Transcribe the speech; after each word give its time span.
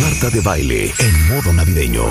Marta 0.00 0.30
de 0.30 0.40
baile 0.40 0.92
en 0.98 1.28
modo 1.28 1.52
navideño. 1.52 2.04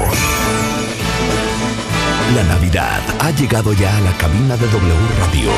La 2.36 2.44
Navidad 2.44 3.02
ha 3.20 3.32
llegado 3.32 3.74
ya 3.74 3.98
a 3.98 4.02
la 4.02 4.12
cabina 4.18 4.56
de 4.58 4.68
W 4.68 4.94
Radio. 5.20 5.52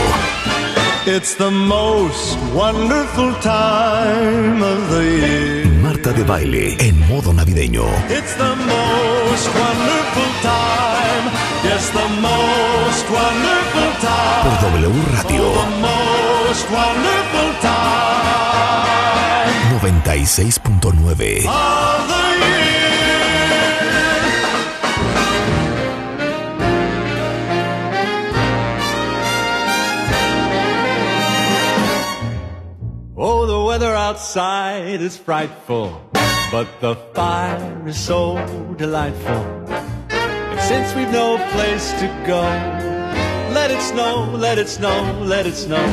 It's 1.05 1.35
the 1.35 1.51
most 1.51 2.37
wonderful 2.53 3.33
time 3.41 4.61
of 4.63 4.89
the 4.89 5.03
year. 5.03 5.65
Marta 5.81 6.13
de 6.13 6.23
baile 6.23 6.77
en 6.79 6.97
modo 7.07 7.33
navideño. 7.33 7.83
It's 8.09 8.33
the 8.35 8.55
most 8.55 9.49
wonderful 9.53 10.31
time. 10.41 11.29
Yes, 11.63 11.91
the 11.91 12.07
most 12.21 13.09
wonderful 13.09 13.91
time. 14.01 14.43
Por 14.43 14.53
W 14.71 14.91
Radio 15.15 15.51
The 15.53 15.69
most 15.81 16.69
wonderful 16.71 17.53
time 17.61 17.71
96.9. 19.81 21.47
outside 34.13 35.01
is 35.01 35.17
frightful, 35.17 35.89
but 36.51 36.67
the 36.81 36.93
fire 37.15 37.81
is 37.87 37.97
so 37.97 38.37
delightful. 38.77 39.41
And 40.11 40.59
since 40.61 40.93
we've 40.93 41.11
no 41.11 41.37
place 41.49 41.91
to 41.93 42.05
go, 42.27 42.43
let 43.57 43.71
it 43.71 43.81
snow, 43.81 44.29
let 44.37 44.59
it 44.59 44.69
snow, 44.69 45.01
let 45.23 45.47
it 45.47 45.55
snow. 45.55 45.83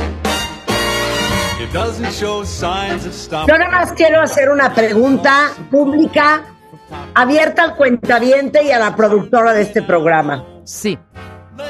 It 1.65 1.73
doesn't 1.73 2.13
show 2.13 2.45
signs 2.45 3.07
of 3.07 3.15
stopping. 3.15 3.55
Yo 3.55 3.59
nada 3.59 3.71
más 3.71 3.93
quiero 3.95 4.21
hacer 4.21 4.51
una 4.51 4.75
pregunta 4.75 5.53
pública 5.71 6.45
abierta 7.15 7.63
al 7.63 7.75
cuentaviente 7.75 8.63
y 8.63 8.71
a 8.71 8.79
la 8.79 8.95
productora 8.95 9.55
de 9.55 9.63
este 9.63 9.81
programa. 9.81 10.45
Sí, 10.65 10.99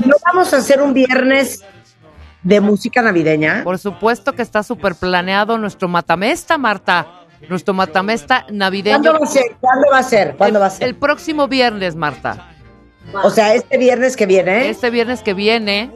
¿No 0.05 0.16
vamos 0.25 0.53
a 0.55 0.58
hacer 0.58 0.80
un 0.80 0.94
viernes 0.94 1.64
de 2.42 2.60
música 2.60 3.02
navideña? 3.02 3.62
por 3.64 3.78
supuesto 3.78 4.34
que 4.34 4.42
está 4.42 4.62
súper 4.62 4.94
planeado 4.94 5.58
nuestro 5.58 5.88
matamesta, 5.88 6.58
Marta. 6.58 7.06
Nuestro 7.48 7.72
matamesta 7.72 8.44
navideño. 8.50 9.00
¿Cuándo 9.00 9.20
va 9.20 9.24
a 9.24 9.30
ser? 9.30 9.56
¿Cuándo 9.60 9.91
va 9.91 9.98
a 9.98 10.02
ser? 10.02 10.36
¿Cuándo 10.36 10.60
va 10.60 10.66
a 10.66 10.70
ser? 10.70 10.88
El 10.88 10.94
próximo 10.94 11.48
viernes, 11.48 11.97
Marta. 11.97 12.50
O 13.24 13.30
sea, 13.30 13.55
este 13.55 13.78
viernes 13.78 14.14
que 14.14 14.27
viene. 14.27 14.69
Este 14.69 14.91
viernes 14.91 15.22
que 15.22 15.32
viene. 15.32 15.91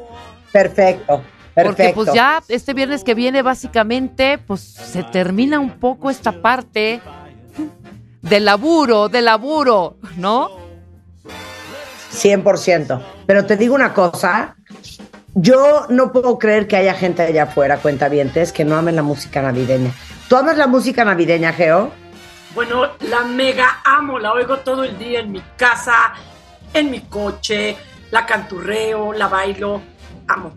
Perfecto. 0.52 1.22
Porque 1.54 1.84
Perfecto. 1.84 1.94
pues 1.94 2.12
ya 2.14 2.42
este 2.48 2.74
viernes 2.74 3.04
que 3.04 3.14
viene 3.14 3.42
básicamente 3.42 4.38
pues 4.38 4.60
se 4.60 5.04
termina 5.04 5.60
un 5.60 5.78
poco 5.78 6.10
esta 6.10 6.32
parte 6.32 7.00
de 8.22 8.40
laburo, 8.40 9.08
de 9.08 9.22
laburo, 9.22 9.98
¿no? 10.16 10.50
100%. 12.12 13.02
Pero 13.26 13.46
te 13.46 13.56
digo 13.56 13.74
una 13.74 13.92
cosa. 13.92 14.56
Yo 15.34 15.86
no 15.88 16.12
puedo 16.12 16.38
creer 16.38 16.68
que 16.68 16.76
haya 16.76 16.94
gente 16.94 17.22
allá 17.22 17.44
afuera, 17.44 17.78
cuentavientes, 17.78 18.52
que 18.52 18.64
no 18.64 18.76
amen 18.76 18.94
la 18.96 19.02
música 19.02 19.42
navideña. 19.42 19.92
¿Tú 20.28 20.36
amas 20.36 20.56
la 20.56 20.66
música 20.68 21.04
navideña, 21.04 21.52
Geo? 21.52 21.90
Bueno, 22.54 22.88
la 23.00 23.24
mega 23.24 23.80
amo, 23.84 24.18
la 24.20 24.32
oigo 24.32 24.58
todo 24.58 24.84
el 24.84 24.96
día 24.96 25.20
en 25.20 25.32
mi 25.32 25.42
casa, 25.56 26.14
en 26.72 26.90
mi 26.90 27.00
coche, 27.00 27.76
la 28.12 28.24
canturreo, 28.24 29.12
la 29.12 29.26
bailo, 29.26 29.82
amo. 30.28 30.52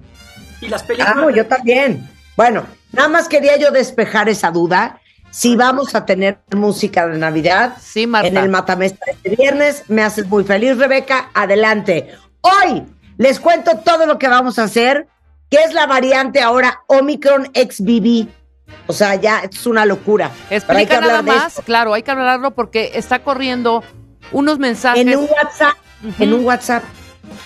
Y 0.62 0.68
las 0.68 0.84
películas. 0.84 1.16
Amo, 1.18 1.32
yo 1.32 1.48
también. 1.48 2.08
Bueno, 2.36 2.64
nada 2.92 3.08
más 3.08 3.28
quería 3.28 3.58
yo 3.58 3.72
despejar 3.72 4.30
esa 4.30 4.52
duda. 4.52 5.02
Si 5.32 5.56
vamos 5.56 5.96
a 5.96 6.06
tener 6.06 6.40
música 6.56 7.08
de 7.08 7.18
Navidad 7.18 7.78
Sí, 7.82 8.08
Marta. 8.08 8.28
en 8.28 8.38
el 8.38 8.50
Matamesta 8.50 9.06
este 9.12 9.36
viernes, 9.36 9.84
me 9.88 10.04
haces 10.04 10.28
muy 10.28 10.44
feliz, 10.44 10.78
Rebeca. 10.78 11.30
Adelante. 11.34 12.12
Hoy 12.42 12.84
les 13.18 13.40
cuento 13.40 13.78
todo 13.84 14.06
lo 14.06 14.18
que 14.20 14.28
vamos 14.28 14.60
a 14.60 14.64
hacer, 14.64 15.08
que 15.50 15.64
es 15.64 15.74
la 15.74 15.86
variante 15.88 16.42
ahora 16.42 16.82
Omicron 16.88 17.46
XBB. 17.54 18.28
O 18.88 18.94
sea, 18.94 19.16
ya 19.16 19.40
es 19.40 19.66
una 19.66 19.86
locura. 19.86 20.30
Pero 20.50 20.62
hay 20.78 20.86
que 20.86 20.94
Explica 20.94 21.02
nada 21.02 21.22
más, 21.22 21.62
claro, 21.66 21.94
hay 21.94 22.04
que 22.04 22.12
hablarlo 22.12 22.52
porque 22.52 22.92
está 22.96 23.20
corriendo 23.20 23.84
unos 24.32 24.60
mensajes. 24.60 25.02
En 25.02 25.16
un 25.18 25.26
WhatsApp, 25.30 25.76
en 26.20 26.34
un 26.34 26.46
WhatsApp. 26.46 26.84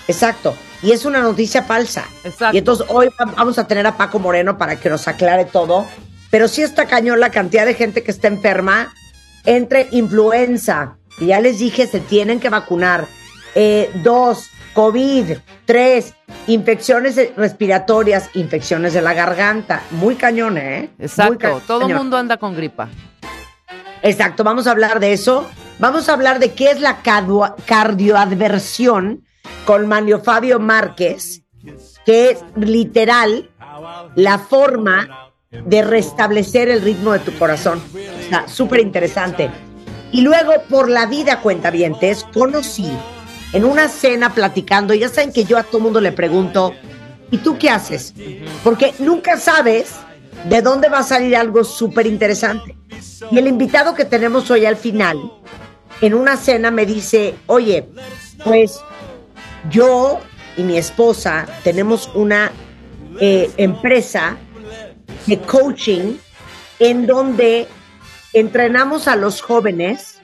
Exacto. 0.07 0.55
Y 0.81 0.91
es 0.91 1.05
una 1.05 1.21
noticia 1.21 1.61
falsa. 1.63 2.05
Exacto. 2.23 2.55
Y 2.55 2.59
entonces 2.59 2.87
hoy 2.89 3.09
va- 3.19 3.31
vamos 3.37 3.59
a 3.59 3.67
tener 3.67 3.85
a 3.85 3.97
Paco 3.97 4.17
Moreno 4.17 4.57
para 4.57 4.77
que 4.79 4.89
nos 4.89 5.07
aclare 5.07 5.45
todo. 5.45 5.85
Pero 6.31 6.47
sí 6.47 6.63
está 6.63 6.87
cañón 6.87 7.19
la 7.19 7.29
cantidad 7.29 7.65
de 7.65 7.75
gente 7.75 8.01
que 8.03 8.09
está 8.11 8.27
enferma 8.27 8.91
entre 9.45 9.87
influenza, 9.91 10.97
que 11.19 11.27
ya 11.27 11.39
les 11.39 11.59
dije, 11.59 11.85
se 11.87 11.99
tienen 11.99 12.39
que 12.39 12.49
vacunar. 12.49 13.05
Eh, 13.53 13.91
dos, 14.03 14.49
COVID. 14.73 15.37
Tres, 15.65 16.13
infecciones 16.47 17.17
respiratorias, 17.35 18.29
infecciones 18.33 18.93
de 18.93 19.01
la 19.01 19.13
garganta. 19.13 19.81
Muy 19.91 20.15
cañón, 20.15 20.57
¿eh? 20.57 20.89
Exacto, 20.99 21.61
todo 21.67 21.87
el 21.87 21.95
mundo 21.95 22.17
anda 22.17 22.37
con 22.37 22.55
gripa. 22.55 22.89
Exacto, 24.03 24.43
vamos 24.43 24.67
a 24.67 24.71
hablar 24.71 24.99
de 24.99 25.13
eso. 25.13 25.49
Vamos 25.79 26.09
a 26.09 26.13
hablar 26.13 26.39
de 26.39 26.53
qué 26.53 26.71
es 26.71 26.79
la 26.79 27.01
cardio- 27.01 27.55
cardioadversión 27.65 29.25
con 29.65 29.87
Manlio 29.87 30.19
Fabio 30.21 30.59
Márquez, 30.59 31.43
que 32.05 32.31
es 32.31 32.43
literal 32.55 33.49
la 34.15 34.39
forma 34.39 35.31
de 35.51 35.81
restablecer 35.83 36.69
el 36.69 36.81
ritmo 36.81 37.13
de 37.13 37.19
tu 37.19 37.37
corazón. 37.37 37.81
Está 38.19 38.47
súper 38.47 38.79
interesante. 38.79 39.49
Y 40.11 40.21
luego, 40.21 40.53
por 40.69 40.89
la 40.89 41.05
vida, 41.05 41.39
cuentavientes, 41.41 42.25
conocí 42.33 42.91
en 43.53 43.65
una 43.65 43.87
cena 43.87 44.33
platicando, 44.33 44.93
ya 44.93 45.09
saben 45.09 45.33
que 45.33 45.43
yo 45.43 45.57
a 45.57 45.63
todo 45.63 45.81
mundo 45.81 45.99
le 45.99 46.11
pregunto, 46.11 46.73
¿y 47.29 47.37
tú 47.37 47.57
qué 47.57 47.69
haces? 47.69 48.13
Porque 48.63 48.93
nunca 48.99 49.37
sabes 49.37 49.93
de 50.49 50.61
dónde 50.61 50.89
va 50.89 50.99
a 50.99 51.03
salir 51.03 51.35
algo 51.35 51.63
súper 51.63 52.07
interesante. 52.07 52.77
Y 53.29 53.37
el 53.37 53.47
invitado 53.47 53.93
que 53.93 54.05
tenemos 54.05 54.49
hoy 54.51 54.65
al 54.65 54.77
final, 54.77 55.17
en 56.01 56.13
una 56.13 56.37
cena 56.37 56.71
me 56.71 56.85
dice, 56.85 57.35
oye, 57.47 57.87
pues 58.43 58.79
yo 59.69 60.19
y 60.57 60.63
mi 60.63 60.77
esposa 60.77 61.45
tenemos 61.63 62.09
una 62.15 62.51
eh, 63.19 63.51
empresa 63.57 64.37
de 65.27 65.39
coaching 65.39 66.15
en 66.79 67.05
donde 67.05 67.67
entrenamos 68.33 69.07
a 69.07 69.15
los 69.15 69.41
jóvenes 69.41 70.20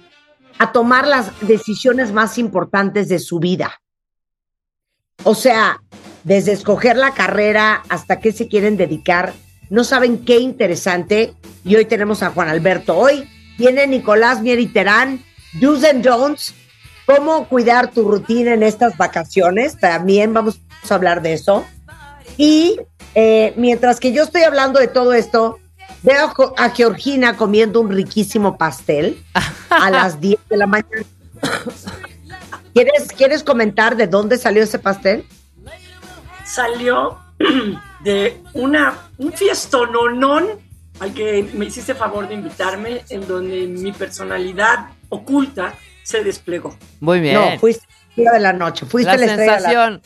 a 0.59 0.71
tomar 0.71 1.07
las 1.07 1.31
decisiones 1.41 2.11
más 2.11 2.37
importantes 2.37 3.09
de 3.09 3.19
su 3.19 3.39
vida. 3.39 3.81
O 5.23 5.35
sea, 5.35 5.81
desde 6.23 6.51
escoger 6.51 6.97
la 6.97 7.13
carrera 7.13 7.83
hasta 7.89 8.19
qué 8.19 8.31
se 8.31 8.47
quieren 8.47 8.77
dedicar, 8.77 9.33
no 9.69 9.83
saben 9.83 10.23
qué 10.23 10.39
interesante. 10.39 11.33
Y 11.63 11.75
hoy 11.75 11.85
tenemos 11.85 12.23
a 12.23 12.31
Juan 12.31 12.49
Alberto. 12.49 12.97
Hoy 12.97 13.27
viene 13.57 13.87
Nicolás 13.87 14.41
Mieriterán, 14.41 15.23
Do's 15.59 15.83
and 15.83 16.03
Don'ts, 16.03 16.53
cómo 17.05 17.47
cuidar 17.47 17.91
tu 17.91 18.09
rutina 18.09 18.53
en 18.53 18.63
estas 18.63 18.97
vacaciones. 18.97 19.77
También 19.77 20.33
vamos 20.33 20.61
a 20.89 20.93
hablar 20.95 21.21
de 21.21 21.33
eso. 21.33 21.65
Y 22.37 22.79
eh, 23.15 23.53
mientras 23.57 23.99
que 23.99 24.11
yo 24.11 24.23
estoy 24.23 24.43
hablando 24.43 24.79
de 24.79 24.87
todo 24.87 25.13
esto, 25.13 25.59
veo 26.03 26.33
a 26.57 26.69
Georgina 26.69 27.37
comiendo 27.37 27.81
un 27.81 27.91
riquísimo 27.91 28.57
pastel 28.57 29.23
a 29.69 29.89
las 29.91 30.19
10 30.19 30.39
de 30.49 30.57
la 30.57 30.67
mañana. 30.67 31.05
¿Quieres, 32.73 33.07
¿Quieres 33.15 33.43
comentar 33.43 33.95
de 33.95 34.07
dónde 34.07 34.37
salió 34.37 34.63
ese 34.63 34.79
pastel? 34.79 35.25
Salió 36.45 37.17
de 38.03 38.41
una, 38.53 39.09
un 39.17 39.33
fiestononón 39.33 40.47
al 40.99 41.13
que 41.13 41.47
me 41.53 41.65
hiciste 41.65 41.93
favor 41.93 42.27
de 42.27 42.33
invitarme, 42.33 43.03
en 43.09 43.27
donde 43.27 43.67
mi 43.67 43.91
personalidad 43.91 44.89
oculta 45.09 45.73
se 46.03 46.23
desplegó. 46.23 46.75
Muy 46.99 47.19
bien. 47.19 47.35
No, 47.35 47.59
fuiste 47.59 47.85
la 48.15 48.33
de 48.33 48.39
la 48.39 48.53
noche, 48.53 48.85
fuiste 48.85 49.11
la 49.11 49.17
la, 49.17 49.25
estrella 49.25 49.55
de 49.57 49.61
la 49.61 49.69
sensación. 49.69 50.01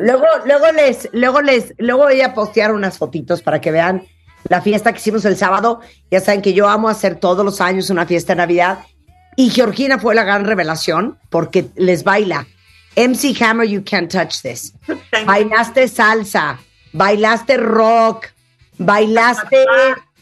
Luego, 0.00 0.24
luego 0.46 0.72
les, 0.72 1.08
luego 1.12 1.42
les, 1.42 1.74
luego 1.76 2.04
voy 2.04 2.22
a 2.22 2.32
postear 2.32 2.72
unas 2.72 2.96
fotitos 2.96 3.42
para 3.42 3.60
que 3.60 3.70
vean 3.70 4.06
la 4.48 4.60
fiesta 4.60 4.92
que 4.92 4.98
hicimos 4.98 5.24
el 5.24 5.36
sábado. 5.36 5.80
Ya 6.10 6.20
saben 6.20 6.42
que 6.42 6.52
yo 6.52 6.68
amo 6.68 6.88
hacer 6.88 7.16
todos 7.16 7.44
los 7.44 7.60
años 7.60 7.90
una 7.90 8.06
fiesta 8.06 8.32
de 8.32 8.38
Navidad. 8.38 8.78
Y 9.36 9.50
Georgina 9.50 9.98
fue 9.98 10.14
la 10.14 10.24
gran 10.24 10.44
revelación 10.44 11.18
porque 11.30 11.66
les 11.76 12.04
baila. 12.04 12.46
MC 12.96 13.34
Hammer, 13.42 13.66
you 13.66 13.82
can't 13.84 14.10
touch 14.10 14.42
this. 14.42 14.72
Bailaste 15.26 15.88
salsa, 15.88 16.60
bailaste 16.92 17.56
rock, 17.56 18.26
bailaste 18.78 19.66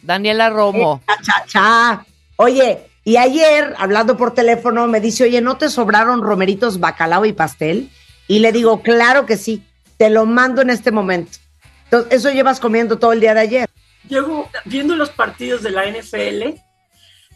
Daniela 0.03 0.51
Romo. 0.51 1.03
cha, 1.07 1.17
cha, 1.23 1.45
cha. 1.47 2.07
Oye, 2.37 2.87
y 3.05 3.17
ayer, 3.17 3.75
hablando 3.79 4.17
por 4.17 4.33
teléfono, 4.33 4.87
me 4.87 5.01
dice, 5.01 5.25
oye, 5.25 5.41
¿no 5.41 5.59
te 5.59 5.69
sobraron 5.69 6.23
romeritos, 6.23 6.81
bacalao 6.81 7.25
y 7.25 7.33
pastel? 7.33 7.91
Y 8.29 8.39
le 8.39 8.53
digo, 8.53 8.83
claro 8.83 9.27
que 9.27 9.37
sí, 9.37 9.65
te 9.97 10.09
lo 10.09 10.25
mando 10.25 10.63
en 10.63 10.71
este 10.71 10.93
momento. 10.93 11.39
Entonces, 11.85 12.13
eso 12.13 12.31
llevas 12.31 12.61
comiendo 12.61 12.99
todo 12.99 13.13
el 13.13 13.21
día 13.21 13.35
de 13.35 13.41
ayer. 13.41 13.71
Llego 14.13 14.51
viendo 14.67 14.95
los 14.95 15.09
partidos 15.09 15.63
de 15.63 15.71
la 15.71 15.87
NFL 15.87 16.61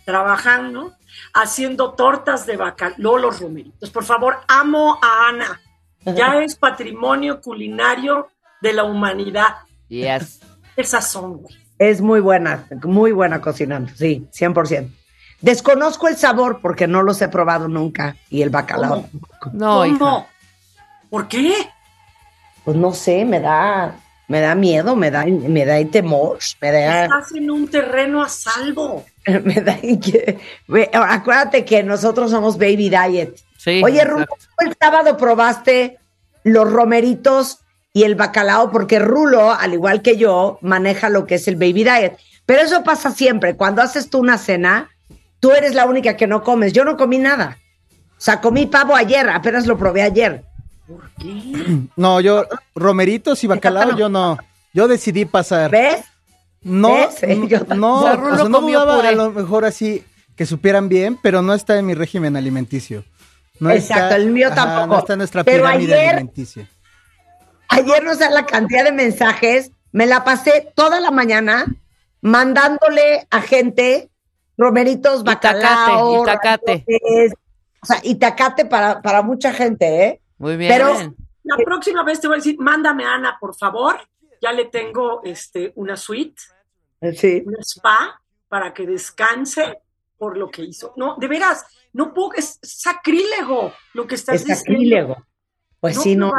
trabajando, 0.04 0.92
haciendo 1.32 1.94
tortas 1.94 2.44
de 2.44 2.58
bacalao, 2.58 3.16
los 3.16 3.40
romeritos. 3.40 3.88
Por 3.88 4.04
favor, 4.04 4.40
amo 4.46 4.98
a 5.00 5.28
Ana. 5.30 5.62
Ya 6.04 6.38
es 6.42 6.54
patrimonio 6.54 7.40
culinario 7.40 8.28
de 8.60 8.74
la 8.74 8.84
humanidad. 8.84 9.54
Yes. 9.88 10.40
Esas 10.76 11.10
son, 11.10 11.38
güey. 11.38 11.56
Es 11.78 12.02
muy 12.02 12.20
buena, 12.20 12.66
muy 12.82 13.12
buena 13.12 13.40
cocinando, 13.40 13.90
sí, 13.94 14.28
100%. 14.38 14.90
Desconozco 15.40 16.08
el 16.08 16.16
sabor 16.18 16.60
porque 16.60 16.86
no 16.86 17.02
los 17.02 17.22
he 17.22 17.28
probado 17.28 17.68
nunca 17.68 18.16
y 18.28 18.42
el 18.42 18.50
bacalao. 18.50 19.08
No, 19.54 19.86
hija. 19.86 19.98
¿Cómo? 19.98 20.26
¿Por 21.08 21.26
qué? 21.26 21.54
Pues 22.64 22.76
no 22.76 22.92
sé, 22.92 23.24
me 23.24 23.40
da, 23.40 23.96
me 24.28 24.40
da 24.40 24.54
miedo, 24.54 24.96
me 24.96 25.10
da, 25.10 25.24
me 25.24 25.64
da 25.64 25.84
temor, 25.90 26.38
me 26.60 26.72
da, 26.72 27.04
Estás 27.04 27.34
en 27.34 27.50
un 27.50 27.68
terreno 27.68 28.22
a 28.22 28.28
salvo. 28.28 29.04
me 29.26 29.54
da 29.60 29.78
Acuérdate 31.08 31.64
que 31.64 31.82
nosotros 31.82 32.30
somos 32.30 32.58
Baby 32.58 32.90
Diet. 32.90 33.36
Sí, 33.56 33.82
Oye, 33.84 34.04
Rulo, 34.04 34.24
exacto. 34.24 34.46
¿tú 34.58 34.66
el 34.68 34.76
sábado 34.78 35.16
probaste 35.16 35.98
los 36.44 36.70
romeritos 36.70 37.58
y 37.92 38.04
el 38.04 38.14
bacalao, 38.14 38.70
porque 38.70 38.98
Rulo, 38.98 39.50
al 39.50 39.72
igual 39.72 40.02
que 40.02 40.16
yo, 40.16 40.58
maneja 40.60 41.08
lo 41.08 41.26
que 41.26 41.36
es 41.36 41.48
el 41.48 41.56
baby 41.56 41.82
diet. 41.82 42.18
Pero 42.44 42.60
eso 42.60 42.84
pasa 42.84 43.10
siempre. 43.10 43.56
Cuando 43.56 43.80
haces 43.80 44.10
tú 44.10 44.18
una 44.18 44.36
cena, 44.36 44.90
tú 45.40 45.52
eres 45.52 45.74
la 45.74 45.86
única 45.86 46.14
que 46.14 46.26
no 46.26 46.42
comes. 46.42 46.74
Yo 46.74 46.84
no 46.84 46.98
comí 46.98 47.18
nada. 47.18 47.58
O 48.10 48.20
sea, 48.20 48.40
comí 48.40 48.66
pavo 48.66 48.94
ayer, 48.94 49.28
apenas 49.30 49.66
lo 49.66 49.78
probé 49.78 50.02
ayer. 50.02 50.44
¿Por 50.86 51.10
qué? 51.18 51.78
No, 51.96 52.20
yo, 52.20 52.44
romeritos 52.74 53.42
y 53.44 53.46
bacalao, 53.46 53.90
no. 53.92 53.98
yo 53.98 54.08
no. 54.08 54.38
Yo 54.72 54.88
decidí 54.88 55.24
pasar. 55.24 55.70
¿Ves? 55.70 56.04
No, 56.62 56.94
¿Ves? 56.94 57.16
no, 57.38 57.46
Yo 57.48 57.60
no, 57.74 57.94
O 58.00 58.02
sea, 58.02 58.12
o 58.12 58.16
Rulo 58.16 58.36
sea, 58.36 58.44
no 58.48 58.60
comió 58.60 58.80
dudaba 58.80 58.96
puré. 58.96 59.08
a 59.08 59.12
lo 59.12 59.30
mejor 59.30 59.64
así 59.64 60.04
que 60.36 60.44
supieran 60.46 60.88
bien, 60.88 61.18
pero 61.22 61.40
no 61.42 61.54
está 61.54 61.78
en 61.78 61.86
mi 61.86 61.94
régimen 61.94 62.36
alimenticio. 62.36 63.04
No 63.58 63.70
Exacto, 63.70 64.04
está- 64.04 64.16
el 64.16 64.30
mío 64.30 64.48
ajá, 64.48 64.56
tampoco. 64.56 64.86
No 64.94 64.98
está 64.98 65.12
en 65.14 65.18
nuestra 65.18 65.44
Pero 65.44 65.64
pirámide 65.64 65.94
ayer- 65.94 66.08
alimenticia. 66.14 66.68
Ayer 67.68 68.04
no 68.04 68.14
sé 68.14 68.28
la 68.30 68.44
cantidad 68.46 68.84
de 68.84 68.92
mensajes. 68.92 69.70
Me 69.92 70.06
la 70.06 70.24
pasé 70.24 70.70
toda 70.74 71.00
la 71.00 71.10
mañana 71.10 71.64
mandándole 72.20 73.26
a 73.30 73.40
gente 73.40 74.10
romeritos, 74.58 75.24
bacalao, 75.24 76.22
itacate. 76.22 76.84
ravioles, 76.86 77.32
O 77.82 77.86
sea, 77.86 78.00
itacate 78.02 78.64
para, 78.66 79.00
para 79.02 79.22
mucha 79.22 79.52
gente, 79.52 80.04
¿eh? 80.04 80.20
Muy 80.38 80.56
bien. 80.56 80.72
Pero- 80.72 81.14
La 81.48 81.56
próxima 81.64 82.02
vez 82.02 82.20
te 82.20 82.26
voy 82.26 82.34
a 82.34 82.38
decir, 82.38 82.56
mándame 82.58 83.04
a 83.04 83.14
Ana, 83.14 83.36
por 83.40 83.54
favor. 83.54 83.96
Ya 84.42 84.50
le 84.52 84.64
tengo 84.64 85.20
este, 85.22 85.72
una 85.76 85.96
suite, 85.96 86.42
Sí. 87.14 87.42
un 87.46 87.54
spa, 87.62 88.20
para 88.48 88.74
que 88.74 88.84
descanse 88.86 89.78
por 90.18 90.36
lo 90.36 90.50
que 90.50 90.62
hizo. 90.62 90.92
No, 90.96 91.16
de 91.18 91.28
veras, 91.28 91.64
no 91.92 92.12
puedo, 92.12 92.32
es 92.34 92.58
sacrílego 92.62 93.72
lo 93.94 94.06
que 94.08 94.16
estás 94.16 94.36
Es 94.36 94.40
diciendo. 94.44 94.60
sacrílego. 94.72 95.16
Pues 95.80 95.96
No 95.96 96.02
sí, 96.02 96.16
no, 96.16 96.32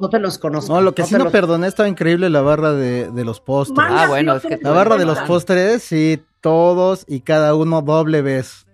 no, 0.00 0.08
te 0.10 0.18
los 0.20 0.38
conozco. 0.38 0.72
No, 0.74 0.80
lo 0.80 0.94
que 0.94 1.02
sí 1.02 1.14
no 1.14 1.24
los- 1.24 1.32
perdoné 1.32 1.66
estaba 1.66 1.88
increíble 1.88 2.30
la 2.30 2.42
barra 2.42 2.72
de, 2.72 3.10
de 3.10 3.24
los 3.24 3.40
postres. 3.40 3.84
Ah, 3.90 4.06
bueno, 4.08 4.36
es 4.36 4.42
que- 4.44 4.58
La 4.62 4.70
barra 4.70 4.96
de 4.96 5.06
los 5.06 5.18
postres, 5.20 5.82
sí, 5.82 6.22
todos 6.40 7.04
y 7.08 7.20
cada 7.22 7.54
uno 7.56 7.82
doble 7.82 8.22
vez. 8.22 8.64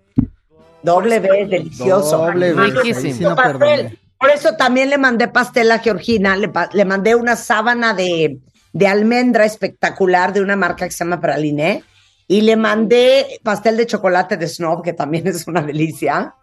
Doble 0.83 1.19
vez, 1.21 1.49
delicioso. 1.49 2.19
Doble 2.19 2.53
vez. 2.53 2.75
Riquísimo. 2.75 3.15
sí 3.15 3.23
no 3.25 3.35
perdoné. 3.37 3.99
Por 4.19 4.31
eso 4.31 4.57
también 4.57 4.91
le 4.91 4.99
mandé 4.99 5.29
pastel 5.29 5.71
a 5.71 5.79
Georgina, 5.79 6.37
le, 6.37 6.49
pa- 6.49 6.69
le 6.73 6.85
mandé 6.85 7.15
una 7.15 7.37
sábana 7.37 7.95
de, 7.95 8.39
de 8.73 8.87
almendra 8.89 9.45
espectacular 9.45 10.33
de 10.33 10.41
una 10.41 10.57
marca 10.57 10.87
que 10.87 10.91
se 10.93 11.05
llama 11.05 11.21
Praliné, 11.21 11.85
y 12.27 12.41
le 12.43 12.57
mandé 12.57 13.41
pastel 13.43 13.77
de 13.77 13.87
chocolate 13.87 14.37
de 14.37 14.49
Snob, 14.49 14.83
que 14.83 14.93
también 14.93 15.27
es 15.29 15.47
una 15.47 15.63
delicia. 15.63 16.35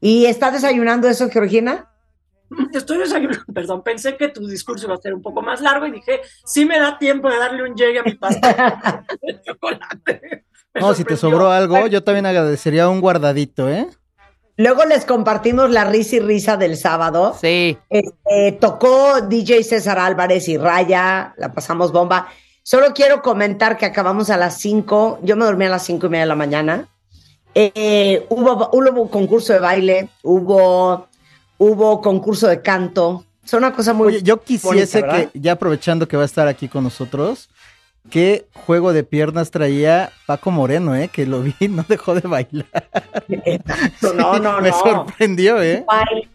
¿Y 0.00 0.26
está 0.26 0.50
desayunando 0.50 1.08
eso, 1.08 1.28
Georgina? 1.30 1.90
Estoy 2.72 2.98
desayunando, 2.98 3.44
perdón, 3.54 3.82
pensé 3.82 4.16
que 4.16 4.28
tu 4.28 4.46
discurso 4.46 4.86
iba 4.86 4.94
a 4.94 4.98
ser 4.98 5.14
un 5.14 5.22
poco 5.22 5.42
más 5.42 5.60
largo 5.60 5.86
y 5.86 5.92
dije, 5.92 6.20
sí 6.44 6.64
me 6.64 6.78
da 6.78 6.98
tiempo 6.98 7.28
de 7.30 7.38
darle 7.38 7.62
un 7.68 7.74
llegue 7.74 7.98
a 7.98 8.02
mi 8.02 8.14
pastel 8.14 8.54
de 9.22 9.42
chocolate. 9.42 10.44
Me 10.74 10.80
No, 10.80 10.92
si 10.94 11.04
te 11.04 11.16
sobró 11.16 11.50
algo, 11.50 11.86
yo 11.86 12.02
también 12.02 12.26
agradecería 12.26 12.88
un 12.88 13.00
guardadito, 13.00 13.68
¿eh? 13.70 13.86
Luego 14.56 14.84
les 14.84 15.04
compartimos 15.04 15.70
la 15.70 15.84
risa 15.84 16.16
y 16.16 16.20
risa 16.20 16.56
del 16.56 16.76
sábado. 16.76 17.36
Sí. 17.40 17.76
Este, 17.90 18.52
tocó 18.60 19.20
DJ 19.20 19.64
César 19.64 19.98
Álvarez 19.98 20.48
y 20.48 20.56
Raya, 20.56 21.34
la 21.36 21.52
pasamos 21.52 21.90
bomba. 21.90 22.28
Solo 22.62 22.94
quiero 22.94 23.20
comentar 23.20 23.76
que 23.76 23.84
acabamos 23.84 24.30
a 24.30 24.36
las 24.36 24.58
5, 24.58 25.20
yo 25.22 25.36
me 25.36 25.44
dormí 25.44 25.66
a 25.66 25.68
las 25.68 25.84
cinco 25.84 26.06
y 26.06 26.10
media 26.10 26.22
de 26.22 26.28
la 26.28 26.34
mañana. 26.34 26.88
Eh, 27.54 28.26
hubo, 28.30 28.70
hubo 28.72 29.10
concurso 29.10 29.52
de 29.52 29.58
baile, 29.58 30.08
hubo, 30.22 31.08
hubo 31.58 32.00
concurso 32.00 32.48
de 32.48 32.62
canto. 32.62 33.24
Es 33.44 33.52
una 33.52 33.72
cosa 33.74 33.92
muy 33.92 34.08
Oye, 34.08 34.22
yo 34.22 34.42
quisiese 34.42 35.02
que, 35.02 35.30
ya 35.34 35.52
aprovechando 35.52 36.08
que 36.08 36.16
va 36.16 36.22
a 36.22 36.26
estar 36.26 36.48
aquí 36.48 36.68
con 36.68 36.84
nosotros, 36.84 37.50
qué 38.10 38.46
juego 38.66 38.92
de 38.92 39.04
piernas 39.04 39.50
traía 39.50 40.10
Paco 40.26 40.50
Moreno, 40.50 40.94
¿eh? 40.94 41.08
Que 41.08 41.26
lo 41.26 41.42
vi, 41.42 41.54
no 41.68 41.84
dejó 41.88 42.14
de 42.14 42.26
bailar. 42.28 42.88
No, 44.16 44.38
no, 44.38 44.60
Me 44.60 44.70
no. 44.70 44.78
sorprendió, 44.78 45.62
¿eh? 45.62 45.84
Baile, 45.86 46.28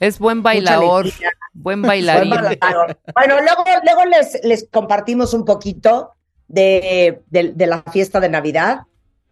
Es 0.00 0.18
buen 0.18 0.42
bailador. 0.42 1.06
Buen 1.52 1.82
bailarín. 1.82 2.30
Buen 2.30 2.42
bailador. 2.44 2.98
Bueno, 3.14 3.34
luego, 3.42 3.64
luego 3.84 4.04
les, 4.06 4.40
les 4.44 4.68
compartimos 4.70 5.34
un 5.34 5.44
poquito 5.44 6.12
de, 6.46 7.22
de- 7.30 7.52
de 7.52 7.66
la 7.66 7.82
fiesta 7.92 8.20
de 8.20 8.28
Navidad. 8.28 8.80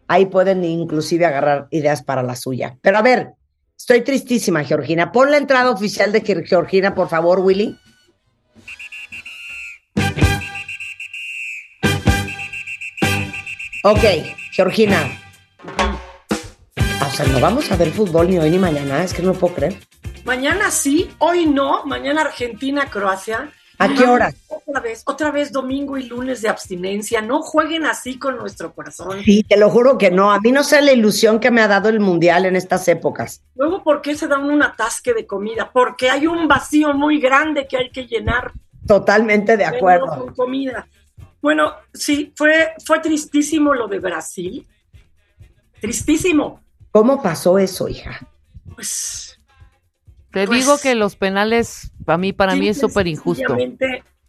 Ahí 0.09 0.27
pueden 0.27 0.63
inclusive 0.65 1.27
agarrar 1.27 1.67
ideas 1.71 2.03
para 2.03 2.23
la 2.23 2.37
suya. 2.37 2.77
Pero 2.81 2.99
a 2.99 3.03
ver, 3.03 3.33
estoy 3.77 4.03
tristísima, 4.03 4.63
Georgina. 4.65 5.11
Pon 5.13 5.31
la 5.31 5.37
entrada 5.37 5.71
oficial 5.71 6.13
de 6.13 6.21
Ge- 6.21 6.45
Georgina, 6.47 6.95
por 6.95 7.09
favor, 7.09 7.41
Willy. 7.41 7.79
Ok, 13.89 14.03
Georgina. 14.51 14.99
O 17.07 17.09
sea, 17.09 17.25
no 17.27 17.39
vamos 17.39 17.71
a 17.71 17.77
ver 17.77 17.93
fútbol 17.93 18.29
ni 18.29 18.37
hoy 18.37 18.51
ni 18.51 18.59
mañana, 18.59 19.05
es 19.05 19.15
que 19.15 19.23
no 19.23 19.33
puedo 19.33 19.55
creer. 19.55 19.77
Mañana 20.25 20.73
sí, 20.73 21.09
hoy 21.19 21.47
no, 21.47 21.85
mañana 21.85 22.23
Argentina, 22.23 22.91
Croacia. 22.91 23.53
¿A 23.79 23.89
qué 23.89 24.03
hora? 24.03 24.35
Otra 24.49 24.81
vez, 24.81 25.05
otra 25.07 25.31
vez 25.31 25.53
domingo 25.53 25.97
y 25.97 26.03
lunes 26.03 26.43
de 26.43 26.49
abstinencia. 26.49 27.23
No 27.23 27.43
jueguen 27.43 27.87
así 27.87 28.19
con 28.19 28.39
nuestro 28.39 28.75
corazón. 28.75 29.23
Sí, 29.23 29.45
te 29.45 29.57
lo 29.57 29.71
juro 29.71 29.99
que 29.99 30.11
no. 30.11 30.33
A 30.33 30.41
mí 30.41 30.51
no 30.51 30.65
sé 30.65 30.83
la 30.83 30.91
ilusión 30.91 31.39
que 31.39 31.53
me 31.53 31.61
ha 31.61 31.69
dado 31.69 31.89
el 31.89 32.01
mundial 32.01 32.45
en 32.45 32.57
estas 32.57 32.89
épocas. 32.89 33.45
Luego, 33.55 33.85
¿por 33.85 34.03
qué 34.03 34.17
se 34.17 34.27
dan 34.27 34.51
un 34.51 34.65
atasque 34.65 35.15
de 35.15 35.29
comida? 35.29 35.71
Porque 35.73 36.11
hay 36.11 36.27
un 36.27 36.49
vacío 36.49 36.93
muy 36.93 37.21
grande 37.21 37.69
que 37.69 37.77
hay 37.77 37.91
que 37.91 38.09
llenar. 38.09 38.51
Totalmente 38.85 39.57
de 39.57 39.65
acuerdo. 39.65 40.09
con 40.09 40.35
comida. 40.35 40.89
Bueno, 41.47 41.75
sí, 41.95 42.33
fue, 42.35 42.73
fue 42.85 42.99
tristísimo 42.99 43.73
lo 43.73 43.87
de 43.87 44.01
Brasil. 44.01 44.67
Tristísimo. 45.81 46.61
¿Cómo 46.91 47.23
pasó 47.23 47.57
eso, 47.57 47.87
hija? 47.89 48.29
Pues 48.75 49.39
Te 50.33 50.45
Pues- 50.45 50.59
digo 50.59 50.77
que 50.79 50.97
los 50.97 51.15
penales, 51.15 51.93
para 52.05 52.19
mí, 52.19 52.33
para 52.33 52.57
mí 52.57 52.67
es 52.69 52.81
súper 52.81 53.07
injusto. 53.07 53.57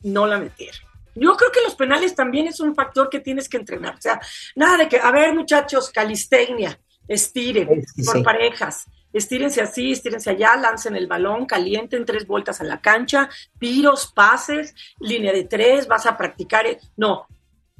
no 0.04 0.28
la 0.28 0.38
metieron. 0.38 0.80
Yo 1.16 1.36
creo 1.36 1.52
que 1.52 1.62
los 1.64 1.74
penales 1.74 2.14
también 2.14 2.46
es 2.46 2.60
un 2.60 2.76
factor 2.76 3.10
que 3.10 3.20
tienes 3.20 3.50
que 3.50 3.58
entrenar. 3.58 3.96
O 3.96 4.02
sea, 4.02 4.22
nada 4.56 4.78
de 4.78 4.88
que, 4.88 5.00
a 5.00 5.10
ver, 5.10 5.34
muchachos, 5.34 5.90
calistenia, 5.90 6.80
estiren 7.08 7.82
Sí, 7.96 8.04
por 8.04 8.18
sí. 8.18 8.22
parejas. 8.24 8.86
Estírense 9.14 9.62
así, 9.62 9.92
estírense 9.94 10.30
allá, 10.30 10.56
lancen 10.58 10.96
el 10.96 11.08
balón, 11.08 11.46
calienten 11.46 12.06
tres 12.06 12.28
vueltas 12.28 12.62
a 12.62 12.66
la 12.66 12.82
cancha, 12.82 13.30
piros, 13.58 14.12
pases, 14.14 14.76
línea 15.00 15.32
de 15.32 15.46
tres, 15.46 15.88
vas 15.88 16.06
a 16.06 16.18
practicar. 16.18 16.68
e- 16.68 16.80
No, 16.98 17.26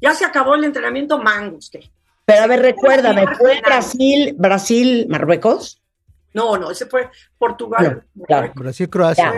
ya 0.02 0.14
se 0.14 0.26
acabó 0.26 0.56
el 0.56 0.64
entrenamiento 0.64 1.18
mangos. 1.20 1.70
¿qué? 1.70 1.92
Pero 2.26 2.44
a 2.44 2.48
ver, 2.48 2.62
recuérdame. 2.62 3.26
¿fue 3.38 3.62
Brasil, 3.62 4.36
Brasil, 4.38 5.06
Marruecos? 5.10 5.82
No, 6.34 6.58
no, 6.58 6.72
ese 6.72 6.86
fue 6.86 7.10
Portugal. 7.38 8.06
Claro. 8.26 8.52
Brasil, 8.56 8.90
Croacia. 8.90 9.34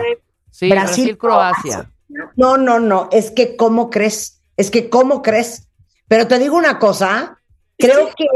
Sí, 0.50 0.68
Brasil, 0.68 0.86
Brasil, 1.04 1.18
Croacia. 1.18 1.90
No, 2.36 2.56
no, 2.56 2.80
no, 2.80 3.08
es 3.12 3.30
que 3.30 3.56
¿cómo 3.56 3.88
crees? 3.88 4.42
Es 4.56 4.70
que 4.70 4.90
¿cómo 4.90 5.22
crees? 5.22 5.68
Pero 6.08 6.26
te 6.26 6.38
digo 6.38 6.56
una 6.56 6.78
cosa, 6.78 7.38
creo 7.78 8.10
que, 8.16 8.26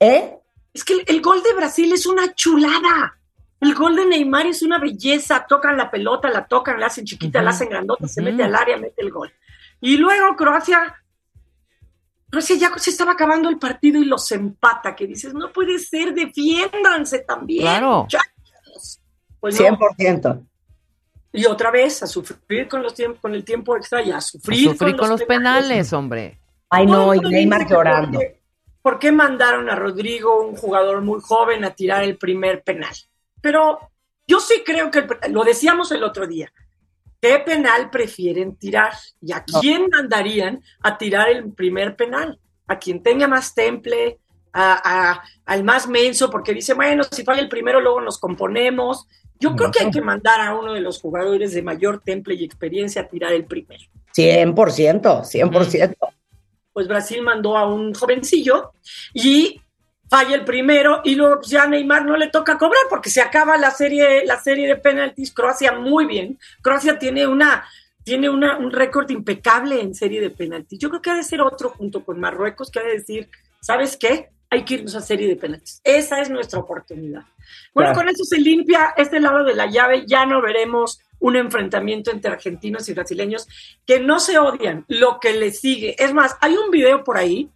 ¿eh? 0.00 0.39
Es 0.72 0.84
que 0.84 0.92
el, 0.94 1.04
el 1.06 1.20
gol 1.20 1.42
de 1.42 1.52
Brasil 1.54 1.92
es 1.92 2.06
una 2.06 2.34
chulada. 2.34 3.16
El 3.60 3.74
gol 3.74 3.96
de 3.96 4.06
Neymar 4.06 4.46
es 4.46 4.62
una 4.62 4.78
belleza. 4.78 5.44
Tocan 5.48 5.76
la 5.76 5.90
pelota, 5.90 6.30
la 6.30 6.46
tocan, 6.46 6.78
la 6.80 6.86
hacen 6.86 7.04
chiquita, 7.04 7.42
la 7.42 7.50
hacen 7.50 7.68
grandota, 7.68 8.06
se 8.08 8.22
mete 8.22 8.42
al 8.44 8.54
área, 8.54 8.76
mete 8.76 9.02
el 9.02 9.10
gol. 9.10 9.32
Y 9.80 9.96
luego 9.96 10.34
Croacia, 10.36 10.94
Croacia 12.30 12.56
ya 12.56 12.70
se 12.78 12.90
estaba 12.90 13.12
acabando 13.12 13.48
el 13.48 13.58
partido 13.58 14.00
y 14.00 14.04
los 14.04 14.30
empata, 14.32 14.94
que 14.94 15.06
dices, 15.06 15.34
no 15.34 15.52
puede 15.52 15.78
ser, 15.78 16.14
defiéndanse 16.14 17.20
también. 17.20 17.62
Claro. 17.62 18.02
muchachos". 18.02 19.00
Pues 19.40 19.60
no. 19.60 19.66
100%. 19.78 20.46
Y 21.32 21.46
otra 21.46 21.70
vez 21.70 22.02
a 22.02 22.06
sufrir 22.06 22.66
con, 22.68 22.82
los 22.82 22.94
tiemp- 22.96 23.20
con 23.20 23.34
el 23.34 23.44
tiempo 23.44 23.76
extra 23.76 24.02
y 24.02 24.10
a 24.10 24.16
A 24.16 24.20
sufrir, 24.20 24.70
Sufrí 24.70 24.96
con 24.96 25.08
los 25.08 25.22
penales, 25.22 25.92
hombre. 25.92 26.38
Ay, 26.68 26.86
no, 26.86 27.14
y 27.14 27.20
Neymar 27.20 27.66
que 27.66 27.74
llorando. 27.74 28.20
¿Por 28.82 28.98
qué 28.98 29.12
mandaron 29.12 29.68
a 29.70 29.74
Rodrigo, 29.74 30.42
un 30.42 30.56
jugador 30.56 31.02
muy 31.02 31.20
joven, 31.20 31.64
a 31.64 31.74
tirar 31.74 32.04
el 32.04 32.16
primer 32.16 32.62
penal? 32.62 32.94
Pero 33.40 33.78
yo 34.26 34.40
sí 34.40 34.62
creo 34.64 34.90
que, 34.90 35.06
lo 35.30 35.44
decíamos 35.44 35.90
el 35.92 36.04
otro 36.04 36.26
día, 36.26 36.52
¿qué 37.20 37.38
penal 37.40 37.90
prefieren 37.90 38.56
tirar? 38.56 38.92
¿Y 39.20 39.32
a 39.32 39.44
quién 39.44 39.88
mandarían 39.90 40.62
a 40.82 40.96
tirar 40.96 41.28
el 41.28 41.52
primer 41.52 41.96
penal? 41.96 42.38
¿A 42.66 42.78
quien 42.78 43.02
tenga 43.02 43.26
más 43.26 43.54
temple? 43.54 44.18
A, 44.52 45.22
al 45.44 45.64
más 45.64 45.88
menso? 45.88 46.30
Porque 46.30 46.54
dice, 46.54 46.74
bueno, 46.74 47.04
si 47.10 47.24
falla 47.24 47.40
el 47.40 47.48
primero, 47.48 47.80
luego 47.80 48.00
nos 48.00 48.18
componemos. 48.18 49.06
Yo 49.38 49.56
creo 49.56 49.70
que 49.70 49.84
hay 49.84 49.90
que 49.90 50.02
mandar 50.02 50.40
a 50.40 50.54
uno 50.54 50.74
de 50.74 50.80
los 50.80 51.00
jugadores 51.00 51.54
de 51.54 51.62
mayor 51.62 52.00
temple 52.00 52.34
y 52.34 52.44
experiencia 52.44 53.02
a 53.02 53.08
tirar 53.08 53.32
el 53.32 53.46
primero. 53.46 53.82
100%, 54.14 54.54
100%. 54.54 55.96
Pues 56.80 56.88
Brasil 56.88 57.20
mandó 57.20 57.58
a 57.58 57.66
un 57.66 57.92
jovencillo 57.92 58.72
y 59.12 59.60
falla 60.08 60.34
el 60.34 60.46
primero 60.46 61.02
y 61.04 61.14
luego 61.14 61.36
pues, 61.36 61.48
ya 61.48 61.66
Neymar 61.66 62.06
no 62.06 62.16
le 62.16 62.28
toca 62.28 62.56
cobrar 62.56 62.80
porque 62.88 63.10
se 63.10 63.20
acaba 63.20 63.58
la 63.58 63.70
serie, 63.70 64.24
la 64.24 64.40
serie 64.40 64.66
de 64.66 64.76
penaltis. 64.76 65.30
Croacia 65.30 65.72
muy 65.72 66.06
bien. 66.06 66.38
Croacia 66.62 66.98
tiene 66.98 67.26
una 67.26 67.66
tiene 68.02 68.30
una, 68.30 68.56
un 68.56 68.72
récord 68.72 69.10
impecable 69.10 69.78
en 69.78 69.94
serie 69.94 70.22
de 70.22 70.30
penaltis. 70.30 70.78
Yo 70.78 70.88
creo 70.88 71.02
que 71.02 71.10
ha 71.10 71.16
de 71.16 71.22
ser 71.22 71.42
otro 71.42 71.68
junto 71.68 72.02
con 72.02 72.18
Marruecos 72.18 72.70
que 72.70 72.78
ha 72.78 72.82
de 72.82 72.94
decir, 72.94 73.28
¿sabes 73.60 73.98
qué? 73.98 74.30
Hay 74.48 74.64
que 74.64 74.76
irnos 74.76 74.94
a 74.94 75.02
serie 75.02 75.28
de 75.28 75.36
penaltis. 75.36 75.82
Esa 75.84 76.22
es 76.22 76.30
nuestra 76.30 76.60
oportunidad. 76.60 77.24
Bueno, 77.74 77.92
con 77.92 78.08
eso 78.08 78.24
se 78.24 78.38
limpia 78.38 78.94
este 78.96 79.20
lado 79.20 79.44
de 79.44 79.54
la 79.54 79.66
llave. 79.66 80.04
Ya 80.06 80.24
no 80.24 80.40
veremos 80.40 80.98
un 81.20 81.36
enfrentamiento 81.36 82.10
entre 82.10 82.32
argentinos 82.32 82.88
y 82.88 82.94
brasileños 82.94 83.46
que 83.86 84.00
no 84.00 84.18
se 84.18 84.38
odian. 84.38 84.84
Lo 84.88 85.20
que 85.20 85.34
le 85.34 85.52
sigue. 85.52 85.94
Es 86.02 86.12
más, 86.12 86.36
hay 86.40 86.56
un 86.56 86.70
video 86.70 87.04
por 87.04 87.16
ahí 87.16 87.50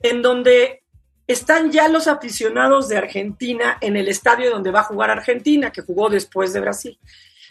en 0.00 0.22
donde 0.22 0.82
están 1.26 1.70
ya 1.70 1.88
los 1.88 2.08
aficionados 2.08 2.88
de 2.88 2.96
Argentina 2.96 3.78
en 3.80 3.96
el 3.96 4.08
estadio 4.08 4.50
donde 4.50 4.70
va 4.70 4.80
a 4.80 4.84
jugar 4.84 5.10
Argentina, 5.10 5.70
que 5.70 5.82
jugó 5.82 6.08
después 6.08 6.52
de 6.52 6.60
Brasil. 6.60 6.98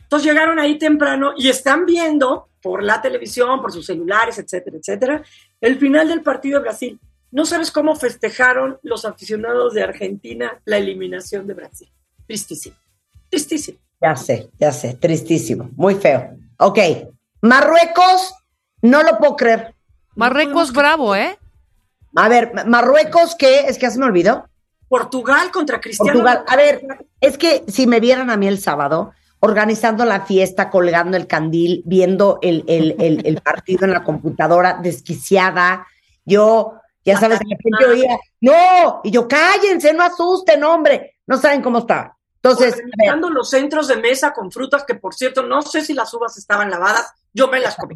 Entonces 0.01 0.29
llegaron 0.29 0.60
ahí 0.60 0.77
temprano 0.77 1.34
y 1.38 1.50
están 1.50 1.86
viendo 1.86 2.50
por 2.62 2.84
la 2.84 3.01
televisión, 3.01 3.62
por 3.62 3.72
sus 3.72 3.86
celulares, 3.86 4.38
etcétera, 4.38 4.77
etcétera, 4.77 5.24
el 5.62 5.77
final 5.77 6.08
del 6.10 6.22
partido 6.22 6.60
de 6.60 6.63
Brasil. 6.63 7.00
No 7.31 7.46
sabes 7.46 7.72
cómo 7.72 7.96
festejaron 7.96 8.77
los 8.84 9.05
aficionados 9.05 9.74
de 9.74 9.84
Argentina 9.84 10.62
la 10.65 10.77
eliminación 10.77 11.48
de 11.48 11.53
Brasil. 11.53 11.89
Tristísimo, 12.27 12.75
tristísimo. 13.29 13.79
Ya 14.01 14.15
sé, 14.15 14.50
ya 14.60 14.72
sé, 14.72 14.96
tristísimo, 14.96 15.70
muy 15.75 15.96
feo. 15.96 16.31
Ok, 16.58 16.79
Marruecos, 17.41 18.34
no 18.81 19.03
lo 19.03 19.17
puedo 19.20 19.36
creer. 19.36 19.75
Marruecos 20.15 20.74
bravo, 20.74 21.15
¿eh? 21.15 21.38
A 22.15 22.27
ver, 22.27 22.51
Marruecos, 22.65 23.36
¿qué? 23.36 23.62
Es 23.67 23.77
que 23.77 23.84
ya 23.84 23.91
se 23.91 24.00
me 24.00 24.05
olvidó. 24.05 24.46
Portugal 24.88 25.51
contra 25.51 25.79
Cristiano. 25.79 26.12
Portugal. 26.12 26.43
A 26.48 26.55
ver, 26.55 26.81
es 27.22 27.38
que 27.38 27.63
si 27.67 27.88
me 27.88 28.00
vieran 28.00 28.29
a 28.29 28.38
mí 28.38 28.48
el 28.48 28.60
sábado, 28.60 29.13
organizando 29.39 30.03
la 30.03 30.22
fiesta, 30.25 30.70
colgando 30.70 31.15
el 31.15 31.27
candil, 31.27 31.81
viendo 31.86 32.39
el, 32.41 32.63
el, 32.67 32.96
el, 33.00 33.25
el 33.25 33.41
partido 33.41 33.86
en 33.86 33.91
la 33.91 34.03
computadora, 34.03 34.79
desquiciada, 34.81 35.88
yo, 36.25 36.74
ya 37.05 37.17
sabes, 37.20 37.39
de 37.39 37.55
repente 37.55 37.86
oía, 37.86 38.20
no, 38.41 39.01
y 39.03 39.12
yo, 39.12 39.27
cállense, 39.27 39.93
no 39.93 40.03
asusten, 40.03 40.63
hombre, 40.63 41.17
no 41.25 41.38
saben 41.38 41.62
cómo 41.62 41.79
estaba. 41.79 42.17
Entonces, 42.43 42.74
organizando 42.74 43.29
los 43.29 43.50
centros 43.50 43.88
de 43.88 43.98
mesa 43.98 44.33
con 44.33 44.51
frutas, 44.51 44.83
que 44.83 44.95
por 44.95 45.13
cierto, 45.13 45.43
no 45.43 45.62
sé 45.62 45.81
si 45.81 45.93
las 45.93 46.12
uvas 46.13 46.38
estaban 46.38 46.71
lavadas, 46.71 47.13
yo 47.33 47.48
me 47.48 47.60
las 47.60 47.75
comí. 47.75 47.95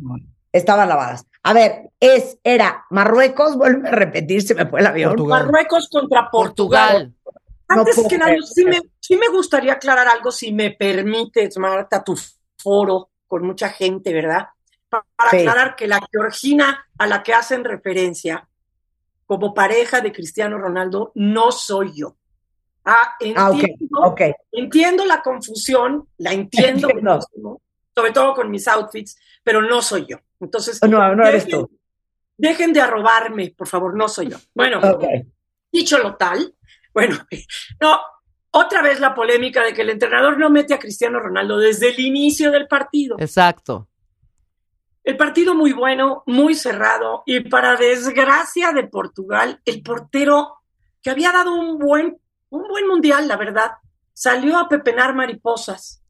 Estaban 0.52 0.88
lavadas. 0.88 1.26
A 1.42 1.54
ver, 1.54 1.90
es, 2.00 2.38
era 2.44 2.86
Marruecos, 2.92 3.58
vuelve 3.58 3.90
a 3.90 3.92
repetir, 3.92 4.44
se 4.44 4.54
me 4.54 4.68
fue 4.68 4.82
el 4.82 4.88
avión. 4.88 5.28
Marruecos 5.28 5.90
contra 5.90 6.30
Portugal. 6.30 7.14
Antes 7.68 8.08
que 8.08 8.18
nada, 8.20 8.36
sí 8.54 8.64
me, 8.66 8.80
sí 9.00 9.18
me 9.18 9.28
gustaría 9.28 9.74
aclarar 9.74 10.08
algo, 10.08 10.32
si 10.32 10.54
me 10.54 10.72
permites, 10.72 11.58
Marta, 11.58 12.04
tu 12.04 12.16
foro 12.58 13.10
con 13.28 13.46
mucha 13.46 13.70
gente, 13.70 14.14
¿verdad? 14.14 14.50
Para, 14.90 15.04
aclarar 15.18 15.76
que 15.76 15.88
la 15.88 16.00
georgina 16.12 16.88
a 17.00 17.08
la 17.08 17.24
que 17.24 17.34
hacen 17.34 17.64
referencia 17.64 18.48
como 19.26 19.56
pareja 19.56 20.02
de 20.02 20.12
Cristiano 20.12 20.60
Ronaldo 20.60 21.12
no 21.16 21.52
soy 21.52 21.94
yo. 21.96 22.16
Ah, 22.86 23.16
entiendo, 23.20 24.16
entiendo 24.52 25.06
la 25.06 25.22
confusión, 25.22 26.08
la 26.18 26.34
entiendo, 26.34 26.88
sobre 27.96 28.12
todo 28.12 28.34
con 28.36 28.52
mis 28.52 28.68
outfits, 28.68 29.18
pero 29.44 29.62
no 29.62 29.82
soy 29.82 30.06
yo. 30.08 30.18
Entonces, 30.40 30.80
no, 30.84 31.16
no 31.16 31.26
eres 31.26 31.48
tú. 31.48 31.70
Dejen 32.38 32.74
de 32.74 32.82
arrobarme, 32.82 33.54
por 33.58 33.68
favor, 33.68 33.96
no 33.96 34.08
soy 34.08 34.30
yo. 34.30 34.38
Bueno, 34.54 34.82
dicho 35.72 35.98
lo 35.98 36.16
tal, 36.16 36.54
bueno, 36.94 37.18
no, 37.82 38.00
otra 38.52 38.82
vez 38.82 39.00
la 39.00 39.14
polémica 39.14 39.64
de 39.64 39.74
que 39.74 39.82
el 39.82 39.90
entrenador 39.90 40.38
no 40.38 40.50
mete 40.50 40.74
a 40.74 40.80
Cristiano 40.80 41.20
Ronaldo 41.20 41.58
desde 41.58 41.90
el 41.90 42.00
inicio 42.00 42.52
del 42.52 42.68
partido. 42.68 43.18
Exacto. 43.20 43.90
El 45.04 45.18
partido 45.18 45.54
muy 45.54 45.74
bueno, 45.74 46.24
muy 46.26 46.56
cerrado, 46.56 47.24
y 47.26 47.42
para 47.42 47.76
desgracia 47.76 48.72
de 48.72 48.88
Portugal, 48.88 49.62
el 49.66 49.84
portero 49.84 50.56
que 51.04 51.12
había 51.12 51.32
dado 51.32 51.54
un 51.54 51.78
buen, 51.78 52.18
un 52.56 52.68
buen 52.68 52.88
mundial, 52.88 53.28
la 53.28 53.38
verdad, 53.38 53.72
salió 54.14 54.58
a 54.58 54.70
pepenar 54.70 55.14
mariposas 55.14 56.02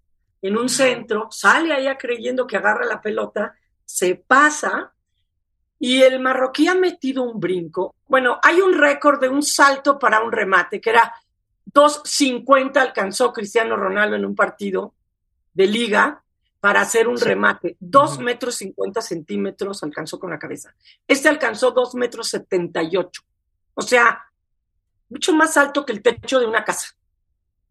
en 0.41 0.57
un 0.57 0.69
centro, 0.69 1.27
sale 1.31 1.73
allá 1.73 1.97
creyendo 1.97 2.45
que 2.45 2.57
agarra 2.57 2.85
la 2.85 3.01
pelota, 3.01 3.55
se 3.83 4.15
pasa 4.15 4.93
y 5.79 6.01
el 6.01 6.19
marroquí 6.19 6.67
ha 6.67 6.75
metido 6.75 7.23
un 7.23 7.39
brinco. 7.39 7.95
Bueno, 8.07 8.39
hay 8.43 8.61
un 8.61 8.73
récord 8.73 9.19
de 9.19 9.29
un 9.29 9.43
salto 9.43 9.97
para 9.97 10.21
un 10.21 10.31
remate, 10.31 10.79
que 10.79 10.91
era 10.91 11.13
2.50 11.73 12.77
alcanzó 12.77 13.33
Cristiano 13.33 13.75
Ronaldo 13.75 14.15
en 14.15 14.25
un 14.25 14.35
partido 14.35 14.93
de 15.53 15.67
liga 15.67 16.23
para 16.59 16.81
hacer 16.81 17.07
un 17.07 17.19
remate. 17.19 17.75
2 17.79 18.19
metros 18.19 18.55
50 18.55 19.01
centímetros 19.01 19.83
alcanzó 19.83 20.19
con 20.19 20.29
la 20.29 20.39
cabeza. 20.39 20.73
Este 21.07 21.27
alcanzó 21.27 21.71
2 21.71 21.95
metros 21.95 22.29
78. 22.29 23.21
O 23.73 23.81
sea, 23.81 24.25
mucho 25.15 25.33
más 25.33 25.55
alto 25.55 25.85
que 25.85 25.93
el 25.93 26.01
techo 26.01 26.41
de 26.41 26.45
una 26.45 26.65
casa, 26.65 26.89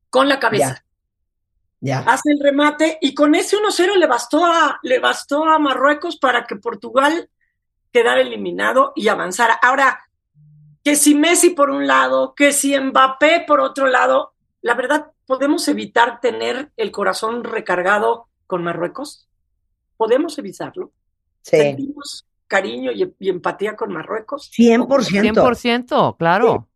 con 0.09 0.31
la 0.31 0.41
cabeza. 0.41 0.83
Ya. 1.79 1.99
Hace 1.99 2.33
el 2.33 2.41
remate 2.41 2.97
y 3.03 3.15
con 3.15 3.35
ese 3.35 3.59
1-0 3.59 3.97
le 3.97 4.07
bastó 4.07 4.47
a, 4.47 4.81
le 4.83 4.99
bastó 4.99 5.45
a 5.45 5.59
Marruecos 5.59 6.17
para 6.17 6.47
que 6.47 6.57
Portugal 6.57 7.29
quedar 7.93 8.19
eliminado 8.19 8.95
y 8.97 9.09
avanzar. 9.09 9.51
Ahora, 9.61 10.09
que 10.83 10.97
si 10.97 11.15
Messi 11.15 11.51
por 11.51 11.69
un 11.69 11.87
lado, 11.87 12.35
que 12.35 12.51
si 12.53 12.75
Mbappé 12.81 13.45
por 13.47 13.61
otro 13.61 13.89
lado, 13.89 14.33
la 14.63 14.73
verdad, 14.73 15.13
¿podemos 15.27 15.69
evitar 15.69 16.21
tener 16.21 16.73
el 16.79 16.91
corazón 16.91 17.45
recargado 17.45 18.29
con 18.47 18.65
Marruecos? 18.65 19.29
¿Podemos 19.99 20.39
evitarlo? 20.39 20.93
Sí. 21.43 21.59
¿Sentimos 21.59 22.25
cariño 22.47 22.91
y, 22.91 23.15
y 23.19 23.29
empatía 23.29 23.77
con 23.77 23.93
Marruecos? 23.93 24.51
100%. 24.51 24.87
100%, 25.35 26.17
claro. 26.17 26.69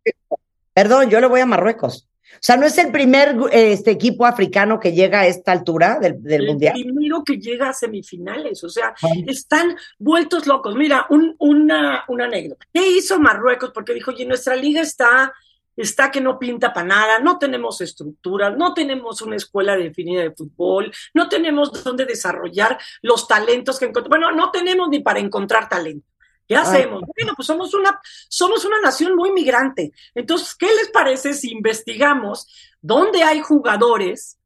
Perdón, 0.79 1.11
yo 1.11 1.21
le 1.21 1.27
voy 1.27 1.41
a 1.41 1.47
Marruecos. 1.47 2.07
O 2.35 2.39
sea, 2.41 2.57
no 2.57 2.65
es 2.65 2.79
el 2.79 2.93
primer 2.93 3.35
este, 3.51 3.91
equipo 3.91 4.25
africano 4.25 4.79
que 4.79 4.93
llega 4.93 5.23
a 5.23 5.27
esta 5.27 5.51
altura 5.51 5.99
del, 5.99 6.23
del 6.23 6.43
el 6.43 6.47
Mundial. 6.47 6.75
primero 6.75 7.25
que 7.25 7.37
llega 7.37 7.71
a 7.71 7.73
semifinales, 7.73 8.63
o 8.63 8.69
sea, 8.69 8.95
están 9.27 9.77
vueltos 9.99 10.47
locos. 10.47 10.77
Mira, 10.77 11.05
un, 11.11 11.35
una, 11.41 12.05
una 12.07 12.27
anécdota. 12.27 12.65
¿Qué 12.73 12.89
hizo 12.93 13.19
Marruecos? 13.19 13.73
Porque 13.75 13.93
dijo, 13.93 14.13
oye, 14.13 14.25
nuestra 14.25 14.55
liga 14.55 14.81
está, 14.81 15.33
está 15.77 16.13
que 16.13 16.21
no 16.21 16.39
pinta 16.39 16.73
para 16.73 16.87
nada, 16.87 17.19
no 17.19 17.39
tenemos 17.39 17.81
estructura, 17.81 18.51
no 18.51 18.73
tenemos 18.73 19.21
una 19.21 19.35
escuela 19.35 19.77
definida 19.77 20.23
de 20.23 20.31
fútbol, 20.31 20.93
no 21.13 21.29
tenemos 21.29 21.73
dónde 21.83 22.05
desarrollar 22.05 22.79
los 23.03 23.27
talentos 23.27 23.81
que 23.81 23.87
encontramos. 23.87 24.21
Bueno, 24.21 24.31
no 24.31 24.53
tenemos 24.53 24.89
ni 24.91 25.01
para 25.01 25.19
encontrar 25.19 25.69
talento. 25.69 26.07
¿Qué 26.49 26.57
hacemos? 26.57 27.03
Bueno, 27.15 27.35
pues 27.37 27.47
somos 27.47 27.75
una, 27.75 28.01
somos 28.29 28.65
una 28.65 28.81
nación 28.81 29.15
muy 29.15 29.33
migrante. 29.33 29.93
Entonces, 30.15 30.55
¿qué 30.55 30.67
les 30.67 30.89
parece 30.89 31.35
si 31.35 31.51
investigamos 31.51 32.49
dónde 32.81 33.23
hay 33.23 33.41
jugadores 33.43 34.39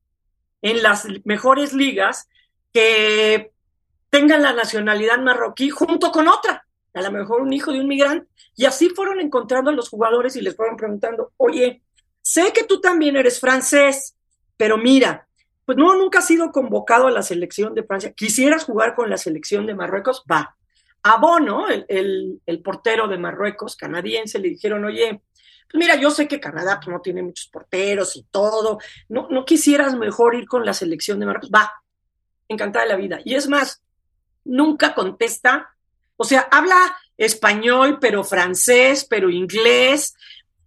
en 0.63 0.83
las 0.83 1.07
mejores 1.25 1.73
ligas 1.73 2.29
que 2.73 3.53
tengan 4.11 4.43
la 4.43 4.53
nacionalidad 4.53 5.21
marroquí 5.21 5.71
junto 5.71 6.11
con 6.11 6.27
otra? 6.27 6.67
A 6.93 7.03
lo 7.03 7.13
mejor 7.13 7.41
un 7.41 7.53
hijo 7.53 7.71
de 7.71 7.79
un 7.79 7.87
migrante. 7.87 8.27
Y 8.57 8.65
así 8.65 8.89
fueron 8.89 9.21
encontrando 9.21 9.71
a 9.71 9.75
los 9.75 9.89
jugadores 9.89 10.35
y 10.35 10.41
les 10.41 10.57
fueron 10.57 10.77
preguntando, 10.77 11.33
oye, 11.37 11.83
sé 12.21 12.53
que 12.53 12.65
tú 12.65 12.81
también 12.81 13.17
eres 13.17 13.39
francés, 13.39 14.17
pero 14.57 14.77
mira, 14.77 15.29
pues 15.65 15.79
no, 15.79 15.95
nunca 15.95 16.19
has 16.19 16.27
sido 16.27 16.51
convocado 16.51 17.07
a 17.07 17.13
la 17.13 17.23
selección 17.23 17.75
de 17.75 17.85
Francia. 17.85 18.13
¿Quisieras 18.13 18.65
jugar 18.65 18.97
con 18.97 19.09
la 19.09 19.17
selección 19.17 19.67
de 19.67 19.75
Marruecos? 19.77 20.25
Va 20.29 20.57
a 21.03 21.17
Bono, 21.17 21.69
el, 21.69 22.41
el, 22.47 22.63
portero 22.63 23.09
de 23.09 23.19
Marruecos, 23.19 23.77
canadiense, 23.77 24.39
le 24.39 24.51
dijeron, 24.51 24.85
oye, 24.85 25.23
pues 25.71 25.79
mira, 25.81 25.97
yo 25.97 26.11
sé 26.11 26.29
que 26.29 26.39
Canadá 26.39 26.79
pues, 26.79 26.89
no 26.95 27.01
tiene 27.01 27.23
muchos 27.23 27.49
porteros 27.49 28.17
y 28.17 28.25
todo, 28.31 28.79
no, 29.09 29.27
no 29.31 29.45
quisieras 29.45 29.97
mejor 29.97 30.35
ir 30.35 30.47
con 30.47 30.65
la 30.65 30.75
selección 30.75 31.19
de 31.19 31.27
Marruecos, 31.27 31.51
va, 31.53 31.73
encantada 32.49 32.85
de 32.85 32.93
la 32.93 32.97
vida. 32.97 33.21
Y 33.25 33.35
es 33.35 33.49
más, 33.49 33.83
nunca 34.45 34.95
contesta, 34.95 35.75
o 36.17 36.25
sea, 36.25 36.49
habla 36.51 36.97
español, 37.17 37.99
pero 38.01 38.23
francés, 38.23 39.07
pero 39.09 39.29
inglés, 39.29 40.15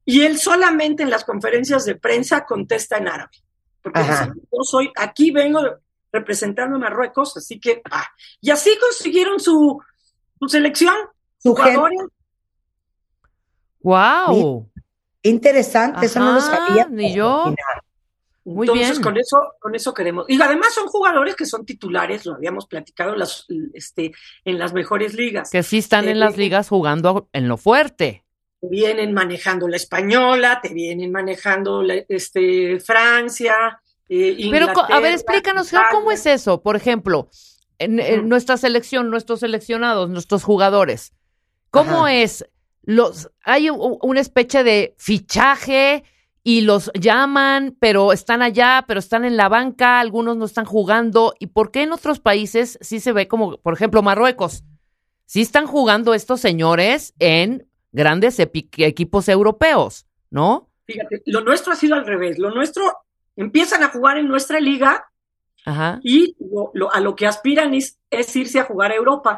y 0.06 0.22
él 0.22 0.38
solamente 0.38 1.04
en 1.04 1.10
las 1.10 1.24
conferencias 1.24 1.86
de 1.86 1.96
prensa 1.96 2.46
contesta 2.46 2.98
en 2.98 3.08
árabe. 3.08 3.32
Porque 3.82 4.01
dice, 4.01 4.32
yo 4.51 4.63
soy, 4.63 4.92
aquí 4.96 5.32
vengo 5.32 5.62
representando 6.12 6.75
a 6.75 6.80
Marruecos, 6.80 7.38
así 7.38 7.60
que, 7.60 7.82
ah. 7.92 8.08
y 8.42 8.50
así 8.50 8.77
consiguieron 8.80 9.39
su, 9.39 9.82
su 10.39 10.48
selección. 10.50 10.96
Su 11.38 11.56
gente. 11.56 11.75
Jugadores, 11.75 12.00
¡Wow! 13.82 14.70
Interesante, 15.22 16.06
eso 16.08 16.20
no 16.20 16.34
lo 16.34 16.42
sabía. 16.42 16.88
ni 16.89 17.13
yo. 17.13 17.54
Muy 18.44 18.68
Entonces, 18.68 18.92
bien. 18.92 19.01
con 19.04 19.18
eso, 19.18 19.38
con 19.60 19.74
eso 19.75 19.94
queremos. 19.94 20.25
Y 20.27 20.39
además 20.39 20.72
son 20.74 20.86
jugadores 20.88 21.36
que 21.36 21.48
son 21.48 21.65
titulares, 21.65 22.25
lo 22.27 22.36
habíamos 22.36 22.68
platicado 22.68 23.15
las, 23.15 23.46
este, 23.74 24.12
en 24.44 24.60
las 24.60 24.72
mejores 24.74 25.15
ligas. 25.15 25.50
Que 25.50 25.63
sí 25.63 25.80
están 25.80 26.08
en 26.08 26.20
las 26.20 26.38
ligas 26.38 26.70
jugando 26.70 27.27
en 27.34 27.48
lo 27.48 27.58
fuerte. 27.58 28.24
Te 28.62 28.68
vienen 28.68 29.13
manejando 29.13 29.68
la 29.68 29.77
española, 29.77 30.60
te 30.62 30.70
vienen 30.74 31.12
manejando 31.12 31.82
la- 31.82 32.04
este, 32.08 32.80
Francia, 32.80 33.82
eh, 34.10 34.48
Pero, 34.51 34.68
a 34.80 35.00
ver, 35.00 35.13
explícanos, 35.13 35.72
¿cómo 35.92 36.12
es 36.12 36.27
eso? 36.27 36.62
Por 36.62 36.75
ejemplo, 36.75 37.30
en, 37.79 38.29
nuestra 38.29 38.58
selección, 38.58 39.10
nuestros 39.10 39.41
seleccionados, 39.41 40.10
nuestros 40.10 40.44
jugadores, 40.44 41.13
¿cómo 41.72 42.05
Ajá. 42.05 42.13
es? 42.13 42.46
Los, 42.84 43.32
hay 43.44 43.70
una 43.70 44.20
especie 44.20 44.63
de 44.63 44.96
fichaje 44.98 46.03
y 46.44 46.62
los 46.62 46.91
llaman, 46.94 47.75
pero 47.79 48.13
están 48.13 48.44
allá, 48.44 48.86
pero 48.88 49.00
están 49.00 49.25
en 49.25 49.36
la 49.36 49.50
banca, 49.50 50.00
algunos 50.00 50.38
no 50.38 50.46
están 50.46 50.65
jugando. 50.65 51.34
¿Y 51.39 51.48
por 51.48 51.72
qué 51.72 51.82
en 51.82 51.91
otros 51.91 52.20
países 52.20 52.77
sí 52.82 53.00
se 53.00 53.13
ve 53.13 53.27
como, 53.27 53.58
por 53.58 53.74
ejemplo, 53.74 54.03
Marruecos? 54.03 54.63
Sí 55.25 55.41
están 55.41 55.65
jugando 55.65 56.13
estos 56.13 56.39
señores 56.41 57.15
en 57.17 57.67
grandes 57.91 58.38
equipos 58.39 59.27
europeos, 59.27 60.05
¿no? 60.29 60.70
Fíjate, 60.86 61.24
lo 61.25 61.41
nuestro 61.41 61.74
ha 61.74 61.75
sido 61.75 61.96
al 61.96 62.05
revés. 62.05 62.38
Lo 62.38 62.51
nuestro 62.51 62.84
empiezan 63.36 63.82
a 63.82 63.89
jugar 63.89 64.20
en 64.20 64.27
nuestra 64.27 64.60
liga 64.60 65.03
Ajá. 65.65 66.00
y 66.03 66.36
lo- 66.39 66.72
lo- 66.74 66.93
a 66.93 67.00
lo 67.00 67.15
que 67.15 67.25
aspiran 67.27 67.74
es, 67.74 67.98
es 68.10 68.36
irse 68.36 68.60
a 68.60 68.65
jugar 68.65 68.91
a 68.91 68.95
Europa. 68.95 69.38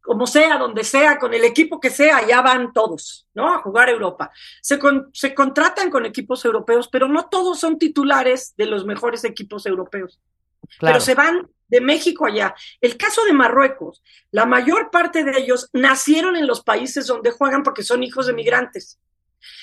Como 0.00 0.26
sea, 0.26 0.56
donde 0.58 0.84
sea, 0.84 1.18
con 1.18 1.34
el 1.34 1.44
equipo 1.44 1.78
que 1.80 1.90
sea, 1.90 2.26
ya 2.26 2.40
van 2.40 2.72
todos, 2.72 3.26
¿no? 3.34 3.52
A 3.52 3.58
jugar 3.58 3.88
a 3.88 3.92
Europa. 3.92 4.30
Se, 4.62 4.78
con- 4.78 5.10
se 5.12 5.34
contratan 5.34 5.90
con 5.90 6.06
equipos 6.06 6.44
europeos, 6.44 6.88
pero 6.88 7.08
no 7.08 7.28
todos 7.28 7.60
son 7.60 7.78
titulares 7.78 8.54
de 8.56 8.66
los 8.66 8.86
mejores 8.86 9.24
equipos 9.24 9.66
europeos. 9.66 10.18
Claro. 10.78 10.94
Pero 10.94 11.00
se 11.00 11.14
van 11.14 11.48
de 11.68 11.80
México 11.82 12.24
allá. 12.26 12.54
El 12.80 12.96
caso 12.96 13.22
de 13.24 13.34
Marruecos, 13.34 14.02
la 14.30 14.46
mayor 14.46 14.90
parte 14.90 15.24
de 15.24 15.38
ellos 15.38 15.68
nacieron 15.74 16.36
en 16.36 16.46
los 16.46 16.62
países 16.62 17.06
donde 17.06 17.30
juegan 17.30 17.62
porque 17.62 17.82
son 17.82 18.02
hijos 18.02 18.26
de 18.26 18.32
migrantes 18.32 18.98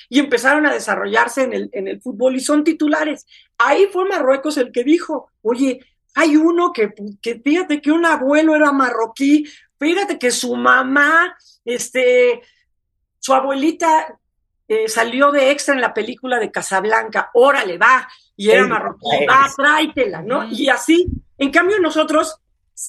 y 0.09 0.19
empezaron 0.19 0.65
a 0.67 0.73
desarrollarse 0.73 1.41
en 1.43 1.53
el, 1.53 1.69
en 1.73 1.87
el 1.87 2.01
fútbol 2.01 2.35
y 2.35 2.39
son 2.39 2.63
titulares. 2.63 3.25
Ahí 3.57 3.87
fue 3.91 4.07
Marruecos 4.07 4.57
el 4.57 4.71
que 4.71 4.83
dijo, 4.83 5.31
oye, 5.41 5.83
hay 6.15 6.37
uno 6.37 6.71
que, 6.71 6.93
que 7.21 7.35
fíjate 7.35 7.81
que 7.81 7.91
un 7.91 8.05
abuelo 8.05 8.55
era 8.55 8.71
marroquí, 8.71 9.45
fíjate 9.77 10.17
que 10.17 10.31
su 10.31 10.55
mamá, 10.55 11.37
este, 11.65 12.41
su 13.19 13.33
abuelita 13.33 14.17
eh, 14.67 14.87
salió 14.87 15.31
de 15.31 15.51
extra 15.51 15.75
en 15.75 15.81
la 15.81 15.93
película 15.93 16.39
de 16.39 16.51
Casablanca, 16.51 17.29
órale, 17.33 17.77
va, 17.77 18.07
y 18.35 18.49
era 18.49 18.65
marroquí, 18.65 19.25
va, 19.29 19.51
tráetela, 19.55 20.21
¿no? 20.21 20.45
Y 20.49 20.69
así, 20.69 21.05
en 21.37 21.51
cambio 21.51 21.79
nosotros, 21.79 22.41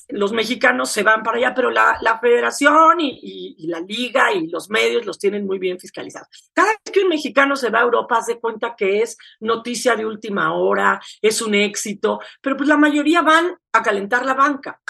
los 0.09 0.33
mexicanos 0.33 0.91
se 0.91 1.03
van 1.03 1.23
para 1.23 1.39
allá, 1.39 1.55
pero 1.55 1.71
la, 1.71 1.97
la 2.01 2.19
federación 2.19 3.01
y, 3.01 3.11
y- 3.23 3.55
y 3.59 3.67
la 3.69 3.81
liga 3.81 4.33
y 4.33 4.49
los 4.49 4.69
medios 4.71 5.07
los 5.07 5.19
tienen 5.19 5.47
muy 5.47 5.59
bien 5.59 5.79
fiscalizados. 5.79 6.29
Cada 6.53 6.69
vez 6.69 6.93
que 6.93 7.01
un 7.01 7.09
mexicano 7.09 7.55
se 7.57 7.71
va 7.71 7.81
a 7.81 7.83
Europa, 7.85 8.19
hace 8.19 8.39
cuenta 8.41 8.75
que 8.77 9.03
es 9.03 9.17
noticia 9.41 9.95
de 9.95 10.05
última 10.05 10.55
hora, 10.55 11.01
es 11.23 11.41
un 11.41 11.55
éxito, 11.55 12.21
pero 12.41 12.57
pues 12.57 12.69
la 12.69 12.77
mayoría 12.77 13.23
van 13.23 13.57
a 13.73 13.83
calentar 13.83 14.25
la 14.27 14.35
banca. 14.35 14.81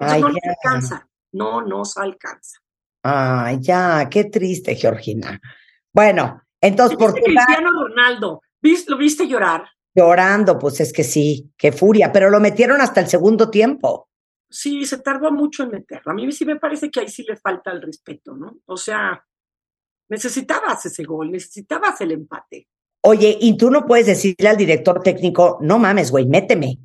Ay, 0.00 0.20
no 0.20 0.28
nos 0.28 0.38
ya. 0.44 0.50
alcanza, 0.50 1.08
no 1.32 1.62
nos 1.62 1.96
alcanza. 1.96 2.58
Ay, 3.02 3.58
ya, 3.60 4.08
qué 4.10 4.24
triste, 4.24 4.74
Georgina. 4.74 5.40
Bueno, 5.92 6.42
entonces 6.60 6.98
¿Viste 6.98 7.12
Portugal 7.12 7.44
Cristiano 7.46 7.70
Ronaldo? 7.86 8.40
¿Vis- 8.60 8.88
¿Lo 8.88 8.96
viste 8.96 9.28
llorar? 9.28 9.68
llorando, 9.96 10.58
pues 10.58 10.80
es 10.80 10.92
que 10.92 11.04
sí, 11.04 11.52
qué 11.56 11.70
furia, 11.70 12.10
pero 12.10 12.28
lo 12.28 12.40
metieron 12.40 12.80
hasta 12.80 13.00
el 13.00 13.06
segundo 13.06 13.48
tiempo. 13.48 14.08
Sí, 14.54 14.86
se 14.86 14.98
tardó 14.98 15.32
mucho 15.32 15.64
en 15.64 15.70
meterlo. 15.70 16.12
A 16.12 16.14
mí 16.14 16.30
sí 16.30 16.44
me 16.44 16.54
parece 16.54 16.88
que 16.88 17.00
ahí 17.00 17.08
sí 17.08 17.24
le 17.24 17.36
falta 17.36 17.72
el 17.72 17.82
respeto, 17.82 18.36
¿no? 18.36 18.60
O 18.66 18.76
sea, 18.76 19.26
necesitabas 20.08 20.86
ese 20.86 21.02
gol, 21.02 21.32
necesitabas 21.32 22.00
el 22.02 22.12
empate. 22.12 22.68
Oye, 23.02 23.36
y 23.40 23.56
tú 23.56 23.68
no 23.68 23.84
puedes 23.84 24.06
decirle 24.06 24.48
al 24.48 24.56
director 24.56 25.02
técnico, 25.02 25.58
no 25.60 25.80
mames, 25.80 26.12
güey, 26.12 26.26
méteme. 26.26 26.78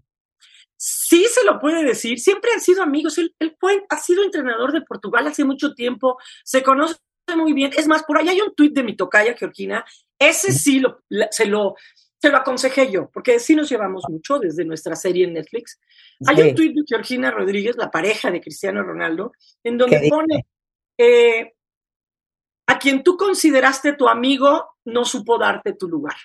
Sí 0.78 1.28
se 1.32 1.46
lo 1.46 1.60
puede 1.60 1.84
decir, 1.84 2.20
siempre 2.20 2.50
han 2.56 2.60
sido 2.60 2.82
amigos. 2.82 3.20
Él, 3.20 3.36
él 3.38 3.56
fue, 3.60 3.86
ha 3.88 3.98
sido 3.98 4.24
entrenador 4.24 4.72
de 4.72 4.82
Portugal 4.82 5.28
hace 5.28 5.46
mucho 5.46 5.76
tiempo, 5.76 6.18
se 6.44 6.64
conoce 6.64 6.98
muy 7.36 7.54
bien. 7.54 7.72
Es 7.78 7.88
más, 7.88 8.02
por 8.04 8.18
ahí 8.18 8.30
hay 8.30 8.42
un 8.42 8.56
tuit 8.56 8.74
de 8.74 8.82
mi 8.82 8.96
tocaya, 8.96 9.36
Georgina. 9.38 9.86
Ese 10.18 10.52
sí 10.54 10.80
lo, 10.80 11.04
se, 11.30 11.46
lo, 11.46 11.76
se 12.22 12.30
lo 12.30 12.38
aconsejé 12.38 12.92
yo, 12.92 13.10
porque 13.14 13.40
sí 13.40 13.56
nos 13.56 13.70
llevamos 13.70 14.04
mucho 14.10 14.40
desde 14.40 14.66
nuestra 14.66 14.96
serie 14.96 15.26
en 15.26 15.34
Netflix. 15.34 15.80
Hay 16.28 16.36
Sí. 16.36 16.42
un 16.42 16.56
tuit 16.56 16.76
de 16.76 16.84
Georgina 16.86 17.32
Rodríguez, 17.32 17.78
la 17.78 17.90
pareja 17.90 18.30
de 18.30 18.42
Cristiano 18.42 18.84
Ronaldo, 18.84 19.32
en 19.64 19.78
¿Qué 19.78 19.84
donde 19.84 20.10
pone, 20.10 20.46
eh, 20.98 21.54
a 22.68 22.78
quien 22.78 23.04
tú 23.04 23.18
consideraste 23.18 23.94
tu 23.94 24.08
amigo 24.08 24.76
no 24.86 25.06
supo 25.06 25.38
darte 25.38 25.74
tu 25.74 25.88
lugar. 25.88 26.16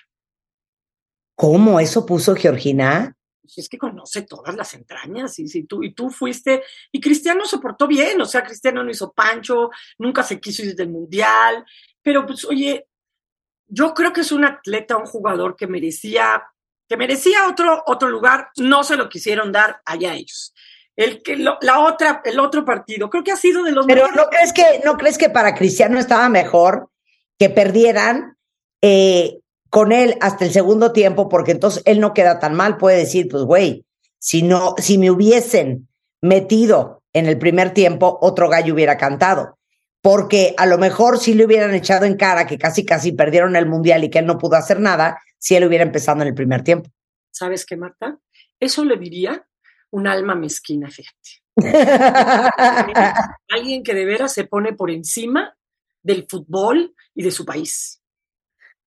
¿Cómo 1.35 1.79
eso 1.79 2.05
puso 2.05 2.35
Georgina? 2.35 3.15
Pues 3.41 3.57
es 3.57 3.69
que 3.69 3.77
conoce 3.77 4.23
todas 4.23 4.55
las 4.55 4.73
entrañas 4.73 5.37
y 5.39 5.47
si 5.47 5.63
tú 5.63 5.83
y 5.83 5.93
tú 5.93 6.09
fuiste 6.09 6.63
y 6.91 6.99
Cristiano 6.99 7.45
se 7.45 7.59
portó 7.59 7.87
bien, 7.87 8.19
o 8.21 8.25
sea, 8.25 8.43
Cristiano 8.43 8.83
no 8.83 8.91
hizo 8.91 9.11
pancho, 9.11 9.69
nunca 9.97 10.23
se 10.23 10.39
quiso 10.39 10.63
ir 10.63 10.75
del 10.75 10.89
mundial, 10.89 11.63
pero 12.01 12.25
pues 12.25 12.43
oye, 12.45 12.87
yo 13.67 13.93
creo 13.93 14.13
que 14.13 14.21
es 14.21 14.31
un 14.31 14.45
atleta, 14.45 14.97
un 14.97 15.05
jugador 15.05 15.55
que 15.55 15.67
merecía 15.67 16.43
que 16.87 16.97
merecía 16.97 17.47
otro 17.49 17.83
otro 17.87 18.09
lugar, 18.09 18.49
no 18.57 18.83
se 18.83 18.95
lo 18.95 19.09
quisieron 19.09 19.51
dar 19.51 19.81
allá 19.85 20.13
ellos. 20.13 20.53
El 20.95 21.23
que 21.23 21.35
lo- 21.35 21.57
la 21.61 21.79
otra 21.79 22.21
el 22.25 22.39
otro 22.39 22.63
partido, 22.63 23.09
creo 23.09 23.23
que 23.23 23.31
ha 23.31 23.35
sido 23.37 23.63
de 23.63 23.71
los 23.71 23.87
Pero 23.87 24.03
mejores. 24.03 24.15
¿no 24.23 24.29
crees 24.29 24.53
que, 24.53 24.81
no 24.85 24.95
crees 24.97 25.17
que 25.17 25.29
para 25.29 25.55
Cristiano 25.55 25.97
estaba 25.99 26.29
mejor 26.29 26.89
que 27.39 27.49
perdieran 27.49 28.37
eh, 28.81 29.39
con 29.71 29.91
él 29.91 30.15
hasta 30.21 30.45
el 30.45 30.51
segundo 30.51 30.91
tiempo? 30.93 31.27
Porque 31.27 31.51
entonces 31.51 31.81
él 31.85 31.99
no 31.99 32.13
queda 32.13 32.39
tan 32.39 32.53
mal, 32.53 32.77
puede 32.77 32.97
decir, 32.97 33.27
pues 33.29 33.43
güey, 33.43 33.83
si 34.19 34.43
no, 34.43 34.75
si 34.77 34.97
me 34.99 35.09
hubiesen 35.09 35.87
metido 36.21 37.01
en 37.13 37.25
el 37.25 37.37
primer 37.39 37.73
tiempo, 37.73 38.19
otro 38.21 38.47
gallo 38.47 38.73
hubiera 38.75 38.97
cantado. 38.97 39.57
Porque 40.05 40.53
a 40.55 40.67
lo 40.67 40.77
mejor 40.77 41.17
si 41.17 41.33
le 41.33 41.47
hubieran 41.47 41.73
echado 41.73 42.05
en 42.05 42.15
cara 42.15 42.45
que 42.45 42.59
casi 42.59 42.85
casi 42.85 43.11
perdieron 43.11 43.55
el 43.55 43.65
mundial 43.65 44.03
y 44.03 44.11
que 44.11 44.19
él 44.19 44.27
no 44.27 44.37
pudo 44.37 44.55
hacer 44.55 44.79
nada, 44.79 45.19
si 45.39 45.55
él 45.55 45.65
hubiera 45.65 45.83
empezado 45.83 46.21
en 46.21 46.27
el 46.27 46.35
primer 46.35 46.63
tiempo. 46.63 46.91
¿Sabes 47.31 47.65
qué, 47.65 47.75
Marta? 47.75 48.19
Eso 48.59 48.85
le 48.85 48.97
diría 48.97 49.47
un 49.89 50.05
alma 50.05 50.35
mezquina, 50.35 50.91
fíjate. 50.91 51.41
Alguien 53.49 53.81
que 53.81 53.95
de 53.95 54.05
veras 54.05 54.31
se 54.31 54.43
pone 54.43 54.73
por 54.73 54.91
encima 54.91 55.57
del 56.03 56.27
fútbol 56.29 56.93
y 57.15 57.23
de 57.23 57.31
su 57.31 57.43
país. 57.43 57.99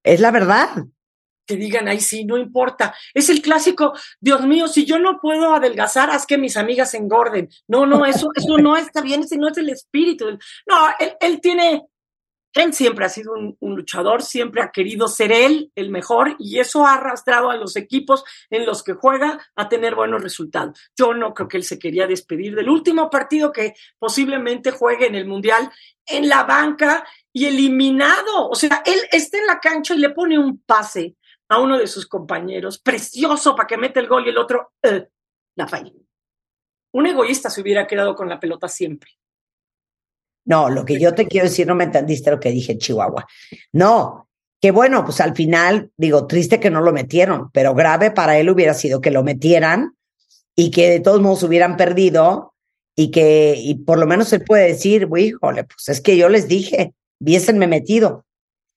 es 0.04 0.20
la 0.20 0.30
verdad. 0.30 0.68
Que 1.48 1.56
digan, 1.56 1.88
ay, 1.88 1.98
sí, 1.98 2.26
no 2.26 2.36
importa. 2.36 2.94
Es 3.14 3.30
el 3.30 3.40
clásico, 3.40 3.94
Dios 4.20 4.42
mío, 4.42 4.68
si 4.68 4.84
yo 4.84 4.98
no 4.98 5.18
puedo 5.18 5.54
adelgazar, 5.54 6.10
haz 6.10 6.26
que 6.26 6.36
mis 6.36 6.58
amigas 6.58 6.92
engorden. 6.92 7.48
No, 7.66 7.86
no, 7.86 8.04
eso, 8.04 8.28
eso 8.36 8.58
no 8.58 8.76
está 8.76 9.00
bien, 9.00 9.22
ese 9.22 9.38
no 9.38 9.48
es 9.48 9.56
el 9.56 9.70
espíritu. 9.70 10.26
No, 10.66 10.88
él, 11.00 11.14
él 11.18 11.40
tiene, 11.40 11.86
él 12.52 12.74
siempre 12.74 13.06
ha 13.06 13.08
sido 13.08 13.32
un, 13.32 13.56
un 13.60 13.76
luchador, 13.76 14.22
siempre 14.22 14.60
ha 14.60 14.70
querido 14.70 15.08
ser 15.08 15.32
él 15.32 15.72
el 15.74 15.88
mejor 15.88 16.36
y 16.38 16.58
eso 16.58 16.86
ha 16.86 16.94
arrastrado 16.94 17.48
a 17.48 17.56
los 17.56 17.76
equipos 17.76 18.24
en 18.50 18.66
los 18.66 18.82
que 18.82 18.92
juega 18.92 19.38
a 19.56 19.70
tener 19.70 19.94
buenos 19.94 20.22
resultados. 20.22 20.78
Yo 20.94 21.14
no 21.14 21.32
creo 21.32 21.48
que 21.48 21.56
él 21.56 21.64
se 21.64 21.78
quería 21.78 22.06
despedir 22.06 22.54
del 22.54 22.68
último 22.68 23.08
partido 23.08 23.52
que 23.52 23.72
posiblemente 23.98 24.70
juegue 24.70 25.06
en 25.06 25.14
el 25.14 25.26
Mundial 25.26 25.70
en 26.04 26.28
la 26.28 26.44
banca 26.44 27.06
y 27.32 27.46
eliminado. 27.46 28.48
O 28.48 28.54
sea, 28.54 28.82
él 28.84 29.00
está 29.12 29.38
en 29.38 29.46
la 29.46 29.60
cancha 29.60 29.94
y 29.94 29.98
le 29.98 30.10
pone 30.10 30.38
un 30.38 30.60
pase 30.60 31.16
a 31.48 31.60
uno 31.60 31.78
de 31.78 31.86
sus 31.86 32.06
compañeros, 32.06 32.78
precioso 32.78 33.56
para 33.56 33.66
que 33.66 33.76
mete 33.76 34.00
el 34.00 34.08
gol 34.08 34.26
y 34.26 34.30
el 34.30 34.38
otro 34.38 34.72
eh, 34.82 35.08
la 35.56 35.66
falla. 35.66 35.92
Un 36.92 37.06
egoísta 37.06 37.50
se 37.50 37.60
hubiera 37.60 37.86
quedado 37.86 38.14
con 38.14 38.28
la 38.28 38.40
pelota 38.40 38.68
siempre. 38.68 39.10
No, 40.44 40.70
lo 40.70 40.84
que 40.84 40.98
yo 40.98 41.14
te 41.14 41.26
quiero 41.26 41.46
decir, 41.46 41.66
no 41.66 41.74
me 41.74 41.84
entendiste 41.84 42.30
lo 42.30 42.40
que 42.40 42.50
dije 42.50 42.72
en 42.72 42.78
Chihuahua. 42.78 43.26
No, 43.72 44.28
que 44.60 44.70
bueno, 44.70 45.04
pues 45.04 45.20
al 45.20 45.34
final, 45.34 45.90
digo, 45.96 46.26
triste 46.26 46.58
que 46.58 46.70
no 46.70 46.80
lo 46.80 46.92
metieron, 46.92 47.50
pero 47.52 47.74
grave 47.74 48.10
para 48.10 48.38
él 48.38 48.50
hubiera 48.50 48.74
sido 48.74 49.00
que 49.00 49.10
lo 49.10 49.22
metieran 49.22 49.96
y 50.56 50.70
que 50.70 50.90
de 50.90 51.00
todos 51.00 51.20
modos 51.20 51.42
hubieran 51.42 51.76
perdido 51.76 52.54
y 52.96 53.10
que 53.10 53.54
y 53.56 53.76
por 53.76 53.98
lo 53.98 54.06
menos 54.06 54.32
él 54.32 54.42
puede 54.42 54.68
decir, 54.68 55.08
híjole, 55.16 55.64
pues 55.64 55.88
es 55.88 56.00
que 56.00 56.16
yo 56.16 56.28
les 56.28 56.48
dije, 56.48 56.94
viésenme 57.20 57.66
metido, 57.66 58.24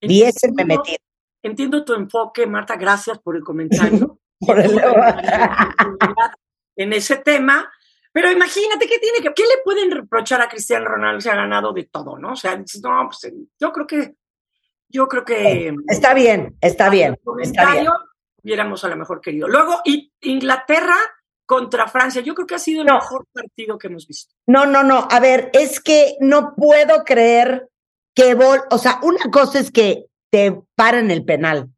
viésenme 0.02 0.66
metido. 0.66 1.00
Entiendo 1.44 1.84
tu 1.84 1.94
enfoque, 1.94 2.46
Marta, 2.48 2.76
gracias 2.76 3.20
por 3.20 3.36
el 3.36 3.44
comentario. 3.44 4.18
Por 4.44 4.60
el- 4.60 4.82
en 6.76 6.94
ese 6.94 7.18
tema, 7.18 7.72
pero 8.12 8.32
imagínate 8.32 8.88
qué 8.88 8.98
tiene 8.98 9.20
que, 9.20 9.32
¿qué 9.36 9.44
le 9.44 9.62
pueden 9.64 9.92
reprochar 9.92 10.42
a 10.42 10.50
Cristiano 10.50 10.86
Ronaldo? 10.88 11.22
Se 11.22 11.30
ha 11.30 11.36
ganado 11.36 11.72
de 11.74 11.84
todo, 11.84 12.18
¿no? 12.18 12.32
O 12.32 12.36
sea, 12.36 12.56
dices, 12.56 12.82
no, 12.84 13.08
pues 13.08 13.24
eh, 13.26 13.34
yo 13.60 13.72
creo 13.72 13.86
que, 13.86 14.16
yo 14.90 15.08
creo 15.08 15.24
que 15.24 15.76
Está 15.88 16.14
bien, 16.16 16.58
está 16.60 16.90
bien, 16.90 16.90
está 16.90 16.90
bien. 16.90 17.16
comentario 17.24 17.94
hubiéramos 18.44 18.84
a 18.84 18.88
lo 18.88 18.96
mejor 18.98 19.22
querido. 19.22 19.48
Luego, 19.48 19.80
Inglaterra 20.22 20.96
contra 21.46 21.88
Francia, 21.88 22.22
yo 22.24 22.34
creo 22.34 22.48
que 22.48 22.56
ha 22.56 22.60
sido 22.60 22.82
el 22.82 22.88
No. 22.88 22.96
mejor 22.96 23.28
partido 23.32 23.78
que 23.78 23.88
hemos 23.88 24.08
visto. 24.08 24.34
No, 24.48 24.66
no, 24.66 24.82
no. 24.84 25.08
A 25.12 25.20
ver, 25.20 25.52
es 25.54 25.80
que 25.80 26.16
no 26.20 26.56
puedo 26.56 27.04
creer 27.04 27.70
que 28.16 28.34
vol, 28.34 28.62
o 28.72 28.78
sea, 28.80 29.00
una 29.04 29.30
cosa 29.32 29.60
es 29.60 29.70
que 29.72 30.06
te 30.32 30.60
paran 30.76 31.12
el 31.12 31.24
penal, 31.26 31.70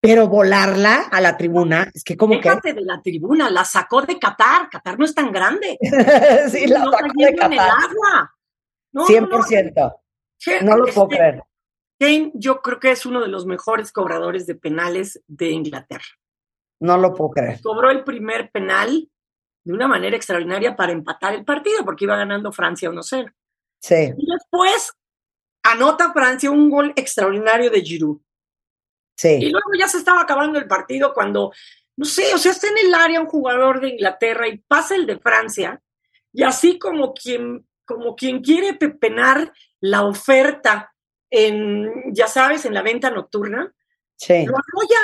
pero 0.00 0.28
volarla 0.28 1.08
a 1.10 1.20
la 1.20 1.36
tribuna, 1.36 1.90
es 1.92 2.04
que 2.04 2.16
como 2.16 2.34
que 2.40 2.48
Déjate 2.48 2.72
de 2.74 2.82
la 2.82 3.02
tribuna, 3.02 3.50
la 3.50 3.64
sacó 3.64 4.02
de 4.02 4.18
Qatar. 4.18 4.68
Qatar 4.70 4.98
no 4.98 5.04
es 5.04 5.14
tan 5.14 5.32
grande. 5.32 5.78
sí 6.50 6.66
la 6.66 6.84
no 6.84 6.90
sacó 6.92 7.06
de 7.16 7.24
en 7.24 7.28
el 7.34 7.38
Qatar. 7.38 7.58
agua. 7.70 8.34
No, 8.92 9.02
no, 9.02 9.06
100%. 9.08 9.72
no. 9.76 9.92
No 10.62 10.76
lo 10.76 10.84
Este, 10.86 10.94
puedo 10.94 11.08
creer. 11.08 11.42
Kane, 11.98 12.32
yo 12.34 12.60
creo 12.60 12.78
que 12.80 12.90
es 12.90 13.06
uno 13.06 13.20
de 13.20 13.28
los 13.28 13.46
mejores 13.46 13.92
cobradores 13.92 14.46
de 14.46 14.54
penales 14.56 15.22
de 15.26 15.50
Inglaterra. 15.50 16.04
No 16.80 16.98
lo 16.98 17.14
puedo 17.14 17.30
creer. 17.30 17.60
Cobró 17.62 17.90
el 17.90 18.04
primer 18.04 18.50
penal 18.50 19.08
de 19.64 19.72
una 19.72 19.88
manera 19.88 20.16
extraordinaria 20.16 20.76
para 20.76 20.92
empatar 20.92 21.34
el 21.34 21.44
partido, 21.44 21.84
porque 21.84 22.04
iba 22.04 22.16
ganando 22.16 22.52
Francia 22.52 22.90
1-0. 22.90 23.32
Sí. 23.80 24.12
Y 24.18 24.26
después 24.30 24.92
anota 25.64 26.12
Francia 26.12 26.50
un 26.50 26.70
gol 26.70 26.92
extraordinario 26.94 27.70
de 27.70 27.80
Giroud. 27.82 28.18
Y 28.18 28.22
Sí. 29.16 29.50
luego 29.50 29.70
ya 29.78 29.88
se 29.88 29.98
estaba 29.98 30.20
acabando 30.20 30.58
el 30.58 30.66
partido 30.68 31.12
cuando, 31.14 31.52
no 31.96 32.04
sé, 32.04 32.34
o 32.34 32.38
sea, 32.38 32.52
está 32.52 32.68
en 32.68 32.78
el 32.78 32.94
área 32.94 33.20
un 33.20 33.26
jugador 33.26 33.80
de 33.80 33.88
Inglaterra 33.90 34.46
y 34.48 34.58
pasa 34.58 34.94
el 34.94 35.06
de 35.06 35.18
Francia, 35.18 35.80
y 36.32 36.42
así 36.42 36.78
como 36.78 37.14
quien, 37.14 37.66
como 37.84 38.16
quien 38.16 38.42
quiere 38.42 38.74
pepenar 38.74 39.52
la 39.80 40.02
oferta 40.04 40.92
en, 41.30 42.12
ya 42.12 42.26
sabes, 42.26 42.64
en 42.64 42.74
la 42.74 42.82
venta 42.82 43.10
nocturna, 43.10 43.72
Sí. 44.16 44.44
lo 44.46 44.54
apoya. 44.56 45.00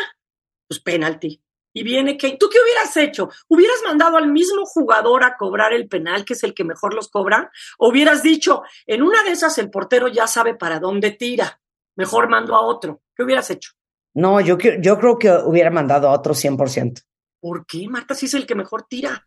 Pues 0.68 0.80
penalti. 0.80 1.42
Y 1.80 1.82
viene 1.82 2.18
que, 2.18 2.36
¿tú 2.36 2.50
qué 2.50 2.58
hubieras 2.62 2.94
hecho? 2.98 3.30
¿Hubieras 3.48 3.78
mandado 3.82 4.18
al 4.18 4.30
mismo 4.30 4.66
jugador 4.66 5.24
a 5.24 5.38
cobrar 5.38 5.72
el 5.72 5.88
penal, 5.88 6.26
que 6.26 6.34
es 6.34 6.44
el 6.44 6.52
que 6.52 6.62
mejor 6.62 6.92
los 6.92 7.08
cobra? 7.08 7.50
¿O 7.78 7.88
hubieras 7.88 8.22
dicho, 8.22 8.64
en 8.86 9.02
una 9.02 9.22
de 9.22 9.30
esas 9.30 9.56
el 9.56 9.70
portero 9.70 10.06
ya 10.06 10.26
sabe 10.26 10.54
para 10.54 10.78
dónde 10.78 11.12
tira? 11.12 11.58
Mejor 11.96 12.28
mando 12.28 12.54
a 12.54 12.60
otro. 12.60 13.00
¿Qué 13.16 13.22
hubieras 13.22 13.48
hecho? 13.48 13.70
No, 14.12 14.42
yo, 14.42 14.58
yo 14.58 14.98
creo 14.98 15.18
que 15.18 15.30
hubiera 15.30 15.70
mandado 15.70 16.10
a 16.10 16.12
otro 16.12 16.34
100%. 16.34 17.02
¿Por 17.40 17.64
qué, 17.64 17.88
Marta, 17.88 18.14
si 18.14 18.26
es 18.26 18.34
el 18.34 18.44
que 18.44 18.54
mejor 18.54 18.82
tira? 18.82 19.26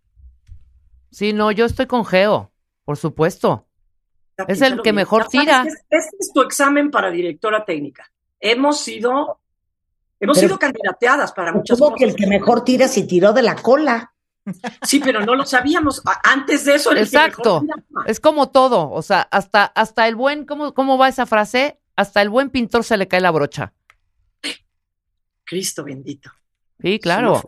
Sí, 1.10 1.34
no, 1.34 1.52
yo 1.52 1.66
estoy 1.66 1.88
con 1.88 2.06
Geo, 2.06 2.52
por 2.86 2.98
supuesto. 2.98 3.66
Es 4.48 4.62
el 4.62 4.76
que 4.76 4.92
bien. 4.92 4.98
mejor 4.98 5.28
tira. 5.28 5.66
Este 5.66 6.18
es 6.20 6.32
tu 6.32 6.44
examen 6.44 6.92
para 6.92 7.10
directora 7.10 7.66
técnica. 7.66 8.12
Hemos 8.40 8.80
sido, 8.80 9.42
hemos 10.24 10.38
Pero- 10.38 10.48
sido 10.50 10.60
candidateadas 10.60 11.32
para 11.34 11.52
muchas 11.54 11.78
Como 11.78 11.92
cosas. 11.92 12.00
que 12.00 12.12
el 12.12 12.16
que 12.16 12.28
mejor 12.28 12.64
tira 12.64 12.88
si 12.88 13.06
tiró 13.08 13.34
de 13.34 13.42
la 13.44 13.56
cola. 13.56 14.12
Sí, 14.82 15.00
pero 15.00 15.22
no 15.22 15.36
lo 15.36 15.46
sabíamos. 15.46 16.02
Antes 16.24 16.66
de 16.66 16.76
eso, 16.76 16.92
el 16.92 16.98
que 16.98 17.04
Exacto. 17.04 17.62
mejor. 17.62 18.10
Es 18.10 18.20
como 18.20 18.50
todo, 18.50 18.92
o 18.92 19.02
sea, 19.02 19.22
hasta, 19.32 19.64
hasta 19.66 20.08
el 20.08 20.16
buen, 20.16 20.46
¿cómo, 20.46 20.74
¿cómo 20.74 20.98
va 20.98 21.08
esa 21.08 21.26
frase? 21.26 21.80
Hasta 21.96 22.22
el 22.22 22.30
buen 22.30 22.50
pintor 22.50 22.84
se 22.84 22.98
le 22.98 23.08
cae 23.08 23.22
la 23.22 23.32
brocha. 23.32 23.72
Cristo 25.46 25.84
bendito. 25.84 26.32
Sí, 26.82 27.00
claro. 27.00 27.42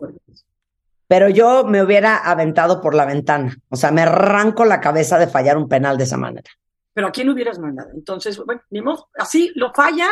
Pero 1.08 1.28
yo 1.28 1.64
me 1.64 1.82
hubiera 1.82 2.16
aventado 2.16 2.80
por 2.80 2.94
la 2.94 3.04
ventana. 3.04 3.56
O 3.68 3.76
sea, 3.76 3.90
me 3.90 4.02
arranco 4.02 4.64
la 4.64 4.80
cabeza 4.80 5.18
de 5.18 5.26
fallar 5.28 5.56
un 5.56 5.68
penal 5.68 5.96
de 5.98 6.04
esa 6.04 6.16
manera. 6.16 6.50
Pero 6.92 7.08
¿a 7.08 7.12
quién 7.12 7.28
hubieras 7.28 7.58
mandado? 7.58 7.90
Entonces, 7.94 8.38
bueno, 8.44 8.62
ni 8.70 8.80
modo, 8.80 9.08
así 9.18 9.52
lo 9.54 9.72
falla. 9.72 10.08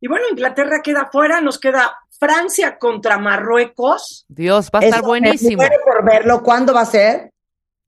Y 0.00 0.08
bueno, 0.08 0.26
Inglaterra 0.30 0.80
queda 0.82 1.08
fuera, 1.10 1.40
nos 1.40 1.58
queda 1.58 1.98
Francia 2.18 2.78
contra 2.78 3.18
Marruecos 3.18 4.24
Dios, 4.28 4.70
va 4.74 4.80
a 4.80 4.84
estar 4.84 5.00
Eso, 5.00 5.08
buenísimo. 5.08 5.62
Me 5.62 5.70
por 5.84 6.04
verlo. 6.04 6.42
¿Cuándo 6.42 6.74
va 6.74 6.82
a 6.82 6.86
ser? 6.86 7.30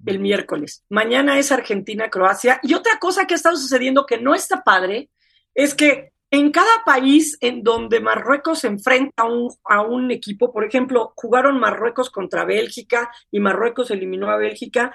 el 0.06 0.18
miércoles. 0.18 0.84
Mañana 0.88 1.38
es 1.38 1.52
Argentina-Croacia. 1.52 2.60
Y 2.62 2.74
otra 2.74 2.98
cosa 2.98 3.26
que 3.26 3.34
ha 3.34 3.36
estado 3.36 3.56
sucediendo 3.56 4.06
que 4.06 4.18
no 4.18 4.34
está 4.34 4.62
padre 4.62 5.10
es 5.54 5.74
que 5.74 6.12
en 6.30 6.52
cada 6.52 6.84
país 6.86 7.36
en 7.40 7.62
donde 7.62 8.00
Marruecos 8.00 8.60
se 8.60 8.68
enfrenta 8.68 9.24
a 9.24 9.26
un, 9.26 9.50
a 9.64 9.82
un 9.82 10.10
equipo, 10.10 10.52
por 10.52 10.64
ejemplo, 10.64 11.12
jugaron 11.16 11.58
Marruecos 11.58 12.08
contra 12.08 12.44
Bélgica 12.44 13.10
y 13.30 13.40
Marruecos 13.40 13.90
eliminó 13.90 14.30
a 14.30 14.36
Bélgica, 14.36 14.92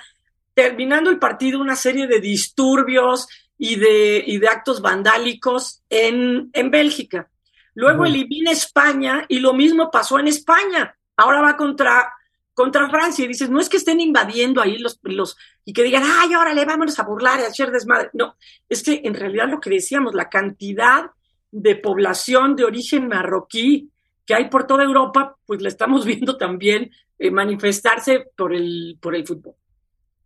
terminando 0.53 1.09
el 1.09 1.19
partido 1.19 1.59
una 1.59 1.75
serie 1.75 2.07
de 2.07 2.21
disturbios 2.21 3.27
y 3.57 3.75
de, 3.75 4.23
y 4.25 4.37
de 4.37 4.47
actos 4.47 4.81
vandálicos 4.81 5.81
en, 5.89 6.49
en 6.53 6.71
Bélgica. 6.71 7.29
Luego 7.73 8.03
Ujú. 8.03 8.05
elimina 8.05 8.51
España 8.51 9.25
y 9.27 9.39
lo 9.39 9.53
mismo 9.53 9.91
pasó 9.91 10.19
en 10.19 10.27
España. 10.27 10.95
Ahora 11.17 11.41
va 11.41 11.57
contra, 11.57 12.11
contra 12.53 12.89
Francia 12.89 13.25
y 13.25 13.27
dices, 13.27 13.49
no 13.49 13.59
es 13.59 13.69
que 13.69 13.77
estén 13.77 13.99
invadiendo 13.99 14.61
ahí 14.61 14.77
los, 14.77 14.99
los 15.03 15.37
y 15.63 15.73
que 15.73 15.83
digan, 15.83 16.03
ay, 16.05 16.35
órale, 16.35 16.65
vámonos 16.65 16.97
a 16.99 17.03
burlar 17.03 17.39
y 17.39 17.43
a 17.43 17.47
hacer 17.47 17.71
desmadre. 17.71 18.09
No, 18.13 18.35
es 18.69 18.83
que 18.83 19.01
en 19.03 19.13
realidad 19.13 19.49
lo 19.49 19.59
que 19.59 19.69
decíamos, 19.69 20.13
la 20.13 20.29
cantidad 20.29 21.11
de 21.51 21.75
población 21.75 22.55
de 22.55 22.65
origen 22.65 23.07
marroquí 23.07 23.89
que 24.25 24.35
hay 24.35 24.49
por 24.49 24.67
toda 24.67 24.83
Europa, 24.83 25.37
pues 25.45 25.61
la 25.61 25.69
estamos 25.69 26.05
viendo 26.05 26.37
también 26.37 26.91
eh, 27.17 27.31
manifestarse 27.31 28.27
por 28.35 28.53
el, 28.53 28.97
por 29.01 29.15
el 29.15 29.25
fútbol. 29.25 29.55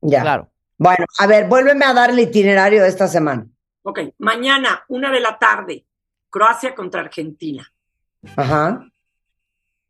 Ya. 0.01 0.21
Claro. 0.21 0.51
Bueno, 0.79 1.05
a 1.17 1.27
ver, 1.27 1.47
vuélveme 1.47 1.83
a 1.83 1.93
dar 1.93 2.09
el 2.09 2.19
itinerario 2.19 2.81
de 2.81 2.87
esta 2.87 3.09
semana. 3.09 3.45
Ok, 3.83 3.99
mañana, 4.19 4.85
una 4.87 5.11
de 5.11 5.19
la 5.19 5.37
tarde, 5.37 5.85
Croacia 6.29 6.73
contra 6.73 7.01
Argentina. 7.01 7.69
Ajá. 8.37 8.87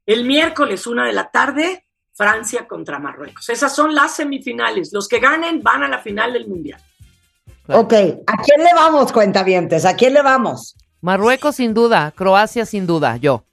El 0.08 0.26
miércoles, 0.26 0.88
una 0.88 1.06
de 1.06 1.14
la 1.14 1.30
tarde, 1.30 1.86
Francia 2.12 2.68
contra 2.68 2.98
Marruecos. 2.98 3.50
Esas 3.50 3.76
son 3.76 3.94
las 3.94 4.16
semifinales. 4.16 4.92
Los 4.92 5.08
que 5.08 5.20
ganen 5.20 5.62
van 5.62 5.84
a 5.84 5.88
la 5.88 6.00
final 6.00 6.34
del 6.34 6.48
Mundial. 6.48 6.82
Claro. 7.68 7.82
Ok, 7.82 7.94
¿a 7.94 8.38
quién 8.44 8.64
le 8.64 8.74
vamos, 8.74 9.12
cuentavientes? 9.12 9.86
¿A 9.86 9.96
quién 9.96 10.16
le 10.16 10.24
vamos? 10.24 10.76
Marruecos 11.02 11.58
sin 11.58 11.76
duda, 11.76 12.12
Croacia 12.16 12.66
sin 12.66 12.88
duda, 12.88 13.18
yo. 13.18 13.46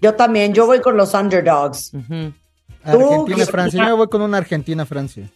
Yo 0.00 0.14
también, 0.14 0.54
yo 0.54 0.66
voy 0.66 0.80
con 0.80 0.96
los 0.96 1.14
underdogs. 1.14 1.92
Ujú. 1.94 2.32
Argentina, 2.84 3.44
Tú, 3.44 3.50
Francia. 3.50 3.82
Yo 3.82 3.86
me 3.88 3.92
voy 3.94 4.08
con 4.08 4.22
una 4.22 4.38
Argentina, 4.38 4.86
Francia. 4.86 5.28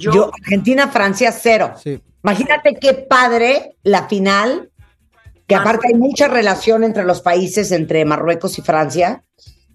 Yo, 0.00 0.12
Yo, 0.12 0.30
Argentina, 0.42 0.88
Francia, 0.88 1.30
cero. 1.30 1.74
Sí. 1.82 2.02
Imagínate 2.24 2.74
qué 2.80 2.94
padre 2.94 3.76
la 3.82 4.08
final, 4.08 4.70
que 5.46 5.54
aparte 5.54 5.88
hay 5.88 5.94
mucha 5.94 6.26
relación 6.28 6.84
entre 6.84 7.04
los 7.04 7.20
países, 7.20 7.70
entre 7.72 8.04
Marruecos 8.04 8.58
y 8.58 8.62
Francia. 8.62 9.22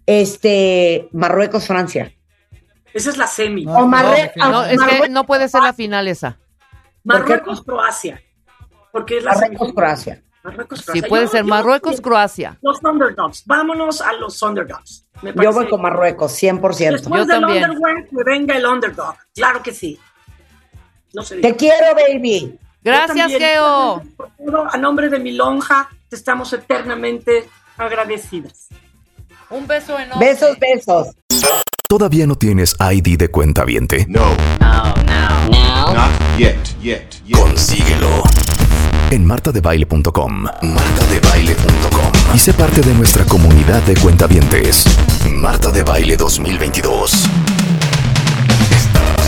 Este, 0.06 1.10
Marruecos, 1.12 1.68
Francia. 1.68 2.12
esa 2.94 3.10
es 3.10 3.18
la 3.18 3.28
semi. 3.28 3.66
No, 3.66 3.74
O 3.80 3.88
Marre- 3.88 4.32
no, 4.36 4.52
No, 4.52 4.64
es 4.66 4.72
que 4.72 4.78
Marruecos- 4.78 5.10
no 5.10 5.26
puede 5.26 5.48
ser 5.50 5.62
la 5.64 5.74
final 5.74 6.08
esa. 6.08 6.38
Marruecos, 7.04 7.62
Croacia. 7.64 8.22
Porque 8.92 9.18
es 9.18 9.24
la 9.24 9.32
Marruecos, 9.34 9.48
semifinal. 9.58 9.76
Croacia. 9.76 10.22
Marruecos, 10.44 10.86
Sí, 10.94 11.02
puede 11.02 11.24
Yo- 11.26 11.30
ser 11.32 11.42
yo- 11.44 11.48
Marruecos, 11.50 12.02
Croacia. 12.02 12.58
Los 12.62 12.82
underdogs. 12.84 13.44
Vámonos 13.46 14.00
a 14.02 14.14
los 14.14 14.42
underdogs. 14.42 15.06
Me 15.24 15.34
Yo 15.34 15.52
voy 15.52 15.68
con 15.68 15.82
Marruecos, 15.82 16.32
100%. 16.34 17.02
Después 17.02 17.22
Yo 17.22 17.26
del 17.26 17.42
también. 17.42 17.66
que 18.10 18.24
venga 18.24 18.56
el 18.56 18.66
underdog. 18.66 19.16
Claro 19.34 19.62
que 19.64 19.74
sí. 19.74 20.00
No 21.16 21.24
se 21.24 21.38
diga. 21.38 21.50
Te 21.50 21.56
quiero, 21.56 21.86
baby. 21.96 22.60
Gracias, 22.84 23.32
Geo. 23.32 24.04
por 24.16 24.30
todo, 24.38 24.68
A 24.72 24.78
nombre 24.78 25.10
de 25.10 25.18
mi 25.18 25.32
lonja, 25.32 25.90
te 26.10 26.16
estamos 26.16 26.52
eternamente 26.54 27.48
agradecidas. 27.78 28.68
Un 29.50 29.66
beso 29.66 29.98
enorme. 29.98 30.26
Besos, 30.26 30.58
besos. 30.60 31.08
¿Todavía 31.88 32.28
no 32.28 32.36
tienes 32.36 32.76
ID 32.80 33.18
de 33.18 33.30
cuenta 33.30 33.64
viente? 33.64 34.06
No. 34.10 34.36
No, 34.60 34.94
no. 35.06 35.94
Not 35.94 36.12
yet, 36.38 36.58
yet, 36.82 37.24
yet. 37.26 37.40
Consíguelo 37.40 38.24
en 39.12 39.26
martadebaile.com. 39.26 40.44
Martadebaile.com. 40.62 42.12
Y 42.34 42.40
sé 42.40 42.54
parte 42.54 42.82
de 42.82 42.94
nuestra 42.94 43.24
comunidad 43.26 43.82
de 43.84 43.96
cuentavientes. 43.96 44.86
Marta 45.32 45.72
de 45.72 45.84
Baile 45.84 46.18
2022. 46.18 47.30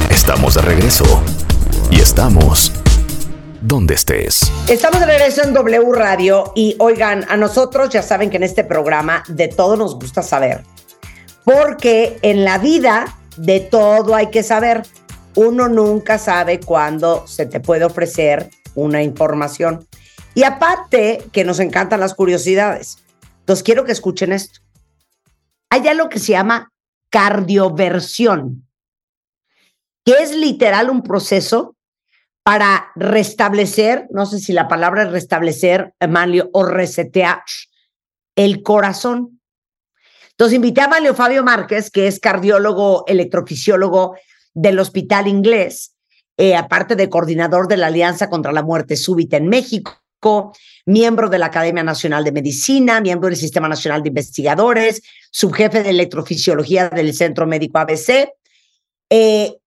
Estamos 0.09 0.55
de 0.55 0.61
regreso. 0.61 1.23
Estamos 1.97 2.71
donde 3.61 3.95
estés. 3.95 4.51
Estamos 4.69 4.99
de 4.99 5.07
regreso 5.07 5.43
en 5.43 5.53
W 5.53 5.91
Radio 5.91 6.53
y 6.55 6.75
oigan, 6.79 7.25
a 7.27 7.35
nosotros 7.37 7.89
ya 7.89 8.01
saben 8.01 8.29
que 8.29 8.37
en 8.37 8.43
este 8.43 8.63
programa 8.63 9.23
de 9.27 9.47
todo 9.47 9.75
nos 9.75 9.95
gusta 9.95 10.21
saber. 10.21 10.63
Porque 11.43 12.19
en 12.21 12.45
la 12.45 12.59
vida 12.59 13.17
de 13.35 13.59
todo 13.59 14.15
hay 14.15 14.29
que 14.29 14.43
saber. 14.43 14.83
uno 15.35 15.67
nunca 15.67 16.17
sabe 16.17 16.59
cuándo 16.59 17.27
se 17.27 17.45
te 17.45 17.59
puede 17.59 17.83
ofrecer 17.83 18.49
una 18.75 19.03
información. 19.03 19.85
Y 20.33 20.43
aparte, 20.43 21.23
que 21.31 21.43
nos 21.43 21.59
encantan 21.59 21.99
las 21.99 22.13
curiosidades. 22.13 22.99
Entonces, 23.39 23.63
quiero 23.63 23.85
que 23.85 23.91
escuchen 23.91 24.33
esto. 24.33 24.61
Hay 25.69 25.87
algo 25.87 26.09
que 26.09 26.19
se 26.19 26.33
llama 26.33 26.71
cardioversión, 27.09 28.67
que 30.05 30.13
es 30.13 30.35
literal 30.35 30.89
un 30.89 31.01
proceso 31.01 31.76
para 32.47 32.93
restablecer, 32.95 34.07
no 34.09 34.25
sé 34.25 34.39
si 34.39 34.53
la 34.53 34.69
palabra 34.69 35.03
es 35.03 35.11
restablecer, 35.11 35.93
Amalio, 35.99 36.49
o 36.53 36.63
resetear 36.63 37.41
el 38.37 38.63
corazón. 38.63 39.41
Entonces 40.29 40.55
invité 40.55 40.79
a 40.79 40.87
Manlio 40.87 41.13
Fabio 41.13 41.43
Márquez, 41.43 41.91
que 41.91 42.07
es 42.07 42.21
cardiólogo, 42.21 43.03
electrofisiólogo 43.05 44.15
del 44.53 44.79
Hospital 44.79 45.27
Inglés, 45.27 45.97
eh, 46.37 46.55
aparte 46.55 46.95
de 46.95 47.09
coordinador 47.09 47.67
de 47.67 47.75
la 47.75 47.87
Alianza 47.87 48.29
contra 48.29 48.53
la 48.53 48.63
Muerte 48.63 48.95
Súbita 48.95 49.35
en 49.35 49.49
México, 49.49 50.53
miembro 50.85 51.27
de 51.27 51.39
la 51.39 51.47
Academia 51.47 51.83
Nacional 51.83 52.23
de 52.23 52.31
Medicina, 52.31 53.01
miembro 53.01 53.27
del 53.27 53.37
Sistema 53.37 53.67
Nacional 53.67 54.03
de 54.03 54.07
Investigadores, 54.07 55.01
subjefe 55.31 55.83
de 55.83 55.89
electrofisiología 55.89 56.87
del 56.87 57.13
Centro 57.13 57.45
Médico 57.45 57.79
ABC, 57.79 58.29
eh, 59.09 59.57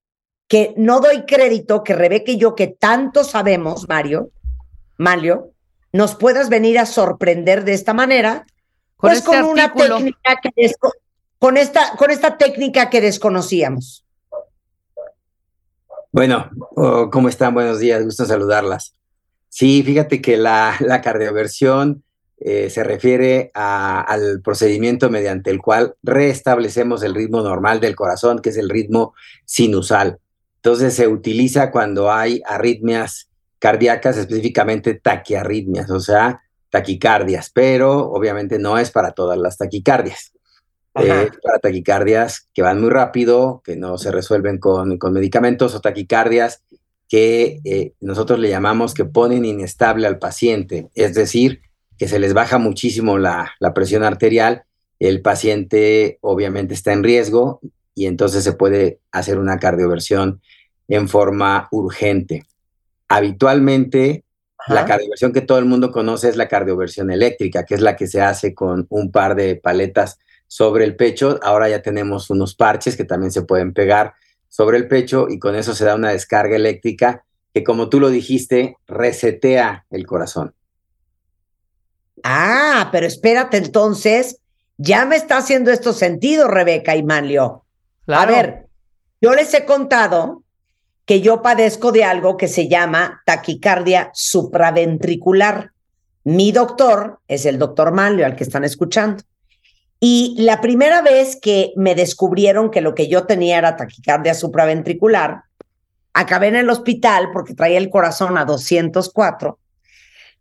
que 0.51 0.75
no 0.77 0.99
doy 1.01 1.27
crédito 1.27 1.85
que 1.85 1.95
Rebeca 1.95 2.33
y 2.33 2.37
yo, 2.37 2.57
que 2.57 2.67
tanto 2.67 3.23
sabemos, 3.23 3.89
Mario, 3.89 4.33
Mario, 4.99 5.53
nos 5.93 6.17
puedas 6.17 6.49
venir 6.49 6.77
a 6.81 6.87
sorprender 6.87 7.65
de 7.65 7.73
esta 7.73 7.95
manera, 7.95 8.45
Con 8.97 9.11
pues 9.11 9.19
este 9.21 9.31
con 9.31 9.45
una 9.45 9.73
técnica 9.73 10.41
que 10.43 10.51
desco- 10.57 10.93
con 11.39 11.57
esta, 11.57 11.95
con 11.97 12.11
esta 12.11 12.37
técnica 12.37 12.91
que 12.91 13.01
desconocíamos. 13.01 14.05
Bueno, 16.11 16.51
oh, 16.75 17.09
¿cómo 17.11 17.29
están? 17.29 17.55
Buenos 17.55 17.79
días, 17.79 18.03
gusto 18.05 18.27
saludarlas. 18.27 18.97
Sí, 19.49 19.85
fíjate 19.85 20.21
que 20.21 20.37
la, 20.37 20.75
la 20.81 21.01
cardioversión 21.01 22.03
eh, 22.39 22.71
se 22.71 22.83
refiere 22.83 23.53
a- 23.55 24.01
al 24.01 24.41
procedimiento 24.43 25.11
mediante 25.11 25.51
el 25.51 25.61
cual 25.63 25.95
restablecemos 26.03 27.05
el 27.05 27.15
ritmo 27.15 27.41
normal 27.43 27.79
del 27.79 27.95
corazón, 27.95 28.41
que 28.41 28.51
es 28.51 28.57
el 28.57 28.69
ritmo 28.69 29.15
sinusal. 29.45 30.19
Entonces 30.63 30.93
se 30.95 31.09
utiliza 31.09 31.71
cuando 31.71 32.13
hay 32.13 32.43
arritmias 32.47 33.31
cardíacas, 33.59 34.19
específicamente 34.19 34.95
taquiarritmias, 34.95 35.91
o 35.91 36.01
sea, 36.01 36.43
taquicardias, 36.69 37.51
pero 37.51 38.11
obviamente 38.11 38.59
no 38.59 38.77
es 38.79 38.91
para 38.91 39.13
todas 39.13 39.39
las 39.39 39.57
taquicardias. 39.57 40.33
Eh, 40.97 41.31
para 41.43 41.59
taquicardias 41.61 42.49
que 42.53 42.63
van 42.63 42.81
muy 42.81 42.91
rápido, 42.91 43.63
que 43.65 43.77
no 43.77 43.97
se 43.97 44.11
resuelven 44.11 44.59
con, 44.59 44.99
con 44.99 45.15
medicamentos, 45.15 45.75
o 45.75 45.81
taquicardias 45.81 46.63
que 47.09 47.61
eh, 47.65 47.95
nosotros 48.01 48.39
le 48.39 48.51
llamamos 48.51 48.93
que 48.93 49.07
ponen 49.07 49.47
inestable 49.47 50.07
al 50.07 50.19
paciente, 50.19 50.91
es 50.95 51.15
decir, 51.15 51.63
que 51.97 52.07
se 52.07 52.19
les 52.19 52.35
baja 52.35 52.59
muchísimo 52.59 53.19
la, 53.19 53.53
la 53.61 53.73
presión 53.73 54.05
arterial, 54.05 54.65
el 54.99 55.23
paciente 55.23 56.19
obviamente 56.21 56.75
está 56.75 56.93
en 56.93 57.03
riesgo 57.03 57.61
y 58.01 58.07
entonces 58.07 58.43
se 58.43 58.55
puede 58.55 58.99
hacer 59.13 59.39
una 59.39 59.59
cardioversión 59.59 60.41
en 60.89 61.07
forma 61.07 61.69
urgente. 61.71 62.47
Habitualmente, 63.11 64.25
la 64.69 64.87
cardioversión 64.87 65.35
que 65.35 65.43
todo 65.43 65.59
el 65.59 65.67
mundo 65.67 65.93
conoce 65.93 66.31
es 66.31 66.37
la 66.37 66.49
cardioversión 66.49 67.11
eléctrica, 67.11 67.67
que 67.67 67.75
es 67.75 67.83
la 67.83 67.97
que 67.97 68.07
se 68.07 68.23
hace 68.23 68.55
con 68.55 68.87
un 68.89 69.13
par 69.13 69.35
de 69.35 69.57
paletas 69.57 70.19
sobre 70.47 70.87
el 70.87 70.97
pecho. 70.97 71.39
Ahora 71.43 71.69
ya 71.69 71.83
tenemos 71.83 72.31
unos 72.31 72.55
parches 72.55 72.97
que 72.97 73.05
también 73.05 73.33
se 73.33 73.43
pueden 73.43 73.75
pegar 73.75 74.15
sobre 74.49 74.79
el 74.79 74.89
pecho 74.89 75.27
y 75.29 75.39
con 75.39 75.55
eso 75.55 75.75
se 75.75 75.85
da 75.85 75.95
una 75.95 76.13
descarga 76.13 76.57
eléctrica 76.57 77.23
que, 77.53 77.63
como 77.63 77.91
tú 77.91 78.01
lo 78.01 78.09
dijiste, 78.09 78.77
resetea 78.87 79.85
el 79.91 80.07
corazón. 80.07 80.55
Ah, 82.23 82.89
pero 82.93 83.07
espérate 83.07 83.59
entonces, 83.59 84.39
ya 84.79 85.05
me 85.05 85.17
está 85.17 85.37
haciendo 85.37 85.71
esto 85.71 85.93
sentido, 85.93 86.49
Rebeca 86.49 86.97
y 86.97 87.03
Manlio. 87.03 87.67
Claro. 88.07 88.23
A 88.23 88.35
ver, 88.35 88.67
yo 89.21 89.35
les 89.35 89.53
he 89.55 89.65
contado 89.65 90.43
que 91.05 91.21
yo 91.21 91.43
padezco 91.43 91.93
de 91.93 92.05
algo 92.05 92.37
que 92.37 92.49
se 92.49 92.69
llama 92.69 93.23
taquicardia 93.27 94.11
supraventricular. 94.15 95.73
Mi 96.25 96.53
doctor 96.53 97.19
es 97.27 97.47
el 97.47 97.59
doctor 97.59 97.93
Manlio, 97.93 98.27
al 98.27 98.37
que 98.37 98.45
están 98.45 98.65
escuchando. 98.65 99.25
Y 99.99 100.37
la 100.39 100.61
primera 100.61 101.03
vez 101.03 101.37
que 101.37 101.73
me 101.77 101.95
descubrieron 101.95 102.71
que 102.71 102.81
lo 102.81 102.95
que 102.95 103.09
yo 103.09 103.27
tenía 103.27 103.59
era 103.59 103.77
taquicardia 103.77 104.35
supraventricular, 104.35 105.43
acabé 106.15 106.49
en 106.49 106.57
el 106.57 106.71
hospital 106.71 107.31
porque 107.33 107.55
traía 107.55 107.79
el 107.79 107.91
corazón 107.91 108.39
a 108.39 108.45
204. 108.45 109.59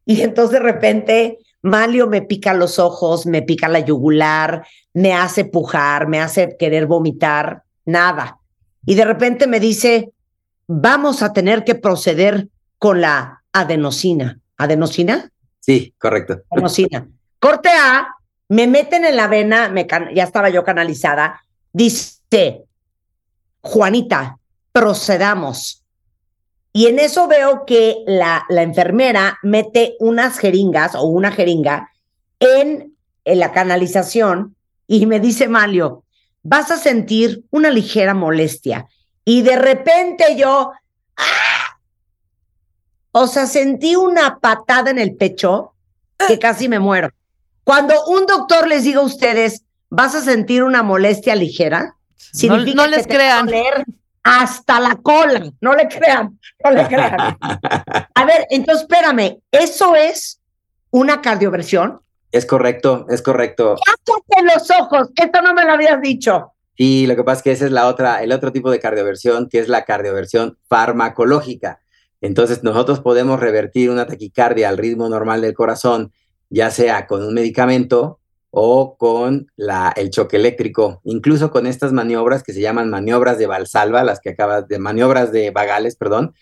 Y 0.06 0.22
entonces 0.22 0.54
de 0.54 0.60
repente 0.60 1.40
Malio 1.62 2.08
me 2.08 2.22
pica 2.22 2.54
los 2.54 2.80
ojos, 2.80 3.26
me 3.26 3.42
pica 3.42 3.68
la 3.68 3.80
yugular, 3.80 4.66
me 4.94 5.14
hace 5.14 5.46
pujar, 5.46 6.08
me 6.08 6.20
hace 6.20 6.56
querer 6.58 6.86
vomitar, 6.86 7.64
nada. 7.86 8.38
Y 8.86 8.96
de 8.96 9.06
repente 9.06 9.46
me 9.48 9.60
dice, 9.60 10.12
vamos 10.68 11.22
a 11.22 11.34
tener 11.34 11.64
que 11.64 11.76
proceder 11.76 12.48
con 12.78 13.02
la 13.02 13.44
adenosina. 13.52 14.40
¿Adenosina? 14.58 15.30
Sí, 15.60 15.94
correcto. 15.98 16.42
Adenosina. 16.50 17.08
Corte 17.40 17.70
A, 17.70 18.08
me 18.50 18.68
meten 18.68 19.06
en 19.06 19.16
la 19.16 19.28
vena, 19.28 19.70
me 19.70 19.88
ya 20.14 20.24
estaba 20.24 20.50
yo 20.50 20.64
canalizada, 20.64 21.42
dice, 21.72 22.66
Juanita, 23.62 24.38
procedamos. 24.72 25.79
Y 26.72 26.88
en 26.88 27.00
eso 27.00 27.28
veo 27.28 27.66
que 27.66 28.04
la, 28.06 28.46
la 28.50 28.62
enfermera 28.62 29.40
mete 29.42 29.96
unas 30.00 30.38
jeringas 30.38 30.96
o 30.96 31.04
una 31.04 31.32
jeringa 31.32 31.92
en, 32.40 32.96
en 33.26 33.40
la 33.40 33.52
canalización 33.52 34.56
y 34.88 35.06
me 35.06 35.20
dice 35.20 35.48
Malio, 35.48 36.04
vas 36.44 36.72
a 36.72 36.78
sentir 36.78 37.44
una 37.52 37.70
ligera 37.70 38.14
molestia. 38.14 38.88
Y 39.26 39.42
de 39.42 39.56
repente 39.56 40.36
yo, 40.38 40.72
¡ah! 41.18 41.80
o 43.12 43.28
sea, 43.28 43.46
sentí 43.46 43.96
una 43.96 44.40
patada 44.40 44.90
en 44.92 45.00
el 45.00 45.16
pecho 45.16 45.74
que 46.28 46.40
casi 46.40 46.68
me 46.68 46.80
muero. 46.80 47.10
Cuando 47.64 47.94
un 48.06 48.26
doctor 48.26 48.68
les 48.68 48.84
diga 48.84 49.00
a 49.00 49.04
ustedes, 49.04 49.64
vas 49.90 50.16
a 50.16 50.22
sentir 50.22 50.64
una 50.64 50.82
molestia 50.84 51.36
ligera, 51.36 51.96
significa 52.16 52.84
no 52.88 52.90
que 52.90 52.96
les 52.96 53.08
te 53.08 53.14
va 53.14 53.16
a 53.16 53.18
crean. 53.18 53.46
doler 53.46 53.86
hasta 54.30 54.80
la 54.80 54.96
cola. 54.96 55.52
No 55.60 55.74
le 55.74 55.88
crean, 55.88 56.40
no 56.64 56.72
le 56.72 56.88
crean. 56.88 57.38
A 58.16 58.26
ver, 58.26 58.46
entonces 58.52 58.84
espérame, 58.84 59.40
¿eso 59.52 59.96
es 59.96 60.40
una 60.92 61.22
cardioversión? 61.22 62.02
Es 62.32 62.46
correcto, 62.46 63.08
es 63.10 63.24
correcto. 63.24 63.76
Cállate 63.84 64.54
los 64.54 64.70
ojos, 64.70 65.10
esto 65.16 65.42
no 65.42 65.54
me 65.56 65.66
lo 65.66 65.72
habías 65.72 66.00
dicho. 66.00 66.54
Y 66.76 67.08
lo 67.08 67.16
que 67.16 67.24
pasa 67.24 67.40
es 67.40 67.44
que 67.44 67.52
esa 67.54 67.66
es 67.66 67.72
la 67.72 67.88
otra, 67.88 68.22
el 68.24 68.32
otro 68.32 68.52
tipo 68.52 68.70
de 68.70 68.80
cardioversión, 68.80 69.50
que 69.50 69.60
es 69.60 69.68
la 69.68 69.84
cardioversión 69.84 70.58
farmacológica. 70.70 71.82
Entonces, 72.22 72.64
nosotros 72.64 73.00
podemos 73.00 73.40
revertir 73.40 73.90
una 73.90 74.06
taquicardia 74.06 74.70
al 74.70 74.78
ritmo 74.78 75.10
normal 75.10 75.42
del 75.42 75.56
corazón, 75.56 76.14
ya 76.50 76.70
sea 76.70 77.08
con 77.08 77.26
un 77.26 77.34
medicamento 77.34 78.19
o 78.52 78.98
con 78.98 79.52
la, 79.56 79.94
el 79.96 80.10
choque 80.10 80.38
eléctrico, 80.38 81.02
incluso 81.04 81.52
con 81.52 81.68
estas 81.68 81.94
maniobras 81.94 82.44
que 82.44 82.54
se 82.54 82.62
llaman 82.62 82.90
maniobras 82.90 83.38
de 83.38 83.48
Valsalva, 83.48 84.04
las 84.04 84.20
que 84.20 84.30
acabas 84.30 84.68
de 84.68 84.80
maniobras 84.80 85.32
de 85.32 85.52
vagales, 85.52 85.96
perdón, 85.96 86.34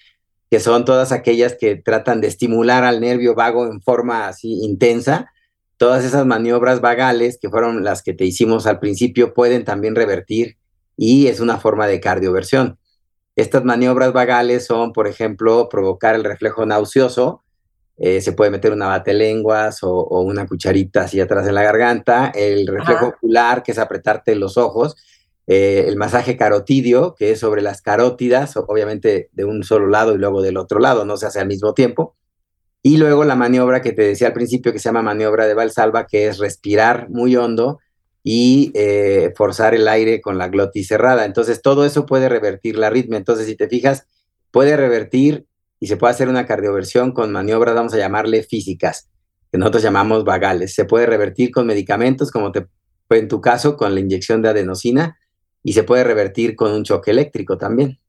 que 0.50 0.60
son 0.60 0.86
todas 0.86 1.12
aquellas 1.12 1.56
que 1.56 1.76
tratan 1.76 2.22
de 2.22 2.28
estimular 2.28 2.84
al 2.84 3.02
nervio 3.02 3.36
vago 3.36 3.68
en 3.68 3.82
forma 3.82 4.28
así 4.28 4.64
intensa. 4.64 5.32
Todas 5.76 6.06
esas 6.06 6.26
maniobras 6.26 6.80
vagales, 6.82 7.38
que 7.40 7.50
fueron 7.50 7.84
las 7.84 8.02
que 8.02 8.14
te 8.14 8.26
hicimos 8.26 8.66
al 8.66 8.80
principio, 8.80 9.34
pueden 9.34 9.66
también 9.66 9.96
revertir 9.96 10.58
y 10.96 11.28
es 11.28 11.40
una 11.40 11.58
forma 11.58 11.88
de 11.88 12.00
cardioversión. 12.00 12.80
Estas 13.36 13.64
maniobras 13.66 14.14
vagales 14.14 14.66
son, 14.66 14.94
por 14.94 15.08
ejemplo, 15.08 15.70
provocar 15.70 16.16
el 16.16 16.24
reflejo 16.24 16.66
nauseoso, 16.66 17.44
eh, 17.98 18.22
se 18.22 18.34
puede 18.34 18.52
meter 18.52 18.72
una 18.72 18.88
batelenguas 18.88 19.84
o, 19.84 19.92
o 19.92 20.22
una 20.22 20.46
cucharita 20.46 21.02
así 21.02 21.20
atrás 21.20 21.48
en 21.48 21.56
la 21.56 21.64
garganta, 21.64 22.32
el 22.34 22.68
reflejo 22.68 23.06
Ajá. 23.06 23.16
ocular, 23.18 23.64
que 23.64 23.72
es 23.72 23.80
apretarte 23.80 24.36
los 24.36 24.58
ojos, 24.58 24.96
eh, 25.48 25.86
el 25.88 25.96
masaje 25.96 26.36
carotidio, 26.36 27.16
que 27.18 27.32
es 27.32 27.40
sobre 27.40 27.62
las 27.62 27.82
carótidas, 27.82 28.58
obviamente 28.58 29.30
de 29.32 29.46
un 29.46 29.64
solo 29.64 29.88
lado 29.88 30.14
y 30.14 30.18
luego 30.18 30.42
del 30.42 30.58
otro 30.58 30.80
lado, 30.80 31.06
no 31.06 31.18
se 31.18 31.26
hace 31.26 31.40
al 31.40 31.48
mismo 31.48 31.74
tiempo. 31.74 32.16
Y 32.84 32.98
luego 32.98 33.24
la 33.24 33.36
maniobra 33.36 33.82
que 33.82 33.94
te 33.94 34.04
decía 34.04 34.28
al 34.28 34.34
principio, 34.34 34.74
que 34.74 34.80
se 34.80 34.90
llama 34.90 35.02
maniobra 35.02 35.48
de 35.48 35.54
Valsalva, 35.54 36.06
que 36.06 36.28
es 36.28 36.38
respirar 36.38 37.10
muy 37.10 37.36
hondo 37.36 37.80
y 38.24 38.72
eh, 38.76 39.34
forzar 39.36 39.74
el 39.74 39.88
aire 39.88 40.22
con 40.22 40.38
la 40.38 40.50
glotis 40.50 40.88
cerrada. 40.88 41.26
Entonces, 41.26 41.62
todo 41.62 41.86
eso 41.86 42.06
puede 42.06 42.30
revertir 42.30 42.78
la 42.78 42.88
arritmia. 42.88 43.18
Entonces, 43.18 43.48
si 43.48 43.56
te 43.56 43.70
fijas, 43.70 44.06
puede 44.52 44.76
revertir 44.78 45.47
y 45.80 45.88
se 45.88 45.98
puede 45.98 46.12
hacer 46.14 46.30
una 46.30 46.46
cardioversión 46.46 47.12
con 47.12 47.32
maniobras, 47.32 47.76
vamos 47.76 47.94
a 47.94 47.98
llamarle 47.98 48.44
físicas, 48.44 49.10
que 49.52 49.58
nosotros 49.58 49.84
llamamos 49.84 50.24
vagales. 50.24 50.74
Se 50.74 50.86
puede 50.86 51.06
revertir 51.06 51.52
con 51.52 51.68
medicamentos, 51.68 52.32
como 52.32 52.52
te 52.52 52.68
en 53.10 53.28
tu 53.30 53.40
caso, 53.40 53.78
con 53.78 53.94
la 53.94 54.02
inyección 54.02 54.42
de 54.42 54.50
adenosina, 54.50 55.18
y 55.64 55.74
se 55.74 55.84
puede 55.84 56.04
revertir 56.04 56.56
con 56.56 56.72
un 56.74 56.84
choque 56.84 57.12
eléctrico 57.12 57.58
también. 57.58 58.00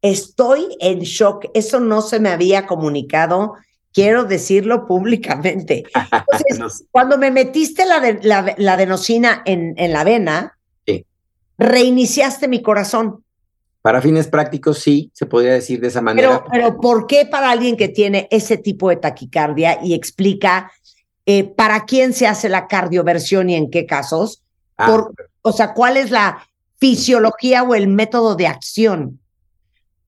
estoy 0.00 0.76
en 0.80 1.00
shock. 1.00 1.46
Eso 1.54 1.80
no 1.80 2.02
se 2.02 2.20
me 2.20 2.28
había 2.30 2.66
comunicado. 2.66 3.54
Quiero 3.92 4.24
decirlo 4.24 4.86
públicamente. 4.86 5.84
Entonces, 6.12 6.58
No 6.58 6.68
sé. 6.70 6.84
cuando 6.90 7.18
me 7.18 7.30
metiste 7.30 7.84
la, 7.84 8.00
de, 8.00 8.18
la, 8.22 8.54
la 8.58 8.72
adenosina 8.74 9.42
en, 9.44 9.74
en 9.76 9.92
la 9.92 10.04
vena, 10.04 10.58
Sí. 10.86 11.04
reiniciaste 11.58 12.48
mi 12.48 12.62
corazón. 12.62 13.24
Para 13.82 14.00
fines 14.00 14.28
prácticos, 14.28 14.78
sí, 14.78 15.10
se 15.12 15.26
podría 15.26 15.52
decir 15.54 15.80
de 15.80 15.88
esa 15.88 16.00
manera. 16.00 16.44
Pero, 16.44 16.44
pero 16.50 16.80
¿por 16.80 17.06
qué 17.08 17.26
para 17.26 17.50
alguien 17.50 17.76
que 17.76 17.88
tiene 17.88 18.28
ese 18.30 18.56
tipo 18.56 18.88
de 18.88 18.96
taquicardia 18.96 19.80
y 19.82 19.94
explica 19.94 20.70
eh, 21.26 21.44
para 21.44 21.84
quién 21.84 22.12
se 22.12 22.28
hace 22.28 22.48
la 22.48 22.68
cardioversión 22.68 23.50
y 23.50 23.56
en 23.56 23.70
qué 23.70 23.84
casos? 23.84 24.42
Ah, 24.78 24.86
por- 24.86 25.12
o 25.42 25.52
sea, 25.52 25.74
¿cuál 25.74 25.96
es 25.96 26.12
la 26.12 26.46
fisiología 26.78 27.64
o 27.64 27.74
el 27.74 27.88
método 27.88 28.36
de 28.36 28.46
acción? 28.46 29.18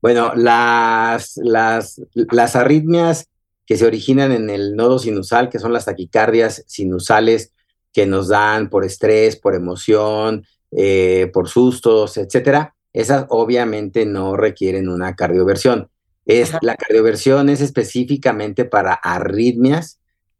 Bueno, 0.00 0.34
las, 0.34 1.36
las, 1.36 2.00
las 2.12 2.56
arritmias 2.56 3.26
que 3.66 3.76
se 3.76 3.86
originan 3.86 4.32
en 4.32 4.50
el 4.50 4.76
nodo 4.76 4.98
sinusal, 4.98 5.48
que 5.48 5.58
son 5.58 5.72
las 5.72 5.86
taquicardias 5.86 6.62
sinusales 6.66 7.52
que 7.92 8.06
nos 8.06 8.28
dan 8.28 8.68
por 8.68 8.84
estrés, 8.84 9.36
por 9.36 9.54
emoción, 9.54 10.44
eh, 10.70 11.30
por 11.32 11.48
sustos, 11.48 12.16
etcétera, 12.16 12.73
esas 12.94 13.26
obviamente 13.28 14.06
no 14.06 14.36
requieren 14.36 14.88
una 14.88 15.14
cardioversión. 15.14 15.90
Es, 16.24 16.50
Ajá. 16.50 16.60
la 16.62 16.76
cardioversión 16.76 17.50
es 17.50 17.60
específicamente 17.60 18.64
para 18.64 18.94
arritmias, 18.94 19.98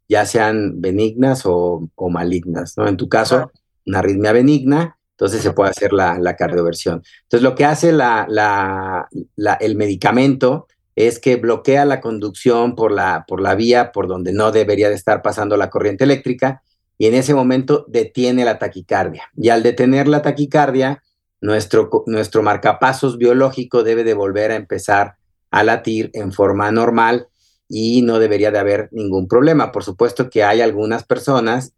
ya 0.09 0.25
sean 0.25 0.81
benignas 0.81 1.43
o, 1.45 1.89
o 1.95 2.09
malignas, 2.09 2.79
¿no? 2.79 2.89
En 2.89 2.97
tu 2.97 3.09
caso, 3.11 3.37
Ajá. 3.37 3.51
una 3.87 3.99
arritmia 3.99 4.33
benigna, 4.33 4.97
entonces 5.11 5.43
se 5.43 5.53
puede 5.53 5.71
hacer 5.71 5.93
la, 5.93 6.19
la 6.19 6.37
cardioversión. 6.37 7.03
Entonces, 7.25 7.43
lo 7.43 7.55
que 7.55 7.65
hace 7.65 7.93
la, 7.93 8.27
la- 8.29 9.09
la- 9.37 9.55
el 9.55 9.77
medicamento 9.77 10.67
es 10.97 11.19
que 11.19 11.37
bloquea 11.37 11.85
la 11.85 12.01
conducción 12.01 12.75
por 12.77 12.93
la, 12.93 13.25
por 13.27 13.41
la 13.41 13.55
vía 13.55 13.93
por 13.93 14.07
donde 14.09 14.33
no 14.33 14.53
debería 14.53 14.89
de 14.89 14.95
estar 14.95 15.23
pasando 15.23 15.57
la 15.57 15.69
corriente 15.71 16.05
eléctrica 16.05 16.63
y 16.99 17.07
en 17.07 17.15
ese 17.15 17.35
momento 17.35 17.85
detiene 17.89 18.45
la 18.45 18.59
taquicardia. 18.59 19.25
Y 19.37 19.49
al 19.49 19.63
detener 19.65 20.07
la 20.09 20.23
taquicardia, 20.23 21.03
nuestro, 21.45 21.91
nuestro 22.07 22.43
marcapasos 22.43 23.19
biológico 23.19 23.83
debe 23.83 24.03
de 24.03 24.15
volver 24.15 24.51
a 24.51 24.57
empezar 24.57 25.17
a 25.51 25.63
latir 25.63 26.11
en 26.15 26.33
forma 26.33 26.71
normal 26.71 27.29
y 27.69 28.01
no 28.01 28.19
debería 28.19 28.51
de 28.51 28.59
haber 28.59 28.89
ningún 28.93 29.29
problema. 29.29 29.71
Por 29.71 29.85
supuesto 29.85 30.31
que 30.31 30.43
hay 30.43 30.63
algunas 30.63 31.05
personas, 31.05 31.75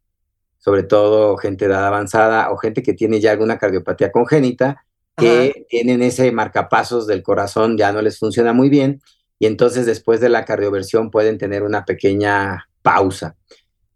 sobre 0.59 0.85
todo 0.85 1.37
gente 1.37 1.66
de 1.66 1.74
edad 1.74 1.85
avanzada 1.85 2.52
o 2.52 2.57
gente 2.59 2.85
que 2.85 2.92
tiene 2.92 3.18
ya 3.20 3.33
alguna 3.33 3.59
cardiopatía 3.59 4.12
congénita, 4.12 4.85
que 5.16 5.66
tienen 5.68 6.00
ese 6.00 6.31
marcapasos 6.31 7.09
del 7.09 7.24
corazón, 7.24 7.76
ya 7.76 7.90
no 7.90 8.02
les 8.02 8.20
funciona 8.20 8.52
muy 8.52 8.68
bien, 8.68 9.02
y 9.40 9.46
entonces 9.46 9.85
después 9.85 10.20
de 10.20 10.29
la 10.29 10.44
cardioversión 10.44 11.11
pueden 11.11 11.38
tener 11.38 11.64
una 11.64 11.85
pequeña 11.85 12.68
pausa. 12.83 13.35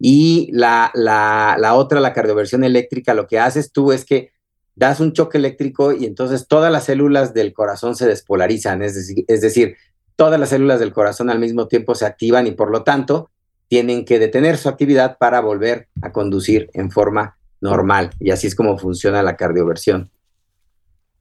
Y 0.00 0.50
la, 0.52 0.90
la, 0.94 1.56
la 1.60 1.74
otra, 1.74 2.00
la 2.00 2.12
cardioversión 2.12 2.64
eléctrica, 2.64 3.14
lo 3.14 3.28
que 3.28 3.38
haces 3.38 3.70
tú 3.70 3.92
es 3.92 4.04
que 4.04 4.32
das 4.80 4.98
un 4.98 5.12
choque 5.12 5.36
eléctrico 5.36 5.92
y 5.92 6.06
entonces 6.06 6.48
todas 6.48 6.72
las 6.72 6.84
células 6.84 7.34
del 7.34 7.52
corazón 7.52 7.94
se 7.96 8.06
despolarizan, 8.06 8.82
es 8.82 8.94
decir, 8.94 9.24
es 9.28 9.42
decir, 9.42 9.76
todas 10.16 10.40
las 10.40 10.48
células 10.48 10.80
del 10.80 10.94
corazón 10.94 11.28
al 11.28 11.38
mismo 11.38 11.68
tiempo 11.68 11.94
se 11.94 12.06
activan 12.06 12.46
y 12.46 12.52
por 12.52 12.70
lo 12.70 12.82
tanto 12.82 13.30
tienen 13.68 14.06
que 14.06 14.18
detener 14.18 14.56
su 14.56 14.70
actividad 14.70 15.18
para 15.18 15.40
volver 15.40 15.88
a 16.00 16.12
conducir 16.12 16.70
en 16.72 16.90
forma 16.90 17.36
normal. 17.60 18.10
Y 18.20 18.30
así 18.30 18.46
es 18.46 18.54
como 18.54 18.78
funciona 18.78 19.22
la 19.22 19.36
cardioversión. 19.36 20.10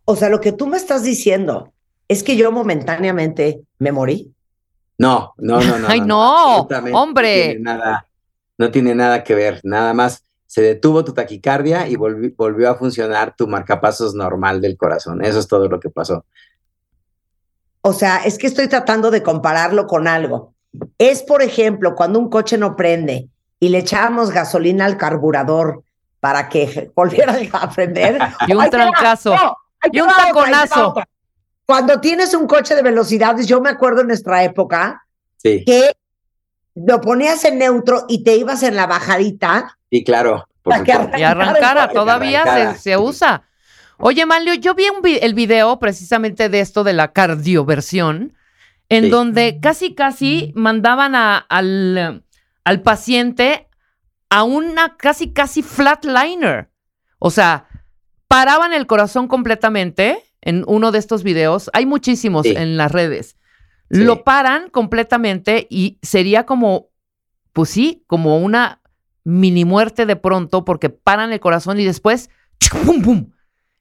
O 0.06 0.16
sea, 0.16 0.30
lo 0.30 0.40
que 0.40 0.54
tú 0.54 0.66
me 0.66 0.78
estás 0.78 1.04
diciendo 1.04 1.74
es 2.08 2.24
que 2.24 2.38
yo 2.38 2.54
momentáneamente 2.54 3.62
me 3.78 3.92
morí. 3.92 4.34
No, 4.98 5.34
no, 5.38 5.60
no, 5.60 5.80
no. 5.80 5.88
Ay, 5.90 6.00
no, 6.00 6.62
hombre. 6.94 7.36
No 7.36 7.52
tiene, 7.52 7.60
nada, 7.60 8.08
no 8.58 8.72
tiene 8.72 8.96
nada 8.96 9.24
que 9.26 9.36
ver, 9.36 9.60
nada 9.64 9.94
más 9.94 10.24
se 10.50 10.64
detuvo 10.64 11.06
tu 11.06 11.14
taquicardia 11.14 11.88
y 11.88 11.94
volvi- 11.96 12.34
volvió 12.36 12.72
a 12.72 12.76
funcionar 12.76 13.36
tu 13.38 13.48
marcapasos 13.48 14.16
normal 14.16 14.62
del 14.62 14.78
corazón. 14.78 15.24
Eso 15.24 15.38
es 15.38 15.48
todo 15.48 15.68
lo 15.70 15.80
que 15.80 15.92
pasó. 15.92 16.26
O 17.82 17.94
sea, 17.94 18.18
es 18.26 18.40
que 18.40 18.48
estoy 18.48 18.68
tratando 18.68 19.12
de 19.12 19.22
compararlo 19.22 19.86
con 19.86 20.08
algo. 20.08 20.56
Es, 20.98 21.22
por 21.22 21.44
ejemplo, 21.44 21.94
cuando 21.94 22.18
un 22.18 22.32
coche 22.32 22.58
no 22.58 22.76
prende 22.76 23.30
y 23.60 23.70
le 23.70 23.78
echábamos 23.78 24.32
gasolina 24.32 24.86
al 24.86 24.98
carburador 24.98 25.84
para 26.20 26.50
que 26.50 26.92
volviera 26.96 27.38
a 27.54 27.70
prender. 27.70 28.18
Y 28.48 28.54
un 28.56 28.68
trancazo. 28.72 29.36
no, 29.36 29.56
Y 29.92 30.02
un 30.02 30.10
taconazo. 30.10 30.96
Cuando 31.68 32.02
tienes 32.02 32.34
un 32.34 32.48
coche 32.48 32.74
de 32.74 32.82
velocidades, 32.82 33.46
yo 33.46 33.62
me 33.62 33.70
acuerdo 33.70 34.02
en 34.02 34.08
nuestra 34.08 34.44
época 34.44 35.04
Sí, 35.38 35.64
que 35.64 35.92
lo 36.86 37.02
ponías 37.02 37.44
en 37.46 37.58
neutro 37.60 38.06
y 38.08 38.24
te 38.24 38.36
ibas 38.36 38.64
en 38.64 38.76
la 38.76 38.88
bajadita. 38.88 39.78
sí, 39.92 40.04
claro. 40.04 40.48
Por 40.62 40.74
Para 40.74 40.84
que 40.84 40.92
supuesto. 40.92 41.18
Y 41.18 41.24
arrancara, 41.24 41.88
Que 41.88 41.94
todavía 41.94 42.42
arrancara, 42.42 42.74
se, 42.76 42.80
se 42.82 42.98
usa. 42.98 43.44
Oye, 43.98 44.26
Manlio, 44.26 44.54
yo 44.56 44.76
vi 44.76 44.90
un 44.90 45.02
vi- 45.02 45.20
el 45.22 45.34
video 45.34 45.80
precisamente 45.80 46.50
de 46.50 46.60
esto 46.60 46.84
de 46.84 46.94
la 46.94 47.12
cardioversión, 47.14 48.34
en 48.90 49.06
Sí. 49.06 49.10
donde 49.10 49.60
casi 49.62 49.94
casi 49.96 50.52
mandaban 50.56 51.16
a- 51.16 51.38
al, 51.38 52.24
al 52.66 52.82
paciente 52.82 53.68
a 54.30 54.44
una 54.44 54.96
casi 54.98 55.32
casi 55.34 55.64
flatliner. 55.64 56.70
O 57.20 57.32
sea, 57.32 57.68
paraban 58.28 58.74
el 58.74 58.86
corazón 58.86 59.28
completamente 59.28 60.24
en 60.42 60.64
uno 60.68 60.92
de 60.92 61.00
estos 61.00 61.24
videos. 61.24 61.70
Hay 61.74 61.86
muchísimos 61.86 62.44
Sí. 62.46 62.54
en 62.56 62.78
las 62.78 62.92
redes. 62.92 63.38
Sí. 63.92 64.04
Lo 64.04 64.24
paran 64.24 64.70
completamente 64.70 65.66
y 65.70 65.98
sería 66.02 66.46
como, 66.46 66.90
pues 67.54 67.70
sí, 67.70 68.04
como 68.08 68.38
una 68.40 68.82
mini 69.24 69.66
muerte 69.66 70.06
de 70.06 70.16
pronto 70.16 70.64
porque 70.66 70.90
paran 70.90 71.32
el 71.34 71.40
corazón 71.40 71.80
y 71.80 71.86
después, 71.86 72.30
¡pum, 72.86 73.02
pum! 73.02 73.32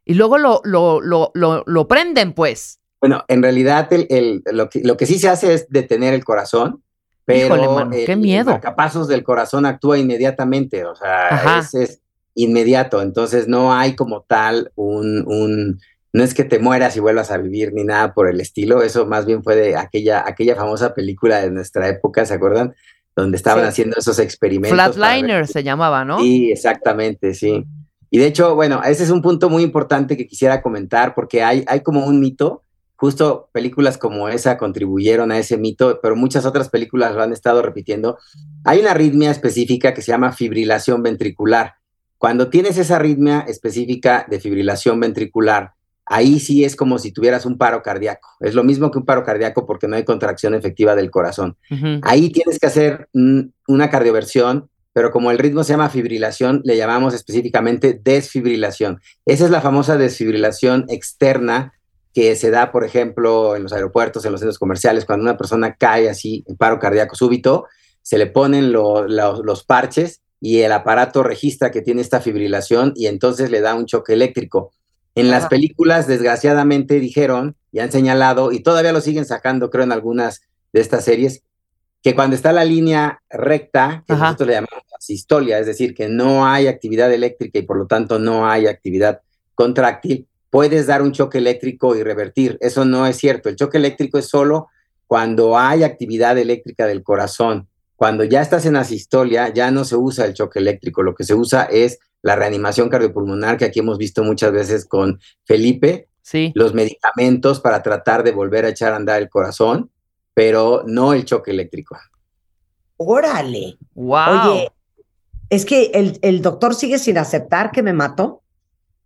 Y 0.05 0.14
luego 0.14 0.38
lo, 0.38 0.61
lo, 0.64 1.01
lo, 1.03 1.31
lo, 1.35 1.62
lo 1.66 1.88
prenden, 1.88 2.33
pues. 2.33 2.81
Bueno, 3.01 3.25
en 3.29 3.42
realidad 3.42 3.92
el, 3.92 4.07
el- 4.09 4.42
lo, 4.53 4.68
que, 4.71 4.81
lo 4.83 4.97
que 4.97 5.05
sí 5.07 5.18
se 5.18 5.29
hace 5.29 5.53
es 5.55 5.68
detener 5.68 6.14
el 6.14 6.25
corazón, 6.25 6.83
pero 7.25 7.55
Híjole, 7.57 7.68
mano, 7.68 7.90
qué 8.07 8.16
miedo. 8.16 8.51
marcapasos 8.51 9.07
del 9.07 9.23
corazón 9.23 9.66
actúa 9.66 9.99
inmediatamente, 9.99 10.85
o 10.87 10.94
sea, 10.97 11.59
es, 11.61 11.75
es 11.75 12.01
inmediato, 12.35 13.03
entonces 13.03 13.47
no 13.49 13.75
hay 13.75 13.94
como 13.94 14.23
tal 14.23 14.73
un, 14.77 15.25
un, 15.29 15.79
no 16.18 16.24
es 16.24 16.35
que 16.35 16.42
te 16.42 16.59
mueras 16.59 16.96
y 16.96 17.00
vuelvas 17.00 17.31
a 17.31 17.38
vivir 17.38 17.72
ni 17.72 17.85
nada 17.85 18.12
por 18.12 18.28
el 18.28 18.40
estilo, 18.40 18.83
eso 18.83 19.07
más 19.07 19.24
bien 19.24 19.44
fue 19.44 19.54
de 19.54 19.76
aquella, 19.76 20.24
aquella 20.26 20.57
famosa 20.57 20.92
película 20.92 21.40
de 21.40 21.52
nuestra 21.52 21.88
época, 21.88 22.26
¿se 22.26 22.35
acuerdan? 22.35 22.74
Donde 23.14 23.37
estaban 23.37 23.62
Sí. 23.62 23.68
haciendo 23.68 23.96
esos 23.96 24.18
experimentos. 24.18 24.76
ver 24.76 24.92
Flatliner 24.94 25.46
se 25.46 25.62
llamaba, 25.62 26.04
¿no? 26.04 26.18
Sí, 26.18 26.50
exactamente, 26.50 27.35
sí. 27.35 27.64
Y 28.11 28.18
de 28.18 28.26
hecho, 28.26 28.57
bueno, 28.57 28.83
ese 28.83 29.04
es 29.04 29.11
un 29.11 29.22
punto 29.22 29.48
muy 29.48 29.62
importante 29.62 30.16
que 30.16 30.26
quisiera 30.26 30.61
comentar 30.61 31.14
porque 31.14 31.44
hay, 31.44 31.64
hay 31.68 31.83
como 31.83 32.04
un 32.04 32.18
mito, 32.18 32.64
justo 32.96 33.48
películas 33.52 33.96
como 33.96 34.28
esa 34.28 34.59
contribuyeron 34.59 35.31
a 35.31 35.38
ese 35.38 35.57
mito, 35.57 36.00
pero 36.02 36.16
muchas 36.16 36.44
otras 36.46 36.68
películas 36.68 37.14
lo 37.14 37.22
han 37.22 37.33
estado 37.33 37.62
repitiendo. 37.62 38.18
Hay 38.64 38.81
una 38.81 38.90
arritmia 38.90 39.31
específica 39.31 39.94
que 39.94 40.02
se 40.02 40.11
llama 40.11 40.33
fibrilación 40.33 41.00
ventricular. 41.04 41.74
Cuando 42.16 42.48
tienes 42.48 42.76
esa 42.76 42.96
arritmia 42.96 43.44
específica 43.46 44.26
de 44.28 44.40
fibrilación 44.40 44.98
ventricular, 44.98 45.77
ahí 46.11 46.40
sí 46.40 46.64
es 46.64 46.77
como 46.77 46.99
si 46.99 47.12
tuvieras 47.12 47.47
un 47.47 47.59
paro 47.59 47.83
cardíaco. 47.83 48.29
Es 48.40 48.55
lo 48.55 48.64
mismo 48.64 48.90
que 48.90 48.99
un 48.99 49.05
paro 49.05 49.25
cardíaco 49.25 49.66
porque 49.66 49.88
no 49.88 49.97
hay 49.97 50.05
contracción 50.05 50.55
efectiva 50.55 50.94
del 50.94 51.11
corazón. 51.11 51.57
Ahí 52.03 52.31
tienes 52.31 52.59
que 52.59 52.66
hacer 52.66 53.09
una 53.12 53.90
cardioversión, 53.90 54.68
pero 54.92 55.11
como 55.11 55.31
el 55.31 55.38
ritmo 55.38 55.62
se 55.64 55.73
llama 55.75 55.90
fibrilación, 55.90 56.61
le 56.64 56.77
llamamos 56.77 57.14
específicamente 57.14 58.01
desfibrilación. 58.03 59.01
Esa 59.27 59.44
es 59.44 59.51
la 59.51 59.61
famosa 59.61 59.97
desfibrilación 59.97 60.87
externa 60.88 61.75
que 62.14 62.35
se 62.37 62.51
da, 62.51 62.73
por 62.73 62.85
ejemplo, 62.85 63.55
en 63.55 63.62
los 63.62 63.73
aeropuertos, 63.73 64.25
en 64.25 64.33
los 64.33 64.40
centros 64.40 64.59
comerciales, 64.59 65.05
cuando 65.05 65.23
una 65.23 65.37
persona 65.37 65.77
cae 65.77 66.09
así 66.09 66.42
en 66.48 66.56
paro 66.56 66.79
cardíaco 66.81 67.15
súbito, 67.15 67.67
se 68.02 68.19
le 68.19 68.27
ponen 68.27 68.73
lo- 68.73 69.06
lo- 69.06 69.42
los 69.44 69.63
parches 69.65 70.23
y 70.40 70.61
el 70.61 70.73
aparato 70.73 71.23
registra 71.23 71.71
que 71.71 71.83
tiene 71.83 72.00
esta 72.00 72.21
fibrilación 72.21 72.92
y 72.96 73.06
entonces 73.06 73.50
le 73.50 73.61
da 73.61 73.75
un 73.75 73.87
choque 73.87 74.15
eléctrico. 74.15 74.73
En 75.21 75.31
las 75.31 75.46
películas, 75.46 76.06
desgraciadamente, 76.06 77.00
dijeron 77.00 77.56
y 77.73 77.81
han 77.81 77.92
señalado, 77.92 78.52
y 78.52 78.60
todavía 78.60 78.92
lo 78.92 79.00
siguen 79.00 79.25
sacando, 79.25 79.71
creo, 79.71 79.85
en 79.85 79.92
algunas 79.92 80.42
de 80.73 80.81
estas 80.81 81.04
series, 81.04 81.42
que 82.02 82.14
cuando 82.14 82.37
está 82.37 82.52
la 82.52 82.64
línea 82.64 83.23
recta, 83.29 84.04
que 84.06 84.14
Ajá. 84.14 84.25
nosotros 84.27 84.46
le 84.46 84.54
llamamos 84.54 84.88
sistolia, 84.98 85.58
es 85.58 85.66
decir, 85.66 85.94
que 85.94 86.08
no 86.08 86.46
hay 86.46 86.66
actividad 86.66 87.12
eléctrica 87.12 87.58
y 87.58 87.62
por 87.62 87.79
lo 87.79 87.87
tanto 87.87 88.19
no 88.19 88.48
hay 88.48 88.66
actividad 88.66 89.21
contráctil, 89.54 90.27
puedes 90.50 90.87
dar 90.87 91.02
un 91.02 91.12
choque 91.12 91.38
eléctrico 91.38 91.96
y 91.96 92.02
revertir. 92.02 92.58
Eso 92.60 92.85
no 92.85 93.06
es 93.06 93.16
cierto. 93.16 93.48
El 93.48 93.56
choque 93.56 93.79
eléctrico 93.79 94.19
es 94.19 94.29
solo 94.29 94.69
cuando 95.06 95.58
hay 95.58 95.83
actividad 95.83 96.37
eléctrica 96.38 96.87
del 96.87 97.02
corazón. 97.02 97.69
Cuando 97.96 98.25
ya 98.25 98.40
estás 98.40 98.66
en 98.66 98.77
asistolia, 98.77 99.52
ya 99.52 99.71
no 99.71 99.85
se 99.85 99.96
usa 99.96 100.25
el 100.27 100.35
choque 100.35 100.58
eléctrico. 100.58 101.02
Lo 101.02 101.14
que 101.14 101.25
se 101.25 101.35
usa 101.35 101.64
es 101.64 101.98
la 102.23 102.37
reanimación 102.37 102.88
cardiopulmonar, 102.88 103.56
que 103.56 103.64
aquí 103.64 103.79
hemos 103.81 103.98
visto 103.98 104.23
muchas 104.25 104.52
veces 104.52 104.87
con 104.87 105.21
Felipe, 105.44 106.08
Sí. 106.23 106.52
los 106.54 106.75
medicamentos 106.75 107.58
para 107.60 107.83
tratar 107.83 108.23
de 108.23 108.33
volver 108.33 108.64
a 108.66 108.69
echar 108.69 108.92
a 108.92 108.96
andar 108.96 109.23
el 109.23 109.31
corazón, 109.31 109.90
pero 110.35 110.83
no 110.87 111.14
el 111.14 111.25
choque 111.25 111.52
eléctrico. 111.52 111.96
Órale. 112.96 113.79
Wow. 113.94 114.50
Oye, 114.52 114.73
es 115.50 115.64
que 115.64 115.87
el, 115.94 116.19
el 116.23 116.42
doctor 116.42 116.75
sigue 116.75 116.98
sin 116.98 117.16
aceptar 117.19 117.71
que 117.71 117.83
me 117.83 117.92
mató. 117.92 118.42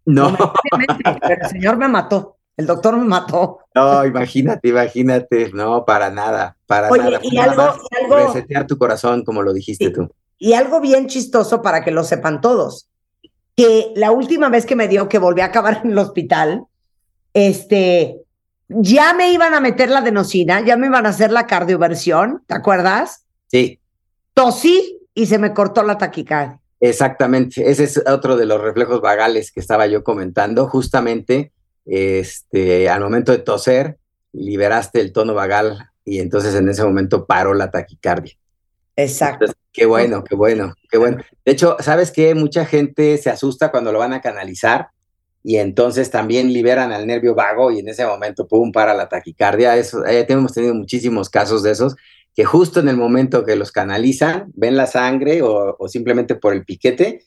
No, 0.05 0.37
pero 1.21 1.41
el 1.43 1.49
señor 1.49 1.77
me 1.77 1.89
mató. 1.89 2.39
El 2.57 2.67
doctor 2.67 2.97
me 2.97 3.05
mató. 3.05 3.61
no, 3.75 4.05
imagínate, 4.05 4.69
imagínate, 4.69 5.51
no, 5.55 5.85
para 5.87 6.11
nada, 6.11 6.57
para 6.67 6.91
Oye, 6.91 7.03
nada. 7.05 7.21
y 7.23 7.37
Nada 7.37 7.51
algo- 7.53 7.63
más 7.65 7.77
y 7.91 8.05
algo- 8.05 8.17
Resetear 8.27 8.67
tu 8.67 8.77
corazón, 8.77 9.25
como 9.25 9.43
lo 9.43 9.53
dijiste 9.53 9.87
Sí. 9.87 9.93
tú. 9.93 10.11
Y 10.39 10.55
algo 10.55 10.81
bien 10.81 11.07
chistoso 11.07 11.63
para 11.63 11.83
que 11.85 11.93
lo 11.93 12.03
sepan 12.05 12.41
todos, 12.41 12.89
que 13.57 13.93
la 13.97 14.11
última 14.11 14.49
vez 14.49 14.67
que 14.67 14.77
me 14.77 14.89
dio 14.89 15.09
que 15.09 15.19
volví 15.19 15.41
a 15.41 15.47
acabar 15.47 15.83
en 15.85 15.93
el 15.93 15.99
hospital, 15.99 16.65
este, 17.35 18.23
ya 18.69 19.15
me 19.15 19.33
iban 19.33 19.55
a 19.55 19.61
meter 19.61 19.91
la 19.91 19.99
adenosina, 19.99 20.61
ya 20.61 20.77
me 20.77 20.87
iban 20.87 21.07
a 21.07 21.11
hacer 21.11 21.31
la 21.31 21.47
cardioversión, 21.47 22.43
¿te 22.47 22.55
acuerdas? 22.55 23.25
Sí, 23.49 23.81
Tosí 24.35 25.01
y 25.15 25.27
se 25.27 25.39
me 25.39 25.53
cortó 25.53 25.83
la 25.83 25.99
taquicardia. 25.99 26.59
Exactamente, 26.81 27.71
ese 27.71 27.85
es 27.85 28.03
otro 28.07 28.37
de 28.37 28.47
los 28.47 28.61
reflejos 28.61 29.01
vagales 29.01 29.53
que 29.53 29.61
estaba 29.61 29.87
yo 29.87 30.03
comentando. 30.03 30.69
Justamente, 30.69 31.53
este, 31.87 32.89
al 32.89 33.03
momento 33.03 33.31
de 33.31 33.39
toser, 33.39 33.99
liberaste 34.33 35.01
el 35.01 35.13
tono 35.13 35.35
vagal 35.35 35.91
y 36.05 36.19
entonces 36.19 36.55
en 36.55 36.69
ese 36.69 36.83
momento 36.83 37.27
paró 37.27 37.55
la 37.55 37.71
taquicardia. 37.71 38.35
Exacto. 38.97 39.45
Entonces, 39.45 39.62
qué 39.73 39.87
bueno, 39.87 40.23
qué 40.25 40.35
bueno, 40.35 40.75
qué 40.91 40.99
bueno. 40.99 41.19
De 41.45 41.53
hecho, 41.53 41.77
¿sabes 41.81 42.11
qué? 42.11 42.35
Mucha 42.35 42.65
gente 42.67 43.17
se 43.19 43.31
asusta 43.31 43.71
cuando 43.71 43.93
lo 43.93 43.99
van 43.99 44.13
a 44.13 44.21
canalizar 44.21 44.89
y 45.43 45.57
entonces 45.57 46.11
también 46.11 46.53
liberan 46.53 46.93
al 46.93 47.07
nervio 47.07 47.35
vago 47.35 47.71
y 47.71 47.81
en 47.81 47.89
ese 47.89 48.07
momento, 48.07 48.47
pum, 48.47 48.71
para 48.71 48.95
la 48.95 49.09
taquicardia. 49.09 49.77
Eso, 49.77 50.05
eh, 50.07 50.27
hemos 50.29 50.53
tenido 50.53 50.75
muchísimos 50.75 51.31
casos 51.31 51.63
de 51.63 51.73
esos 51.73 51.97
que 52.35 52.45
justo 52.45 52.81
en 52.81 52.89
el 52.89 52.97
momento 52.97 53.45
que 53.45 53.57
los 53.57 53.73
canalizan, 53.73 54.51
ven 54.55 54.77
la 54.77 54.87
sangre 54.87 55.43
o, 55.43 55.77
o 55.79 55.89
simplemente 55.89 56.35
por 56.35 56.55
el 56.55 56.65
piquete, 56.65 57.25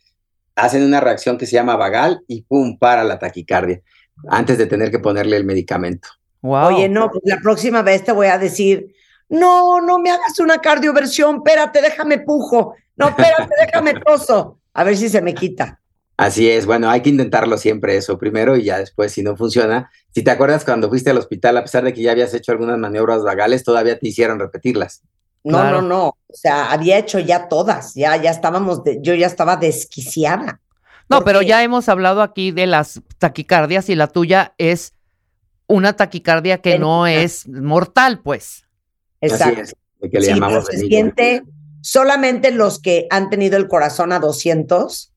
hacen 0.55 0.83
una 0.83 1.01
reacción 1.01 1.37
que 1.37 1.45
se 1.45 1.53
llama 1.53 1.75
vagal 1.75 2.21
y 2.27 2.43
pum, 2.43 2.77
para 2.79 3.03
la 3.03 3.19
taquicardia 3.19 3.81
antes 4.29 4.57
de 4.57 4.65
tener 4.65 4.91
que 4.91 4.99
ponerle 4.99 5.37
el 5.37 5.45
medicamento. 5.45 6.09
Wow. 6.41 6.75
Oye, 6.75 6.89
no, 6.89 7.09
pues 7.09 7.23
la 7.25 7.39
próxima 7.41 7.81
vez 7.81 8.03
te 8.03 8.11
voy 8.11 8.27
a 8.27 8.37
decir, 8.37 8.93
no, 9.29 9.81
no 9.81 9.99
me 9.99 10.11
hagas 10.11 10.39
una 10.39 10.59
cardioversión, 10.59 11.37
espérate, 11.37 11.81
déjame 11.81 12.19
pujo. 12.19 12.75
No, 12.95 13.09
espérate, 13.09 13.49
déjame 13.65 13.93
toso. 13.99 14.59
A 14.73 14.83
ver 14.83 14.95
si 14.97 15.09
se 15.09 15.21
me 15.21 15.33
quita. 15.33 15.79
Así 16.17 16.49
es, 16.49 16.65
bueno, 16.65 16.89
hay 16.89 17.01
que 17.01 17.09
intentarlo 17.09 17.57
siempre 17.57 17.97
eso 17.97 18.17
primero 18.17 18.55
y 18.55 18.63
ya 18.63 18.77
después, 18.79 19.11
si 19.11 19.21
no 19.21 19.35
funciona, 19.35 19.91
si 20.13 20.23
te 20.23 20.31
acuerdas 20.31 20.63
cuando 20.63 20.87
fuiste 20.87 21.09
al 21.09 21.17
hospital, 21.17 21.57
a 21.57 21.61
pesar 21.63 21.83
de 21.83 21.93
que 21.93 22.01
ya 22.01 22.11
habías 22.11 22.33
hecho 22.33 22.53
algunas 22.53 22.77
maniobras 22.77 23.21
vagales, 23.23 23.65
todavía 23.65 23.99
te 23.99 24.07
hicieron 24.07 24.39
repetirlas. 24.39 25.01
No, 25.43 25.59
Claro. 25.59 25.81
no, 25.81 25.87
no. 25.89 26.05
O 26.07 26.33
sea, 26.33 26.71
había 26.71 26.97
hecho 26.97 27.19
ya 27.19 27.49
todas. 27.49 27.93
Ya, 27.95 28.15
ya 28.15 28.31
estábamos, 28.31 28.83
de- 28.85 28.99
yo 29.01 29.13
ya 29.13 29.27
estaba 29.27 29.57
desquiciada. 29.57 30.61
No, 31.09 31.17
¿Por 31.17 31.25
pero 31.25 31.39
qué? 31.41 31.47
ya 31.47 31.63
hemos 31.63 31.89
hablado 31.89 32.21
aquí 32.21 32.51
de 32.51 32.65
las 32.65 33.01
taquicardias 33.17 33.89
y 33.89 33.95
la 33.95 34.07
tuya 34.07 34.53
es 34.57 34.93
una 35.67 35.93
taquicardia 35.97 36.59
que 36.61 36.79
no 36.79 37.05
es 37.07 37.47
mortal, 37.47 38.21
pues. 38.23 38.64
Exacto. 39.21 39.61
Así 39.61 39.71
es, 39.71 39.75
lo 39.99 40.09
que 40.09 40.19
le 40.19 40.25
Sí, 40.25 40.31
llamamos 40.33 40.65
se 40.65 40.77
siente, 40.77 41.43
solamente 41.81 42.51
los 42.51 42.79
que 42.79 43.07
han 43.09 43.29
tenido 43.29 43.57
el 43.57 43.67
corazón 43.67 44.11
a 44.11 44.19
200 44.19 45.11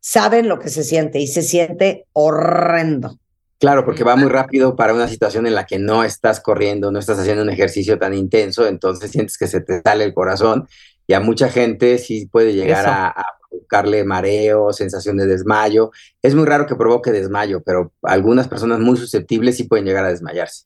saben 0.00 0.48
lo 0.48 0.58
que 0.58 0.68
se 0.68 0.84
siente 0.84 1.20
y 1.20 1.26
se 1.26 1.42
siente 1.42 2.06
horrendo. 2.12 3.18
Claro, 3.58 3.84
porque 3.84 4.02
va 4.02 4.16
muy 4.16 4.28
rápido 4.28 4.74
para 4.74 4.92
una 4.92 5.06
situación 5.06 5.46
en 5.46 5.54
la 5.54 5.66
que 5.66 5.78
no 5.78 6.02
estás 6.02 6.40
corriendo, 6.40 6.90
no 6.90 6.98
estás 6.98 7.20
haciendo 7.20 7.44
un 7.44 7.50
ejercicio 7.50 7.96
tan 7.96 8.12
intenso, 8.12 8.66
entonces 8.66 9.12
sientes 9.12 9.38
que 9.38 9.46
se 9.46 9.60
te 9.60 9.80
sale 9.82 10.02
el 10.02 10.12
corazón 10.12 10.66
y 11.06 11.12
a 11.12 11.20
mucha 11.20 11.48
gente 11.48 11.98
sí 11.98 12.26
puede 12.26 12.52
llegar 12.54 12.86
a, 12.86 13.08
a 13.08 13.24
provocarle 13.48 14.02
mareo, 14.02 14.72
sensación 14.72 15.16
de 15.16 15.26
desmayo. 15.26 15.92
Es 16.20 16.34
muy 16.34 16.44
raro 16.44 16.66
que 16.66 16.74
provoque 16.74 17.12
desmayo, 17.12 17.62
pero 17.62 17.92
algunas 18.02 18.48
personas 18.48 18.80
muy 18.80 18.96
susceptibles 18.96 19.56
sí 19.56 19.64
pueden 19.64 19.86
llegar 19.86 20.04
a 20.04 20.08
desmayarse. 20.08 20.64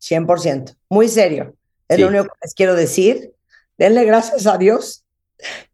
100%. 0.00 0.76
Muy 0.88 1.08
serio. 1.08 1.56
Es 1.88 1.96
Sí. 1.96 2.02
lo 2.02 2.08
único 2.08 2.24
que 2.24 2.30
les 2.42 2.54
quiero 2.54 2.74
decir. 2.74 3.32
Denle 3.78 4.04
gracias 4.04 4.46
a 4.46 4.56
Dios. 4.58 5.04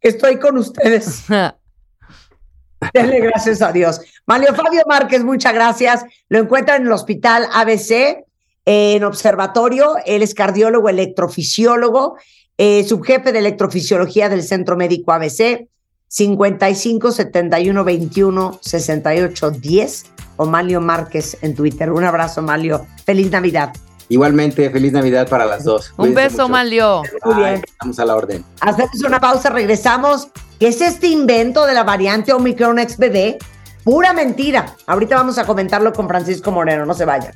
que 0.00 0.08
Estoy 0.08 0.38
con 0.38 0.56
ustedes. 0.58 1.24
Denle 2.94 3.20
gracias 3.20 3.60
a 3.62 3.72
Dios. 3.72 4.00
Mario 4.26 4.54
Fabio 4.54 4.82
Márquez, 4.86 5.22
muchas 5.22 5.52
gracias. 5.52 6.02
Lo 6.28 6.38
encuentran 6.38 6.80
en 6.80 6.86
el 6.86 6.92
Hospital 6.92 7.46
ABC, 7.52 8.24
en 8.64 9.04
Observatorio. 9.04 9.96
Él 10.06 10.22
es 10.22 10.34
cardiólogo, 10.34 10.88
electrofisiólogo, 10.88 12.16
eh, 12.56 12.84
subjefe 12.84 13.32
de 13.32 13.38
electrofisiología 13.40 14.28
del 14.28 14.42
Centro 14.42 14.76
Médico 14.76 15.12
ABC, 15.12 15.68
55 16.08 17.12
71 17.12 17.84
21 17.84 18.58
68 18.62 19.50
10 19.50 20.04
o 20.36 20.46
Malio 20.46 20.80
Márquez 20.80 21.36
en 21.42 21.54
Twitter. 21.54 21.92
Un 21.92 22.04
abrazo, 22.04 22.40
Malio. 22.42 22.86
Feliz 23.04 23.30
Navidad. 23.30 23.72
Igualmente, 24.10 24.68
feliz 24.70 24.92
Navidad 24.92 25.28
para 25.28 25.46
las 25.46 25.64
dos. 25.64 25.90
Un 25.90 26.12
Cuídense 26.12 26.22
beso, 26.22 26.42
mucho. 26.42 26.48
Malio. 26.48 27.02
Muy 27.24 27.34
bien. 27.36 27.62
Estamos 27.64 27.98
a 28.00 28.04
la 28.04 28.16
orden. 28.16 28.44
Hacemos 28.60 29.00
una 29.06 29.20
pausa, 29.20 29.50
regresamos. 29.50 30.28
¿Qué 30.58 30.66
es 30.68 30.80
este 30.80 31.06
invento 31.06 31.64
de 31.64 31.74
la 31.74 31.84
variante 31.84 32.32
Omicron 32.32 32.78
XBB? 32.78 33.38
Pura 33.84 34.12
mentira. 34.12 34.74
Ahorita 34.86 35.14
vamos 35.14 35.38
a 35.38 35.46
comentarlo 35.46 35.92
con 35.92 36.08
Francisco 36.08 36.50
Moreno, 36.50 36.84
no 36.84 36.92
se 36.92 37.04
vayan. 37.04 37.32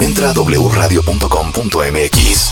Entra 0.00 0.30
a 0.30 0.32
wradio.com.mx. 0.32 2.50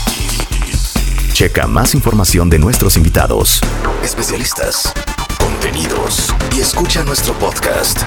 Checa 1.33 1.67
más 1.67 1.95
información 1.95 2.49
de 2.49 2.59
nuestros 2.59 2.97
invitados, 2.97 3.61
especialistas, 4.03 4.91
contenidos 5.39 6.33
y 6.53 6.59
escucha 6.59 7.03
nuestro 7.03 7.33
podcast. 7.35 8.01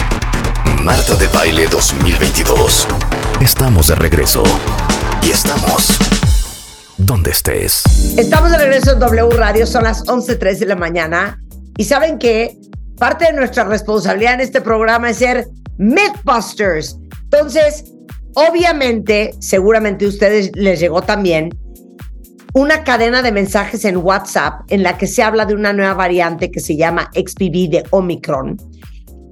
Marta 0.83 1.15
de 1.15 1.29
Baile 1.29 1.67
2022. 1.69 2.87
Estamos 3.41 3.89
de 3.89 3.95
regreso. 3.95 4.43
Y 5.23 5.31
estamos 5.31 5.99
donde 6.99 7.31
estés. 7.31 7.83
Estamos 8.19 8.51
de 8.51 8.59
regreso 8.59 8.93
en 8.93 8.99
W 8.99 9.31
Radio, 9.31 9.67
son 9.67 9.85
las 9.85 10.05
11.03 10.05 10.59
de 10.59 10.67
la 10.67 10.77
mañana. 10.77 11.41
Y 11.79 11.85
saben 11.85 12.19
que 12.19 12.59
parte 12.99 13.25
de 13.25 13.33
nuestra 13.33 13.65
responsabilidad 13.65 14.35
en 14.35 14.41
este 14.41 14.61
programa 14.61 15.09
es 15.09 15.17
ser 15.17 15.49
Mythbusters. 15.79 16.99
Entonces, 17.25 17.85
obviamente, 18.35 19.35
seguramente 19.41 20.05
a 20.05 20.09
ustedes 20.09 20.51
les 20.55 20.79
llegó 20.79 21.01
también 21.01 21.49
una 22.53 22.85
cadena 22.85 23.23
de 23.23 23.33
mensajes 23.33 23.87
en 23.87 23.97
WhatsApp 23.97 24.61
en 24.69 24.83
la 24.83 24.99
que 24.99 25.07
se 25.07 25.23
habla 25.23 25.47
de 25.47 25.55
una 25.55 25.73
nueva 25.73 25.95
variante 25.95 26.51
que 26.51 26.61
se 26.61 26.77
llama 26.77 27.11
XBB 27.15 27.71
de 27.71 27.85
Omicron. 27.89 28.59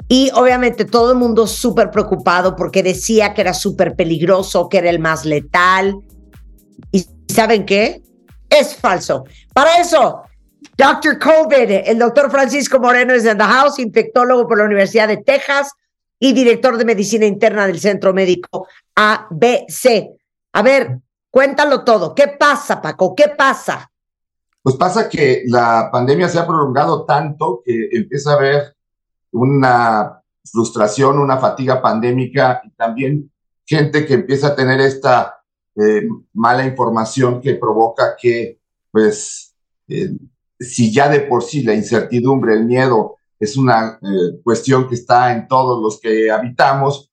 Y 0.09 0.31
obviamente 0.35 0.87
todo 0.87 1.13
el 1.13 1.19
mundo 1.19 1.47
súper 1.47 1.91
preocupado 1.91 2.57
porque 2.57 2.83
decía 2.83 3.35
que 3.35 3.43
era 3.43 3.53
súper 3.53 3.95
peligroso, 3.95 4.69
que 4.69 4.79
era 4.79 4.89
el 4.89 4.99
más 4.99 5.27
letal. 5.27 5.99
¿Y 6.91 7.07
saben 7.29 7.67
qué? 7.67 8.03
Es 8.49 8.75
falso. 8.75 9.25
Para 9.53 9.77
eso, 9.77 10.23
Dr. 10.79 11.19
COVID, 11.19 11.71
el 11.87 11.99
doctor 11.99 12.31
Francisco 12.31 12.79
Moreno 12.79 13.13
es 13.13 13.27
en 13.27 13.37
the 13.37 13.45
house, 13.45 13.79
infectólogo 13.79 14.49
por 14.49 14.59
la 14.59 14.65
Universidad 14.65 15.09
de 15.09 15.19
Texas 15.19 15.73
y 16.19 16.33
director 16.33 16.79
de 16.79 16.85
medicina 16.87 17.27
interna 17.27 17.67
del 17.67 17.79
Centro 17.79 18.15
Médico 18.15 18.67
ABC. 18.95 20.09
A 20.55 20.63
ver, 20.63 20.99
cuéntalo 21.31 21.85
todo. 21.85 22.15
¿Qué 22.15 22.29
pasa, 22.29 22.81
Paco? 22.81 23.15
¿Qué 23.15 23.29
pasa? 23.37 23.91
Pues 24.63 24.77
pasa 24.77 25.09
que 25.09 25.43
la 25.47 25.91
pandemia 25.93 26.29
se 26.29 26.39
ha 26.39 26.47
prolongado 26.47 27.05
tanto 27.05 27.61
que 27.65 27.89
empieza 27.93 28.33
a 28.33 28.37
haber 28.37 28.78
una 29.33 30.22
frustración, 30.45 31.18
una 31.18 31.39
fatiga 31.39 31.81
pandémica 31.83 32.61
y 32.64 32.70
también 32.70 33.31
gente 33.64 34.07
que 34.07 34.14
empieza 34.14 34.49
a 34.49 34.57
tener 34.57 34.81
esta 34.81 35.43
eh, 35.76 36.09
mala 36.33 36.64
información 36.64 37.41
que 37.41 37.55
provoca 37.55 38.16
que, 38.20 38.59
pues, 38.91 39.55
eh, 39.89 40.11
si 40.59 40.93
ya 40.93 41.09
de 41.09 41.20
por 41.20 41.43
sí 41.43 41.62
la 41.62 41.74
incertidumbre, 41.74 42.55
el 42.55 42.64
miedo 42.64 43.16
es 43.39 43.57
una 43.57 44.01
eh, 44.03 44.41
cuestión 44.43 44.89
que 44.89 44.95
está 44.95 45.33
en 45.33 45.47
todos 45.47 45.81
los 45.81 46.01
que 46.01 46.31
habitamos, 46.31 47.12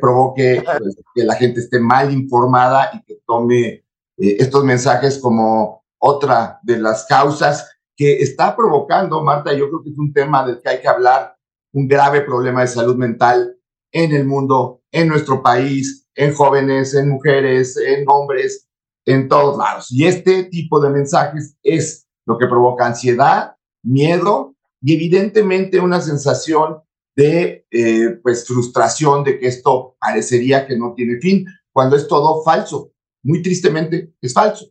provoque 0.00 0.64
pues, 0.64 0.96
que 1.14 1.24
la 1.24 1.34
gente 1.34 1.60
esté 1.60 1.78
mal 1.78 2.10
informada 2.10 2.90
y 2.94 3.02
que 3.02 3.18
tome 3.26 3.84
estos 4.16 4.64
mensajes 4.64 5.18
como 5.18 5.84
otra 5.98 6.58
de 6.62 6.78
las 6.78 7.04
causas 7.04 7.68
que 7.96 8.22
está 8.22 8.56
provocando, 8.56 9.22
Marta, 9.22 9.52
yo 9.52 9.68
creo 9.68 9.82
que 9.82 9.90
es 9.90 9.98
un 9.98 10.12
tema 10.12 10.46
del 10.46 10.60
que 10.60 10.68
hay 10.68 10.80
que 10.80 10.88
hablar, 10.88 11.33
un 11.74 11.88
grave 11.88 12.22
problema 12.22 12.62
de 12.62 12.68
salud 12.68 12.96
mental 12.96 13.56
en 13.92 14.12
el 14.12 14.24
mundo, 14.24 14.82
en 14.90 15.08
nuestro 15.08 15.42
país, 15.42 16.08
en 16.14 16.32
jóvenes, 16.32 16.94
en 16.94 17.10
mujeres, 17.10 17.76
en 17.76 18.04
hombres, 18.08 18.68
en 19.04 19.28
todos 19.28 19.58
lados. 19.58 19.90
Y 19.90 20.06
este 20.06 20.44
tipo 20.44 20.80
de 20.80 20.90
mensajes 20.90 21.56
es 21.62 22.06
lo 22.26 22.38
que 22.38 22.46
provoca 22.46 22.86
ansiedad, 22.86 23.56
miedo 23.82 24.54
y 24.80 24.94
evidentemente 24.94 25.80
una 25.80 26.00
sensación 26.00 26.80
de 27.16 27.66
eh, 27.70 28.18
pues 28.22 28.46
frustración 28.46 29.24
de 29.24 29.38
que 29.38 29.48
esto 29.48 29.96
parecería 30.00 30.66
que 30.66 30.76
no 30.76 30.94
tiene 30.94 31.18
fin, 31.20 31.46
cuando 31.72 31.96
es 31.96 32.06
todo 32.06 32.42
falso. 32.42 32.92
Muy 33.22 33.42
tristemente 33.42 34.12
es 34.20 34.32
falso. 34.32 34.66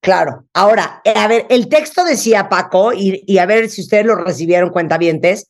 Claro. 0.00 0.46
Ahora, 0.54 1.02
a 1.14 1.28
ver, 1.28 1.46
el 1.48 1.68
texto 1.68 2.04
decía 2.04 2.48
Paco, 2.48 2.92
y, 2.92 3.24
y 3.26 3.38
a 3.38 3.46
ver 3.46 3.68
si 3.68 3.82
ustedes 3.82 4.06
lo 4.06 4.14
recibieron 4.14 4.70
cuentavientes, 4.70 5.48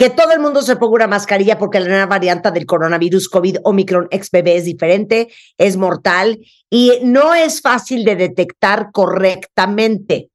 que 0.00 0.08
todo 0.08 0.32
el 0.32 0.40
mundo 0.40 0.62
se 0.62 0.76
ponga 0.76 0.94
una 0.94 1.06
mascarilla 1.08 1.58
porque 1.58 1.78
la 1.78 1.86
nueva 1.86 2.06
variante 2.06 2.50
del 2.52 2.64
coronavirus 2.64 3.28
COVID 3.28 3.58
Omicron 3.64 4.08
XBB 4.10 4.56
es 4.56 4.64
diferente, 4.64 5.28
es 5.58 5.76
mortal 5.76 6.40
y 6.70 6.92
no 7.02 7.34
es 7.34 7.60
fácil 7.60 8.02
de 8.06 8.16
detectar 8.16 8.92
correctamente. 8.92 10.30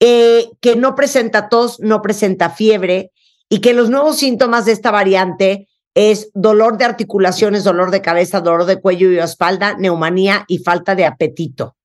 Eh, 0.00 0.48
que 0.62 0.74
no 0.76 0.94
presenta 0.94 1.50
tos, 1.50 1.80
no 1.80 2.00
presenta 2.00 2.48
fiebre 2.48 3.10
y 3.50 3.60
que 3.60 3.74
los 3.74 3.90
nuevos 3.90 4.16
síntomas 4.16 4.64
de 4.64 4.72
esta 4.72 4.90
variante 4.90 5.68
es 5.92 6.30
dolor 6.32 6.78
de 6.78 6.86
articulaciones, 6.86 7.62
dolor 7.62 7.90
de 7.90 8.00
cabeza, 8.00 8.40
dolor 8.40 8.64
de 8.64 8.80
cuello 8.80 9.12
y 9.12 9.18
espalda, 9.18 9.76
neumonía 9.78 10.46
y 10.48 10.60
falta 10.60 10.94
de 10.94 11.04
apetito. 11.04 11.76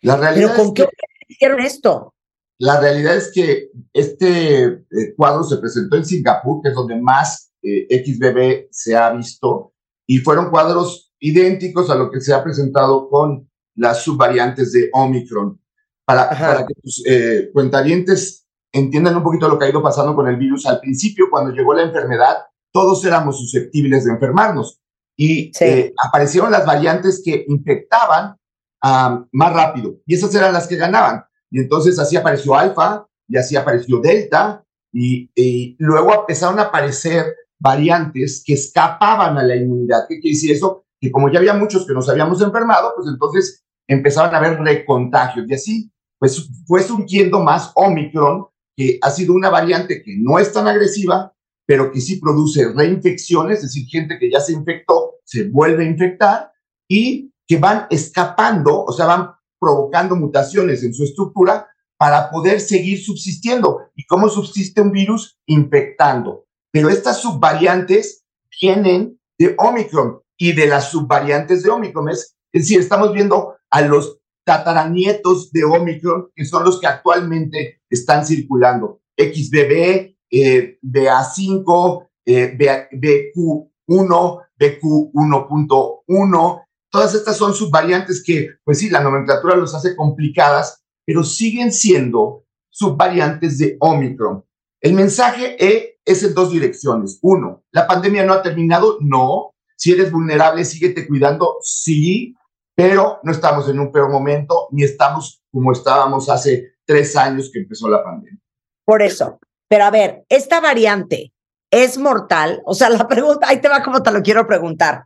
La 0.00 0.16
realidad 0.16 0.48
¿Pero 0.56 0.64
con 0.64 0.66
es 0.66 0.72
qué 0.74 0.82
que, 0.84 1.06
hicieron 1.28 1.60
esto? 1.60 2.12
La 2.58 2.80
realidad 2.80 3.16
es 3.16 3.30
que 3.32 3.70
este 3.92 4.64
eh, 4.64 5.14
cuadro 5.16 5.44
se 5.44 5.58
presentó 5.58 5.96
en 5.96 6.04
Singapur, 6.04 6.60
que 6.62 6.70
es 6.70 6.74
donde 6.74 6.96
más 7.00 7.52
eh, 7.62 7.86
XBB 8.04 8.68
se 8.70 8.96
ha 8.96 9.10
visto, 9.10 9.72
y 10.06 10.18
fueron 10.18 10.50
cuadros 10.50 11.12
idénticos 11.20 11.90
a 11.90 11.94
lo 11.94 12.10
que 12.10 12.20
se 12.20 12.32
ha 12.34 12.42
presentado 12.42 13.08
con 13.08 13.48
las 13.74 14.02
subvariantes 14.02 14.72
de 14.72 14.90
Omicron. 14.92 15.60
Para, 16.04 16.66
que 16.66 16.74
tus 16.82 17.02
eh, 17.06 17.50
cuentavientes 17.52 18.46
entiendan 18.72 19.16
un 19.16 19.22
poquito 19.22 19.46
lo 19.46 19.58
que 19.58 19.66
ha 19.66 19.70
ido 19.70 19.82
pasando 19.82 20.14
con 20.14 20.26
el 20.26 20.36
virus, 20.36 20.64
al 20.66 20.80
principio, 20.80 21.26
cuando 21.30 21.52
llegó 21.52 21.74
la 21.74 21.82
enfermedad, 21.82 22.38
todos 22.72 23.04
éramos 23.04 23.38
susceptibles 23.38 24.04
de 24.04 24.12
enfermarnos 24.12 24.80
y 25.16 25.50
Sí. 25.54 25.64
eh, 25.64 25.94
aparecieron 26.02 26.50
las 26.50 26.64
variantes 26.64 27.20
que 27.24 27.44
infectaban 27.48 28.36
ah, 28.82 29.24
más 29.32 29.52
rápido 29.52 29.96
y 30.06 30.14
esas 30.14 30.34
eran 30.34 30.52
las 30.52 30.66
que 30.66 30.76
ganaban. 30.76 31.24
Y 31.50 31.60
entonces 31.60 31.98
así 31.98 32.16
apareció 32.16 32.54
alfa 32.54 33.06
y 33.28 33.36
así 33.36 33.56
apareció 33.56 34.00
delta 34.00 34.64
y, 34.92 35.30
luego 35.78 36.14
empezaron 36.14 36.58
a 36.58 36.64
aparecer 36.64 37.34
variantes 37.60 38.42
que 38.44 38.54
escapaban 38.54 39.36
a 39.38 39.42
la 39.42 39.56
inmunidad. 39.56 40.06
¿Qué 40.08 40.20
quiere 40.20 40.34
decir 40.34 40.52
eso? 40.52 40.84
Que 41.00 41.10
como 41.10 41.30
ya 41.30 41.38
había 41.38 41.54
muchos 41.54 41.86
que 41.86 41.92
nos 41.92 42.08
habíamos 42.08 42.40
enfermado, 42.42 42.92
pues 42.96 43.08
entonces 43.08 43.64
empezaban 43.86 44.34
a 44.34 44.38
haber 44.38 44.58
recontagios 44.60 45.46
y 45.48 45.54
así 45.54 45.92
pues 46.18 46.48
fue 46.66 46.82
surgiendo 46.82 47.40
más 47.40 47.70
Omicron, 47.76 48.46
que 48.76 48.98
ha 49.00 49.10
sido 49.10 49.34
una 49.34 49.50
variante 49.50 50.02
que 50.02 50.16
no 50.18 50.38
es 50.38 50.52
tan 50.52 50.66
agresiva, 50.66 51.32
pero 51.64 51.92
que 51.92 52.00
sí 52.00 52.16
produce 52.16 52.72
reinfecciones, 52.72 53.58
es 53.58 53.62
decir, 53.62 53.86
gente 53.88 54.18
que 54.18 54.28
ya 54.30 54.40
se 54.40 54.52
infectó 54.52 55.18
se 55.28 55.48
vuelve 55.50 55.84
a 55.84 55.88
infectar 55.88 56.52
y 56.88 57.30
que 57.46 57.58
van 57.58 57.86
escapando, 57.90 58.84
o 58.84 58.92
sea, 58.92 59.04
van 59.04 59.30
provocando 59.58 60.16
mutaciones 60.16 60.82
en 60.82 60.94
su 60.94 61.04
estructura 61.04 61.68
para 61.98 62.30
poder 62.30 62.60
seguir 62.60 63.02
subsistiendo. 63.02 63.90
¿Y 63.94 64.06
cómo 64.06 64.28
subsiste 64.28 64.80
un 64.80 64.92
virus? 64.92 65.38
Infectando. 65.46 66.46
Pero 66.70 66.88
estas 66.88 67.20
subvariantes 67.20 68.24
vienen 68.60 69.18
de 69.38 69.54
Omicron 69.58 70.20
y 70.36 70.52
de 70.52 70.66
las 70.66 70.90
subvariantes 70.90 71.62
de 71.62 71.70
Omicron. 71.70 72.08
Es, 72.10 72.36
decir, 72.52 72.80
estamos 72.80 73.12
viendo 73.12 73.56
a 73.70 73.82
los 73.82 74.18
tataranietos 74.44 75.52
de 75.52 75.64
Omicron, 75.64 76.30
que 76.34 76.44
son 76.44 76.64
los 76.64 76.80
que 76.80 76.86
actualmente 76.86 77.82
están 77.90 78.24
circulando. 78.24 79.00
XBB, 79.16 80.16
eh, 80.30 80.78
BA5, 80.82 82.08
eh, 82.24 82.56
BQ1, 82.92 84.42
BQ1.1. 84.58 86.64
Todas 86.90 87.14
estas 87.14 87.36
son 87.36 87.54
subvariantes 87.54 88.22
que, 88.24 88.56
pues 88.64 88.78
sí, 88.78 88.88
la 88.88 89.02
nomenclatura 89.02 89.56
los 89.56 89.74
hace 89.74 89.94
complicadas, 89.94 90.82
pero 91.04 91.22
siguen 91.22 91.72
siendo 91.72 92.44
subvariantes 92.70 93.58
de 93.58 93.76
Omicron. 93.80 94.44
El 94.80 94.94
mensaje 94.94 95.56
E 95.62 95.98
es 96.04 96.22
en 96.22 96.34
dos 96.34 96.52
direcciones. 96.52 97.18
Uno, 97.22 97.64
¿la 97.72 97.86
pandemia 97.86 98.24
no 98.24 98.32
ha 98.32 98.42
terminado? 98.42 98.98
No. 99.00 99.54
Si 99.76 99.92
eres 99.92 100.10
vulnerable, 100.10 100.64
síguete 100.64 101.06
cuidando. 101.06 101.58
Sí, 101.62 102.34
pero 102.74 103.20
no 103.22 103.32
estamos 103.32 103.68
en 103.68 103.80
un 103.80 103.92
peor 103.92 104.10
momento, 104.10 104.68
ni 104.70 104.84
estamos 104.84 105.42
como 105.52 105.72
estábamos 105.72 106.28
hace 106.30 106.74
tres 106.84 107.16
años 107.16 107.50
que 107.52 107.60
empezó 107.60 107.88
la 107.88 108.02
pandemia. 108.02 108.40
Por 108.84 109.02
eso. 109.02 109.38
Pero 109.68 109.84
a 109.84 109.90
ver, 109.90 110.24
esta 110.28 110.60
variante 110.60 111.32
es 111.70 111.98
mortal. 111.98 112.62
O 112.64 112.74
sea, 112.74 112.88
la 112.88 113.06
pregunta, 113.06 113.48
ahí 113.48 113.60
te 113.60 113.68
va 113.68 113.82
como 113.82 114.02
te 114.02 114.10
lo 114.10 114.22
quiero 114.22 114.46
preguntar. 114.46 115.04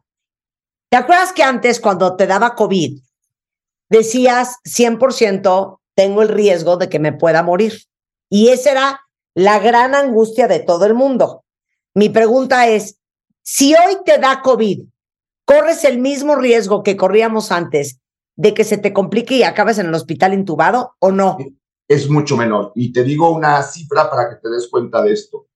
¿Te 0.92 0.98
acuerdas 0.98 1.32
que 1.32 1.42
antes 1.42 1.80
cuando 1.80 2.16
te 2.16 2.26
daba 2.26 2.54
COVID 2.54 3.00
decías 3.88 4.58
100% 4.64 5.78
tengo 5.94 6.20
el 6.20 6.28
riesgo 6.28 6.76
de 6.76 6.90
que 6.90 6.98
me 6.98 7.14
pueda 7.14 7.42
morir? 7.42 7.72
Y 8.28 8.48
esa 8.48 8.72
era 8.72 9.00
la 9.34 9.58
gran 9.58 9.94
angustia 9.94 10.48
de 10.48 10.60
todo 10.60 10.84
el 10.84 10.92
mundo. 10.92 11.46
Mi 11.94 12.10
pregunta 12.10 12.68
es, 12.68 12.98
si 13.40 13.72
hoy 13.72 14.00
te 14.04 14.18
da 14.18 14.42
COVID, 14.42 14.84
¿corres 15.46 15.82
el 15.86 15.98
mismo 15.98 16.34
riesgo 16.34 16.82
que 16.82 16.98
corríamos 16.98 17.52
antes 17.52 17.98
de 18.36 18.52
que 18.52 18.64
se 18.64 18.76
te 18.76 18.92
complique 18.92 19.36
y 19.36 19.44
acabes 19.44 19.78
en 19.78 19.86
el 19.86 19.94
hospital 19.94 20.34
intubado 20.34 20.96
o 20.98 21.10
no? 21.10 21.38
Es 21.88 22.10
mucho 22.10 22.36
menor. 22.36 22.70
Y 22.74 22.92
te 22.92 23.02
digo 23.02 23.30
una 23.30 23.62
cifra 23.62 24.10
para 24.10 24.28
que 24.28 24.36
te 24.42 24.50
des 24.50 24.68
cuenta 24.68 25.00
de 25.00 25.14
esto. 25.14 25.46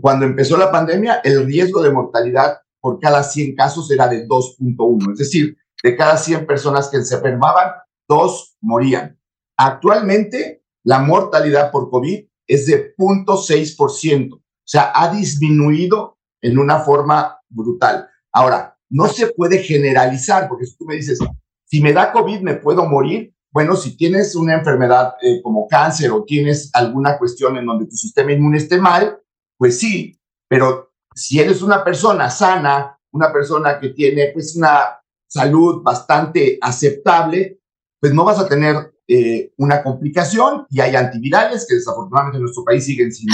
Cuando 0.00 0.26
empezó 0.26 0.56
la 0.56 0.72
pandemia, 0.72 1.20
el 1.22 1.46
riesgo 1.46 1.80
de 1.80 1.92
mortalidad 1.92 2.58
por 2.80 2.98
cada 2.98 3.22
100 3.22 3.54
casos 3.54 3.90
era 3.90 4.08
de 4.08 4.26
2.1. 4.26 5.12
Es 5.12 5.18
decir, 5.18 5.56
de 5.82 5.96
cada 5.96 6.16
100 6.16 6.46
personas 6.46 6.88
que 6.88 7.02
se 7.02 7.16
enfermaban, 7.16 7.72
dos 8.08 8.56
morían. 8.60 9.18
Actualmente, 9.56 10.64
la 10.84 11.00
mortalidad 11.00 11.70
por 11.70 11.90
COVID 11.90 12.24
es 12.46 12.66
de 12.66 12.94
0.6%. 12.96 14.34
O 14.34 14.42
sea, 14.64 14.92
ha 14.94 15.14
disminuido 15.14 16.18
en 16.40 16.58
una 16.58 16.80
forma 16.80 17.38
brutal. 17.48 18.08
Ahora, 18.32 18.78
no 18.88 19.06
se 19.06 19.28
puede 19.28 19.58
generalizar, 19.58 20.48
porque 20.48 20.66
si 20.66 20.76
tú 20.76 20.84
me 20.84 20.96
dices, 20.96 21.18
si 21.64 21.80
me 21.80 21.92
da 21.92 22.12
COVID, 22.12 22.40
me 22.40 22.54
puedo 22.54 22.86
morir. 22.86 23.34
Bueno, 23.52 23.76
si 23.76 23.96
tienes 23.96 24.34
una 24.34 24.54
enfermedad 24.54 25.14
eh, 25.22 25.40
como 25.42 25.66
cáncer 25.68 26.10
o 26.12 26.24
tienes 26.24 26.70
alguna 26.72 27.18
cuestión 27.18 27.56
en 27.56 27.66
donde 27.66 27.86
tu 27.86 27.96
sistema 27.96 28.32
inmune 28.32 28.58
esté 28.58 28.78
mal, 28.78 29.18
pues 29.56 29.78
sí, 29.78 30.18
pero 30.48 30.89
si 31.14 31.40
eres 31.40 31.62
una 31.62 31.84
persona 31.84 32.30
sana, 32.30 32.98
una 33.12 33.32
persona 33.32 33.78
que 33.80 33.90
tiene 33.90 34.30
pues 34.32 34.56
una 34.56 35.00
salud 35.26 35.82
bastante 35.82 36.58
aceptable, 36.60 37.60
pues 38.00 38.14
no 38.14 38.24
vas 38.24 38.38
a 38.38 38.48
tener 38.48 38.94
eh, 39.06 39.52
una 39.58 39.82
complicación 39.82 40.66
y 40.70 40.80
hay 40.80 40.96
antivirales 40.96 41.66
que 41.68 41.74
desafortunadamente 41.74 42.38
en 42.38 42.42
nuestro 42.42 42.64
país 42.64 42.84
siguen 42.84 43.12
sin 43.12 43.28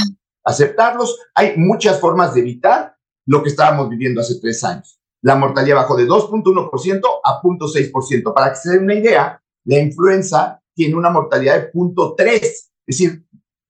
aceptarlos. 0.45 1.18
Hay 1.35 1.57
muchas 1.57 2.01
formas 2.01 2.35
de 2.35 2.41
evitar 2.41 2.97
lo 3.27 3.43
que 3.43 3.51
estábamos 3.51 3.89
viviendo 3.91 4.20
hace 4.20 4.41
tres 4.41 4.62
años. 4.64 5.01
La 5.22 5.37
mortalidad 5.37 5.77
bajó 5.77 5.97
de 5.97 6.07
2.1% 6.07 7.01
a 7.24 7.43
0.6%. 7.43 8.35
Para 8.35 8.51
que 8.51 8.57
se 8.57 8.70
den 8.70 8.85
una 8.85 8.95
idea, 8.95 9.43
la 9.64 9.79
influenza 9.79 10.62
tiene 10.74 10.95
una 10.95 11.11
mortalidad 11.11 11.57
de 11.57 11.72
0.3, 11.72 12.29
es 12.43 12.70
decir, 12.87 13.27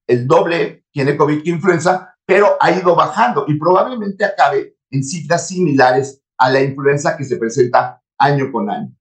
el 0.07 0.27
doble 0.27 0.85
tiene 0.93 1.17
COVID 1.17 1.43
que 1.43 1.51
influenza, 1.51 2.16
pero 2.27 2.57
ha 2.61 2.73
ido 2.73 2.95
bajando 2.95 3.45
y 3.49 3.59
probablemente 3.59 4.25
acabe 4.25 4.77
en 4.91 5.05
cifras 5.05 5.49
similares 5.49 6.23
a 6.37 6.51
la 6.51 6.61
influenza 6.61 7.17
que 7.17 7.25
se 7.25 7.37
presenta 7.37 8.03
año 8.19 8.51
con 8.53 8.69
año. 8.69 8.95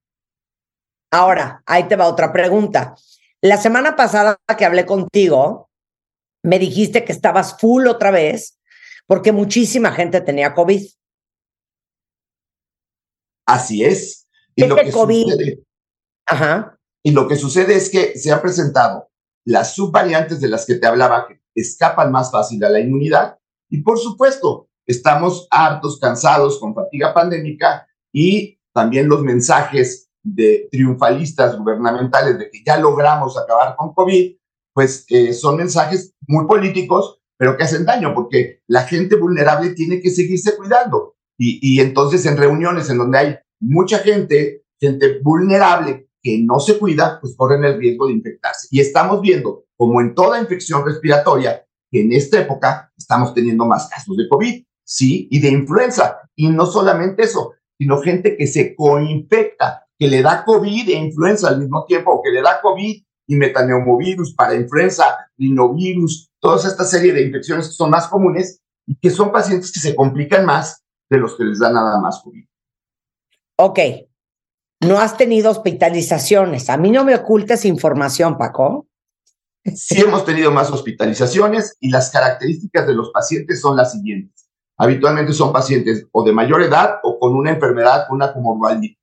Ahora, 1.10 1.62
ahí 1.66 1.84
te 1.88 1.96
va 1.96 2.06
otra 2.06 2.32
pregunta. 2.32 2.94
La 3.42 3.56
semana 3.56 3.96
pasada 3.96 4.38
que 4.56 4.64
hablé 4.64 4.86
contigo, 4.86 5.70
me 6.42 6.58
dijiste 6.58 7.04
que 7.04 7.12
estabas 7.12 7.58
full 7.58 7.86
otra 7.86 8.10
vez 8.10 8.58
porque 9.06 9.32
muchísima 9.32 9.92
gente 9.92 10.20
tenía 10.20 10.54
COVID. 10.54 10.82
Así 13.46 13.84
es. 13.84 14.26
Y 14.54 14.66
lo 14.66 14.76
que 14.76 14.90
COVID. 14.90 15.30
sucede 15.30 15.66
Ajá. 16.26 16.78
Y 17.02 17.12
lo 17.12 17.28
que 17.28 17.36
sucede 17.36 17.76
es 17.76 17.88
que 17.88 18.18
se 18.18 18.32
han 18.32 18.42
presentado 18.42 19.08
las 19.44 19.74
subvariantes 19.74 20.40
de 20.40 20.48
las 20.48 20.66
que 20.66 20.74
te 20.74 20.88
hablaba 20.88 21.28
que 21.28 21.40
escapan 21.56 22.12
más 22.12 22.30
fácil 22.30 22.62
a 22.64 22.70
la 22.70 22.80
inmunidad 22.80 23.38
y 23.68 23.82
por 23.82 23.98
supuesto 23.98 24.68
estamos 24.86 25.48
hartos, 25.50 25.98
cansados 25.98 26.60
con 26.60 26.74
fatiga 26.74 27.12
pandémica 27.12 27.86
y 28.12 28.58
también 28.72 29.08
los 29.08 29.22
mensajes 29.22 30.08
de 30.22 30.68
triunfalistas 30.70 31.58
gubernamentales 31.58 32.38
de 32.38 32.50
que 32.50 32.62
ya 32.64 32.78
logramos 32.78 33.38
acabar 33.38 33.74
con 33.76 33.94
COVID, 33.94 34.36
pues 34.72 35.04
eh, 35.08 35.32
son 35.32 35.56
mensajes 35.56 36.14
muy 36.26 36.46
políticos, 36.46 37.20
pero 37.38 37.56
que 37.56 37.64
hacen 37.64 37.86
daño 37.86 38.14
porque 38.14 38.60
la 38.66 38.82
gente 38.82 39.16
vulnerable 39.16 39.70
tiene 39.70 40.00
que 40.00 40.10
seguirse 40.10 40.56
cuidando. 40.56 41.14
Y, 41.38 41.58
y 41.62 41.80
entonces 41.80 42.26
en 42.26 42.36
reuniones 42.36 42.90
en 42.90 42.98
donde 42.98 43.18
hay 43.18 43.36
mucha 43.60 43.98
gente, 43.98 44.64
gente 44.80 45.20
vulnerable 45.22 46.08
que 46.22 46.38
no 46.42 46.58
se 46.58 46.78
cuida, 46.78 47.20
pues 47.20 47.36
corren 47.36 47.64
el 47.64 47.78
riesgo 47.78 48.06
de 48.06 48.14
infectarse. 48.14 48.68
Y 48.70 48.80
estamos 48.80 49.20
viendo, 49.20 49.64
como 49.76 50.00
en 50.00 50.14
toda 50.14 50.40
infección 50.40 50.84
respiratoria, 50.84 51.64
que 51.90 52.00
en 52.00 52.12
esta 52.12 52.40
época 52.40 52.92
estamos 52.96 53.34
teniendo 53.34 53.64
más 53.66 53.88
casos 53.88 54.16
de 54.16 54.28
COVID, 54.28 54.64
sí, 54.84 55.28
y 55.30 55.40
de 55.40 55.50
influenza. 55.50 56.18
Y 56.34 56.48
no 56.48 56.66
solamente 56.66 57.24
eso, 57.24 57.54
sino 57.78 58.00
gente 58.00 58.36
que 58.36 58.46
se 58.46 58.74
coinfecta, 58.74 59.86
que 59.98 60.08
le 60.08 60.22
da 60.22 60.44
COVID 60.44 60.88
e 60.88 60.94
influenza 60.94 61.48
al 61.48 61.60
mismo 61.60 61.84
tiempo, 61.84 62.12
o 62.12 62.22
que 62.22 62.30
le 62.30 62.42
da 62.42 62.60
COVID 62.60 63.02
y 63.28 63.36
metaneumovirus 63.36 64.34
para 64.34 64.54
influenza, 64.54 65.04
rinovirus, 65.36 66.30
toda 66.40 66.56
esta 66.56 66.84
serie 66.84 67.12
de 67.12 67.22
infecciones 67.22 67.68
que 67.68 67.74
son 67.74 67.90
más 67.90 68.08
comunes 68.08 68.60
y 68.86 68.96
que 68.96 69.10
son 69.10 69.32
pacientes 69.32 69.72
que 69.72 69.80
se 69.80 69.94
complican 69.94 70.46
más 70.46 70.84
de 71.10 71.18
los 71.18 71.36
que 71.36 71.44
les 71.44 71.58
da 71.58 71.72
nada 71.72 72.00
más 72.00 72.20
COVID. 72.22 72.44
Ok, 73.58 73.78
no 74.80 74.98
has 74.98 75.16
tenido 75.16 75.50
hospitalizaciones. 75.50 76.70
A 76.70 76.76
mí 76.76 76.90
no 76.90 77.04
me 77.04 77.14
ocultes 77.14 77.64
información, 77.64 78.36
Paco. 78.36 78.86
Sí 79.74 80.00
hemos 80.00 80.24
tenido 80.24 80.50
más 80.50 80.70
hospitalizaciones 80.70 81.76
y 81.80 81.90
las 81.90 82.10
características 82.10 82.86
de 82.86 82.94
los 82.94 83.10
pacientes 83.10 83.60
son 83.60 83.76
las 83.76 83.92
siguientes. 83.92 84.48
Habitualmente 84.78 85.32
son 85.32 85.52
pacientes 85.52 86.06
o 86.12 86.22
de 86.24 86.32
mayor 86.32 86.62
edad 86.62 86.96
o 87.02 87.18
con 87.18 87.34
una 87.34 87.50
enfermedad, 87.50 88.06
con 88.08 88.16
una 88.16 88.32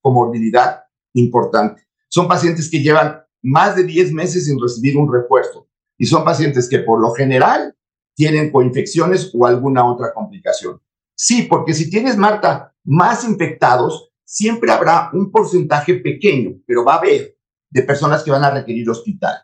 comorbilidad 0.02 0.84
importante. 1.14 1.88
Son 2.08 2.28
pacientes 2.28 2.70
que 2.70 2.82
llevan 2.82 3.24
más 3.42 3.76
de 3.76 3.84
10 3.84 4.14
meses 4.14 4.46
sin 4.46 4.62
recibir 4.62 4.98
un 4.98 5.12
refuerzo 5.12 5.68
y 5.98 6.06
son 6.06 6.24
pacientes 6.24 6.70
que 6.70 6.80
por 6.80 7.02
lo 7.02 7.12
general 7.14 7.76
tienen 8.16 8.52
coinfecciones 8.52 9.32
o 9.34 9.46
alguna 9.46 9.86
otra 9.86 10.14
complicación. 10.14 10.80
Sí, 11.16 11.44
porque 11.44 11.74
si 11.74 11.90
tienes, 11.90 12.18
Marta, 12.18 12.76
más 12.84 13.24
infectados, 13.24 14.12
siempre 14.24 14.72
habrá 14.72 15.10
un 15.14 15.32
porcentaje 15.32 15.96
pequeño, 15.96 16.60
pero 16.66 16.86
va 16.86 16.96
a 16.96 16.98
haber 16.98 17.38
de 17.70 17.82
personas 17.82 18.24
que 18.24 18.32
van 18.32 18.44
a 18.44 18.52
requerir 18.52 18.90
hospital. 18.90 19.36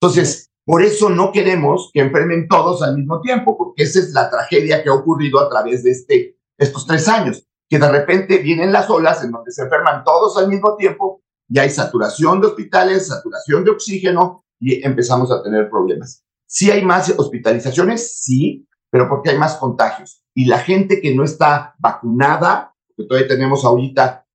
Entonces, 0.00 0.47
por 0.68 0.82
eso 0.82 1.08
no 1.08 1.32
queremos 1.32 1.90
que 1.94 2.00
enfermen 2.00 2.46
todos 2.46 2.82
al 2.82 2.94
mismo 2.94 3.22
tiempo, 3.22 3.56
porque 3.56 3.84
esa 3.84 4.00
es 4.00 4.12
la 4.12 4.28
tragedia 4.28 4.82
que 4.82 4.90
ha 4.90 4.92
ocurrido 4.92 5.40
a 5.40 5.48
través 5.48 5.82
de 5.82 5.92
este, 5.92 6.36
estos 6.58 6.86
tres 6.86 7.08
años, 7.08 7.42
que 7.70 7.78
de 7.78 7.90
repente 7.90 8.36
vienen 8.36 8.70
las 8.70 8.90
olas 8.90 9.24
en 9.24 9.30
donde 9.30 9.50
se 9.50 9.62
enferman 9.62 10.04
todos 10.04 10.36
al 10.36 10.46
mismo 10.46 10.76
tiempo 10.76 11.22
y 11.48 11.58
hay 11.58 11.70
saturación 11.70 12.42
de 12.42 12.48
hospitales, 12.48 13.06
saturación 13.06 13.64
de 13.64 13.70
oxígeno 13.70 14.44
y 14.60 14.84
empezamos 14.86 15.32
a 15.32 15.42
tener 15.42 15.70
problemas. 15.70 16.22
Sí 16.46 16.70
hay 16.70 16.84
más 16.84 17.14
hospitalizaciones, 17.16 18.18
sí, 18.18 18.68
pero 18.90 19.08
porque 19.08 19.30
hay 19.30 19.38
más 19.38 19.56
contagios. 19.56 20.22
Y 20.34 20.44
la 20.44 20.58
gente 20.58 21.00
que 21.00 21.14
no 21.14 21.24
está 21.24 21.76
vacunada, 21.78 22.74
porque 22.94 23.08
todavía 23.08 23.28
tenemos 23.28 23.64
ahorita 23.64 24.26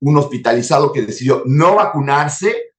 un 0.00 0.16
hospitalizado 0.16 0.92
que 0.92 1.02
decidió 1.02 1.44
no 1.46 1.76
vacunarse 1.76 2.72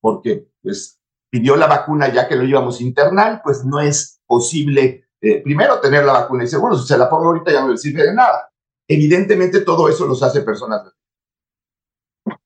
porque 0.00 0.46
pues 0.62 1.00
pidió 1.34 1.56
la 1.56 1.66
vacuna 1.66 2.12
ya 2.12 2.28
que 2.28 2.36
lo 2.36 2.44
íbamos 2.44 2.78
a 2.78 2.82
internar, 2.84 3.40
pues 3.42 3.64
no 3.64 3.80
es 3.80 4.20
posible 4.24 5.08
eh, 5.20 5.42
primero 5.42 5.80
tener 5.80 6.04
la 6.04 6.12
vacuna 6.12 6.44
y 6.44 6.46
segundo, 6.46 6.78
si 6.78 6.86
se 6.86 6.96
la 6.96 7.10
pongo 7.10 7.24
ahorita 7.24 7.50
ya 7.50 7.62
no 7.62 7.72
le 7.72 7.76
sirve 7.76 8.04
de 8.04 8.14
nada. 8.14 8.52
Evidentemente 8.86 9.62
todo 9.62 9.88
eso 9.88 10.06
los 10.06 10.22
hace 10.22 10.42
personas. 10.42 10.92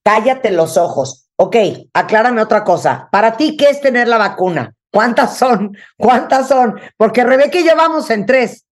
Cállate 0.03 0.53
los 0.53 0.79
ojos. 0.79 1.29
Ok, 1.37 1.57
aclárame 1.93 2.41
otra 2.41 2.65
cosa. 2.65 3.11
Para 3.13 3.37
ti, 3.37 3.59
¿qué 3.59 3.67
es 3.67 3.83
tener 3.83 4.09
la 4.09 4.17
vacuna? 4.17 4.75
¿Cuántas 4.91 5.37
son? 5.37 5.77
¿Cuántas 5.99 6.49
son? 6.49 6.81
Porque 6.97 7.25
Rebeca 7.25 7.61
y 7.61 7.67
yo 7.67 7.77
vamos 7.77 8.09
en 8.09 8.25
tres. 8.25 8.65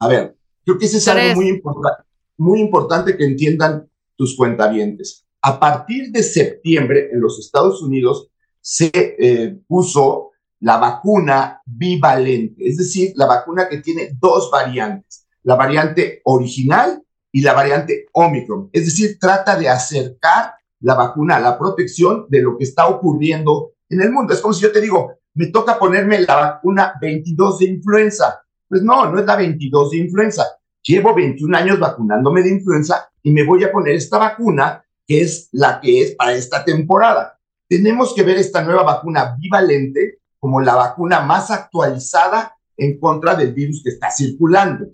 A 0.00 0.08
ver, 0.08 0.34
creo 0.64 0.78
que 0.78 0.86
ese 0.86 0.96
es 0.96 1.06
algo 1.06 1.36
muy, 1.36 1.48
importante, 1.48 2.02
muy 2.38 2.60
importante 2.60 3.16
que 3.16 3.24
entiendan 3.24 3.88
tus 4.16 4.36
cuentavientes. 4.36 5.24
A 5.42 5.60
partir 5.60 6.10
de 6.10 6.24
septiembre 6.24 7.10
en 7.12 7.20
los 7.20 7.38
Estados 7.38 7.80
Unidos 7.82 8.29
se 8.70 8.92
eh, 8.94 9.58
puso 9.66 10.30
la 10.60 10.76
vacuna 10.76 11.60
bivalente, 11.66 12.68
es 12.68 12.76
decir, 12.76 13.12
la 13.16 13.26
vacuna 13.26 13.68
que 13.68 13.78
tiene 13.78 14.10
dos 14.20 14.48
variantes, 14.48 15.26
la 15.42 15.56
variante 15.56 16.20
original 16.22 17.02
y 17.32 17.40
la 17.40 17.52
variante 17.52 18.06
Omicron. 18.12 18.70
Es 18.72 18.84
decir, 18.84 19.18
trata 19.18 19.58
de 19.58 19.68
acercar 19.68 20.54
la 20.82 20.94
vacuna 20.94 21.36
a 21.36 21.40
la 21.40 21.58
protección 21.58 22.26
de 22.28 22.42
lo 22.42 22.56
que 22.56 22.62
está 22.62 22.86
ocurriendo 22.86 23.72
en 23.88 24.02
el 24.02 24.12
mundo. 24.12 24.34
Es 24.34 24.40
como 24.40 24.54
si 24.54 24.62
yo 24.62 24.70
te 24.70 24.80
digo, 24.80 25.14
me 25.34 25.46
toca 25.46 25.76
ponerme 25.76 26.20
la 26.20 26.36
vacuna 26.36 26.94
22 27.00 27.58
de 27.58 27.66
influenza. 27.66 28.40
Pues 28.68 28.84
no, 28.84 29.10
no 29.10 29.18
es 29.18 29.26
la 29.26 29.34
22 29.34 29.90
de 29.90 29.96
influenza. 29.96 30.46
Llevo 30.80 31.12
21 31.12 31.56
años 31.56 31.80
vacunándome 31.80 32.44
de 32.44 32.50
influenza 32.50 33.10
y 33.20 33.32
me 33.32 33.44
voy 33.44 33.64
a 33.64 33.72
poner 33.72 33.96
esta 33.96 34.18
vacuna 34.18 34.84
que 35.04 35.22
es 35.22 35.48
la 35.50 35.80
que 35.80 36.02
es 36.02 36.14
para 36.14 36.34
esta 36.34 36.64
temporada. 36.64 37.39
Tenemos 37.70 38.12
que 38.16 38.24
ver 38.24 38.36
esta 38.36 38.62
nueva 38.64 38.82
vacuna 38.82 39.36
bivalente 39.38 40.18
como 40.40 40.60
la 40.60 40.74
vacuna 40.74 41.20
más 41.20 41.52
actualizada 41.52 42.56
en 42.76 42.98
contra 42.98 43.36
del 43.36 43.52
virus 43.54 43.80
que 43.84 43.90
está 43.90 44.10
circulando. 44.10 44.86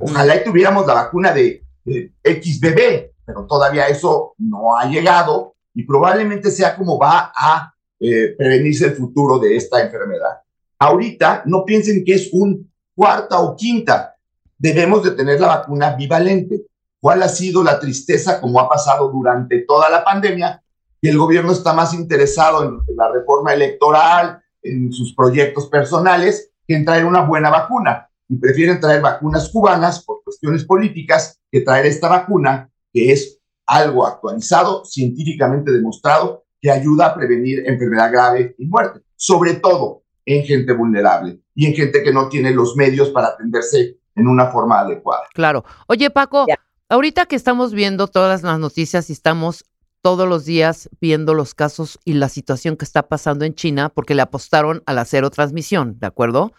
Ojalá 0.00 0.34
y 0.34 0.42
tuviéramos 0.42 0.84
la 0.84 0.94
vacuna 0.94 1.30
de, 1.32 1.62
XBB, 1.84 3.12
pero 3.24 3.46
todavía 3.46 3.86
eso 3.86 4.34
no 4.38 4.76
ha 4.76 4.86
llegado 4.86 5.54
y 5.74 5.84
probablemente 5.84 6.50
sea 6.50 6.74
como 6.74 6.98
va 6.98 7.30
a 7.36 7.72
eh, 8.00 8.34
prevenirse 8.36 8.86
el 8.86 8.96
futuro 8.96 9.38
de 9.38 9.54
esta 9.54 9.80
enfermedad. 9.80 10.40
Ahorita 10.80 11.44
no 11.46 11.64
piensen 11.64 12.04
que 12.04 12.14
es 12.14 12.30
un 12.32 12.68
cuarta 12.96 13.38
o 13.38 13.54
quinta, 13.54 14.16
debemos 14.58 15.04
de 15.04 15.12
tener 15.12 15.38
la 15.40 15.58
vacuna 15.58 15.94
bivalente. 15.94 16.66
¿Cuál 16.98 17.22
ha 17.22 17.28
sido 17.28 17.62
la 17.62 17.78
tristeza 17.78 18.40
como 18.40 18.58
ha 18.58 18.68
pasado 18.68 19.08
durante 19.12 19.60
toda 19.60 19.88
la 19.88 20.02
pandemia? 20.02 20.63
Que 21.04 21.10
el 21.10 21.18
gobierno 21.18 21.52
está 21.52 21.74
más 21.74 21.92
interesado 21.92 22.64
en 22.64 22.96
la 22.96 23.12
reforma 23.12 23.52
electoral, 23.52 24.40
en 24.62 24.90
sus 24.90 25.14
proyectos 25.14 25.66
personales, 25.66 26.50
que 26.66 26.76
en 26.76 26.86
traer 26.86 27.04
una 27.04 27.26
buena 27.26 27.50
vacuna. 27.50 28.08
Y 28.26 28.38
prefieren 28.38 28.80
traer 28.80 29.02
vacunas 29.02 29.50
cubanas 29.50 30.02
por 30.02 30.24
cuestiones 30.24 30.64
políticas 30.64 31.38
que 31.52 31.60
traer 31.60 31.84
esta 31.84 32.08
vacuna, 32.08 32.70
que 32.90 33.12
es 33.12 33.38
algo 33.66 34.06
actualizado, 34.06 34.86
científicamente 34.86 35.72
demostrado, 35.72 36.46
que 36.58 36.70
ayuda 36.70 37.08
a 37.08 37.14
prevenir 37.14 37.64
enfermedad 37.66 38.10
grave 38.10 38.54
y 38.56 38.64
muerte, 38.64 39.00
sobre 39.14 39.56
todo 39.56 40.04
en 40.24 40.42
gente 40.46 40.72
vulnerable 40.72 41.38
y 41.54 41.66
en 41.66 41.74
gente 41.74 42.02
que 42.02 42.14
no 42.14 42.30
tiene 42.30 42.50
los 42.50 42.76
medios 42.76 43.10
para 43.10 43.26
atenderse 43.26 43.98
en 44.16 44.26
una 44.26 44.46
forma 44.46 44.80
adecuada. 44.80 45.24
Claro. 45.34 45.66
Oye, 45.86 46.08
Paco, 46.08 46.46
ahorita 46.88 47.26
que 47.26 47.36
estamos 47.36 47.74
viendo 47.74 48.06
todas 48.06 48.42
las 48.42 48.58
noticias 48.58 49.10
y 49.10 49.12
estamos 49.12 49.66
todos 50.04 50.28
los 50.28 50.44
días 50.44 50.90
viendo 51.00 51.32
los 51.32 51.54
casos 51.54 51.98
y 52.04 52.12
la 52.12 52.28
situación 52.28 52.76
que 52.76 52.84
está 52.84 53.08
pasando 53.08 53.46
en 53.46 53.54
China 53.54 53.88
porque 53.88 54.14
le 54.14 54.20
apostaron 54.20 54.82
a 54.84 54.92
la 54.92 55.06
cero 55.06 55.30
transmisión, 55.30 55.98
¿de 55.98 56.06
acuerdo? 56.06 56.52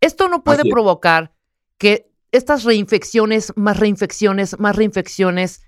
Esto 0.00 0.28
no 0.28 0.44
puede 0.44 0.62
provocar 0.70 1.32
que 1.76 2.10
estas 2.30 2.62
reinfecciones, 2.62 3.52
más 3.56 3.78
reinfecciones, 3.78 4.58
más 4.60 4.76
reinfecciones, 4.76 5.62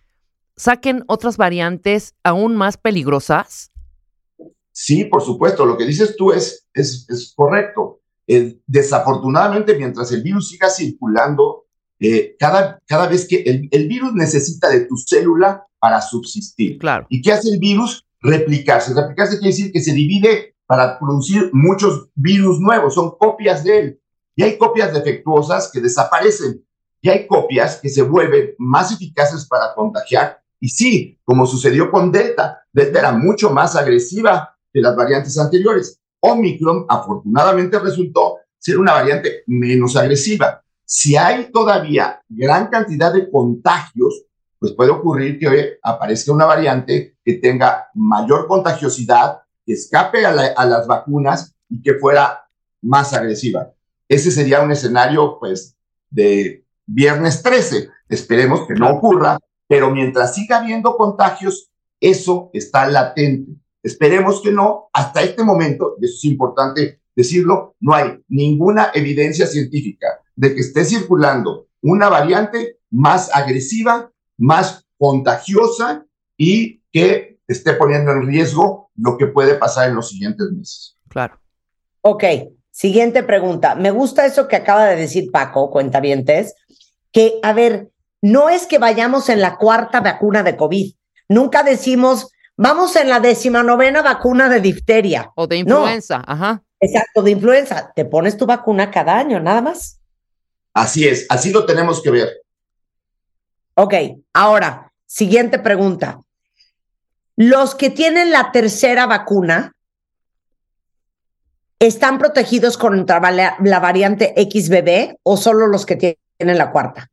saquen 0.57 1.03
otras 1.09 1.37
variantes 1.37 2.15
aún 2.23 2.55
más 2.55 2.77
peligrosas. 2.77 3.73
Sí, 4.71 5.05
por 5.05 5.23
supuesto, 5.23 5.67
lo 5.67 5.77
que 5.77 5.85
dices 5.85 6.17
tú 6.17 6.33
es, 6.33 6.69
es, 6.73 7.05
es 7.11 7.35
correcto 7.35 8.03
desafortunadamente, 8.67 9.77
mientras 9.77 10.13
el 10.13 10.23
virus 10.23 10.49
siga 10.49 10.71
circulando, 10.71 11.67
eh, 12.01 12.37
cada, 12.39 12.81
cada 12.87 13.09
vez 13.09 13.27
que 13.29 13.43
el, 13.71 13.89
virus 13.89 14.13
necesita 14.15 14.69
de 14.69 14.87
tu 14.87 14.97
célula 14.97 15.67
para 15.83 16.01
subsistir. 16.01 16.79
Claro. 16.79 17.07
¿Y 17.09 17.21
qué 17.21 17.33
hace 17.33 17.49
el 17.49 17.59
virus? 17.59 18.07
Replicarse. 18.21 18.95
Replicarse 18.95 19.41
quiere 19.41 19.51
decir 19.51 19.73
que 19.73 19.81
se 19.81 19.93
divide 19.93 20.55
para 20.65 20.97
producir 20.97 21.51
muchos 21.53 22.09
virus 22.15 22.61
nuevos, 22.61 22.95
son 22.95 23.17
copias 23.19 23.65
de 23.65 23.79
él. 23.79 24.01
Y 24.37 24.45
hay 24.45 24.57
copias 24.57 24.95
defectuosas 24.95 25.71
que 25.73 25.81
desaparecen. 25.81 26.65
Y 27.01 27.09
hay 27.09 27.27
copias 27.27 27.81
que 27.83 27.89
se 27.89 28.03
vuelven 28.03 28.55
más 28.59 28.93
eficaces 28.93 29.45
para 29.49 29.75
contagiar. 29.75 30.41
Y 30.61 30.69
sí, 30.69 31.19
como 31.25 31.47
sucedió 31.47 31.91
con 31.91 32.13
Delta, 32.13 32.63
Delta 32.73 33.01
era 33.01 33.13
mucho 33.13 33.51
más 33.51 33.75
agresiva 33.75 34.57
que 34.73 34.81
las 34.81 34.95
variantes 34.95 35.37
anteriores. 35.37 36.01
Omicron 36.21 36.87
afortunadamente 36.89 37.81
resultó 37.81 38.37
ser 38.57 38.79
una 38.79 38.93
variante 38.93 39.43
menos 39.49 39.97
agresiva. 39.97 40.63
Si 40.85 41.17
hay 41.17 41.51
todavía 41.51 42.23
gran 42.29 42.69
cantidad 42.69 43.13
de 43.13 43.29
contagios, 43.29 44.27
pues 44.63 44.75
puede 44.75 44.93
ocurrir 44.93 45.41
que 45.41 45.49
hoy 45.49 45.61
aparezca 45.83 46.31
una 46.31 46.45
variante 46.45 47.17
que 47.25 47.35
tenga 47.35 47.89
mayor 47.95 48.47
contagiosidad, 48.47 49.41
que 49.67 49.73
escape 49.73 50.25
a, 50.25 50.31
a 50.31 50.65
las 50.67 50.87
vacunas 50.87 51.57
y 51.69 51.83
que 51.83 51.95
fuera 51.95 52.49
más 52.81 53.13
agresiva. 53.13 53.73
Ese 54.09 54.31
sería 54.31 54.63
un 54.63 54.71
escenario, 54.71 55.37
pues, 55.41 55.77
de 56.11 56.65
viernes 56.87 57.43
13. 57.43 57.89
Esperemos 58.09 58.69
que 58.69 58.75
no 58.75 58.91
ocurra, 58.91 59.37
pero 59.67 59.91
mientras 59.91 60.37
siga 60.37 60.59
habiendo 60.59 60.97
contagios, 60.97 61.73
eso 62.01 62.49
está 62.53 62.87
latente. 62.87 63.55
Esperemos 63.83 64.41
que 64.43 64.53
no. 64.53 64.91
Hasta 64.93 65.23
este 65.23 65.43
momento, 65.43 65.97
y 66.01 66.05
eso 66.05 66.15
es 66.19 66.25
importante 66.27 67.01
decirlo, 67.17 67.75
no 67.81 67.95
hay 67.95 68.23
ninguna 68.29 68.93
evidencia 68.95 69.45
científica 69.45 70.21
de 70.37 70.55
que 70.55 70.61
esté 70.61 70.85
circulando 70.85 71.67
una 71.81 72.09
variante 72.09 72.79
más 72.93 73.29
agresiva, 73.35 74.12
más 74.43 74.85
contagiosa 74.99 76.05
y 76.37 76.83
que 76.93 77.39
esté 77.49 77.75
poniendo 77.75 78.13
en 78.13 78.27
riesgo 78.27 78.91
lo 78.97 79.17
que 79.17 79.27
puede 79.27 79.55
pasar 79.55 79.89
en 79.89 79.95
los 79.97 80.09
siguientes 80.11 80.47
meses. 80.53 80.97
Claro. 81.09 81.41
Ok, 82.03 82.25
Siguiente 82.75 83.23
pregunta. 83.23 83.75
Me 83.75 83.91
gusta 83.91 84.25
eso 84.25 84.49
que 84.49 84.57
acaba 84.57 84.87
de 84.87 84.97
decir 84.97 85.31
Paco, 85.31 85.71
cuentavientes, 85.71 86.55
que, 87.13 87.39
a 87.43 87.53
ver, 87.53 87.91
no 88.23 88.49
es 88.49 88.67
que 88.67 88.79
vayamos 88.79 89.29
en 89.29 89.43
la 89.43 89.59
cuarta 89.59 90.01
vacuna 90.01 90.43
de 90.43 90.57
COVID. 90.57 90.95
Nunca 91.29 91.63
decimos, 91.65 92.29
vamos 92.57 92.97
en 92.97 93.11
la 93.11 93.21
novena 93.63 94.01
vacuna 94.01 94.49
de 94.49 94.61
difteria. 94.61 95.31
O 95.37 95.47
de 95.47 95.63
No. 95.65 95.81
influenza, 95.81 96.23
ajá. 96.27 96.63
Exacto, 96.81 97.23
de 97.23 97.33
influenza. 97.33 97.93
Te 97.95 98.07
pones 98.07 98.39
tu 98.39 98.47
vacuna 98.47 98.91
cada 98.91 99.19
año, 99.19 99.39
nada 99.39 99.61
más. 99.61 100.01
Así 100.73 101.07
es, 101.07 101.27
así 101.29 101.53
lo 101.53 101.67
tenemos 101.67 102.03
que 102.03 102.11
ver. 102.11 102.31
Ok, 103.75 103.95
ahora, 104.33 104.93
siguiente 105.07 105.59
pregunta. 105.59 106.21
Los 107.37 107.75
que 107.75 107.91
tienen 107.91 108.31
la 108.31 108.53
tercera 108.53 109.07
vacuna 109.07 109.75
están 111.87 112.19
protegidos 112.19 112.79
contra 112.79 113.19
la, 113.33 113.81
variante 113.81 114.35
XBB 114.37 115.17
o 115.25 115.37
solo 115.37 115.67
los 115.67 115.85
que 115.85 115.97
tienen 115.97 116.57
la 116.57 116.71
cuarta? 116.71 117.11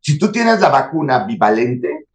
Si 0.00 0.18
tú 0.18 0.30
tienes 0.30 0.60
la 0.60 0.68
vacuna 0.68 1.24
bivalente, 1.24 2.06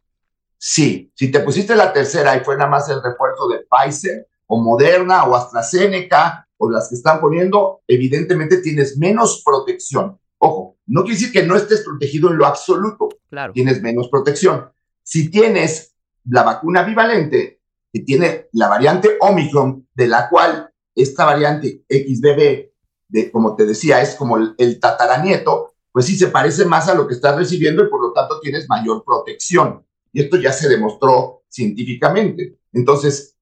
sí. 0.56 1.12
Si 1.14 1.30
te 1.30 1.40
pusiste 1.40 1.76
la 1.76 1.92
tercera 1.92 2.36
y 2.36 2.40
fue 2.40 2.56
nada 2.56 2.70
más 2.70 2.88
el 2.88 3.02
refuerzo 3.02 3.48
de 3.48 3.66
Pfizer 3.68 4.26
o 4.46 4.58
Moderna 4.58 5.24
o 5.24 5.36
AstraZeneca 5.36 6.48
o 6.56 6.70
las 6.70 6.88
que 6.88 6.94
están 6.94 7.20
poniendo, 7.20 7.82
evidentemente 7.86 8.58
tienes 8.58 8.96
menos 8.96 9.42
protección. 9.44 10.18
Ojo, 10.38 10.73
no 10.86 11.02
quiere 11.02 11.18
decir 11.18 11.32
que 11.32 11.46
no 11.46 11.56
estés 11.56 11.82
protegido 11.82 12.30
en 12.30 12.38
lo 12.38 12.46
absoluto, 12.46 13.08
Claro. 13.30 13.52
tienes 13.52 13.82
menos 13.82 14.08
protección. 14.08 14.70
Si 15.02 15.30
tienes 15.30 15.94
la 16.24 16.42
vacuna 16.42 16.82
bivalente, 16.82 17.60
que 17.92 18.00
tiene 18.00 18.48
la 18.52 18.68
variante 18.68 19.16
Omicron, 19.20 19.86
de 19.94 20.08
la 20.08 20.28
cual 20.28 20.70
esta 20.94 21.24
variante 21.24 21.84
XBB, 21.88 22.72
de, 23.08 23.30
como 23.30 23.54
te 23.56 23.66
decía, 23.66 24.00
es 24.00 24.14
como 24.14 24.36
el, 24.36 24.54
el 24.58 24.80
tataranieto, 24.80 25.74
pues 25.92 26.06
sí 26.06 26.16
se 26.16 26.28
parece 26.28 26.64
más 26.64 26.88
a 26.88 26.94
lo 26.94 27.06
que 27.06 27.14
estás 27.14 27.36
recibiendo 27.36 27.84
y 27.84 27.88
por 27.88 28.00
lo 28.00 28.12
tanto 28.12 28.40
tienes 28.40 28.68
mayor 28.68 29.04
protección. 29.04 29.86
Y 30.12 30.22
esto 30.22 30.36
ya 30.36 30.52
se 30.52 30.68
demostró 30.68 31.44
científicamente. 31.48 32.58
Entonces, 32.72 33.36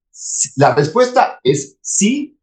la 0.57 0.75
respuesta 0.75 1.39
es 1.43 1.79
sí, 1.81 2.39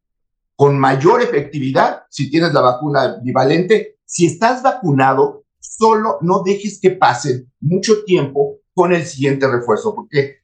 con 0.55 0.79
mayor 0.79 1.21
efectividad 1.21 2.03
si 2.09 2.29
tienes 2.29 2.53
la 2.53 2.61
vacuna 2.61 3.17
bivalente. 3.21 3.98
Si 4.11 4.25
estás 4.25 4.63
vacunado, 4.63 5.43
solo 5.59 6.17
no 6.21 6.41
dejes 6.43 6.79
que 6.81 6.89
pase 6.89 7.45
mucho 7.59 8.03
tiempo 8.05 8.57
con 8.73 8.91
el 8.91 9.05
siguiente 9.05 9.47
refuerzo, 9.47 9.93
porque 9.93 10.37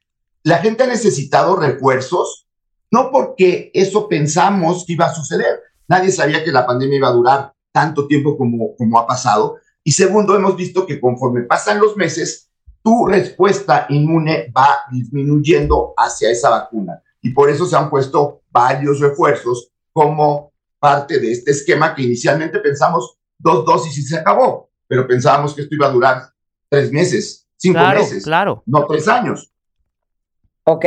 la 0.43 0.59
gente 0.59 0.83
ha 0.83 0.87
necesitado 0.87 1.55
refuerzos, 1.55 2.47
no 2.91 3.09
porque 3.09 3.71
eso 3.73 4.07
pensamos 4.07 4.85
que 4.85 4.93
iba 4.93 5.07
a 5.07 5.15
suceder. 5.15 5.61
Nadie 5.87 6.11
sabía 6.11 6.43
que 6.43 6.51
la 6.51 6.67
pandemia 6.67 6.97
iba 6.97 7.07
a 7.07 7.13
durar 7.13 7.53
tanto 7.71 8.05
tiempo 8.05 8.37
como, 8.37 8.75
como 8.75 8.99
ha 8.99 9.07
pasado. 9.07 9.55
Y 9.83 9.93
segundo, 9.93 10.35
hemos 10.35 10.55
visto 10.55 10.85
que 10.85 11.01
conforme 11.01 11.41
pasan 11.41 11.79
los 11.79 11.97
meses, 11.97 12.51
tu 12.83 13.07
respuesta 13.07 13.87
inmune 13.89 14.53
va 14.55 14.81
disminuyendo 14.91 15.95
hacia 15.97 16.29
esa 16.29 16.51
vacuna. 16.51 17.01
Y 17.19 17.31
por 17.31 17.49
eso 17.49 17.65
se 17.65 17.75
han 17.75 17.89
puesto 17.89 18.43
varios 18.51 18.99
refuerzos 18.99 19.71
como 19.91 20.53
parte 20.77 21.19
de 21.19 21.31
este 21.31 21.49
esquema 21.49 21.95
que 21.95 22.03
inicialmente 22.03 22.59
pensamos 22.59 23.17
dos 23.37 23.65
dosis 23.65 23.97
y 23.97 24.01
se 24.03 24.17
acabó, 24.17 24.69
pero 24.87 25.07
pensábamos 25.07 25.53
que 25.53 25.61
esto 25.61 25.75
iba 25.75 25.87
a 25.87 25.91
durar 25.91 26.23
tres 26.69 26.91
meses, 26.91 27.47
cinco 27.57 27.79
Claro, 27.79 27.99
meses, 27.99 28.23
claro. 28.23 28.63
no 28.65 28.85
tres 28.85 29.07
años. 29.07 29.51
Ok, 30.63 30.85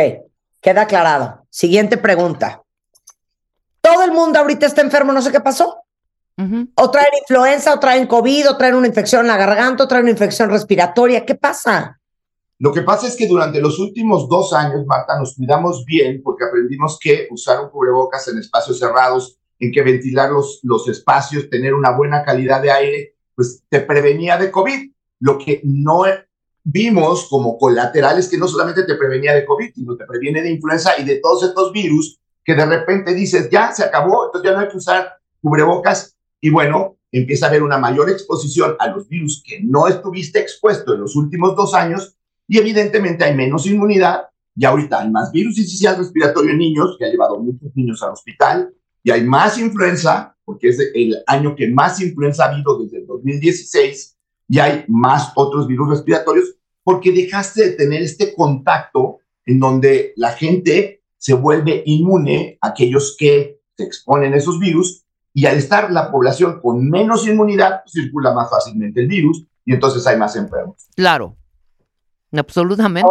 queda 0.60 0.82
aclarado. 0.82 1.46
Siguiente 1.50 1.96
pregunta. 1.96 2.62
Todo 3.80 4.02
el 4.02 4.12
mundo 4.12 4.38
ahorita 4.38 4.66
está 4.66 4.82
enfermo, 4.82 5.12
no 5.12 5.22
sé 5.22 5.30
qué 5.32 5.40
pasó. 5.40 5.82
O 6.76 6.90
traen 6.90 7.10
influenza, 7.20 7.74
o 7.74 7.80
traen 7.80 8.06
COVID, 8.06 8.50
o 8.50 8.56
traen 8.56 8.76
una 8.76 8.86
infección 8.86 9.22
en 9.22 9.26
la 9.28 9.36
garganta, 9.36 9.82
o 9.84 9.88
traen 9.88 10.04
una 10.04 10.12
infección 10.12 10.48
respiratoria. 10.50 11.26
¿Qué 11.26 11.34
pasa? 11.34 11.98
Lo 12.60 12.72
que 12.72 12.82
pasa 12.82 13.06
es 13.08 13.16
que 13.16 13.26
durante 13.26 13.60
los 13.60 13.78
últimos 13.80 14.28
dos 14.28 14.52
años, 14.52 14.84
Marta, 14.86 15.18
nos 15.18 15.34
cuidamos 15.34 15.84
bien 15.84 16.20
porque 16.22 16.44
aprendimos 16.44 16.98
que 17.00 17.28
usar 17.30 17.60
un 17.60 17.70
cubrebocas 17.70 18.28
en 18.28 18.38
espacios 18.38 18.78
cerrados, 18.78 19.37
en 19.58 19.72
que 19.72 19.82
ventilar 19.82 20.30
los, 20.30 20.60
los 20.62 20.88
espacios, 20.88 21.50
tener 21.50 21.74
una 21.74 21.96
buena 21.96 22.24
calidad 22.24 22.62
de 22.62 22.70
aire, 22.70 23.14
pues 23.34 23.62
te 23.68 23.80
prevenía 23.80 24.36
de 24.36 24.50
COVID. 24.50 24.90
Lo 25.20 25.38
que 25.38 25.60
no 25.64 26.04
vimos 26.64 27.28
como 27.28 27.58
colateral 27.58 28.18
es 28.18 28.28
que 28.28 28.38
no 28.38 28.46
solamente 28.46 28.84
te 28.84 28.94
prevenía 28.94 29.34
de 29.34 29.44
COVID, 29.44 29.72
sino 29.74 29.96
te 29.96 30.04
previene 30.04 30.42
de 30.42 30.50
influenza 30.50 30.92
y 30.98 31.04
de 31.04 31.16
todos 31.16 31.44
estos 31.44 31.72
virus 31.72 32.18
que 32.44 32.54
de 32.54 32.66
repente 32.66 33.14
dices, 33.14 33.50
ya 33.50 33.72
se 33.72 33.84
acabó, 33.84 34.26
entonces 34.26 34.50
ya 34.50 34.56
no 34.56 34.62
hay 34.62 34.68
que 34.68 34.76
usar 34.76 35.12
cubrebocas 35.42 36.16
y 36.40 36.50
bueno, 36.50 36.96
empieza 37.12 37.46
a 37.46 37.48
haber 37.48 37.62
una 37.62 37.78
mayor 37.78 38.10
exposición 38.10 38.76
a 38.78 38.88
los 38.88 39.08
virus 39.08 39.42
que 39.44 39.60
no 39.62 39.88
estuviste 39.88 40.38
expuesto 40.38 40.94
en 40.94 41.00
los 41.00 41.16
últimos 41.16 41.56
dos 41.56 41.74
años 41.74 42.16
y 42.46 42.58
evidentemente 42.58 43.24
hay 43.24 43.34
menos 43.34 43.66
inmunidad. 43.66 44.22
Y 44.56 44.64
ahorita 44.64 45.00
hay 45.00 45.10
más 45.10 45.30
virus 45.30 45.58
incisional 45.58 45.98
respiratorio 45.98 46.50
en 46.50 46.58
niños, 46.58 46.96
que 46.98 47.04
ha 47.04 47.10
llevado 47.10 47.38
muchos 47.38 47.70
niños 47.76 48.02
al 48.02 48.12
hospital, 48.12 48.74
y 49.02 49.10
hay 49.10 49.24
más 49.24 49.58
influenza, 49.58 50.36
porque 50.44 50.68
es 50.68 50.78
el 50.94 51.16
año 51.26 51.54
que 51.54 51.68
más 51.68 52.00
influenza 52.00 52.44
ha 52.44 52.52
habido 52.52 52.78
desde 52.82 52.98
el 52.98 53.06
2016, 53.06 54.16
y 54.48 54.58
hay 54.58 54.84
más 54.88 55.32
otros 55.34 55.66
virus 55.66 55.90
respiratorios, 55.90 56.54
porque 56.82 57.12
dejaste 57.12 57.64
de 57.64 57.72
tener 57.72 58.02
este 58.02 58.34
contacto 58.34 59.18
en 59.44 59.60
donde 59.60 60.12
la 60.16 60.32
gente 60.32 61.02
se 61.16 61.34
vuelve 61.34 61.82
inmune 61.84 62.58
a 62.60 62.68
aquellos 62.68 63.16
que 63.18 63.60
se 63.76 63.84
exponen 63.84 64.32
a 64.32 64.36
esos 64.36 64.58
virus, 64.58 65.04
y 65.34 65.46
al 65.46 65.56
estar 65.56 65.92
la 65.92 66.10
población 66.10 66.60
con 66.60 66.88
menos 66.88 67.26
inmunidad, 67.26 67.82
pues, 67.84 67.92
circula 67.92 68.32
más 68.32 68.50
fácilmente 68.50 69.00
el 69.00 69.08
virus, 69.08 69.44
y 69.64 69.74
entonces 69.74 70.06
hay 70.06 70.16
más 70.16 70.34
enfermos. 70.34 70.88
Claro. 70.96 71.36
Absolutamente. 72.32 73.08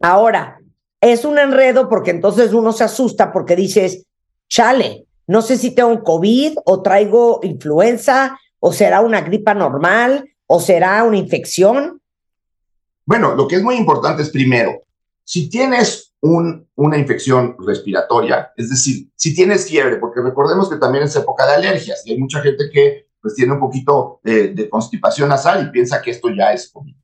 Ahora, 0.00 0.58
es 1.00 1.24
un 1.24 1.38
enredo 1.38 1.88
porque 1.88 2.10
entonces 2.10 2.52
uno 2.52 2.72
se 2.72 2.84
asusta 2.84 3.32
porque 3.32 3.54
dices, 3.56 4.04
chale, 4.52 5.06
no 5.26 5.40
sé 5.40 5.56
si 5.56 5.74
tengo 5.74 6.02
COVID 6.02 6.58
o 6.66 6.82
traigo 6.82 7.40
influenza 7.42 8.38
o 8.60 8.70
será 8.70 9.00
una 9.00 9.22
gripa 9.22 9.54
normal 9.54 10.28
o 10.46 10.60
será 10.60 11.02
una 11.04 11.16
infección. 11.16 12.02
Bueno, 13.06 13.34
lo 13.34 13.48
que 13.48 13.56
es 13.56 13.62
muy 13.62 13.76
importante 13.76 14.20
es 14.20 14.28
primero, 14.28 14.82
si 15.24 15.48
tienes 15.48 16.12
un, 16.20 16.68
una 16.74 16.98
infección 16.98 17.56
respiratoria, 17.66 18.52
es 18.54 18.68
decir, 18.68 19.08
si 19.16 19.34
tienes 19.34 19.66
fiebre, 19.66 19.96
porque 19.96 20.20
recordemos 20.20 20.68
que 20.68 20.76
también 20.76 21.04
es 21.04 21.16
época 21.16 21.46
de 21.46 21.54
alergias 21.54 22.02
y 22.04 22.12
hay 22.12 22.18
mucha 22.18 22.42
gente 22.42 22.68
que 22.70 23.06
pues 23.22 23.34
tiene 23.34 23.54
un 23.54 23.60
poquito 23.60 24.20
de, 24.22 24.48
de 24.48 24.68
constipación 24.68 25.30
nasal 25.30 25.66
y 25.66 25.70
piensa 25.70 26.02
que 26.02 26.10
esto 26.10 26.28
ya 26.28 26.52
es 26.52 26.70
COVID. 26.70 26.94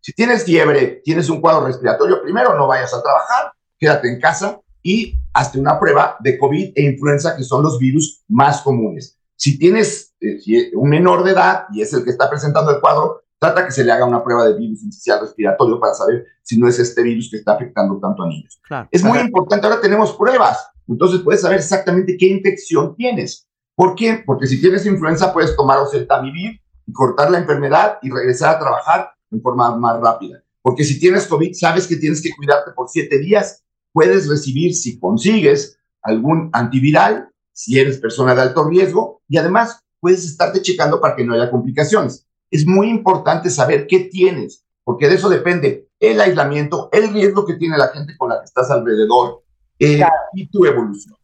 Si 0.00 0.12
tienes 0.12 0.44
fiebre, 0.44 1.00
tienes 1.02 1.28
un 1.28 1.40
cuadro 1.40 1.66
respiratorio, 1.66 2.22
primero 2.22 2.56
no 2.56 2.68
vayas 2.68 2.94
a 2.94 3.02
trabajar, 3.02 3.52
quédate 3.76 4.08
en 4.08 4.20
casa 4.20 4.60
y 4.84 5.18
hazte 5.32 5.58
una 5.58 5.78
prueba 5.78 6.16
de 6.20 6.38
COVID 6.38 6.72
e 6.74 6.82
influenza, 6.82 7.36
que 7.36 7.44
son 7.44 7.62
los 7.62 7.78
virus 7.78 8.24
más 8.28 8.62
comunes. 8.62 9.18
Si 9.36 9.58
tienes 9.58 10.14
eh, 10.20 10.38
si 10.38 10.70
un 10.74 10.88
menor 10.88 11.24
de 11.24 11.32
edad 11.32 11.64
y 11.72 11.82
es 11.82 11.92
el 11.92 12.04
que 12.04 12.10
está 12.10 12.30
presentando 12.30 12.70
el 12.70 12.80
cuadro, 12.80 13.22
trata 13.38 13.64
que 13.64 13.72
se 13.72 13.82
le 13.82 13.90
haga 13.90 14.04
una 14.04 14.22
prueba 14.22 14.46
de 14.46 14.56
virus 14.56 14.84
incisional 14.84 15.22
respiratorio 15.22 15.80
para 15.80 15.94
saber 15.94 16.26
si 16.42 16.58
no 16.58 16.68
es 16.68 16.78
este 16.78 17.02
virus 17.02 17.28
que 17.28 17.38
está 17.38 17.54
afectando 17.54 17.98
tanto 17.98 18.22
a 18.22 18.28
niños. 18.28 18.60
Claro. 18.62 18.88
Es 18.92 19.02
muy 19.02 19.18
importante, 19.18 19.66
ahora 19.66 19.80
tenemos 19.80 20.12
pruebas, 20.12 20.64
entonces 20.86 21.20
puedes 21.22 21.40
saber 21.40 21.58
exactamente 21.58 22.16
qué 22.16 22.26
infección 22.26 22.94
tienes. 22.94 23.48
¿Por 23.74 23.96
qué? 23.96 24.22
Porque 24.24 24.46
si 24.46 24.60
tienes 24.60 24.86
influenza 24.86 25.32
puedes 25.32 25.56
tomar 25.56 25.78
oseltamivir 25.78 26.60
y 26.86 26.92
cortar 26.92 27.30
la 27.30 27.38
enfermedad 27.38 27.98
y 28.02 28.10
regresar 28.10 28.54
a 28.54 28.58
trabajar 28.60 29.10
en 29.30 29.42
forma 29.42 29.76
más 29.76 30.00
rápida. 30.00 30.42
Porque 30.60 30.84
si 30.84 31.00
tienes 31.00 31.26
COVID, 31.26 31.52
sabes 31.54 31.88
que 31.88 31.96
tienes 31.96 32.22
que 32.22 32.30
cuidarte 32.36 32.70
por 32.72 32.88
siete 32.88 33.18
días. 33.18 33.61
Puedes 33.92 34.28
recibir, 34.28 34.74
si 34.74 34.98
consigues, 34.98 35.78
algún 36.02 36.50
antiviral, 36.52 37.28
si 37.52 37.78
eres 37.78 37.98
persona 37.98 38.34
de 38.34 38.42
alto 38.42 38.68
riesgo, 38.68 39.22
y 39.28 39.36
además 39.38 39.82
puedes 40.00 40.24
estarte 40.24 40.62
checando 40.62 41.00
para 41.00 41.14
que 41.14 41.24
no 41.24 41.34
haya 41.34 41.50
complicaciones. 41.50 42.26
Es 42.50 42.66
muy 42.66 42.88
importante 42.88 43.50
saber 43.50 43.86
qué 43.86 44.00
tienes, 44.00 44.64
porque 44.84 45.08
de 45.08 45.14
eso 45.14 45.28
depende 45.28 45.88
el 46.00 46.20
aislamiento, 46.20 46.88
el 46.92 47.12
riesgo 47.12 47.46
que 47.46 47.54
tiene 47.54 47.78
la 47.78 47.88
gente 47.88 48.16
con 48.16 48.30
la 48.30 48.40
que 48.40 48.46
estás 48.46 48.70
alrededor 48.70 49.42
eh, 49.78 49.96
Claro. 49.96 50.12
y 50.34 50.48
tu 50.48 50.64
evolución. 50.64 51.16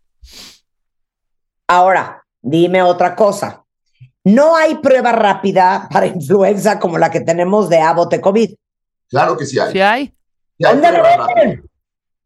Ahora, 1.66 2.24
dime 2.40 2.82
otra 2.82 3.14
cosa. 3.14 3.64
No 4.24 4.56
hay 4.56 4.76
prueba 4.76 5.12
rápida 5.12 5.88
para 5.92 6.06
influenza 6.06 6.78
como 6.78 6.98
la 6.98 7.10
que 7.10 7.20
tenemos 7.20 7.68
de 7.68 7.80
Abbott 7.80 8.10
de 8.10 8.20
COVID. 8.20 8.54
Claro 9.08 9.36
que 9.36 9.46
sí 9.46 9.58
hay. 9.58 9.72
¿Sí 9.72 9.80
hay? 9.80 10.06
Sí 10.58 10.64
hay 10.64 10.72
¿Dónde 10.74 10.90
venden? 10.90 11.70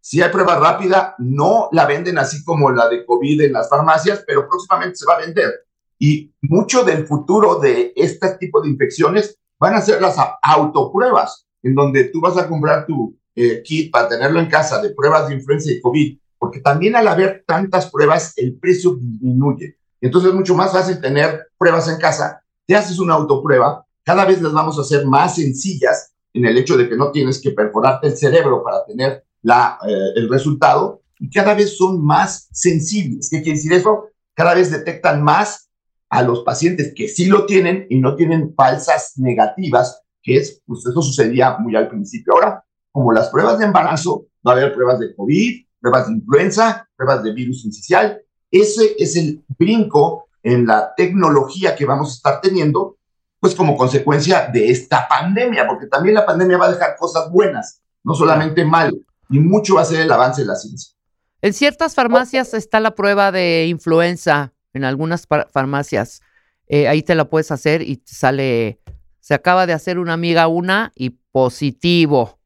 Sí 0.05 0.21
hay 0.21 0.33
prueba 0.33 0.59
rápida, 0.59 1.15
no 1.19 1.69
la 1.71 1.87
venden 1.87 2.19
así 2.19 2.43
como 2.43 2.73
la 2.73 2.89
de 2.89 3.07
COVID 3.07 3.41
en 3.43 3.53
las 3.53 3.69
farmacias, 3.69 4.25
pero 4.27 4.49
próximamente 4.49 4.97
se 4.97 5.07
va 5.07 5.15
a 5.15 5.21
vender. 5.21 5.49
Y 5.97 6.35
mucho 6.41 6.83
del 6.83 7.07
futuro 7.07 7.61
de 7.61 7.93
este 7.95 8.37
tipo 8.37 8.61
de 8.61 8.69
infecciones 8.69 9.39
van 9.61 9.77
a 9.77 9.81
ser 9.81 10.03
las 10.03 10.17
autopruebas, 10.43 11.47
en 11.63 11.77
donde 11.77 12.05
tú 12.05 12.21
vas 12.21 12.37
a 12.37 12.49
comprar 12.49 12.85
tu 12.85 13.17
eh, 13.37 13.63
kit 13.63 13.93
para 13.93 14.09
tenerlo 14.09 14.41
en 14.41 14.49
casa 14.49 14.83
de 14.83 14.91
pruebas 14.91 15.29
de 15.29 15.35
influenza 15.35 15.71
y 15.71 15.81
COVID, 15.81 16.19
porque 16.37 16.59
también 16.59 16.97
al 16.97 17.07
haber 17.07 17.45
tantas 17.47 17.89
pruebas, 17.89 18.33
el 18.37 18.59
precio 18.59 18.97
disminuye. 18.97 19.79
Entonces 20.01 20.31
es 20.31 20.37
mucho 20.37 20.57
más 20.57 20.73
fácil 20.73 21.01
tener 21.01 21.47
pruebas 21.57 21.89
en 21.89 21.99
casa. 21.99 22.43
Te 22.67 22.75
haces 22.75 22.99
una 22.99 23.15
autoprueba, 23.15 23.87
cada 24.03 24.25
vez 24.25 24.43
las 24.43 24.53
vamos 24.53 24.77
a 24.79 24.81
hacer 24.81 25.07
más 25.07 25.37
sencillas 25.37 26.13
en 26.35 26.45
el 26.45 26.59
hecho 26.59 26.77
de 26.77 26.89
que 26.89 26.97
no 26.97 27.13
tienes 27.13 27.41
que 27.41 27.53
perforarte 27.53 28.09
el 28.09 28.17
cerebro 28.17 28.65
para 28.65 28.85
tener 28.85 29.25
la, 29.43 29.79
eh, 29.87 30.13
el 30.17 30.29
resultado 30.29 31.03
y 31.19 31.31
cada 31.31 31.55
vez 31.55 31.77
son 31.77 32.05
más 32.05 32.49
sensibles. 32.53 33.29
¿Qué 33.31 33.43
quiere 33.43 33.57
decir 33.57 33.73
eso? 33.73 34.07
Cada 34.35 34.55
vez 34.55 34.71
detectan 34.71 35.23
más 35.23 35.71
a 36.09 36.23
los 36.23 36.43
pacientes 36.43 36.93
que 36.97 37.09
sí 37.09 37.27
lo 37.27 37.47
tienen 37.47 37.87
y 37.89 37.99
no 37.99 38.17
tienen 38.17 38.55
falsas 38.55 39.13
negativas, 39.17 40.03
que 40.23 40.37
es, 40.37 40.61
pues 40.67 40.85
eso 40.85 41.01
sucedía 41.01 41.59
muy 41.59 41.77
al 41.77 41.89
principio. 41.89 42.35
Ahora, 42.35 42.65
como 42.91 43.13
las 43.13 43.31
pruebas 43.31 43.59
de 43.59 43.67
embarazo, 43.67 44.27
va 44.47 44.53
a 44.53 44.57
haber 44.57 44.75
pruebas 44.75 44.99
de 44.99 45.15
COVID, 45.15 45.65
pruebas 45.81 46.09
de 46.09 46.15
influenza, 46.15 46.89
pruebas 46.97 47.23
de 47.23 47.33
virus 47.33 47.65
incisional. 47.65 48.21
Ese 48.51 48.95
es 48.99 49.17
el 49.17 49.45
brinco 49.59 50.27
en 50.43 50.67
la 50.67 50.93
tecnología 50.97 51.75
que 51.75 51.87
vamos 51.87 52.11
a 52.11 52.15
estar 52.15 52.41
teniendo, 52.41 52.97
pues 53.41 53.55
como 53.55 53.77
consecuencia 53.77 54.49
de 54.53 54.71
esta 54.71 55.07
pandemia, 55.09 55.67
porque 55.67 55.87
también 55.87 56.15
la 56.17 56.27
pandemia 56.27 56.59
va 56.59 56.67
a 56.67 56.73
dejar 56.73 56.97
cosas 56.97 57.31
buenas, 57.31 57.81
no 58.05 58.15
solamente 58.15 58.65
mal, 58.65 58.93
y 59.33 59.41
mucho 59.41 59.75
va 59.75 59.83
a 59.83 59.87
ser 59.87 60.01
el 60.01 60.13
avance 60.13 60.43
de 60.43 60.47
la 60.47 60.55
ciencia. 60.55 60.95
En 61.41 61.53
ciertas 61.53 61.97
farmacias 61.97 62.55
está 62.55 62.79
la 62.79 62.95
prueba 62.95 63.33
de 63.33 63.67
influenza, 63.67 64.53
en 64.73 64.85
algunas 64.85 65.27
farmacias. 65.51 66.21
Eh, 66.69 66.87
ahí 66.87 67.03
te 67.03 67.17
la 67.17 67.29
puedes 67.29 67.51
hacer 67.51 67.83
y 67.83 67.97
te 67.97 68.15
sale, 68.15 68.81
se 69.19 69.35
acaba 69.35 69.67
de 69.67 69.73
hacer 69.73 69.99
una 69.99 70.13
amiga 70.13 70.47
una 70.47 70.93
y 70.95 71.11
positivo. 71.33 72.39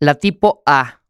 La 0.00 0.14
tipo 0.14 0.62
A. 0.64 1.02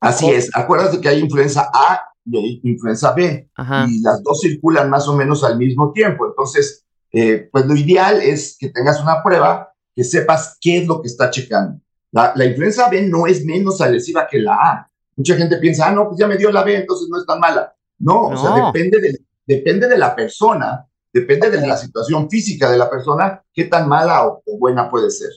Así 0.00 0.28
es, 0.30 0.50
acuérdate 0.54 1.00
que 1.00 1.08
hay 1.08 1.20
influenza 1.20 1.70
A 1.72 2.00
y 2.26 2.38
hay 2.38 2.60
influenza 2.64 3.12
B, 3.12 3.50
y 3.86 4.00
las 4.00 4.22
dos 4.22 4.40
circulan 4.40 4.88
más 4.90 5.06
o 5.08 5.14
menos 5.14 5.44
al 5.44 5.58
mismo 5.58 5.92
tiempo. 5.92 6.26
Entonces, 6.26 6.84
eh, 7.12 7.48
pues 7.52 7.66
lo 7.66 7.76
ideal 7.76 8.20
es 8.20 8.56
que 8.58 8.70
tengas 8.70 9.00
una 9.00 9.22
prueba 9.22 9.72
que 9.94 10.04
sepas 10.04 10.56
qué 10.60 10.78
es 10.78 10.86
lo 10.86 11.00
que 11.00 11.08
está 11.08 11.30
checando. 11.30 11.80
La, 12.14 12.32
la 12.36 12.44
influenza 12.44 12.88
B 12.88 13.02
no 13.02 13.26
es 13.26 13.44
menos 13.44 13.80
agresiva 13.80 14.28
que 14.28 14.38
la 14.38 14.54
A. 14.54 14.90
Mucha 15.16 15.34
gente 15.34 15.56
piensa, 15.56 15.88
ah, 15.88 15.90
no, 15.90 16.06
pues 16.06 16.20
ya 16.20 16.28
me 16.28 16.36
dio 16.36 16.52
la 16.52 16.62
B, 16.62 16.76
entonces 16.76 17.08
no 17.10 17.18
es 17.18 17.26
tan 17.26 17.40
mala. 17.40 17.74
No, 17.98 18.28
o 18.28 18.36
sea, 18.36 18.66
depende 18.66 19.00
de, 19.00 19.18
depende 19.44 19.88
de 19.88 19.98
la 19.98 20.14
persona, 20.14 20.86
depende 21.12 21.50
de 21.50 21.66
la 21.66 21.76
situación 21.76 22.30
física 22.30 22.70
de 22.70 22.78
la 22.78 22.88
persona, 22.88 23.42
qué 23.52 23.64
tan 23.64 23.88
mala 23.88 24.28
o, 24.28 24.42
buena 24.58 24.88
puede 24.88 25.10
ser. 25.10 25.30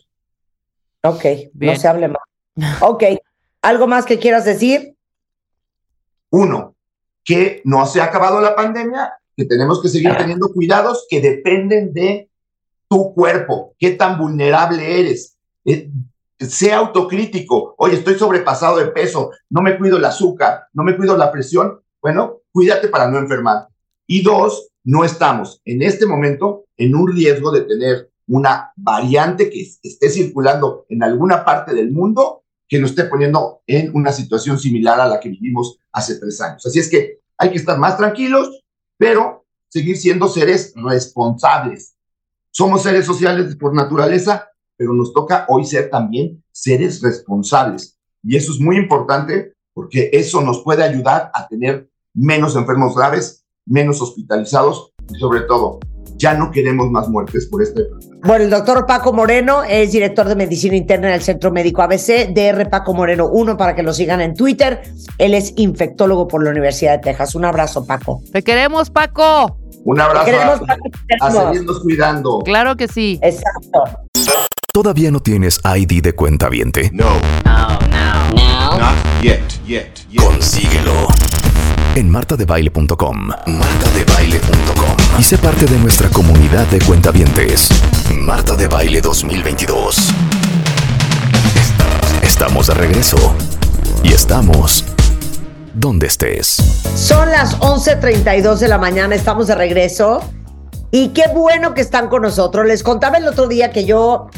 Ok, 1.03 1.25
no 1.55 1.75
se 1.75 1.87
hable 1.87 2.09
más. 2.09 2.21
Ok, 2.81 3.03
¿algo 3.63 3.87
más 3.87 4.05
que 4.05 4.19
quieras 4.19 4.45
decir? 4.45 4.95
Uno, 6.29 6.75
que 7.23 7.61
no 7.65 7.87
se 7.87 8.01
ha 8.01 8.05
acabado 8.05 8.39
la 8.39 8.55
pandemia, 8.55 9.13
que 9.35 9.45
tenemos 9.45 9.81
que 9.81 9.89
seguir 9.89 10.15
teniendo 10.15 10.53
cuidados 10.53 11.07
que 11.09 11.21
dependen 11.21 11.91
de 11.91 12.29
tu 12.87 13.15
cuerpo, 13.15 13.73
qué 13.79 13.91
tan 13.91 14.19
vulnerable 14.19 14.99
eres. 14.99 15.37
Eh, 15.65 15.89
sea 16.39 16.77
autocrítico. 16.77 17.75
Oye, 17.77 17.95
estoy 17.95 18.15
sobrepasado 18.15 18.77
de 18.77 18.87
peso, 18.87 19.31
no 19.49 19.61
me 19.61 19.77
cuido 19.77 19.97
el 19.97 20.05
azúcar, 20.05 20.65
no 20.73 20.83
me 20.83 20.95
cuido 20.95 21.17
la 21.17 21.31
presión. 21.31 21.79
Bueno, 22.01 22.41
cuídate 22.51 22.87
para 22.87 23.09
no 23.09 23.17
enfermar. 23.17 23.67
Y 24.05 24.21
dos, 24.23 24.69
no 24.83 25.03
estamos 25.03 25.61
en 25.65 25.81
este 25.81 26.05
momento 26.05 26.65
en 26.77 26.95
un 26.95 27.11
riesgo 27.11 27.51
de 27.51 27.61
tener 27.61 28.09
una 28.27 28.71
variante 28.75 29.49
que 29.49 29.61
esté 29.81 30.09
circulando 30.09 30.85
en 30.89 31.03
alguna 31.03 31.43
parte 31.43 31.73
del 31.73 31.91
mundo 31.91 32.43
que 32.67 32.79
nos 32.79 32.91
esté 32.91 33.05
poniendo 33.05 33.61
en 33.65 33.95
una 33.95 34.11
situación 34.11 34.59
similar 34.59 34.99
a 34.99 35.07
la 35.07 35.19
que 35.19 35.29
vivimos 35.29 35.79
hace 35.91 36.19
tres 36.19 36.39
años. 36.41 36.65
Así 36.65 36.79
es 36.79 36.89
que 36.89 37.19
hay 37.37 37.51
que 37.51 37.57
estar 37.57 37.77
más 37.77 37.97
tranquilos, 37.97 38.63
pero 38.97 39.45
seguir 39.69 39.97
siendo 39.97 40.27
seres 40.27 40.73
responsables. 40.75 41.95
Somos 42.51 42.83
seres 42.83 43.05
sociales 43.05 43.55
por 43.55 43.73
naturaleza, 43.73 44.49
pero 44.77 44.93
nos 44.93 45.13
toca 45.13 45.45
hoy 45.49 45.65
ser 45.65 45.89
también 45.89 46.43
seres 46.51 47.01
responsables. 47.01 47.97
Y 48.23 48.37
eso 48.37 48.51
es 48.51 48.59
muy 48.59 48.77
importante 48.77 49.53
porque 49.73 50.09
eso 50.13 50.41
nos 50.41 50.63
puede 50.63 50.83
ayudar 50.83 51.31
a 51.33 51.47
tener 51.47 51.89
menos 52.13 52.55
enfermos 52.55 52.95
graves, 52.95 53.45
menos 53.65 54.01
hospitalizados 54.01 54.93
y 55.13 55.19
sobre 55.19 55.41
todo, 55.41 55.79
ya 56.17 56.33
no 56.33 56.51
queremos 56.51 56.89
más 56.89 57.07
muertes 57.09 57.45
por 57.45 57.61
este 57.61 57.83
Bueno, 58.23 58.45
el 58.45 58.49
doctor 58.49 58.85
Paco 58.85 59.13
Moreno 59.13 59.63
es 59.63 59.91
director 59.91 60.27
de 60.27 60.35
medicina 60.35 60.75
interna 60.75 61.09
en 61.09 61.13
el 61.13 61.21
Centro 61.21 61.51
Médico 61.51 61.81
ABC, 61.81 62.33
DR 62.33 62.69
Paco 62.69 62.93
Moreno 62.93 63.27
1 63.27 63.55
para 63.55 63.75
que 63.75 63.83
lo 63.83 63.93
sigan 63.93 64.21
en 64.21 64.33
Twitter. 64.33 64.81
Él 65.17 65.33
es 65.33 65.53
infectólogo 65.57 66.27
por 66.27 66.43
la 66.43 66.49
Universidad 66.49 66.93
de 66.93 66.99
Texas. 66.99 67.35
Un 67.35 67.45
abrazo, 67.45 67.85
Paco. 67.85 68.21
Te 68.31 68.41
queremos, 68.41 68.89
Paco. 68.89 69.57
Un 69.85 70.01
abrazo. 70.01 70.25
Te 70.25 70.31
queremos, 70.31 70.59
a, 71.21 71.25
a 71.27 71.31
seguirnos 71.31 71.79
cuidando. 71.81 72.39
Claro 72.39 72.75
que 72.75 72.87
sí. 72.87 73.19
Exacto. 73.21 74.06
¿Todavía 74.77 75.09
no 75.09 75.19
tienes 75.21 75.59
ID 75.65 76.03
de 76.03 76.13
cuenta 76.13 76.49
viente? 76.49 76.91
No. 76.93 77.19
No, 77.43 77.79
no, 77.89 78.29
no. 78.35 78.77
Not 78.77 79.23
yet, 79.23 79.41
yet, 79.65 79.89
yet. 80.07 80.23
Consíguelo 80.23 81.07
en 81.95 82.07
martadebaile.com. 82.11 83.27
Martadebaile.com. 83.47 84.95
Y 85.17 85.23
sé 85.23 85.39
parte 85.39 85.65
de 85.65 85.79
nuestra 85.79 86.09
comunidad 86.09 86.67
de 86.67 86.77
cuentavientes. 86.77 87.69
Marta 88.21 88.55
de 88.55 88.67
Baile 88.67 89.01
2022. 89.01 90.13
Estamos 92.21 92.67
de 92.67 92.75
regreso. 92.75 93.35
Y 94.03 94.13
estamos 94.13 94.85
donde 95.73 96.05
estés. 96.05 96.83
Son 96.95 97.31
las 97.31 97.59
11:32 97.61 98.59
de 98.59 98.67
la 98.67 98.77
mañana, 98.77 99.15
estamos 99.15 99.47
de 99.47 99.55
regreso. 99.55 100.19
Y 100.91 101.09
qué 101.09 101.23
bueno 101.33 101.73
que 101.73 101.81
están 101.81 102.09
con 102.09 102.21
nosotros. 102.21 102.67
Les 102.67 102.83
contaba 102.83 103.17
el 103.17 103.27
otro 103.27 103.47
día 103.47 103.71
que 103.71 103.83
yo, 103.83 104.29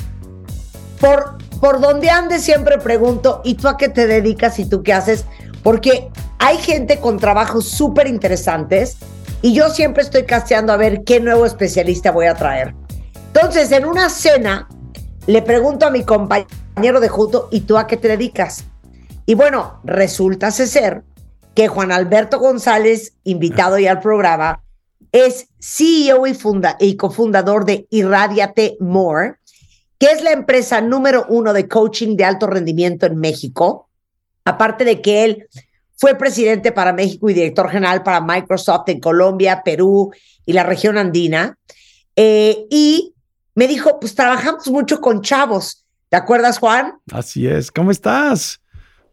por, 1.00 1.38
por 1.60 1.80
donde 1.80 2.10
ande, 2.10 2.40
siempre 2.40 2.78
pregunto, 2.78 3.42
¿y 3.44 3.56
tú 3.56 3.68
a 3.68 3.78
qué 3.78 3.90
te 3.90 4.08
dedicas 4.08 4.60
y 4.60 4.66
tú 4.66 4.84
qué 4.84 4.94
haces? 4.94 5.26
Porque 5.64 6.10
hay 6.40 6.58
gente 6.58 7.00
con 7.00 7.18
trabajos 7.18 7.68
súper 7.68 8.08
interesantes 8.08 8.98
y 9.42 9.54
yo 9.54 9.70
siempre 9.70 10.04
estoy 10.04 10.26
casteando 10.26 10.74
a 10.74 10.78
ver 10.78 11.04
qué 11.04 11.20
nuevo 11.20 11.46
especialista 11.46 12.12
voy 12.12 12.28
a 12.28 12.36
traer. 12.36 12.76
Entonces, 13.34 13.72
en 13.72 13.86
una 13.86 14.10
cena, 14.10 14.68
le 15.28 15.42
pregunto 15.42 15.86
a 15.86 15.92
mi 15.92 16.04
compañero 16.04 17.00
de 17.00 17.10
junto, 17.10 17.48
¿y 17.52 17.62
tú 17.62 17.78
a 17.78 17.88
qué 17.88 17.98
te 17.98 18.08
dedicas? 18.08 18.66
Y 19.26 19.36
bueno, 19.36 19.80
resulta 19.84 20.50
ser 20.52 21.04
que 21.54 21.68
Juan 21.68 21.92
Alberto 21.92 22.40
González, 22.40 23.14
invitado 23.24 23.78
ya 23.78 23.92
al 23.92 24.00
programa, 24.00 24.64
es 25.12 25.48
CEO 25.60 26.26
y, 26.28 26.34
funda 26.34 26.78
y 26.80 26.96
cofundador 26.96 27.66
de 27.66 27.88
Irradiate 27.90 28.78
More, 28.80 29.36
que 30.00 30.08
es 30.08 30.24
la 30.24 30.32
empresa 30.32 30.82
número 30.82 31.26
uno 31.30 31.54
de 31.54 31.68
coaching 31.68 32.16
de 32.16 32.24
alto 32.24 32.48
rendimiento 32.48 33.06
en 33.06 33.18
México. 33.18 33.90
Aparte 34.46 34.86
de 34.86 35.02
que 35.02 35.26
él 35.26 35.48
fue 35.98 36.16
presidente 36.16 36.72
para 36.72 36.94
México 36.94 37.30
y 37.30 37.34
director 37.34 37.70
general 37.70 38.02
para 38.04 38.22
Microsoft 38.22 38.88
en 38.88 39.02
Colombia, 39.02 39.62
Perú 39.64 40.12
y 40.46 40.54
la 40.54 40.64
región 40.64 40.98
andina. 40.98 41.58
Eh, 42.16 42.66
y 42.70 43.14
me 43.54 43.68
dijo, 43.68 44.00
pues 44.00 44.16
trabajamos 44.16 44.68
mucho 44.70 45.02
con 45.02 45.22
chavos. 45.22 45.86
¿Te 46.08 46.16
acuerdas, 46.16 46.58
Juan? 46.58 46.94
Así 47.12 47.46
es. 47.46 47.70
¿Cómo 47.70 47.92
estás? 47.92 48.62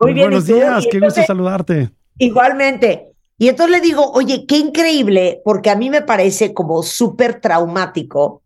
Muy, 0.00 0.14
bien, 0.14 0.28
buenos 0.28 0.46
días. 0.46 0.86
Qué 0.90 1.00
gusto 1.00 1.22
saludarte. 1.26 1.90
Igualmente. 2.18 3.12
Y 3.38 3.48
entonces 3.48 3.76
le 3.76 3.80
digo, 3.82 4.12
oye, 4.12 4.46
qué 4.46 4.56
increíble, 4.56 5.42
porque 5.44 5.70
a 5.70 5.76
mí 5.76 5.90
me 5.90 6.02
parece 6.02 6.54
como 6.54 6.82
súper 6.82 7.40
traumático 7.40 8.42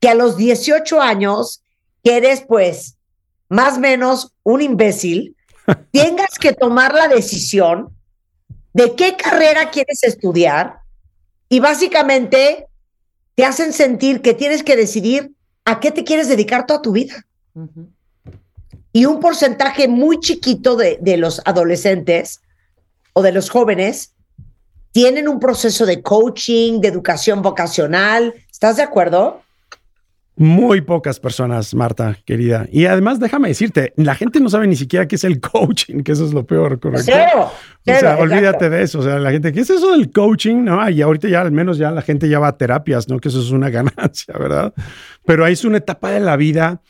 que 0.00 0.08
a 0.08 0.14
los 0.14 0.36
18 0.36 1.00
años, 1.00 1.62
que 2.04 2.18
eres 2.18 2.42
pues 2.46 2.96
más 3.48 3.78
o 3.78 3.80
menos 3.80 4.32
un 4.42 4.62
imbécil, 4.62 5.36
tengas 5.92 6.38
que 6.38 6.52
tomar 6.52 6.94
la 6.94 7.08
decisión 7.08 7.88
de 8.72 8.94
qué 8.94 9.16
carrera 9.16 9.70
quieres 9.70 10.02
estudiar 10.02 10.80
y 11.48 11.60
básicamente 11.60 12.66
te 13.34 13.44
hacen 13.44 13.72
sentir 13.72 14.20
que 14.20 14.34
tienes 14.34 14.62
que 14.62 14.76
decidir 14.76 15.32
a 15.64 15.80
qué 15.80 15.90
te 15.90 16.04
quieres 16.04 16.28
dedicar 16.28 16.66
toda 16.66 16.82
tu 16.82 16.92
vida. 16.92 17.24
Y 18.92 19.06
un 19.06 19.20
porcentaje 19.20 19.88
muy 19.88 20.20
chiquito 20.20 20.76
de, 20.76 20.98
de 21.00 21.16
los 21.16 21.40
adolescentes 21.44 22.40
o 23.12 23.22
de 23.22 23.32
los 23.32 23.48
jóvenes 23.48 24.12
tienen 24.92 25.28
un 25.28 25.40
proceso 25.40 25.86
de 25.86 26.02
coaching, 26.02 26.80
de 26.80 26.88
educación 26.88 27.42
vocacional. 27.42 28.34
¿Estás 28.50 28.76
de 28.76 28.82
acuerdo? 28.82 29.43
Muy 30.36 30.80
pocas 30.80 31.20
personas, 31.20 31.74
Marta, 31.74 32.16
querida. 32.24 32.66
Y 32.72 32.86
además, 32.86 33.20
déjame 33.20 33.48
decirte, 33.48 33.92
la 33.96 34.14
gente 34.14 34.40
no 34.40 34.48
sabe 34.48 34.66
ni 34.66 34.74
siquiera 34.74 35.06
qué 35.06 35.14
es 35.16 35.24
el 35.24 35.40
coaching, 35.52 36.02
que 36.02 36.12
eso 36.12 36.24
es 36.26 36.32
lo 36.32 36.44
peor, 36.44 36.80
¿correcto? 36.80 37.04
Cero, 37.06 37.50
o 37.86 38.00
sea, 38.00 38.18
olvídate 38.18 38.68
de 38.68 38.82
eso. 38.82 38.98
O 38.98 39.02
sea, 39.02 39.18
la 39.18 39.30
gente, 39.30 39.52
¿qué 39.52 39.60
es 39.60 39.70
eso 39.70 39.92
del 39.92 40.10
coaching? 40.10 40.64
No, 40.64 40.88
y 40.90 41.02
ahorita 41.02 41.28
ya 41.28 41.40
al 41.40 41.52
menos 41.52 41.78
ya 41.78 41.90
la 41.90 42.02
gente 42.02 42.28
ya 42.28 42.38
va 42.38 42.48
a 42.48 42.56
terapias, 42.56 43.08
¿no? 43.08 43.18
Que 43.18 43.28
eso 43.28 43.40
es 43.40 43.50
una 43.50 43.70
ganancia, 43.70 44.34
¿verdad? 44.38 44.74
Pero 45.24 45.44
ahí 45.44 45.52
es 45.52 45.64
una 45.64 45.78
etapa 45.78 46.10
de 46.10 46.20
la 46.20 46.36
vida 46.36 46.80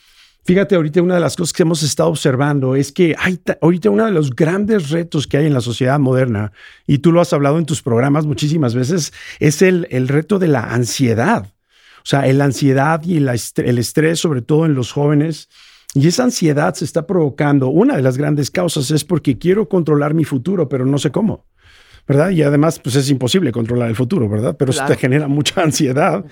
Fíjate, 0.47 0.75
ahorita 0.75 1.01
una 1.01 1.15
de 1.15 1.21
las 1.21 1.37
cosas 1.37 1.55
que 1.55 1.63
hemos 1.63 1.83
estado 1.83 2.11
observando 2.11 2.77
es 2.77 2.93
que 2.93 3.17
hay 3.19 3.41
ahorita 3.63 3.89
uno 3.89 4.05
de 4.05 4.11
los 4.11 4.37
grandes 4.37 4.91
retos 4.91 5.27
que 5.27 5.39
hay 5.39 5.47
en 5.47 5.55
la 5.55 5.63
sociedad 5.63 5.99
moderna, 5.99 6.53
y 6.87 6.99
tú 6.99 7.13
lo 7.13 7.23
has 7.23 7.33
hablado 7.33 7.59
en 7.59 7.65
tus 7.65 7.81
programas 7.81 8.27
muchísimas 8.27 8.75
veces, 8.75 9.15
es 9.41 9.63
el, 9.63 9.89
el 9.91 10.07
reto 10.07 10.39
de 10.39 10.49
la 10.49 10.61
ansiedad. 10.61 11.47
O 12.05 12.07
sea, 12.07 12.31
la 12.33 12.45
ansiedad 12.45 13.03
y 13.03 13.17
el 13.17 13.79
estrés, 13.79 14.19
sobre 14.19 14.43
todo 14.43 14.67
en 14.67 14.75
los 14.75 14.93
jóvenes. 14.93 15.49
Y 15.95 16.07
esa 16.07 16.25
ansiedad 16.25 16.75
se 16.75 16.85
está 16.85 17.07
provocando. 17.07 17.69
Una 17.69 17.97
de 17.97 18.03
las 18.03 18.19
grandes 18.19 18.51
causas 18.51 18.91
es 18.91 19.05
porque 19.05 19.39
quiero 19.39 19.69
controlar 19.71 20.13
mi 20.13 20.25
futuro, 20.25 20.69
pero 20.69 20.85
no 20.85 20.99
sé 20.99 21.11
cómo. 21.11 21.47
¿Verdad? 22.07 22.31
Y 22.31 22.43
además, 22.43 22.79
pues 22.79 22.97
es 22.97 23.09
imposible 23.09 23.51
controlar 23.51 23.89
el 23.89 23.97
futuro, 23.97 24.29
¿verdad? 24.29 24.57
Pero 24.59 24.73
eso 24.73 24.85
te 24.87 24.97
genera 24.97 25.27
mucha 25.27 25.61
ansiedad. 25.63 26.25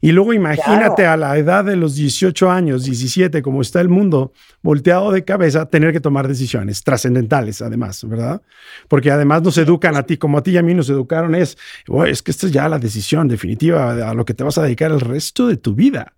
Y 0.00 0.12
luego 0.12 0.32
imagínate 0.32 1.06
a 1.06 1.16
la 1.16 1.36
edad 1.38 1.64
de 1.64 1.76
los 1.76 1.94
18 1.94 2.50
años, 2.50 2.84
17, 2.84 3.40
como 3.42 3.62
está 3.62 3.80
el 3.80 3.88
mundo, 3.88 4.32
volteado 4.62 5.12
de 5.12 5.24
cabeza, 5.24 5.66
tener 5.66 5.92
que 5.92 6.00
tomar 6.00 6.26
decisiones 6.26 6.82
trascendentales, 6.82 7.62
además, 7.62 8.06
¿verdad? 8.08 8.42
Porque 8.88 9.10
además 9.10 9.42
nos 9.42 9.56
educan 9.58 9.96
a 9.96 10.04
ti, 10.04 10.16
como 10.16 10.38
a 10.38 10.42
ti 10.42 10.52
y 10.52 10.58
a 10.58 10.62
mí 10.62 10.74
nos 10.74 10.90
educaron, 10.90 11.34
es, 11.34 11.56
es 12.06 12.22
que 12.22 12.30
esta 12.32 12.46
es 12.46 12.52
ya 12.52 12.68
la 12.68 12.78
decisión 12.78 13.28
definitiva 13.28 14.08
a 14.08 14.14
lo 14.14 14.24
que 14.24 14.34
te 14.34 14.42
vas 14.42 14.58
a 14.58 14.62
dedicar 14.62 14.90
el 14.90 15.00
resto 15.00 15.46
de 15.46 15.56
tu 15.56 15.74
vida. 15.74 16.14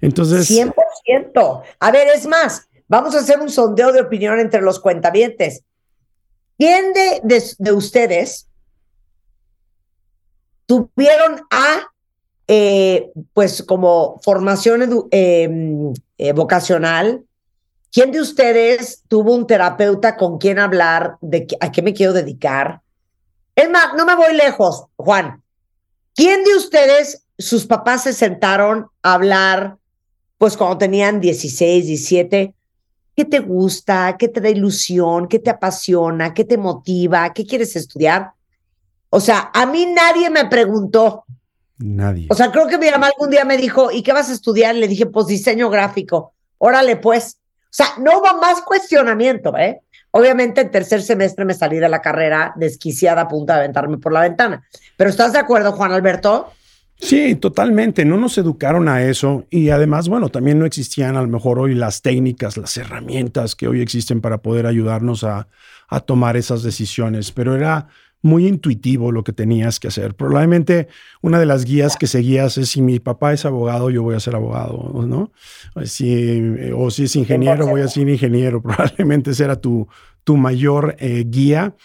Entonces... 0.00 0.50
100%. 0.50 1.62
A 1.80 1.90
ver, 1.90 2.08
es 2.14 2.26
más, 2.26 2.68
vamos 2.88 3.14
a 3.14 3.20
hacer 3.20 3.40
un 3.40 3.48
sondeo 3.48 3.92
de 3.92 4.02
opinión 4.02 4.38
entre 4.38 4.60
los 4.60 4.78
cuentavientes. 4.80 5.64
¿Quién 6.58 6.92
de, 6.94 7.72
ustedes 7.72 8.48
tuvieron 10.66 11.42
a, 11.50 11.90
eh, 12.48 13.10
pues 13.34 13.62
como 13.62 14.20
formación 14.22 15.08
em, 15.10 15.92
eh, 16.18 16.32
vocacional? 16.32 17.24
¿Quién 17.92 18.10
de 18.10 18.20
ustedes 18.20 19.02
tuvo 19.08 19.34
un 19.34 19.46
terapeuta 19.46 20.16
con 20.16 20.38
quien 20.38 20.58
hablar 20.58 21.16
de 21.20 21.46
a 21.60 21.70
qué 21.72 21.82
me 21.82 21.94
quiero 21.94 22.12
dedicar? 22.12 22.80
Es 23.54 23.70
más, 23.70 23.94
no 23.96 24.04
me 24.04 24.16
voy 24.16 24.34
lejos, 24.34 24.84
Juan. 24.96 25.42
¿Quién 26.14 26.44
de 26.44 26.54
ustedes, 26.56 27.24
sus 27.38 27.66
papás 27.66 28.04
se 28.04 28.12
sentaron 28.12 28.88
a 29.02 29.14
hablar, 29.14 29.76
pues 30.38 30.56
cuando 30.56 30.78
tenían 30.78 31.20
16, 31.20 31.86
17, 31.86 32.54
¿Qué 33.16 33.24
te 33.24 33.38
gusta? 33.38 34.14
¿Qué 34.18 34.28
te 34.28 34.42
da 34.42 34.50
ilusión? 34.50 35.26
¿Qué 35.26 35.38
te 35.38 35.48
apasiona? 35.48 36.34
¿Qué 36.34 36.44
te 36.44 36.58
motiva? 36.58 37.32
¿Qué 37.32 37.46
quieres 37.46 37.74
estudiar? 37.74 38.32
O 39.08 39.20
sea, 39.20 39.50
a 39.54 39.64
mí 39.64 39.86
nadie 39.86 40.28
me 40.28 40.44
preguntó. 40.44 41.24
Nadie. 41.78 42.26
O 42.28 42.34
sea, 42.34 42.52
creo 42.52 42.66
que 42.66 42.76
mi 42.76 42.90
mamá 42.90 43.06
algún 43.06 43.30
día 43.30 43.46
me 43.46 43.56
dijo, 43.56 43.90
¿y 43.90 44.02
qué 44.02 44.12
vas 44.12 44.28
a 44.28 44.34
estudiar? 44.34 44.74
Le 44.74 44.86
dije, 44.86 45.06
pues 45.06 45.28
diseño 45.28 45.70
gráfico. 45.70 46.34
Órale, 46.58 46.96
pues. 46.96 47.38
O 47.62 47.68
sea, 47.70 47.86
no 47.98 48.18
hubo 48.18 48.38
más 48.38 48.60
cuestionamiento, 48.60 49.56
¿eh? 49.56 49.80
Obviamente 50.10 50.60
en 50.60 50.70
tercer 50.70 51.02
semestre 51.02 51.46
me 51.46 51.54
salí 51.54 51.78
de 51.78 51.88
la 51.88 52.02
carrera 52.02 52.52
desquiciada 52.56 53.22
a 53.22 53.28
punto 53.28 53.52
de 53.52 53.60
aventarme 53.60 53.96
por 53.96 54.12
la 54.12 54.20
ventana. 54.20 54.62
Pero 54.96 55.08
¿estás 55.08 55.32
de 55.32 55.38
acuerdo, 55.38 55.72
Juan 55.72 55.92
Alberto? 55.92 56.52
Sí, 56.98 57.34
totalmente. 57.36 58.04
No 58.04 58.16
nos 58.16 58.38
educaron 58.38 58.88
a 58.88 59.02
eso 59.02 59.46
y 59.50 59.68
además, 59.68 60.08
bueno, 60.08 60.30
también 60.30 60.58
no 60.58 60.64
existían 60.64 61.16
a 61.16 61.22
lo 61.22 61.28
mejor 61.28 61.58
hoy 61.58 61.74
las 61.74 62.00
técnicas, 62.02 62.56
las 62.56 62.76
herramientas 62.76 63.54
que 63.54 63.68
hoy 63.68 63.80
existen 63.80 64.20
para 64.20 64.38
poder 64.38 64.66
ayudarnos 64.66 65.24
a, 65.24 65.48
tomar 66.04 66.36
esas 66.36 66.64
decisiones, 66.64 67.30
pero 67.30 67.54
era 67.54 67.86
muy 68.20 68.48
intuitivo 68.48 69.12
lo 69.12 69.22
que 69.22 69.32
tenías 69.32 69.78
que 69.78 69.86
hacer. 69.86 70.16
Probablemente 70.16 70.88
una 71.22 71.38
de 71.38 71.46
las 71.46 71.64
guías 71.64 71.96
que 71.96 72.08
seguías 72.08 72.58
es 72.58 72.70
si 72.70 72.82
mi 72.82 72.98
papá 72.98 73.32
es 73.32 73.44
abogado, 73.44 73.88
yo 73.90 74.02
voy 74.02 74.16
a 74.16 74.20
ser 74.20 74.34
abogado, 74.34 75.04
¿no? 75.06 75.30
Si, 75.84 76.42
o 76.74 76.90
si 76.90 77.04
es 77.04 77.14
ingeniero, 77.14 77.68
voy 77.68 77.82
a 77.82 77.88
ser 77.88 78.08
ingeniero. 78.08 78.60
Probablemente 78.62 79.30
esa 79.30 79.44
era 79.44 79.60
tu, 79.60 79.86
tu 80.24 80.36
mayor 80.36 80.96
eh, 80.98 81.24
guía. 81.28 81.76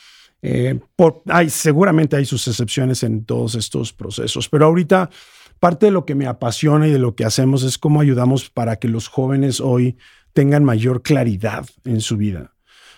Eh, 0.41 0.79
hay, 1.27 1.49
seguramente 1.49 2.15
hay 2.15 2.25
sus 2.25 2.47
excepciones 2.47 3.03
en 3.03 3.25
todos 3.25 3.55
estos 3.55 3.93
procesos, 3.93 4.49
pero 4.49 4.65
ahorita 4.65 5.09
parte 5.59 5.87
de 5.87 5.91
lo 5.91 6.05
que 6.05 6.15
me 6.15 6.25
apasiona 6.25 6.87
y 6.87 6.91
de 6.91 6.99
lo 6.99 7.15
que 7.15 7.25
hacemos 7.25 7.63
es 7.63 7.77
cómo 7.77 8.01
ayudamos 8.01 8.49
para 8.49 8.77
que 8.77 8.87
los 8.87 9.07
jóvenes 9.07 9.61
hoy 9.61 9.97
tengan 10.33 10.63
mayor 10.63 11.01
claridad 11.01 11.65
en 11.85 12.01
su 12.01 12.17
vida. 12.17 12.53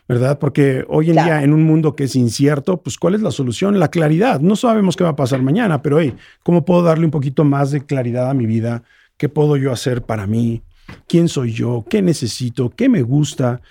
¿verdad? 0.08 0.38
Porque 0.38 0.86
hoy 0.89 1.10
en 1.10 1.16
día, 1.16 1.44
en 1.44 1.54
un 1.54 1.64
mundo 1.64 1.96
que 1.96 2.04
es 2.06 2.16
incierto, 2.16 2.82
pues 2.82 2.98
¿cuál 2.98 3.16
es 3.16 3.22
la 3.22 3.32
solución? 3.32 3.80
La 3.80 3.89
claridad. 3.89 4.41
No 4.41 4.56
sabemos 4.56 4.98
qué 4.98 5.04
va 5.04 5.12
a 5.12 5.16
pasar 5.16 5.41
mañana, 5.41 5.82
pero 5.82 6.00
hey, 6.00 6.14
¿cómo 6.44 6.66
puedo 6.66 6.84
darle 6.84 7.06
un 7.06 7.12
poquito 7.12 7.46
más 7.46 7.72
de 7.72 7.86
claridad 7.86 8.30
a 8.30 8.34
mi 8.34 8.46
vida? 8.46 8.84
¿Qué 9.18 9.30
puedo 9.30 9.56
yo 9.56 9.72
hacer 9.72 10.04
para 10.04 10.28
mí? 10.28 10.64
¿Quién 11.08 11.30
soy 11.30 11.54
yo? 11.54 11.86
¿Qué 11.89 12.02
necesito? 12.02 12.70
¿Qué 12.70 12.89
me 12.89 13.02
gusta? 13.02 13.62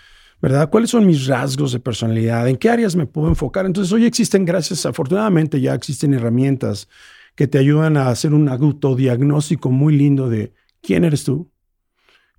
¿Verdad? 0.42 0.68
¿Cuáles 0.70 0.90
son 0.90 1.06
mis 1.06 1.28
rasgos 1.28 1.72
de 1.72 1.78
personalidad? 1.78 2.48
¿En 2.48 2.56
qué 2.56 2.68
áreas 2.68 2.96
me 2.96 3.06
puedo 3.06 3.28
enfocar? 3.28 3.64
Entonces, 3.64 3.92
hoy 3.92 4.04
existen, 4.04 4.44
gracias, 4.44 4.84
afortunadamente 4.84 5.60
ya 5.60 5.72
existen 5.72 6.12
herramientas 6.14 6.88
que 7.36 7.46
te 7.46 7.58
ayudan 7.58 7.96
a 7.96 8.08
hacer 8.08 8.34
un 8.34 8.48
autodiagnóstico 8.48 9.70
muy 9.70 9.96
lindo 9.96 10.28
de 10.28 10.52
quién 10.82 11.04
eres 11.04 11.22
tú, 11.22 11.48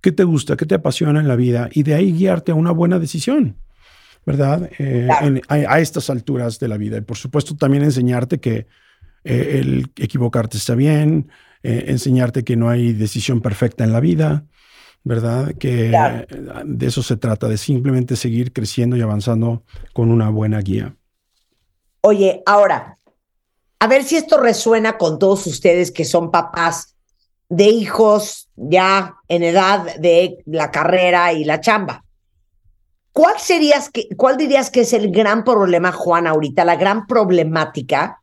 qué 0.02 0.12
te 0.12 0.22
gusta, 0.22 0.54
qué 0.54 0.66
te 0.66 0.74
apasiona 0.74 1.18
en 1.18 1.26
la 1.26 1.34
vida 1.34 1.70
y 1.72 1.82
de 1.82 1.94
ahí 1.94 2.12
guiarte 2.12 2.52
a 2.52 2.54
una 2.54 2.72
buena 2.72 2.98
decisión, 2.98 3.56
¿verdad? 4.26 4.70
Eh, 4.78 5.08
a, 5.48 5.80
estas 5.80 6.10
alturas 6.10 6.60
de 6.60 6.68
la 6.68 6.76
vida. 6.76 6.98
Y 6.98 7.00
por 7.00 7.16
supuesto 7.16 7.56
también 7.56 7.84
enseñarte 7.84 8.38
que 8.38 8.66
eh, 9.24 9.60
el 9.60 9.90
equivocarte 9.96 10.58
está 10.58 10.74
bien, 10.74 11.30
eh, 11.62 11.86
enseñarte 11.88 12.44
que 12.44 12.54
no 12.54 12.68
hay 12.68 12.92
decisión 12.92 13.40
perfecta 13.40 13.82
en 13.82 13.92
la 13.92 14.00
vida, 14.00 14.44
¿verdad? 15.04 15.54
Que 15.58 15.92
de 16.64 16.86
eso 16.86 17.02
se 17.02 17.16
trata, 17.16 17.46
de 17.46 17.58
simplemente 17.58 18.16
seguir 18.16 18.52
creciendo 18.52 18.96
y 18.96 19.02
avanzando 19.02 19.62
con 19.92 20.10
una 20.10 20.30
buena 20.30 20.60
guía. 20.60 20.96
Oye, 22.00 22.42
ahora, 22.46 22.98
a 23.78 23.86
ver 23.86 24.02
si 24.02 24.16
esto 24.16 24.38
resuena 24.38 24.96
con 24.96 25.18
todos 25.18 25.46
ustedes 25.46 25.92
que 25.92 26.06
son 26.06 26.30
papás 26.30 26.96
de 27.50 27.64
hijos 27.64 28.48
ya 28.56 29.16
en 29.28 29.42
edad 29.42 29.96
de 29.96 30.38
la 30.46 30.70
carrera 30.70 31.34
y 31.34 31.44
la 31.44 31.60
chamba. 31.60 32.02
¿Cuál, 33.12 33.38
serías 33.38 33.90
que, 33.90 34.08
¿Cuál 34.16 34.38
dirías 34.38 34.70
que 34.70 34.80
es 34.80 34.92
el 34.94 35.12
gran 35.12 35.44
problema, 35.44 35.92
Juan, 35.92 36.26
ahorita, 36.26 36.64
la 36.64 36.76
gran 36.76 37.06
problemática 37.06 38.22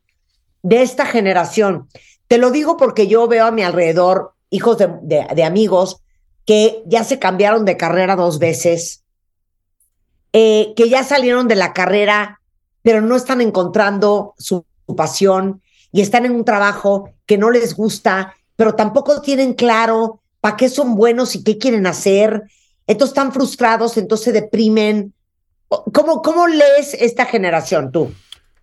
de 0.62 0.82
esta 0.82 1.06
generación? 1.06 1.88
Te 2.26 2.38
lo 2.38 2.50
digo 2.50 2.76
porque 2.76 3.06
yo 3.06 3.28
veo 3.28 3.46
a 3.46 3.52
mi 3.52 3.62
alrededor 3.62 4.34
hijos 4.50 4.76
de 4.78 5.44
amigos 5.44 6.01
que 6.46 6.82
ya 6.86 7.04
se 7.04 7.18
cambiaron 7.18 7.64
de 7.64 7.76
carrera 7.76 8.16
dos 8.16 8.38
veces, 8.38 9.04
eh, 10.32 10.72
que 10.76 10.88
ya 10.88 11.04
salieron 11.04 11.48
de 11.48 11.56
la 11.56 11.72
carrera, 11.72 12.40
pero 12.82 13.00
no 13.00 13.16
están 13.16 13.40
encontrando 13.40 14.34
su, 14.38 14.64
pasión 14.96 15.62
y 15.90 16.02
están 16.02 16.26
en 16.26 16.32
un 16.32 16.44
trabajo 16.44 17.08
que 17.24 17.38
no 17.38 17.50
les 17.50 17.74
gusta, 17.74 18.34
pero 18.56 18.74
tampoco 18.74 19.22
tienen 19.22 19.54
claro 19.54 20.20
para 20.40 20.56
qué 20.56 20.68
son 20.68 20.96
buenos 20.96 21.34
y 21.34 21.44
qué 21.44 21.56
quieren 21.56 21.86
hacer. 21.86 22.42
Entonces 22.86 23.12
están 23.12 23.32
frustrados, 23.32 23.96
entonces 23.96 24.24
se 24.26 24.32
deprimen. 24.32 25.14
¿Cómo, 25.68 26.20
cómo 26.20 26.46
lees 26.46 26.92
esta 26.92 27.24
generación 27.24 27.90
tú? 27.90 28.12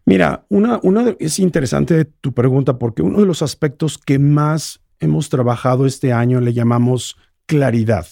Mira, 0.05 0.45
una, 0.49 0.79
una 0.83 1.15
es 1.17 1.39
interesante 1.39 2.05
tu 2.05 2.31
pregunta 2.33 2.77
porque 2.77 3.01
uno 3.01 3.21
de 3.21 3.25
los 3.25 3.41
aspectos 3.41 3.97
que 3.97 4.19
más 4.19 4.81
hemos 4.99 5.29
trabajado 5.29 5.87
este 5.87 6.13
año 6.13 6.41
le 6.41 6.53
llamamos 6.53 7.17
claridad. 7.49 8.05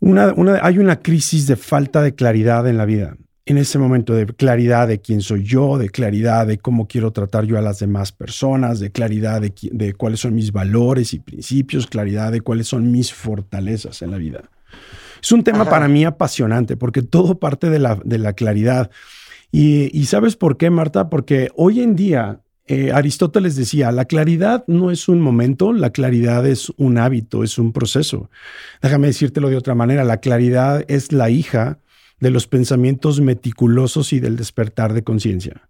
Una, 0.00 0.34
hay 0.60 0.78
una 0.78 1.00
crisis 1.00 1.46
de 1.46 1.54
falta 1.54 2.02
de 2.02 2.16
claridad 2.16 2.66
en 2.66 2.76
la 2.76 2.84
vida. 2.84 3.16
En 3.46 3.58
ese 3.58 3.78
momento 3.78 4.12
de 4.12 4.26
claridad 4.26 4.88
de 4.88 5.00
quién 5.00 5.20
soy 5.20 5.44
yo, 5.44 5.78
de 5.78 5.88
claridad 5.88 6.48
de 6.48 6.58
cómo 6.58 6.88
quiero 6.88 7.12
tratar 7.12 7.44
yo 7.44 7.56
a 7.56 7.62
las 7.62 7.78
demás 7.78 8.10
personas, 8.10 8.80
de 8.80 8.90
claridad 8.90 9.40
de, 9.40 9.94
cuáles 9.94 10.18
son 10.18 10.34
mis 10.34 10.50
valores 10.50 11.14
y 11.14 11.20
principios, 11.20 11.86
claridad 11.86 12.32
de 12.32 12.40
cuáles 12.40 12.66
son 12.66 12.90
mis 12.90 13.14
fortalezas 13.14 14.02
en 14.02 14.10
la 14.10 14.18
vida. 14.18 14.42
Es 15.22 15.30
un 15.30 15.44
tema 15.44 15.64
para 15.64 15.86
mí 15.86 16.04
apasionante 16.04 16.76
porque 16.76 17.02
todo 17.02 17.38
parte 17.38 17.70
de 17.70 17.78
la, 17.78 18.00
de 18.04 18.18
la 18.18 18.32
claridad. 18.32 18.90
Y, 19.52 19.96
y, 19.96 20.06
¿sabes 20.06 20.34
por 20.34 20.56
qué, 20.56 20.70
Marta? 20.70 21.08
Porque 21.08 21.50
hoy 21.54 21.80
en 21.80 21.94
día 21.94 22.40
eh, 22.66 22.92
Aristóteles 22.92 23.56
decía, 23.56 23.92
la 23.92 24.06
claridad 24.06 24.64
no 24.66 24.90
es 24.90 25.08
un 25.08 25.20
momento, 25.20 25.74
la 25.74 25.90
claridad 25.90 26.46
es 26.46 26.72
un 26.78 26.96
hábito, 26.96 27.44
es 27.44 27.58
un 27.58 27.72
proceso. 27.72 28.30
Déjame 28.80 29.08
decírtelo 29.08 29.50
de 29.50 29.56
otra 29.56 29.74
manera, 29.74 30.02
la 30.02 30.18
claridad 30.18 30.82
es 30.88 31.12
la 31.12 31.28
hija 31.28 31.78
de 32.20 32.30
los 32.30 32.46
pensamientos 32.46 33.20
meticulosos 33.20 34.14
y 34.14 34.20
del 34.20 34.36
despertar 34.36 34.94
de 34.94 35.04
conciencia. 35.04 35.68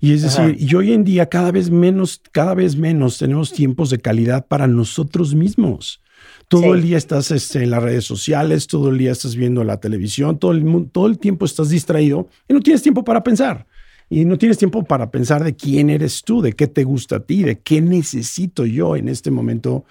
Y 0.00 0.12
es 0.12 0.22
decir, 0.22 0.56
y 0.58 0.74
hoy 0.74 0.92
en 0.92 1.04
día 1.04 1.28
cada 1.28 1.52
vez 1.52 1.70
menos, 1.70 2.20
cada 2.32 2.54
vez 2.54 2.74
menos 2.74 3.18
tenemos 3.18 3.52
tiempos 3.52 3.90
de 3.90 3.98
calidad 3.98 4.46
para 4.48 4.66
nosotros 4.66 5.36
mismos. 5.36 6.02
Todo 6.48 6.74
el 6.74 6.82
día 6.82 6.98
estás 6.98 7.30
este, 7.30 7.62
en 7.62 7.70
las 7.70 7.82
redes 7.82 8.04
sociales, 8.04 8.66
todo 8.66 8.90
el 8.90 8.98
día 8.98 9.12
estás 9.12 9.36
viendo 9.36 9.62
la 9.62 9.78
televisión, 9.78 10.38
todo 10.38 10.50
el, 10.50 10.90
todo 10.90 11.06
el 11.06 11.18
tiempo 11.18 11.44
estás 11.44 11.68
distraído 11.68 12.28
y 12.48 12.54
no 12.54 12.60
tienes 12.60 12.82
tiempo 12.82 13.04
para 13.04 13.22
pensar 13.22 13.66
y 14.10 14.24
no 14.24 14.38
tienes 14.38 14.58
tiempo 14.58 14.84
para 14.84 15.10
pensar 15.10 15.42
de 15.44 15.54
quién 15.56 15.90
eres 15.90 16.22
tú, 16.22 16.42
de 16.42 16.52
qué 16.52 16.66
te 16.66 16.84
gusta 16.84 17.16
a 17.16 17.20
ti, 17.20 17.42
de 17.42 17.60
qué 17.60 17.80
necesito 17.80 18.66
yo 18.66 18.96
en 18.96 19.08
este 19.08 19.30
momento 19.30 19.84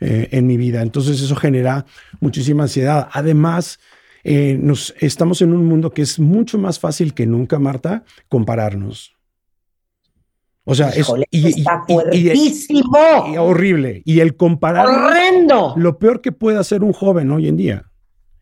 eh, 0.00 0.28
en 0.32 0.46
mi 0.46 0.56
vida. 0.56 0.82
Entonces 0.82 1.20
eso 1.20 1.36
genera 1.36 1.86
muchísima 2.20 2.64
ansiedad. 2.64 3.08
Además, 3.12 3.78
eh, 4.24 4.58
nos, 4.60 4.94
estamos 5.00 5.40
en 5.42 5.52
un 5.52 5.66
mundo 5.66 5.92
que 5.92 6.02
es 6.02 6.18
mucho 6.18 6.58
más 6.58 6.78
fácil 6.78 7.14
que 7.14 7.26
nunca, 7.26 7.58
Marta, 7.58 8.04
compararnos. 8.28 9.14
O 10.64 10.74
sea, 10.74 10.90
es 10.90 10.98
Híjole, 11.00 11.26
y- 11.30 11.46
y- 11.46 11.48
está 11.60 11.84
y- 11.88 13.36
horrible. 13.38 14.02
Y 14.04 14.20
el 14.20 14.36
comparar. 14.36 14.86
¡Horrendo! 14.86 15.74
Lo 15.76 15.98
peor 15.98 16.20
que 16.20 16.32
puede 16.32 16.58
hacer 16.58 16.82
un 16.84 16.92
joven 16.92 17.30
hoy 17.30 17.48
en 17.48 17.56
día 17.56 17.90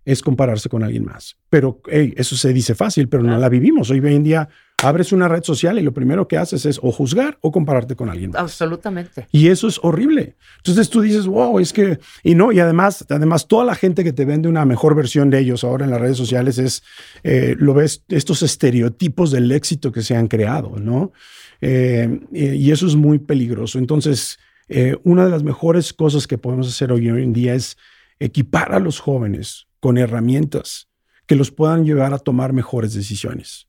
es 0.05 0.23
compararse 0.23 0.69
con 0.69 0.83
alguien 0.83 1.05
más. 1.05 1.37
Pero 1.49 1.81
hey, 1.91 2.15
eso 2.17 2.37
se 2.37 2.53
dice 2.53 2.75
fácil, 2.75 3.09
pero 3.09 3.23
no 3.23 3.39
la 3.39 3.49
vivimos. 3.49 3.91
Hoy 3.91 3.99
en 4.05 4.25
día 4.25 4.49
abres 4.83 5.13
una 5.13 5.29
red 5.29 5.43
social 5.43 5.79
y 5.79 5.83
lo 5.83 5.93
primero 5.93 6.29
que 6.29 6.37
haces 6.37 6.65
es 6.65 6.79
o 6.83 6.93
juzgar 6.93 7.39
o 7.41 7.51
compararte 7.51 7.97
con 7.97 8.09
alguien 8.09 8.31
más. 8.31 8.41
Absolutamente. 8.41 9.27
Y 9.33 9.49
eso 9.49 9.67
es 9.67 9.81
horrible. 9.83 10.37
Entonces 10.59 10.89
tú 10.89 11.01
dices, 11.01 11.27
wow, 11.27 11.59
es 11.59 11.73
que, 11.73 11.99
y 12.23 12.35
no, 12.35 12.53
y 12.53 12.61
además, 12.61 13.05
además 13.09 13.49
toda 13.49 13.65
la 13.65 13.75
gente 13.75 14.05
que 14.05 14.13
te 14.13 14.25
vende 14.25 14.49
una 14.49 14.65
mejor 14.65 14.95
versión 14.95 15.31
de 15.31 15.41
ellos 15.41 15.65
ahora 15.65 15.85
en 15.85 15.91
las 15.91 16.01
redes 16.01 16.17
sociales 16.17 16.59
es, 16.59 16.83
eh, 17.25 17.57
lo 17.59 17.75
ves, 17.75 18.05
estos 18.09 18.43
estereotipos 18.43 19.31
del 19.31 19.51
éxito 19.51 19.91
que 19.91 20.03
se 20.03 20.15
han 20.15 20.29
creado, 20.29 20.77
¿no? 20.79 21.13
Eh, 21.61 22.21
y 22.33 22.69
y 22.69 22.71
eso 22.71 22.87
es 22.87 22.97
muy 22.97 23.19
peligroso. 23.19 23.79
Entonces, 23.79 24.39
eh, 24.69 24.97
una 25.03 25.25
de 25.25 25.31
las 25.31 25.43
mejores 25.43 25.93
cosas 25.93 26.27
que 26.27 26.37
podemos 26.37 26.69
hacer 26.69 26.93
hoy 26.93 27.09
en 27.09 27.33
día 27.33 27.55
es 27.55 27.79
equipar 28.19 28.75
a 28.75 28.79
los 28.79 29.01
jóvenes 29.01 29.69
con 29.81 29.97
herramientas 29.97 30.89
que 31.27 31.37
los 31.37 31.51
puedan 31.51 31.85
llevar 31.85 32.13
a 32.13 32.19
tomar 32.19 32.53
mejores 32.53 32.95
decisiones, 32.95 33.68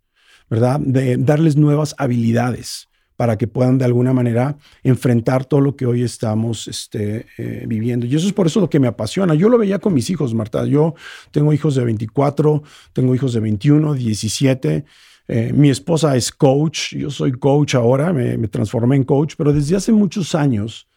¿verdad? 0.50 0.80
De 0.80 1.18
darles 1.18 1.56
nuevas 1.56 1.96
habilidades 1.98 2.90
para 3.20 3.38
que 3.38 3.48
puedan 3.48 3.78
de 3.78 3.84
alguna 3.84 4.14
manera 4.14 4.58
enfrentar 4.82 5.44
todo 5.44 5.60
lo 5.60 5.76
que 5.76 5.86
hoy 5.86 6.04
estamos 6.04 6.70
este, 6.70 7.26
eh, 7.38 7.66
viviendo. 7.68 8.06
Y 8.06 8.16
eso 8.16 8.26
es 8.26 8.32
por 8.32 8.48
eso 8.48 8.62
lo 8.62 8.70
que 8.70 8.80
me 8.80 8.88
apasiona. 8.88 9.36
Yo 9.36 9.50
lo 9.50 9.58
veía 9.58 9.80
con 9.80 9.94
mis 9.94 10.10
hijos, 10.10 10.34
Marta. 10.34 10.66
Yo 10.66 10.96
tengo 11.32 11.52
hijos 11.52 11.76
de 11.76 11.84
24, 11.84 12.64
tengo 12.94 13.14
hijos 13.14 13.34
de 13.34 13.42
21, 13.42 13.94
17. 13.94 14.86
Eh, 15.28 15.52
mi 15.54 15.70
esposa 15.70 16.16
es 16.16 16.32
coach, 16.32 16.96
yo 16.96 17.12
soy 17.12 17.34
coach 17.34 17.76
ahora, 17.76 18.14
me, 18.14 18.38
me 18.38 18.48
transformé 18.48 18.96
en 18.96 19.04
coach, 19.04 19.34
pero 19.38 19.52
desde 19.52 19.76
hace 19.76 19.92
muchos 19.92 20.34
años 20.34 20.88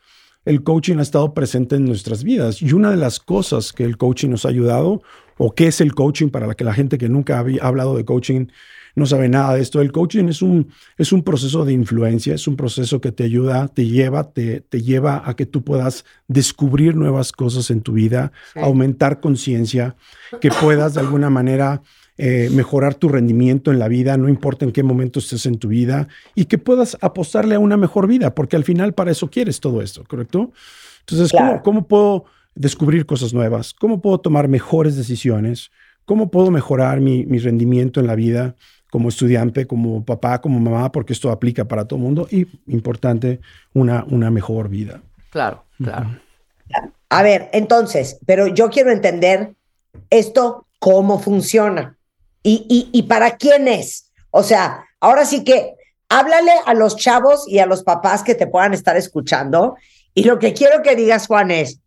el 0.44 0.62
coaching 0.62 0.98
ha 0.98 1.03
estado 1.03 1.34
presente 1.34 1.76
en 1.76 1.84
nuestras 1.84 2.22
vidas. 2.24 2.62
Y 2.62 2.72
una 2.72 2.90
de 2.90 2.96
las 2.98 3.20
cosas 3.20 3.72
que 3.72 3.84
el 3.84 3.96
coaching 3.96 4.30
nos 4.30 4.46
ha 4.46 4.48
ayudado, 4.48 5.03
o 5.38 5.55
qué 5.55 5.66
es 5.66 5.80
el 5.80 5.94
coaching 5.94 6.28
para 6.28 6.46
la 6.46 6.55
que 6.55 6.64
la 6.64 6.72
gente 6.72 6.98
que 6.98 7.09
nunca 7.09 7.38
había 7.38 7.62
hablado 7.62 7.96
de 7.96 8.05
coaching 8.05 8.46
no 8.95 9.07
sabe 9.07 9.28
nada 9.28 9.55
de 9.55 9.62
esto, 9.62 9.80
el 9.80 9.93
coaching 9.93 10.26
es 10.26 10.43
un, 10.43 10.68
es 10.99 11.12
un 11.12 11.22
proceso 11.22 11.64
de 11.64 11.72
influencia, 11.72 12.34
es 12.34 12.47
un 12.47 12.57
proceso 12.57 13.01
que 13.01 13.12
te 13.12 13.24
ayuda, 13.24 13.68
te 13.68 13.86
lleva, 13.86 14.32
te, 14.32 14.61
te 14.61 14.82
lleva 14.82 15.22
a 15.24 15.34
que 15.34 15.47
tú 15.47 15.62
puedas 15.64 16.05
descubrir 16.28 16.95
nuevas 16.97 17.32
cosas 17.32 17.70
en 17.70 17.80
tu 17.80 17.93
vida, 17.93 18.32
aumentar 18.55 19.20
conciencia, 19.20 19.97
que 20.40 20.51
puedas 20.51 20.95
de 20.95 21.01
alguna 21.01 21.30
manera 21.30 21.82
eh, 22.18 22.51
mejorar 22.53 22.95
tu 22.95 23.09
rendimiento 23.09 23.70
en 23.70 23.78
la 23.78 23.88
vida, 23.88 24.18
no 24.18 24.28
importa 24.28 24.66
en 24.66 24.72
qué 24.72 24.82
momento 24.82 25.18
estés 25.18 25.47
en 25.47 25.59
tu 25.59 25.68
vida, 25.68 26.09
y 26.34 26.45
que 26.45 26.59
puedas 26.59 26.99
apostarle 27.01 27.55
a 27.55 27.59
una 27.59 27.78
mejor 27.78 28.07
vida, 28.07 28.34
porque 28.34 28.57
al 28.57 28.64
final 28.64 28.93
para 28.93 29.11
eso 29.11 29.30
quieres 29.30 29.61
todo 29.61 29.80
esto, 29.80 30.05
¿correcto? 30.05 30.53
Entonces, 31.01 31.32
¿cómo, 31.32 31.62
cómo 31.62 31.88
puedo 31.88 32.26
descubrir 32.55 33.07
cosas 33.07 33.32
nuevas? 33.32 33.72
¿Cómo 33.72 34.03
puedo 34.03 34.20
tomar 34.20 34.47
mejores 34.47 34.95
decisiones? 34.95 35.70
¿Cómo 36.05 36.30
puedo 36.30 36.51
mejorar 36.51 37.01
mi, 37.01 37.24
mi 37.24 37.38
rendimiento 37.38 37.99
en 37.99 38.07
la 38.07 38.14
vida 38.14 38.57
como 38.93 39.09
estudiante, 39.09 39.66
como 39.66 40.05
papá, 40.05 40.43
como 40.43 40.61
mamá? 40.61 40.93
Porque 40.93 41.14
esto 41.14 41.30
aplica 41.30 41.64
para 41.64 41.86
todo 41.86 41.97
el 41.97 42.03
mundo 42.03 42.28
y, 42.30 42.47
importante, 42.66 43.40
una, 43.72 44.05
una 44.11 44.30
mejor 44.30 44.68
vida. 44.68 45.01
Claro, 45.30 45.64
claro. 45.78 46.20
A 47.09 47.22
ver, 47.22 47.49
entonces, 47.55 48.18
pero 48.26 48.49
yo 48.49 48.68
quiero 48.68 48.90
entender 48.90 49.55
esto, 50.11 50.66
cómo 50.78 51.18
funciona 51.18 51.97
y, 52.43 52.66
y, 52.68 52.99
y 52.99 53.05
para 53.05 53.38
quién 53.38 53.66
es. 53.66 54.11
O 54.30 54.43
sea, 54.43 54.84
ahora 55.01 55.24
sí 55.24 55.43
que 55.43 55.74
háblale 56.11 56.53
a 56.66 56.74
los 56.74 56.97
chavos 56.97 57.49
y 57.49 57.61
a 57.61 57.66
los 57.66 57.82
papás 57.84 58.22
que 58.22 58.34
te 58.34 58.47
puedan 58.47 58.74
estar 58.74 58.99
escuchando. 58.99 59.76
Y 60.12 60.24
lo 60.24 60.38
que 60.38 60.53
quiero 60.53 60.82
que 60.82 60.97
digas, 60.97 61.28
Juan, 61.28 61.51
es, 61.51 61.80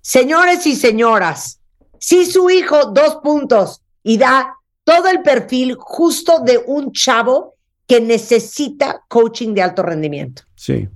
señores 0.00 0.66
y 0.66 0.74
señoras, 0.74 1.60
si 2.00 2.26
su 2.26 2.50
hijo, 2.50 2.86
dos 2.86 3.20
puntos, 3.22 3.82
y 4.02 4.18
da 4.18 4.56
todo 4.84 5.08
el 5.08 5.22
perfil 5.22 5.74
justo 5.78 6.40
de 6.44 6.58
un 6.66 6.92
chavo 6.92 7.54
que 7.86 8.00
necesita 8.00 9.02
coaching 9.08 9.54
de 9.54 9.62
alto 9.62 9.82
rendimiento. 9.82 10.42
Sí. 10.54 10.88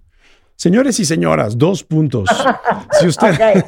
Señores 0.58 0.98
y 1.00 1.04
señoras, 1.04 1.58
dos 1.58 1.82
puntos. 1.84 2.28
Si, 2.98 3.06
usted- 3.06 3.64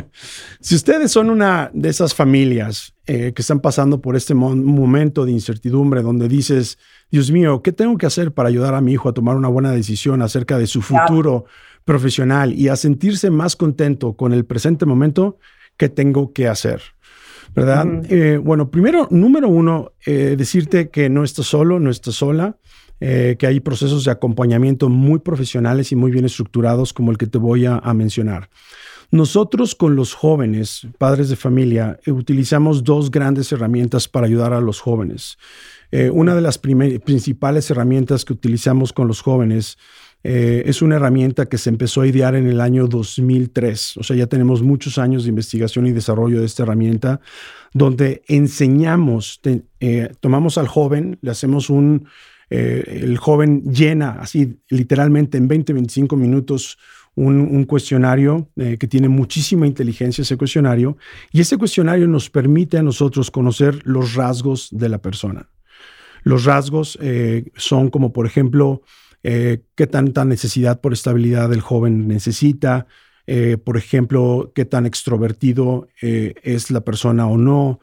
si 0.60 0.74
ustedes 0.74 1.12
son 1.12 1.30
una 1.30 1.70
de 1.72 1.88
esas 1.88 2.14
familias 2.14 2.94
eh, 3.06 3.32
que 3.32 3.42
están 3.42 3.60
pasando 3.60 4.00
por 4.00 4.16
este 4.16 4.34
mo- 4.34 4.56
momento 4.56 5.24
de 5.24 5.30
incertidumbre 5.30 6.02
donde 6.02 6.26
dices, 6.28 6.78
Dios 7.10 7.30
mío, 7.30 7.62
¿qué 7.62 7.70
tengo 7.70 7.96
que 7.96 8.06
hacer 8.06 8.32
para 8.32 8.48
ayudar 8.48 8.74
a 8.74 8.80
mi 8.80 8.92
hijo 8.92 9.08
a 9.08 9.12
tomar 9.14 9.36
una 9.36 9.46
buena 9.48 9.70
decisión 9.70 10.20
acerca 10.20 10.58
de 10.58 10.66
su 10.66 10.82
futuro 10.82 11.44
profesional 11.84 12.52
y 12.54 12.68
a 12.68 12.76
sentirse 12.76 13.30
más 13.30 13.54
contento 13.54 14.14
con 14.14 14.32
el 14.32 14.44
presente 14.44 14.84
momento? 14.84 15.38
¿Qué 15.76 15.88
tengo 15.88 16.32
que 16.32 16.48
hacer? 16.48 16.82
¿Verdad? 17.54 17.86
Eh, 18.08 18.38
bueno, 18.38 18.70
primero, 18.70 19.08
número 19.10 19.48
uno, 19.48 19.92
eh, 20.06 20.36
decirte 20.38 20.88
que 20.88 21.10
no 21.10 21.22
estás 21.22 21.46
solo, 21.46 21.78
no 21.78 21.90
estás 21.90 22.14
sola 22.14 22.56
eh, 23.04 23.34
que 23.36 23.48
hay 23.48 23.58
procesos 23.58 24.04
de 24.04 24.12
acompañamiento 24.12 24.88
muy 24.88 25.18
profesionales 25.18 25.90
y 25.90 25.96
muy 25.96 26.12
bien 26.12 26.24
estructurados 26.24 26.92
como 26.92 27.10
el 27.10 27.18
que 27.18 27.26
te 27.26 27.36
voy 27.36 27.66
a, 27.66 27.78
a 27.78 27.94
mencionar. 27.94 28.48
Nosotros 29.10 29.74
con 29.74 29.96
los 29.96 30.14
jóvenes, 30.14 30.86
padres 30.98 31.28
de 31.28 31.34
familia, 31.34 31.98
eh, 32.06 32.12
utilizamos 32.12 32.84
dos 32.84 33.10
grandes 33.10 33.50
herramientas 33.50 34.06
para 34.06 34.26
ayudar 34.26 34.52
a 34.52 34.60
los 34.60 34.80
jóvenes. 34.80 35.36
Eh, 35.90 36.10
una 36.10 36.36
de 36.36 36.42
las 36.42 36.58
principales 36.58 37.68
herramientas 37.70 38.24
que 38.24 38.32
utilizamos 38.32 38.92
con 38.92 39.08
los 39.08 39.20
jóvenes 39.20 39.78
eh, 40.24 40.62
es 40.66 40.82
una 40.82 40.96
herramienta 40.96 41.46
que 41.46 41.58
se 41.58 41.68
empezó 41.68 42.02
a 42.02 42.06
idear 42.06 42.34
en 42.34 42.46
el 42.46 42.60
año 42.60 42.86
2003. 42.86 43.96
O 43.96 44.02
sea, 44.02 44.16
ya 44.16 44.26
tenemos 44.26 44.62
muchos 44.62 44.98
años 44.98 45.24
de 45.24 45.30
investigación 45.30 45.86
y 45.86 45.92
desarrollo 45.92 46.40
de 46.40 46.46
esta 46.46 46.62
herramienta, 46.62 47.20
donde 47.72 48.22
enseñamos, 48.28 49.40
eh, 49.80 50.12
tomamos 50.20 50.58
al 50.58 50.68
joven, 50.68 51.18
le 51.22 51.30
hacemos 51.30 51.70
un, 51.70 52.06
eh, 52.50 53.00
el 53.02 53.18
joven 53.18 53.64
llena 53.72 54.18
así 54.20 54.58
literalmente 54.68 55.38
en 55.38 55.48
20, 55.48 55.72
25 55.72 56.16
minutos 56.16 56.78
un, 57.14 57.64
cuestionario 57.64 58.48
que 58.56 58.88
tiene 58.88 59.06
muchísima 59.06 59.66
inteligencia 59.66 60.22
ese 60.22 60.38
cuestionario 60.38 60.96
y 61.30 61.42
ese 61.42 61.58
cuestionario 61.58 62.08
nos 62.08 62.30
permite 62.30 62.78
a 62.78 62.82
nosotros 62.82 63.30
conocer 63.30 63.80
los 63.84 64.14
rasgos 64.14 64.70
de 64.72 64.88
la 64.88 64.96
persona. 64.96 65.50
Los 66.22 66.46
rasgos 66.46 66.98
son 67.56 67.90
como 67.90 68.14
por 68.14 68.24
ejemplo 68.24 68.80
eh, 69.22 69.62
qué 69.76 69.86
tanta 69.86 70.24
necesidad 70.24 70.80
por 70.80 70.92
estabilidad 70.92 71.52
el 71.52 71.60
joven 71.60 72.08
necesita, 72.08 72.86
eh, 73.26 73.56
por 73.56 73.76
ejemplo, 73.76 74.52
qué 74.54 74.64
tan 74.64 74.84
extrovertido 74.84 75.88
eh, 76.00 76.34
es 76.42 76.70
la 76.70 76.80
persona 76.80 77.26
o 77.26 77.38
no, 77.38 77.80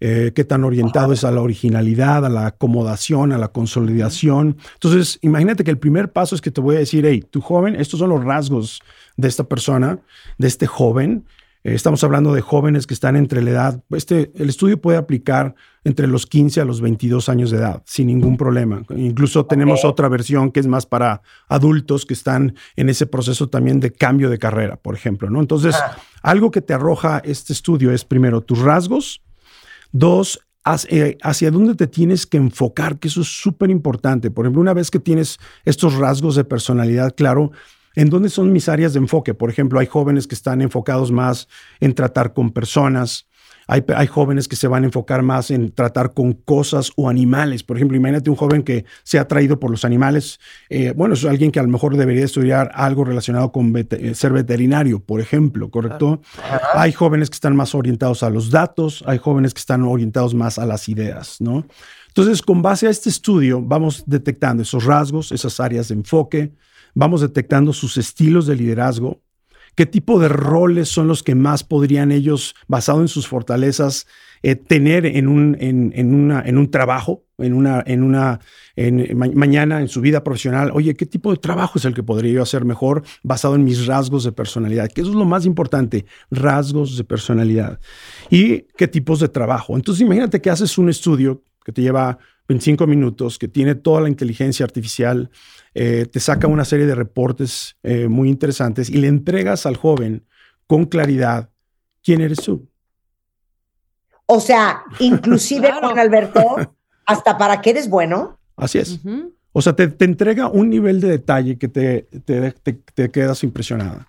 qué 0.00 0.44
tan 0.44 0.64
orientado 0.64 1.12
es 1.12 1.22
a 1.22 1.30
la 1.30 1.42
originalidad, 1.42 2.26
a 2.26 2.28
la 2.28 2.46
acomodación, 2.46 3.30
a 3.30 3.38
la 3.38 3.52
consolidación. 3.52 4.56
Entonces, 4.74 5.20
imagínate 5.22 5.62
que 5.62 5.70
el 5.70 5.78
primer 5.78 6.10
paso 6.10 6.34
es 6.34 6.40
que 6.40 6.50
te 6.50 6.60
voy 6.60 6.74
a 6.74 6.80
decir, 6.80 7.06
hey, 7.06 7.22
tu 7.30 7.40
joven, 7.40 7.76
estos 7.76 8.00
son 8.00 8.10
los 8.10 8.24
rasgos 8.24 8.82
de 9.16 9.28
esta 9.28 9.44
persona, 9.44 10.00
de 10.38 10.48
este 10.48 10.66
joven. 10.66 11.24
Eh, 11.64 11.74
estamos 11.74 12.02
hablando 12.02 12.34
de 12.34 12.40
jóvenes 12.40 12.86
que 12.86 12.94
están 12.94 13.16
entre 13.16 13.42
la 13.42 13.50
edad, 13.50 13.84
este, 13.90 14.32
el 14.34 14.48
estudio 14.48 14.80
puede 14.80 14.98
aplicar 14.98 15.54
entre 15.84 16.06
los 16.06 16.26
15 16.26 16.60
a 16.60 16.64
los 16.64 16.80
22 16.80 17.28
años 17.28 17.50
de 17.50 17.58
edad, 17.58 17.82
sin 17.86 18.08
ningún 18.08 18.36
problema. 18.36 18.82
Incluso 18.96 19.46
tenemos 19.46 19.84
otra 19.84 20.08
versión 20.08 20.50
que 20.50 20.60
es 20.60 20.66
más 20.66 20.86
para 20.86 21.22
adultos 21.48 22.06
que 22.06 22.14
están 22.14 22.54
en 22.76 22.88
ese 22.88 23.06
proceso 23.06 23.48
también 23.48 23.80
de 23.80 23.92
cambio 23.92 24.30
de 24.30 24.38
carrera, 24.38 24.76
por 24.76 24.94
ejemplo. 24.94 25.30
¿no? 25.30 25.40
Entonces, 25.40 25.76
algo 26.22 26.50
que 26.50 26.60
te 26.60 26.74
arroja 26.74 27.20
este 27.24 27.52
estudio 27.52 27.92
es 27.92 28.04
primero 28.04 28.40
tus 28.40 28.60
rasgos, 28.60 29.22
Dos, 29.94 30.40
hacia, 30.64 31.06
eh, 31.06 31.18
hacia 31.22 31.50
dónde 31.50 31.74
te 31.74 31.86
tienes 31.86 32.26
que 32.26 32.38
enfocar, 32.38 32.98
que 32.98 33.08
eso 33.08 33.20
es 33.20 33.28
súper 33.28 33.68
importante. 33.70 34.30
Por 34.30 34.46
ejemplo, 34.46 34.62
una 34.62 34.72
vez 34.72 34.90
que 34.90 34.98
tienes 34.98 35.38
estos 35.66 35.96
rasgos 35.96 36.34
de 36.34 36.44
personalidad, 36.44 37.14
claro, 37.14 37.52
¿en 37.94 38.10
dónde 38.10 38.28
son 38.28 38.52
mis 38.52 38.68
áreas 38.68 38.92
de 38.92 38.98
enfoque? 38.98 39.34
Por 39.34 39.50
ejemplo, 39.50 39.78
hay 39.78 39.86
jóvenes 39.86 40.26
que 40.26 40.34
están 40.34 40.60
enfocados 40.62 41.12
más 41.12 41.48
en 41.80 41.94
tratar 41.94 42.32
con 42.32 42.50
personas. 42.50 43.28
Hay, 43.68 43.84
hay, 43.94 44.08
jóvenes 44.08 44.48
que 44.48 44.56
se 44.56 44.66
van 44.66 44.82
a 44.82 44.86
enfocar 44.86 45.22
más 45.22 45.50
en 45.52 45.70
tratar 45.70 46.14
con 46.14 46.32
cosas 46.32 46.90
o 46.96 47.08
animales. 47.08 47.62
Por 47.62 47.76
ejemplo, 47.76 47.96
imagínate 47.96 48.28
un 48.28 48.36
joven 48.36 48.64
que 48.64 48.84
se 49.04 49.18
ha 49.18 49.22
atraído 49.22 49.60
por 49.60 49.70
los 49.70 49.84
animales. 49.84 50.40
Eh, 50.68 50.92
bueno, 50.96 51.14
es 51.14 51.24
alguien 51.24 51.52
que 51.52 51.60
a 51.60 51.62
lo 51.62 51.68
mejor 51.68 51.96
debería 51.96 52.24
estudiar 52.24 52.72
algo 52.74 53.04
relacionado 53.04 53.52
con 53.52 53.72
vete 53.72 54.14
ser 54.14 54.32
veterinario, 54.32 54.98
por 54.98 55.20
ejemplo, 55.20 55.70
¿correcto? 55.70 56.20
Ajá. 56.42 56.60
Hay 56.74 56.92
jóvenes 56.92 57.30
que 57.30 57.34
están 57.34 57.54
más 57.54 57.74
orientados 57.74 58.24
a 58.24 58.30
los 58.30 58.50
datos, 58.50 59.04
hay 59.06 59.18
jóvenes 59.18 59.54
que 59.54 59.60
están 59.60 59.84
orientados 59.84 60.34
más 60.34 60.58
a 60.58 60.66
las 60.66 60.88
ideas, 60.88 61.40
¿no? 61.40 61.64
Entonces, 62.08 62.42
con 62.42 62.60
base 62.60 62.86
a 62.88 62.90
este 62.90 63.08
estudio, 63.08 63.62
vamos 63.62 64.02
detectando 64.06 64.64
esos 64.64 64.84
rasgos, 64.84 65.32
esas 65.32 65.58
áreas 65.60 65.88
de 65.88 65.94
enfoque, 65.94 66.52
vamos 66.94 67.20
detectando 67.20 67.72
sus 67.72 67.96
estilos 67.96 68.46
de 68.46 68.56
liderazgo, 68.56 69.20
¿Qué 69.74 69.86
tipo 69.86 70.20
de 70.20 70.28
roles 70.28 70.90
son 70.90 71.08
los 71.08 71.22
que 71.22 71.34
más 71.34 71.64
podrían 71.64 72.12
ellos, 72.12 72.54
basado 72.68 73.00
en 73.00 73.08
sus 73.08 73.26
fortalezas, 73.26 74.06
eh, 74.42 74.54
tener 74.54 75.06
en 75.06 75.28
un, 75.28 75.56
en, 75.60 75.92
en, 75.96 76.14
una, 76.14 76.42
en 76.42 76.58
un 76.58 76.70
trabajo, 76.70 77.24
en 77.38 77.54
una, 77.54 77.82
en 77.86 78.02
una 78.02 78.40
en, 78.76 79.16
ma- 79.16 79.30
mañana 79.32 79.80
en 79.80 79.88
su 79.88 80.02
vida 80.02 80.22
profesional? 80.22 80.72
Oye, 80.74 80.94
¿qué 80.94 81.06
tipo 81.06 81.30
de 81.30 81.38
trabajo 81.38 81.78
es 81.78 81.86
el 81.86 81.94
que 81.94 82.02
podría 82.02 82.32
yo 82.32 82.42
hacer 82.42 82.66
mejor 82.66 83.02
basado 83.22 83.54
en 83.54 83.64
mis 83.64 83.86
rasgos 83.86 84.24
de 84.24 84.32
personalidad? 84.32 84.90
Que 84.90 85.00
eso 85.00 85.10
es 85.10 85.16
lo 85.16 85.24
más 85.24 85.46
importante, 85.46 86.04
rasgos 86.30 86.98
de 86.98 87.04
personalidad. 87.04 87.80
¿Y 88.28 88.66
qué 88.76 88.88
tipos 88.88 89.20
de 89.20 89.28
trabajo? 89.28 89.74
Entonces, 89.74 90.02
imagínate 90.02 90.42
que 90.42 90.50
haces 90.50 90.76
un 90.76 90.90
estudio 90.90 91.44
que 91.64 91.72
te 91.72 91.80
lleva 91.80 92.18
25 92.48 92.86
minutos, 92.86 93.38
que 93.38 93.48
tiene 93.48 93.74
toda 93.74 94.00
la 94.00 94.08
inteligencia 94.08 94.64
artificial, 94.64 95.30
eh, 95.74 96.06
te 96.10 96.20
saca 96.20 96.46
una 96.46 96.64
serie 96.64 96.86
de 96.86 96.94
reportes 96.94 97.76
eh, 97.82 98.08
muy 98.08 98.28
interesantes 98.28 98.90
y 98.90 98.98
le 98.98 99.08
entregas 99.08 99.64
al 99.66 99.76
joven 99.76 100.26
con 100.66 100.84
claridad 100.86 101.50
quién 102.02 102.20
eres 102.20 102.38
tú. 102.42 102.68
O 104.26 104.40
sea, 104.40 104.82
inclusive 104.98 105.68
Claro. 105.68 105.88
Juan 105.88 105.98
Alberto, 105.98 106.56
hasta 107.06 107.38
para 107.38 107.60
que 107.60 107.70
eres 107.70 107.88
bueno. 107.88 108.38
Así 108.56 108.78
es. 108.78 109.00
O 109.52 109.60
sea, 109.62 109.74
te, 109.74 109.88
te 109.88 110.04
entrega 110.04 110.48
un 110.48 110.70
nivel 110.70 111.00
de 111.00 111.08
detalle 111.08 111.58
que 111.58 111.68
te, 111.68 112.02
te, 112.24 112.52
te- 112.52 112.72
te 112.94 113.10
quedas 113.10 113.42
impresionada. 113.44 114.08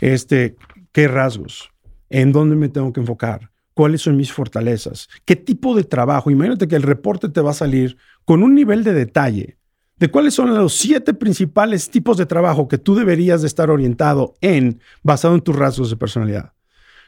Este, 0.00 0.56
¿Qué 0.92 1.06
rasgos? 1.08 1.70
¿En 2.08 2.32
dónde 2.32 2.56
me 2.56 2.68
tengo 2.68 2.92
que 2.92 3.00
enfocar? 3.00 3.49
¿Cuáles 3.80 4.02
son 4.02 4.18
mis 4.18 4.30
fortalezas? 4.30 5.08
¿Qué 5.24 5.36
tipo 5.36 5.74
de 5.74 5.84
trabajo? 5.84 6.30
Imagínate 6.30 6.68
que 6.68 6.76
el 6.76 6.82
reporte 6.82 7.30
te 7.30 7.40
va 7.40 7.52
a 7.52 7.54
salir 7.54 7.96
con 8.26 8.42
un 8.42 8.54
nivel 8.54 8.84
de 8.84 8.92
detalle 8.92 9.56
de 9.96 10.10
cuáles 10.10 10.34
son 10.34 10.54
los 10.54 10.74
siete 10.74 11.14
principales 11.14 11.88
tipos 11.88 12.18
de 12.18 12.26
trabajo 12.26 12.68
que 12.68 12.76
tú 12.76 12.94
deberías 12.94 13.40
de 13.40 13.46
estar 13.46 13.70
orientado 13.70 14.34
en, 14.42 14.82
basado 15.02 15.34
en 15.34 15.40
tus 15.40 15.56
rasgos 15.56 15.88
de 15.88 15.96
personalidad. 15.96 16.52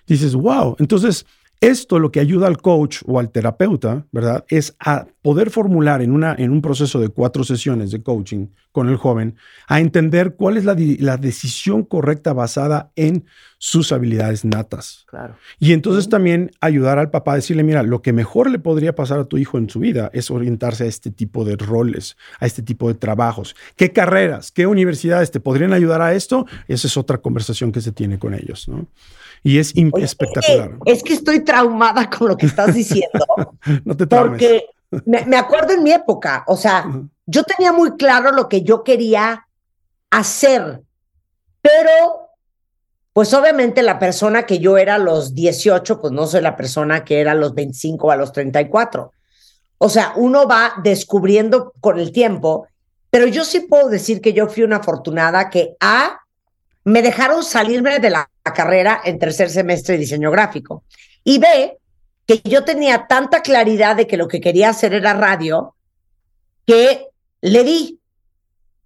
Dices, 0.06 0.34
wow, 0.34 0.74
entonces 0.78 1.26
esto 1.62 2.00
lo 2.00 2.10
que 2.10 2.18
ayuda 2.18 2.48
al 2.48 2.58
coach 2.58 3.02
o 3.06 3.20
al 3.20 3.30
terapeuta, 3.30 4.04
¿verdad? 4.10 4.44
Es 4.48 4.74
a 4.80 5.06
poder 5.22 5.48
formular 5.50 6.02
en, 6.02 6.10
una, 6.10 6.34
en 6.36 6.50
un 6.50 6.60
proceso 6.60 6.98
de 6.98 7.08
cuatro 7.08 7.44
sesiones 7.44 7.92
de 7.92 8.02
coaching 8.02 8.48
con 8.72 8.88
el 8.88 8.96
joven, 8.96 9.36
a 9.68 9.78
entender 9.78 10.34
cuál 10.34 10.56
es 10.56 10.64
la, 10.64 10.74
la 10.98 11.18
decisión 11.18 11.84
correcta 11.84 12.32
basada 12.32 12.90
en 12.96 13.26
sus 13.58 13.92
habilidades 13.92 14.44
natas. 14.44 15.04
Claro. 15.06 15.36
Y 15.60 15.72
entonces 15.72 16.08
también 16.08 16.50
ayudar 16.60 16.98
al 16.98 17.10
papá 17.10 17.34
a 17.34 17.36
decirle, 17.36 17.62
mira, 17.62 17.84
lo 17.84 18.02
que 18.02 18.12
mejor 18.12 18.50
le 18.50 18.58
podría 18.58 18.96
pasar 18.96 19.20
a 19.20 19.26
tu 19.26 19.38
hijo 19.38 19.56
en 19.56 19.70
su 19.70 19.78
vida 19.78 20.10
es 20.12 20.32
orientarse 20.32 20.82
a 20.82 20.88
este 20.88 21.12
tipo 21.12 21.44
de 21.44 21.54
roles, 21.54 22.16
a 22.40 22.46
este 22.46 22.62
tipo 22.62 22.88
de 22.88 22.94
trabajos. 22.94 23.54
¿Qué 23.76 23.92
carreras, 23.92 24.50
qué 24.50 24.66
universidades 24.66 25.30
te 25.30 25.38
podrían 25.38 25.72
ayudar 25.72 26.02
a 26.02 26.12
esto? 26.12 26.44
Esa 26.66 26.88
es 26.88 26.96
otra 26.96 27.18
conversación 27.18 27.70
que 27.70 27.80
se 27.80 27.92
tiene 27.92 28.18
con 28.18 28.34
ellos, 28.34 28.66
¿no? 28.66 28.88
Y 29.42 29.58
es 29.58 29.74
Oye, 29.76 30.04
espectacular. 30.04 30.70
Es 30.70 30.78
que, 30.84 30.92
es 30.92 31.02
que 31.02 31.12
estoy 31.14 31.40
traumada 31.40 32.08
con 32.08 32.28
lo 32.28 32.36
que 32.36 32.46
estás 32.46 32.74
diciendo, 32.74 33.26
No 33.84 33.96
te 33.96 34.06
traumes. 34.06 34.30
porque 34.30 34.66
me, 35.04 35.24
me 35.26 35.36
acuerdo 35.36 35.72
en 35.72 35.82
mi 35.82 35.92
época, 35.92 36.44
o 36.46 36.56
sea, 36.56 36.86
yo 37.26 37.42
tenía 37.44 37.72
muy 37.72 37.96
claro 37.96 38.32
lo 38.32 38.48
que 38.48 38.62
yo 38.62 38.84
quería 38.84 39.46
hacer, 40.10 40.82
pero 41.60 42.30
pues 43.12 43.34
obviamente 43.34 43.82
la 43.82 43.98
persona 43.98 44.46
que 44.46 44.58
yo 44.58 44.78
era 44.78 44.94
a 44.94 44.98
los 44.98 45.34
18, 45.34 46.00
pues 46.00 46.12
no 46.12 46.26
soy 46.26 46.40
la 46.40 46.56
persona 46.56 47.04
que 47.04 47.20
era 47.20 47.32
a 47.32 47.36
los 47.36 47.54
25 47.54 48.06
o 48.06 48.10
a 48.10 48.16
los 48.16 48.32
34. 48.32 49.12
O 49.78 49.88
sea, 49.88 50.14
uno 50.16 50.46
va 50.46 50.74
descubriendo 50.82 51.74
con 51.80 51.98
el 51.98 52.12
tiempo, 52.12 52.66
pero 53.10 53.26
yo 53.26 53.44
sí 53.44 53.60
puedo 53.60 53.88
decir 53.88 54.22
que 54.22 54.32
yo 54.32 54.48
fui 54.48 54.62
una 54.62 54.76
afortunada 54.76 55.50
que 55.50 55.76
A, 55.80 56.21
me 56.84 57.02
dejaron 57.02 57.44
salirme 57.44 57.98
de 57.98 58.10
la 58.10 58.30
carrera 58.42 59.00
en 59.04 59.18
tercer 59.18 59.50
semestre 59.50 59.94
de 59.94 60.00
diseño 60.00 60.30
gráfico. 60.30 60.84
Y 61.24 61.38
B, 61.38 61.78
que 62.26 62.40
yo 62.44 62.64
tenía 62.64 63.06
tanta 63.06 63.42
claridad 63.42 63.96
de 63.96 64.06
que 64.06 64.16
lo 64.16 64.28
que 64.28 64.40
quería 64.40 64.70
hacer 64.70 64.94
era 64.94 65.14
radio, 65.14 65.74
que 66.66 67.06
le 67.40 67.64
di. 67.64 67.98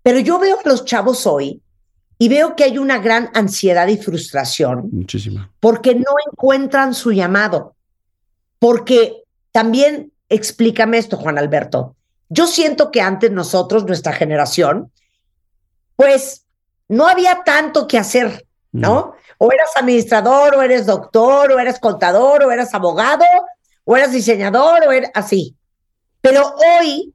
Pero 0.03 0.19
yo 0.21 0.39
veo 0.39 0.59
a 0.63 0.69
los 0.69 0.85
chavos 0.85 1.27
hoy 1.27 1.61
y 2.19 2.29
veo 2.29 2.57
que 2.57 2.65
hay 2.65 2.79
una 2.79 2.99
gran 2.99 3.31
ansiedad 3.35 3.89
y 3.89 3.97
frustración 3.97 4.89
Muchísima. 4.93 5.51
porque 5.61 5.95
no 5.95 6.15
encuentran 6.31 6.95
su 6.95 7.13
llamado. 7.13 7.75
Porque 8.59 9.23
también, 9.53 10.13
explícame 10.29 10.99
esto, 10.99 11.17
Juan 11.17 11.39
Alberto. 11.39 11.95
Yo 12.29 12.47
siento 12.47 12.91
que 12.91 13.01
antes 13.01 13.31
nosotros, 13.31 13.85
nuestra 13.85 14.13
generación, 14.13 14.91
pues 15.95 16.46
no 16.89 17.07
había 17.07 17.43
tanto 17.45 17.87
que 17.87 17.99
hacer, 17.99 18.47
¿no? 18.73 19.15
O 19.39 19.53
eras 19.53 19.71
administrador, 19.77 20.55
o 20.55 20.63
eres 20.63 20.87
doctor, 20.87 21.53
o 21.53 21.59
eres 21.59 21.79
contador, 21.79 22.45
o 22.45 22.51
eras 22.51 22.73
abogado, 22.75 23.25
o 23.85 23.97
eras 23.97 24.13
diseñador, 24.13 24.87
o 24.87 24.93
eras 24.93 25.11
así. 25.15 25.57
Pero 26.21 26.55
hoy 26.81 27.13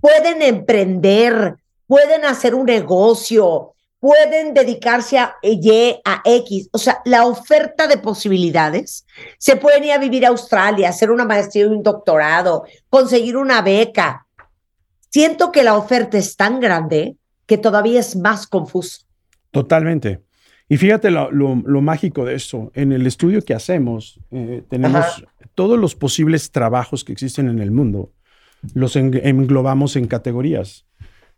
pueden 0.00 0.42
emprender, 0.42 1.56
pueden 1.86 2.24
hacer 2.24 2.54
un 2.54 2.66
negocio, 2.66 3.74
pueden 4.00 4.54
dedicarse 4.54 5.18
a 5.18 5.36
Y, 5.42 6.00
a 6.04 6.22
X. 6.24 6.68
O 6.72 6.78
sea, 6.78 7.02
la 7.04 7.26
oferta 7.26 7.86
de 7.86 7.98
posibilidades. 7.98 9.06
Se 9.38 9.56
pueden 9.56 9.84
ir 9.84 9.92
a 9.92 9.98
vivir 9.98 10.24
a 10.24 10.30
Australia, 10.30 10.88
hacer 10.88 11.10
una 11.10 11.24
maestría 11.24 11.64
y 11.64 11.68
un 11.68 11.82
doctorado, 11.82 12.64
conseguir 12.88 13.36
una 13.36 13.60
beca. 13.60 14.26
Siento 15.10 15.52
que 15.52 15.64
la 15.64 15.76
oferta 15.76 16.16
es 16.16 16.36
tan 16.36 16.60
grande 16.60 17.16
que 17.50 17.58
todavía 17.58 17.98
es 17.98 18.14
más 18.14 18.46
confuso. 18.46 19.00
Totalmente. 19.50 20.20
Y 20.68 20.76
fíjate 20.76 21.10
lo, 21.10 21.32
lo- 21.32 21.60
lo 21.66 21.80
mágico 21.82 22.24
de 22.24 22.34
esto. 22.36 22.70
En 22.76 22.92
el 22.92 23.04
estudio 23.08 23.42
que 23.44 23.54
hacemos, 23.54 24.20
eh, 24.30 24.62
tenemos 24.70 25.00
Ajá. 25.04 25.22
todos 25.56 25.76
los 25.76 25.96
posibles 25.96 26.52
trabajos 26.52 27.02
que 27.02 27.12
existen 27.12 27.48
en 27.48 27.58
el 27.58 27.72
mundo. 27.72 28.12
Los 28.74 28.94
en- 28.94 29.20
englobamos 29.26 29.96
en 29.96 30.06
categorías. 30.06 30.86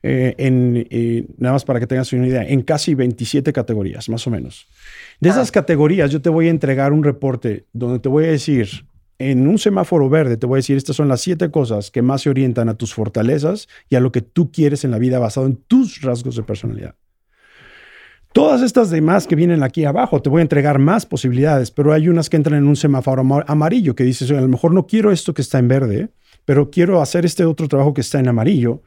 Eh, 0.02 0.34
en, 0.36 0.86
eh, 0.90 1.24
nada 1.38 1.54
más 1.54 1.64
para 1.64 1.80
que 1.80 1.86
tengas 1.86 2.12
una 2.12 2.26
idea, 2.26 2.42
en 2.46 2.60
casi 2.60 2.94
27 2.94 3.54
categorías, 3.54 4.08
más 4.10 4.26
o 4.26 4.30
menos. 4.30 4.66
De 5.20 5.30
esas 5.30 5.50
categorías, 5.50 6.10
yo 6.10 6.20
te 6.20 6.28
voy 6.28 6.48
a 6.48 6.50
entregar 6.50 6.92
un 6.92 7.02
reporte 7.04 7.64
donde 7.72 8.00
te 8.00 8.08
voy 8.10 8.24
a 8.24 8.32
decir, 8.32 8.68
en 9.30 9.46
un 9.46 9.58
semáforo 9.58 10.08
verde, 10.08 10.36
te 10.36 10.46
voy 10.46 10.56
a 10.56 10.58
decir, 10.58 10.76
estas 10.76 10.96
son 10.96 11.08
las 11.08 11.20
siete 11.20 11.50
cosas 11.50 11.90
que 11.90 12.02
más 12.02 12.22
se 12.22 12.30
orientan 12.30 12.68
a 12.68 12.74
tus 12.74 12.92
fortalezas 12.94 13.68
y 13.88 13.96
a 13.96 14.00
lo 14.00 14.12
que 14.12 14.20
tú 14.22 14.50
quieres 14.50 14.84
en 14.84 14.90
la 14.90 14.98
vida 14.98 15.18
basado 15.18 15.46
en 15.46 15.56
tus 15.56 16.02
rasgos 16.02 16.36
de 16.36 16.42
personalidad. 16.42 16.94
Todas 18.32 18.62
estas 18.62 18.88
demás 18.88 19.26
que 19.26 19.36
vienen 19.36 19.62
aquí 19.62 19.84
abajo, 19.84 20.22
te 20.22 20.30
voy 20.30 20.40
a 20.40 20.42
entregar 20.42 20.78
más 20.78 21.04
posibilidades, 21.04 21.70
pero 21.70 21.92
hay 21.92 22.08
unas 22.08 22.30
que 22.30 22.38
entran 22.38 22.58
en 22.58 22.66
un 22.66 22.76
semáforo 22.76 23.20
ama- 23.20 23.44
amarillo 23.46 23.94
que 23.94 24.04
dices, 24.04 24.30
"Oye, 24.30 24.38
a 24.38 24.42
lo 24.42 24.48
mejor 24.48 24.72
no 24.72 24.86
quiero 24.86 25.12
esto 25.12 25.34
que 25.34 25.42
está 25.42 25.58
en 25.58 25.68
verde, 25.68 26.08
pero 26.46 26.70
quiero 26.70 27.02
hacer 27.02 27.26
este 27.26 27.44
otro 27.44 27.68
trabajo 27.68 27.92
que 27.92 28.00
está 28.00 28.18
en 28.20 28.28
amarillo. 28.28 28.82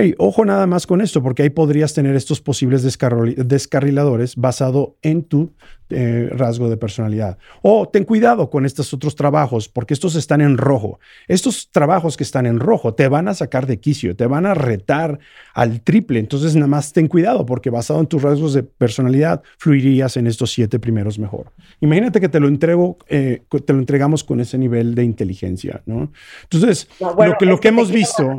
Hey, 0.00 0.14
ojo 0.18 0.44
nada 0.44 0.64
más 0.68 0.86
con 0.86 1.00
esto, 1.00 1.20
porque 1.24 1.42
ahí 1.42 1.50
podrías 1.50 1.92
tener 1.92 2.14
estos 2.14 2.40
posibles 2.40 2.84
descarril- 2.86 3.34
descarriladores 3.34 4.36
basado 4.36 4.96
en 5.02 5.24
tu 5.24 5.50
eh, 5.90 6.28
rasgo 6.30 6.70
de 6.70 6.76
personalidad. 6.76 7.36
O 7.62 7.88
ten 7.88 8.04
cuidado 8.04 8.48
con 8.48 8.64
estos 8.64 8.94
otros 8.94 9.16
trabajos, 9.16 9.68
porque 9.68 9.94
estos 9.94 10.14
están 10.14 10.40
en 10.40 10.56
rojo. 10.56 11.00
Estos 11.26 11.70
trabajos 11.72 12.16
que 12.16 12.22
están 12.22 12.46
en 12.46 12.60
rojo 12.60 12.94
te 12.94 13.08
van 13.08 13.26
a 13.26 13.34
sacar 13.34 13.66
de 13.66 13.80
quicio, 13.80 14.14
te 14.14 14.26
van 14.26 14.46
a 14.46 14.54
retar 14.54 15.18
al 15.52 15.80
triple. 15.80 16.20
Entonces, 16.20 16.54
nada 16.54 16.68
más 16.68 16.92
ten 16.92 17.08
cuidado, 17.08 17.44
porque 17.44 17.68
basado 17.68 17.98
en 17.98 18.06
tus 18.06 18.22
rasgos 18.22 18.54
de 18.54 18.62
personalidad, 18.62 19.42
fluirías 19.56 20.16
en 20.16 20.28
estos 20.28 20.52
siete 20.52 20.78
primeros 20.78 21.18
mejor. 21.18 21.50
Imagínate 21.80 22.20
que 22.20 22.28
te 22.28 22.38
lo 22.38 22.46
entrego, 22.46 22.98
eh, 23.08 23.42
te 23.64 23.72
lo 23.72 23.80
entregamos 23.80 24.22
con 24.22 24.38
ese 24.38 24.58
nivel 24.58 24.94
de 24.94 25.02
inteligencia, 25.02 25.82
¿no? 25.86 26.12
Entonces, 26.44 26.86
No, 27.00 27.16
bueno, 27.16 27.32
lo 27.32 27.38
que, 27.38 27.46
lo 27.46 27.56
que 27.56 27.62
te 27.62 27.68
hemos 27.68 27.90
visto. 27.90 28.36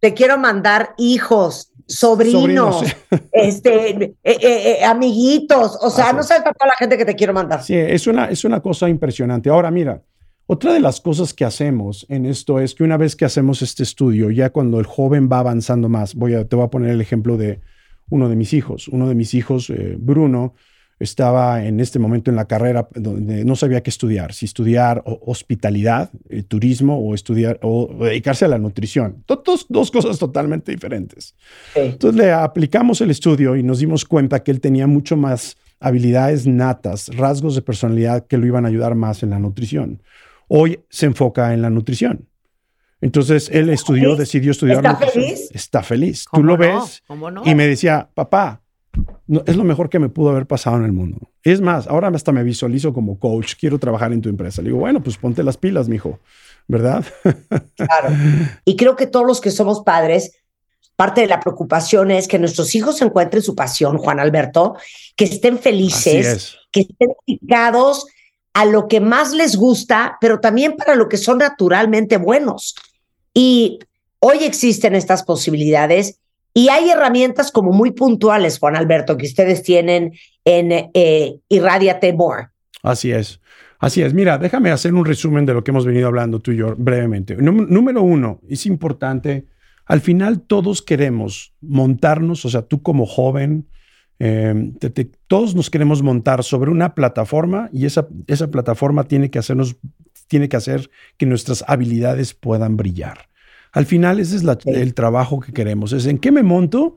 Te 0.00 0.14
quiero 0.14 0.38
mandar 0.38 0.94
hijos, 0.98 1.72
sobrinos, 1.86 2.76
Sobrinos, 2.76 2.96
este, 3.32 3.90
eh, 4.04 4.14
eh, 4.22 4.38
eh, 4.42 4.84
amiguitos. 4.84 5.78
O 5.80 5.90
sea, 5.90 6.06
Así 6.06 6.14
no 6.14 6.20
es. 6.20 6.26
sabes 6.26 6.42
para 6.42 6.54
toda 6.54 6.68
la 6.68 6.76
gente 6.76 6.96
que 6.96 7.04
te 7.04 7.14
quiero 7.14 7.32
mandar. 7.32 7.62
Sí, 7.62 7.74
es 7.74 8.06
una, 8.06 8.26
es 8.26 8.44
una 8.44 8.60
cosa 8.60 8.88
impresionante. 8.88 9.50
Ahora, 9.50 9.70
mira, 9.70 10.02
otra 10.46 10.72
de 10.72 10.80
las 10.80 11.00
cosas 11.00 11.34
que 11.34 11.44
hacemos 11.44 12.06
en 12.08 12.26
esto 12.26 12.60
es 12.60 12.74
que 12.74 12.84
una 12.84 12.96
vez 12.96 13.16
que 13.16 13.24
hacemos 13.24 13.62
este 13.62 13.82
estudio, 13.82 14.30
ya 14.30 14.50
cuando 14.50 14.78
el 14.80 14.86
joven 14.86 15.28
va 15.30 15.40
avanzando 15.40 15.88
más, 15.88 16.14
voy 16.14 16.34
a, 16.34 16.46
te 16.46 16.56
voy 16.56 16.64
a 16.64 16.70
poner 16.70 16.90
el 16.90 17.00
ejemplo 17.00 17.36
de 17.36 17.60
uno 18.10 18.28
de 18.28 18.36
mis 18.36 18.52
hijos. 18.52 18.88
Uno 18.88 19.08
de 19.08 19.14
mis 19.14 19.34
hijos, 19.34 19.72
Bruno, 19.98 20.54
estaba 21.00 21.64
en 21.64 21.78
este 21.80 21.98
momento 21.98 22.30
en 22.30 22.36
la 22.36 22.46
carrera 22.46 22.88
donde 22.94 23.44
no 23.44 23.54
sabía 23.56 23.82
qué 23.82 23.90
estudiar, 23.90 24.32
si 24.32 24.46
estudiar 24.46 25.02
ho- 25.06 25.20
hospitalidad, 25.26 26.10
eh, 26.28 26.42
turismo 26.42 26.98
o 26.98 27.14
estudiar 27.14 27.58
o 27.62 27.88
dedicarse 28.04 28.44
a 28.44 28.48
la 28.48 28.58
nutrición. 28.58 29.22
Dos, 29.26 29.66
dos 29.68 29.90
cosas 29.90 30.18
totalmente 30.18 30.72
diferentes. 30.72 31.34
Sí. 31.74 31.80
Entonces 31.80 32.20
le 32.20 32.32
aplicamos 32.32 33.00
el 33.00 33.10
estudio 33.10 33.54
y 33.56 33.62
nos 33.62 33.78
dimos 33.78 34.04
cuenta 34.04 34.42
que 34.42 34.50
él 34.50 34.60
tenía 34.60 34.86
mucho 34.86 35.16
más 35.16 35.56
habilidades 35.80 36.46
natas, 36.46 37.08
rasgos 37.16 37.54
de 37.54 37.62
personalidad 37.62 38.26
que 38.26 38.36
lo 38.36 38.46
iban 38.46 38.64
a 38.64 38.68
ayudar 38.68 38.94
más 38.96 39.22
en 39.22 39.30
la 39.30 39.38
nutrición. 39.38 40.02
Hoy 40.48 40.80
se 40.90 41.06
enfoca 41.06 41.54
en 41.54 41.62
la 41.62 41.70
nutrición. 41.70 42.26
Entonces 43.00 43.48
él 43.52 43.68
estudió, 43.70 44.16
decidió 44.16 44.50
estudiar 44.50 44.78
¿Está 44.78 44.92
nutrición. 44.94 45.24
feliz? 45.24 45.50
Está 45.54 45.82
feliz. 45.84 46.24
Tú 46.24 46.30
¿Cómo 46.32 46.46
lo 46.46 46.52
no? 46.54 46.58
ves 46.58 47.02
¿Cómo 47.06 47.30
no? 47.30 47.42
y 47.44 47.54
me 47.54 47.66
decía, 47.68 48.08
papá, 48.12 48.60
no, 49.26 49.42
es 49.46 49.56
lo 49.56 49.64
mejor 49.64 49.88
que 49.90 49.98
me 49.98 50.08
pudo 50.08 50.30
haber 50.30 50.46
pasado 50.46 50.76
en 50.76 50.84
el 50.84 50.92
mundo. 50.92 51.30
Es 51.42 51.60
más, 51.60 51.86
ahora 51.86 52.08
hasta 52.08 52.32
me 52.32 52.42
visualizo 52.42 52.92
como 52.92 53.18
coach, 53.18 53.54
quiero 53.58 53.78
trabajar 53.78 54.12
en 54.12 54.22
tu 54.22 54.28
empresa. 54.28 54.62
Le 54.62 54.68
digo, 54.68 54.80
bueno, 54.80 55.02
pues 55.02 55.16
ponte 55.16 55.42
las 55.42 55.56
pilas, 55.56 55.88
mijo, 55.88 56.20
¿verdad? 56.66 57.04
Claro. 57.76 58.14
Y 58.64 58.76
creo 58.76 58.96
que 58.96 59.06
todos 59.06 59.26
los 59.26 59.40
que 59.40 59.50
somos 59.50 59.82
padres, 59.82 60.32
parte 60.96 61.20
de 61.20 61.26
la 61.26 61.40
preocupación 61.40 62.10
es 62.10 62.26
que 62.26 62.38
nuestros 62.38 62.74
hijos 62.74 63.00
encuentren 63.02 63.42
su 63.42 63.54
pasión, 63.54 63.98
Juan 63.98 64.18
Alberto, 64.18 64.76
que 65.16 65.24
estén 65.24 65.58
felices, 65.58 66.26
es. 66.26 66.56
que 66.72 66.80
estén 66.80 67.10
dedicados 67.26 68.06
a 68.54 68.64
lo 68.64 68.88
que 68.88 69.00
más 69.00 69.32
les 69.32 69.56
gusta, 69.56 70.16
pero 70.20 70.40
también 70.40 70.76
para 70.76 70.96
lo 70.96 71.08
que 71.08 71.16
son 71.16 71.38
naturalmente 71.38 72.16
buenos. 72.16 72.74
Y 73.32 73.78
hoy 74.18 74.38
existen 74.38 74.96
estas 74.96 75.22
posibilidades 75.22 76.18
y 76.54 76.68
hay 76.68 76.90
herramientas 76.90 77.52
como 77.52 77.72
muy 77.72 77.90
puntuales, 77.92 78.58
Juan 78.58 78.76
Alberto, 78.76 79.16
que 79.16 79.26
ustedes 79.26 79.62
tienen 79.62 80.12
en 80.44 80.90
eh, 80.94 81.36
Irradiate 81.48 82.12
More. 82.12 82.48
Así 82.82 83.12
es. 83.12 83.40
Así 83.80 84.02
es. 84.02 84.12
Mira, 84.12 84.38
déjame 84.38 84.70
hacer 84.72 84.92
un 84.92 85.04
resumen 85.04 85.46
de 85.46 85.54
lo 85.54 85.62
que 85.62 85.70
hemos 85.70 85.86
venido 85.86 86.08
hablando 86.08 86.40
tú 86.40 86.50
y 86.50 86.56
yo 86.56 86.74
brevemente. 86.76 87.36
Nú- 87.36 87.66
número 87.68 88.02
uno, 88.02 88.40
es 88.48 88.66
importante, 88.66 89.46
al 89.86 90.00
final 90.00 90.40
todos 90.40 90.82
queremos 90.82 91.54
montarnos, 91.60 92.44
o 92.44 92.48
sea, 92.50 92.62
tú 92.62 92.82
como 92.82 93.06
joven, 93.06 93.68
eh, 94.18 94.72
todos 95.28 95.54
nos 95.54 95.70
queremos 95.70 96.02
montar 96.02 96.42
sobre 96.42 96.72
una 96.72 96.94
plataforma 96.96 97.70
y 97.72 97.86
esa, 97.86 98.08
esa 98.26 98.50
plataforma 98.50 99.04
tiene 99.04 99.30
que 99.30 99.38
hacernos, 99.38 99.76
tiene 100.26 100.48
que 100.48 100.56
hacer 100.56 100.90
que 101.16 101.26
nuestras 101.26 101.64
habilidades 101.68 102.34
puedan 102.34 102.76
brillar. 102.76 103.28
Al 103.78 103.86
final 103.86 104.18
ese 104.18 104.34
es 104.34 104.42
la- 104.42 104.58
el 104.66 104.92
trabajo 104.92 105.38
que 105.38 105.52
queremos, 105.52 105.92
es 105.92 106.06
en 106.06 106.18
qué 106.18 106.32
me 106.32 106.42
monto 106.42 106.96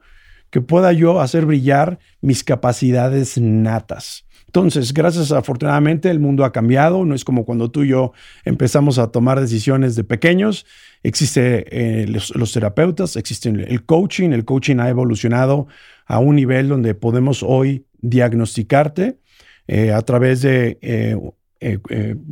que 0.49 0.61
pueda 0.61 0.91
yo 0.93 1.21
hacer 1.21 1.45
brillar 1.45 1.99
mis 2.21 2.43
capacidades 2.43 3.37
natas. 3.39 4.25
Entonces, 4.47 4.91
gracias 4.93 5.31
afortunadamente 5.31 6.09
el 6.09 6.19
mundo 6.19 6.43
ha 6.43 6.51
cambiado, 6.51 7.05
no 7.05 7.13
es 7.13 7.23
como 7.23 7.45
cuando 7.45 7.69
tú 7.69 7.83
y 7.83 7.89
yo 7.89 8.13
empezamos 8.45 8.97
a 8.97 9.11
tomar 9.11 9.39
decisiones 9.39 9.95
de 9.95 10.03
pequeños, 10.03 10.65
existe 11.03 11.65
eh, 11.69 12.07
los, 12.07 12.35
los 12.35 12.51
terapeutas, 12.51 13.15
existe 13.15 13.47
el 13.49 13.85
coaching, 13.85 14.31
el 14.31 14.43
coaching 14.43 14.77
ha 14.79 14.89
evolucionado 14.89 15.67
a 16.05 16.17
un 16.19 16.35
nivel 16.35 16.67
donde 16.67 16.95
podemos 16.95 17.43
hoy 17.43 17.85
diagnosticarte 18.01 19.19
eh, 19.67 19.93
a 19.93 20.01
través 20.01 20.41
de 20.41 20.79
eh, 20.81 21.15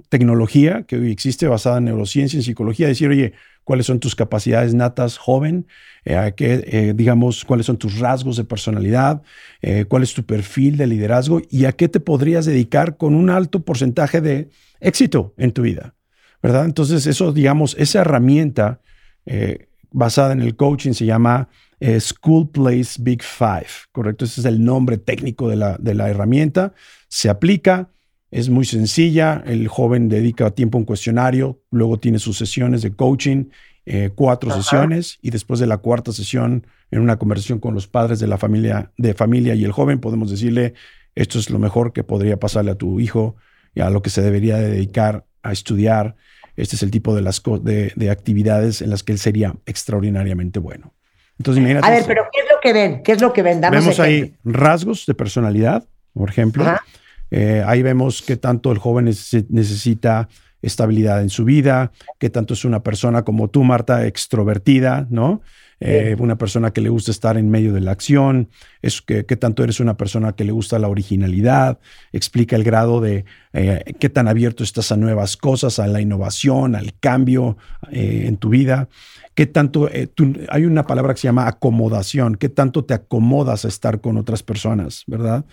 tecnología 0.09 0.83
que 0.87 0.97
hoy 0.97 1.11
existe 1.11 1.47
basada 1.47 1.77
en 1.77 1.85
neurociencia, 1.85 2.37
en 2.37 2.43
psicología, 2.43 2.87
decir, 2.87 3.09
oye, 3.09 3.33
cuáles 3.69 3.85
son 3.85 3.99
tus 3.99 4.15
capacidades 4.15 4.73
natas 4.73 5.19
joven, 5.19 5.67
eh, 6.03 6.15
a 6.15 6.31
qué, 6.31 6.63
eh, 6.65 6.93
digamos, 6.95 7.45
cuáles 7.45 7.67
son 7.67 7.77
tus 7.77 7.99
rasgos 7.99 8.35
de 8.35 8.43
personalidad, 8.43 9.21
eh, 9.61 9.85
cuál 9.87 10.01
es 10.01 10.15
tu 10.15 10.23
perfil 10.23 10.75
de 10.75 10.87
liderazgo 10.87 11.39
y 11.51 11.65
a 11.65 11.73
qué 11.73 11.87
te 11.87 11.99
podrías 11.99 12.47
dedicar 12.47 12.97
con 12.97 13.13
un 13.13 13.29
alto 13.29 13.59
porcentaje 13.59 14.21
de 14.21 14.49
éxito 14.79 15.35
en 15.37 15.51
tu 15.51 15.61
vida, 15.61 15.93
¿verdad? 16.41 16.65
Entonces, 16.65 17.05
eso, 17.05 17.31
digamos, 17.31 17.75
esa 17.77 18.01
herramienta 18.01 18.81
eh, 19.27 19.67
basada 19.91 20.33
en 20.33 20.41
el 20.41 20.55
coaching 20.55 20.93
se 20.93 21.05
llama 21.05 21.49
eh, 21.79 21.99
School 21.99 22.49
Place 22.49 22.99
Big 22.99 23.21
Five, 23.21 23.67
¿correcto? 23.91 24.25
Ese 24.25 24.41
es 24.41 24.47
el 24.47 24.65
nombre 24.65 24.97
técnico 24.97 25.47
de 25.47 25.57
la, 25.57 25.77
de 25.77 25.93
la 25.93 26.09
herramienta. 26.09 26.73
Se 27.07 27.29
aplica, 27.29 27.91
es 28.31 28.49
muy 28.49 28.65
sencilla, 28.65 29.43
el 29.45 29.67
joven 29.67 30.09
dedica 30.09 30.51
tiempo 30.51 30.77
a 30.77 30.79
un 30.79 30.85
cuestionario, 30.85 31.61
luego 31.71 31.99
tiene 31.99 32.19
sus 32.19 32.37
sesiones 32.37 32.81
de 32.81 32.91
coaching, 32.91 33.45
eh, 33.85 34.11
cuatro 34.13 34.51
Ajá. 34.51 34.61
sesiones, 34.61 35.17
y 35.21 35.31
después 35.31 35.59
de 35.59 35.65
la 35.67 35.77
cuarta 35.77 36.11
sesión, 36.11 36.67
en 36.91 37.01
una 37.01 37.17
conversación 37.17 37.59
con 37.59 37.73
los 37.73 37.87
padres 37.87 38.19
de 38.19 38.27
la 38.27 38.37
familia, 38.37 38.91
de 38.97 39.13
familia 39.13 39.55
y 39.55 39.63
el 39.65 39.71
joven, 39.71 39.99
podemos 39.99 40.29
decirle, 40.29 40.73
esto 41.15 41.39
es 41.39 41.49
lo 41.49 41.59
mejor 41.59 41.91
que 41.91 42.03
podría 42.03 42.37
pasarle 42.37 42.71
a 42.71 42.75
tu 42.75 42.99
hijo 42.99 43.35
y 43.73 43.81
a 43.81 43.89
lo 43.89 44.01
que 44.01 44.09
se 44.09 44.21
debería 44.21 44.57
de 44.57 44.69
dedicar 44.69 45.25
a 45.43 45.51
estudiar. 45.51 46.15
Este 46.55 46.75
es 46.75 46.83
el 46.83 46.91
tipo 46.91 47.15
de, 47.15 47.21
las 47.21 47.39
co- 47.41 47.57
de, 47.59 47.93
de 47.95 48.09
actividades 48.09 48.81
en 48.81 48.89
las 48.89 49.03
que 49.03 49.11
él 49.13 49.19
sería 49.19 49.55
extraordinariamente 49.65 50.59
bueno. 50.59 50.93
Entonces, 51.37 51.59
imagínate. 51.61 51.87
A 51.87 51.91
ver, 51.91 52.03
pero 52.05 52.23
¿qué 52.31 52.39
es 52.41 52.45
lo 52.51 52.59
que 52.61 52.73
ven? 52.73 53.01
¿Qué 53.03 53.11
es 53.13 53.21
lo 53.21 53.31
que 53.33 53.41
ven? 53.43 53.61
Danos 53.61 53.79
Vemos 53.83 53.99
ahí 53.99 54.35
rasgos 54.43 55.05
de 55.05 55.13
personalidad, 55.13 55.87
por 56.13 56.29
ejemplo. 56.29 56.63
Ajá. 56.63 56.83
Eh, 57.31 57.63
ahí 57.65 57.81
vemos 57.81 58.21
qué 58.21 58.37
tanto 58.37 58.71
el 58.71 58.77
joven 58.77 59.07
neces- 59.07 59.45
necesita 59.49 60.29
estabilidad 60.61 61.21
en 61.21 61.29
su 61.29 61.45
vida, 61.45 61.91
qué 62.17 62.29
tanto 62.29 62.53
es 62.53 62.65
una 62.65 62.83
persona 62.83 63.23
como 63.23 63.49
tú, 63.49 63.63
Marta, 63.63 64.05
extrovertida, 64.05 65.07
¿no? 65.09 65.41
Eh, 65.81 66.17
una 66.19 66.37
persona 66.37 66.73
que 66.73 66.81
le 66.81 66.89
gusta 66.89 67.11
estar 67.11 67.37
en 67.37 67.49
medio 67.49 67.71
de 67.71 67.79
la 67.79 67.91
acción, 67.91 68.49
es 68.81 69.01
que, 69.01 69.25
qué 69.25 69.37
tanto 69.37 69.63
eres 69.63 69.79
una 69.79 69.95
persona 69.95 70.33
que 70.33 70.43
le 70.43 70.51
gusta 70.51 70.77
la 70.77 70.89
originalidad, 70.89 71.79
explica 72.11 72.57
el 72.57 72.65
grado 72.65 72.99
de 72.99 73.23
eh, 73.53 73.93
qué 73.97 74.09
tan 74.09 74.27
abierto 74.27 74.65
estás 74.65 74.91
a 74.91 74.97
nuevas 74.97 75.37
cosas, 75.37 75.79
a 75.79 75.87
la 75.87 76.01
innovación, 76.01 76.75
al 76.75 76.93
cambio 76.99 77.57
eh, 77.93 78.25
en 78.27 78.35
tu 78.35 78.49
vida, 78.49 78.89
qué 79.35 79.45
tanto, 79.45 79.89
tú- 80.15 80.33
hay 80.49 80.65
una 80.65 80.85
palabra 80.85 81.13
que 81.13 81.21
se 81.21 81.29
llama 81.29 81.47
acomodación, 81.47 82.35
qué 82.35 82.49
tanto 82.49 82.83
te 82.83 82.93
acomodas 82.93 83.63
a 83.63 83.69
estar 83.69 84.01
con 84.01 84.17
otras 84.17 84.43
personas, 84.43 85.05
¿verdad? 85.07 85.45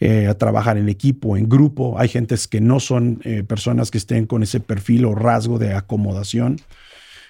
Eh, 0.00 0.26
a 0.26 0.34
trabajar 0.34 0.76
en 0.78 0.88
equipo, 0.88 1.36
en 1.36 1.48
grupo. 1.48 1.98
Hay 1.98 2.08
gentes 2.08 2.48
que 2.48 2.60
no 2.60 2.80
son 2.80 3.20
eh, 3.24 3.42
personas 3.44 3.90
que 3.90 3.98
estén 3.98 4.26
con 4.26 4.42
ese 4.42 4.60
perfil 4.60 5.04
o 5.04 5.14
rasgo 5.14 5.58
de 5.58 5.74
acomodación. 5.74 6.56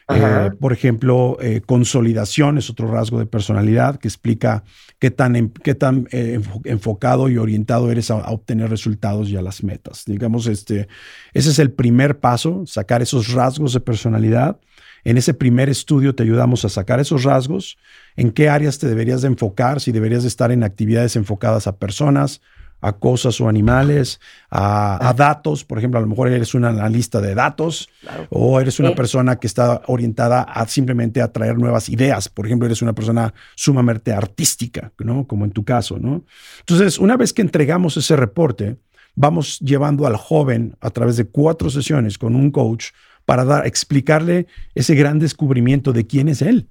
Eh, 0.08 0.50
por 0.60 0.74
ejemplo, 0.74 1.38
eh, 1.40 1.62
consolidación 1.64 2.58
es 2.58 2.68
otro 2.68 2.88
rasgo 2.92 3.18
de 3.18 3.24
personalidad 3.24 3.98
que 3.98 4.06
explica 4.06 4.62
qué 4.98 5.10
tan, 5.10 5.34
em- 5.34 5.50
qué 5.50 5.74
tan 5.74 6.08
eh, 6.12 6.38
enfo- 6.38 6.60
enfocado 6.64 7.30
y 7.30 7.38
orientado 7.38 7.90
eres 7.90 8.10
a, 8.10 8.16
a 8.20 8.30
obtener 8.30 8.68
resultados 8.68 9.30
y 9.30 9.36
a 9.36 9.40
las 9.40 9.64
metas. 9.64 10.04
Digamos, 10.04 10.46
este, 10.46 10.88
ese 11.32 11.48
es 11.50 11.58
el 11.58 11.72
primer 11.72 12.18
paso, 12.18 12.64
sacar 12.66 13.00
esos 13.00 13.32
rasgos 13.32 13.72
de 13.72 13.80
personalidad. 13.80 14.58
En 15.04 15.16
ese 15.16 15.32
primer 15.32 15.70
estudio 15.70 16.14
te 16.14 16.22
ayudamos 16.22 16.66
a 16.66 16.68
sacar 16.68 17.00
esos 17.00 17.24
rasgos, 17.24 17.78
en 18.16 18.30
qué 18.30 18.50
áreas 18.50 18.78
te 18.78 18.88
deberías 18.88 19.22
de 19.22 19.28
enfocar, 19.28 19.80
si 19.80 19.90
deberías 19.90 20.22
de 20.22 20.28
estar 20.28 20.52
en 20.52 20.64
actividades 20.64 21.16
enfocadas 21.16 21.66
a 21.66 21.76
personas, 21.76 22.42
a 22.80 22.92
cosas 22.92 23.40
o 23.40 23.48
animales, 23.48 24.20
a, 24.51 25.09
a 25.09 25.12
datos. 25.14 25.64
Por 25.64 25.78
ejemplo, 25.78 25.98
a 25.98 26.02
lo 26.02 26.06
mejor 26.09 26.28
eres 26.28 26.55
un 26.55 26.64
analista 26.64 27.20
de 27.20 27.34
datos 27.34 27.88
o 28.30 28.60
eres 28.60 28.78
una 28.78 28.90
Sí. 28.90 28.94
persona 28.94 29.36
que 29.36 29.46
está 29.46 29.82
orientada 29.86 30.42
a 30.42 30.66
simplemente 30.68 31.22
a 31.22 31.32
traer 31.32 31.56
nuevas 31.59 31.88
ideas. 31.88 32.28
Por 32.28 32.46
ejemplo, 32.46 32.66
eres 32.66 32.82
una 32.82 32.92
persona 32.92 33.32
sumamente 33.55 34.12
artística, 34.12 34.92
¿no? 34.98 35.26
Como 35.26 35.44
en 35.44 35.51
tu 35.52 35.64
caso, 35.64 35.98
¿no? 35.98 36.24
Entonces, 36.60 36.98
una 36.98 37.16
vez 37.16 37.32
que 37.32 37.42
entregamos 37.42 37.96
ese 37.96 38.16
reporte, 38.16 38.76
vamos 39.14 39.59
llevando 39.60 40.06
al 40.06 40.16
joven 40.16 40.76
a 40.80 40.90
través 40.90 41.16
de 41.16 41.24
cuatro 41.26 41.70
sesiones 41.70 42.18
con 42.18 42.34
un 42.34 42.51
coach 42.51 42.86
para 43.24 43.44
dar, 43.44 43.66
explicarle 43.66 44.46
ese 44.74 44.94
gran 44.94 45.18
descubrimiento 45.18 45.92
de 45.94 46.06
quién 46.06 46.28
es 46.28 46.42
él. 46.42 46.68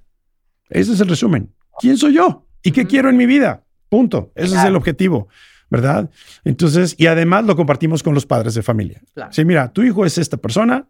Ese 0.70 0.92
es 0.92 1.00
el 1.00 1.08
resumen. 1.08 1.52
¿Quién 1.80 1.96
soy 1.96 2.14
yo? 2.14 2.46
¿Y 2.62 2.70
qué 2.70 2.86
quiero 2.86 3.10
en 3.10 3.16
mi 3.16 3.26
vida? 3.26 3.64
Punto. 3.88 4.30
Ese 4.34 4.56
es 4.56 4.64
el 4.64 4.76
objetivo, 4.76 5.28
¿verdad? 5.70 6.10
Entonces, 6.44 6.94
y 6.98 7.06
además 7.06 7.44
lo 7.44 7.56
compartimos 7.56 8.02
con 8.02 8.14
los 8.14 8.26
padres 8.26 8.54
de 8.54 8.62
familia. 8.62 9.00
Claro. 9.14 9.32
Sí, 9.32 9.44
mira, 9.44 9.72
tu 9.72 9.82
hijo 9.82 10.04
es 10.04 10.18
esta 10.18 10.36
persona, 10.36 10.86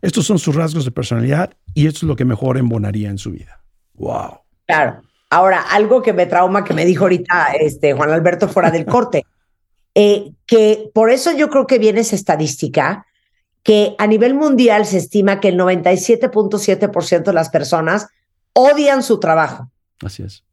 estos 0.00 0.26
son 0.26 0.38
sus 0.38 0.54
rasgos 0.54 0.84
de 0.84 0.90
personalidad 0.90 1.54
y 1.74 1.86
esto 1.86 1.98
es 1.98 2.02
lo 2.04 2.16
que 2.16 2.24
mejor 2.24 2.58
embonaría 2.58 3.10
en 3.10 3.18
su 3.18 3.32
vida. 3.32 3.60
Wow. 3.94 4.40
Claro. 4.66 5.02
Ahora, 5.30 5.60
algo 5.60 6.02
que 6.02 6.12
me 6.12 6.26
trauma 6.26 6.64
que 6.64 6.72
me 6.72 6.86
dijo 6.86 7.04
ahorita 7.04 7.52
este, 7.60 7.92
Juan 7.92 8.10
Alberto 8.10 8.48
fuera 8.48 8.70
del 8.70 8.86
corte, 8.86 9.26
eh, 9.94 10.32
que 10.46 10.90
por 10.94 11.10
eso 11.10 11.32
yo 11.32 11.50
creo 11.50 11.66
que 11.66 11.78
viene 11.78 12.00
esa 12.00 12.16
estadística, 12.16 13.06
que 13.62 13.94
a 13.98 14.06
nivel 14.06 14.34
mundial 14.34 14.86
se 14.86 14.96
estima 14.96 15.40
que 15.40 15.48
el 15.48 15.58
97.7% 15.58 17.24
de 17.24 17.32
las 17.32 17.50
personas 17.50 18.06
odian 18.54 19.02
su 19.02 19.20
trabajo. 19.20 19.70
Así 20.02 20.22
es. 20.22 20.44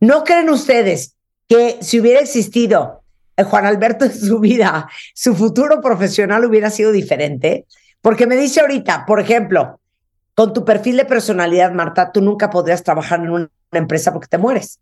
¿No 0.00 0.22
creen 0.24 0.50
ustedes 0.50 1.16
que 1.48 1.78
si 1.80 1.98
hubiera 2.00 2.20
existido 2.20 3.02
eh, 3.36 3.42
Juan 3.42 3.66
Alberto 3.66 4.04
en 4.04 4.12
su 4.12 4.38
vida, 4.38 4.88
su 5.14 5.34
futuro 5.34 5.80
profesional 5.80 6.44
hubiera 6.44 6.70
sido 6.70 6.92
diferente? 6.92 7.66
Porque 8.00 8.26
me 8.26 8.36
dice 8.36 8.60
ahorita, 8.60 9.04
por 9.06 9.20
ejemplo, 9.20 9.80
con 10.34 10.52
tu 10.52 10.64
perfil 10.64 10.96
de 10.96 11.04
personalidad, 11.04 11.72
Marta, 11.72 12.12
tú 12.12 12.20
nunca 12.20 12.50
podrías 12.50 12.84
trabajar 12.84 13.20
en 13.20 13.30
una 13.30 13.50
empresa 13.72 14.12
porque 14.12 14.28
te 14.28 14.38
mueres. 14.38 14.78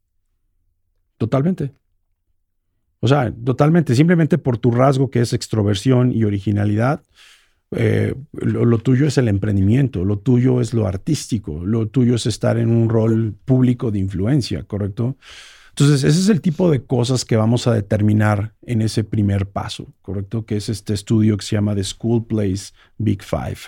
Totalmente. 1.16 1.72
O 3.00 3.08
sea, 3.08 3.32
totalmente. 3.32 3.94
Simplemente 3.94 4.36
por 4.36 4.58
tu 4.58 4.70
rasgo 4.70 5.10
que 5.10 5.20
es 5.20 5.32
extroversión 5.32 6.12
y 6.12 6.24
originalidad, 6.24 7.02
eh, 7.70 8.14
lo, 8.32 8.64
lo 8.64 8.78
tuyo 8.78 9.06
es 9.06 9.16
el 9.18 9.28
emprendimiento, 9.28 10.04
lo 10.04 10.18
tuyo 10.18 10.60
es 10.60 10.74
lo 10.74 10.86
artístico, 10.86 11.64
lo 11.64 11.88
tuyo 11.88 12.16
es 12.16 12.26
estar 12.26 12.58
en 12.58 12.70
un 12.70 12.88
rol 12.88 13.34
público 13.44 13.90
de 13.90 13.98
influencia, 13.98 14.64
¿correcto? 14.64 15.16
Entonces, 15.78 16.04
ese 16.04 16.20
es 16.20 16.30
el 16.30 16.40
tipo 16.40 16.70
de 16.70 16.82
cosas 16.86 17.26
que 17.26 17.36
vamos 17.36 17.66
a 17.66 17.74
determinar 17.74 18.54
en 18.62 18.80
ese 18.80 19.04
primer 19.04 19.50
paso, 19.50 19.92
¿correcto? 20.00 20.46
Que 20.46 20.56
es 20.56 20.70
este 20.70 20.94
estudio 20.94 21.36
que 21.36 21.44
se 21.44 21.54
llama 21.54 21.74
The 21.74 21.84
School 21.84 22.26
Place 22.26 22.72
Big 22.96 23.22
Five. 23.22 23.58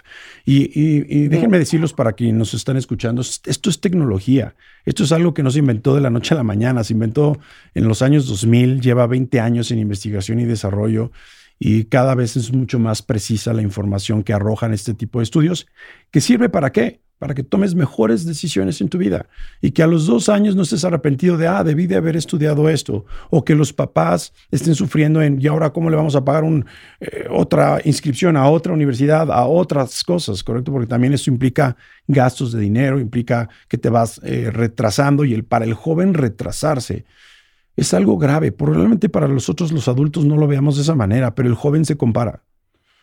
Y, 0.46 0.70
y 0.74 1.28
déjenme 1.28 1.58
decirlos 1.58 1.92
para 1.92 2.14
quienes 2.14 2.36
nos 2.36 2.54
están 2.54 2.78
escuchando, 2.78 3.20
esto 3.20 3.68
es 3.68 3.80
tecnología. 3.82 4.54
Esto 4.86 5.04
es 5.04 5.12
algo 5.12 5.34
que 5.34 5.42
no 5.42 5.50
se 5.50 5.58
inventó 5.58 5.94
de 5.94 6.00
la 6.00 6.08
noche 6.08 6.32
a 6.32 6.38
la 6.38 6.44
mañana, 6.44 6.82
se 6.82 6.94
inventó 6.94 7.38
en 7.74 7.86
los 7.86 8.00
años 8.00 8.26
2000, 8.26 8.80
lleva 8.80 9.06
20 9.06 9.38
años 9.40 9.70
en 9.70 9.78
investigación 9.78 10.40
y 10.40 10.46
desarrollo 10.46 11.12
y 11.58 11.84
cada 11.84 12.14
vez 12.14 12.36
es 12.36 12.52
mucho 12.52 12.78
más 12.78 13.02
precisa 13.02 13.52
la 13.52 13.60
información 13.62 14.22
que 14.22 14.32
arrojan 14.32 14.72
este 14.72 14.94
tipo 14.94 15.18
de 15.18 15.24
estudios, 15.24 15.66
que 16.10 16.22
sirve 16.22 16.48
para 16.48 16.72
qué? 16.72 17.02
Para 17.18 17.34
que 17.34 17.42
tomes 17.42 17.74
mejores 17.74 18.24
decisiones 18.24 18.80
en 18.80 18.88
tu 18.88 18.98
vida 18.98 19.26
y 19.60 19.72
que 19.72 19.82
a 19.82 19.86
los 19.86 20.06
dos 20.06 20.28
años 20.28 20.54
no 20.54 20.62
estés 20.62 20.84
arrepentido 20.84 21.36
de, 21.36 21.48
ah, 21.48 21.64
debí 21.64 21.86
de 21.86 21.96
haber 21.96 22.16
estudiado 22.16 22.68
esto, 22.68 23.04
o 23.30 23.44
que 23.44 23.54
los 23.54 23.72
papás 23.72 24.32
estén 24.50 24.74
sufriendo 24.74 25.20
en, 25.20 25.40
¿y 25.40 25.46
ahora 25.48 25.70
cómo 25.70 25.90
le 25.90 25.96
vamos 25.96 26.14
a 26.14 26.24
pagar 26.24 26.44
eh, 27.00 27.26
otra 27.30 27.80
inscripción 27.84 28.36
a 28.36 28.48
otra 28.48 28.72
universidad, 28.72 29.32
a 29.32 29.46
otras 29.46 30.04
cosas, 30.04 30.44
¿correcto? 30.44 30.70
Porque 30.70 30.86
también 30.86 31.12
eso 31.12 31.30
implica 31.30 31.76
gastos 32.06 32.52
de 32.52 32.60
dinero, 32.60 33.00
implica 33.00 33.48
que 33.68 33.78
te 33.78 33.90
vas 33.90 34.20
eh, 34.22 34.50
retrasando 34.52 35.24
y 35.24 35.34
el, 35.34 35.44
para 35.44 35.64
el 35.64 35.74
joven 35.74 36.14
retrasarse 36.14 37.04
es 37.78 37.94
algo 37.94 38.18
grave. 38.18 38.50
Probablemente 38.50 39.08
para 39.08 39.28
nosotros 39.28 39.70
los 39.72 39.86
adultos 39.86 40.24
no 40.24 40.36
lo 40.36 40.48
veamos 40.48 40.76
de 40.76 40.82
esa 40.82 40.96
manera, 40.96 41.34
pero 41.34 41.48
el 41.48 41.54
joven 41.54 41.84
se 41.84 41.96
compara. 41.96 42.42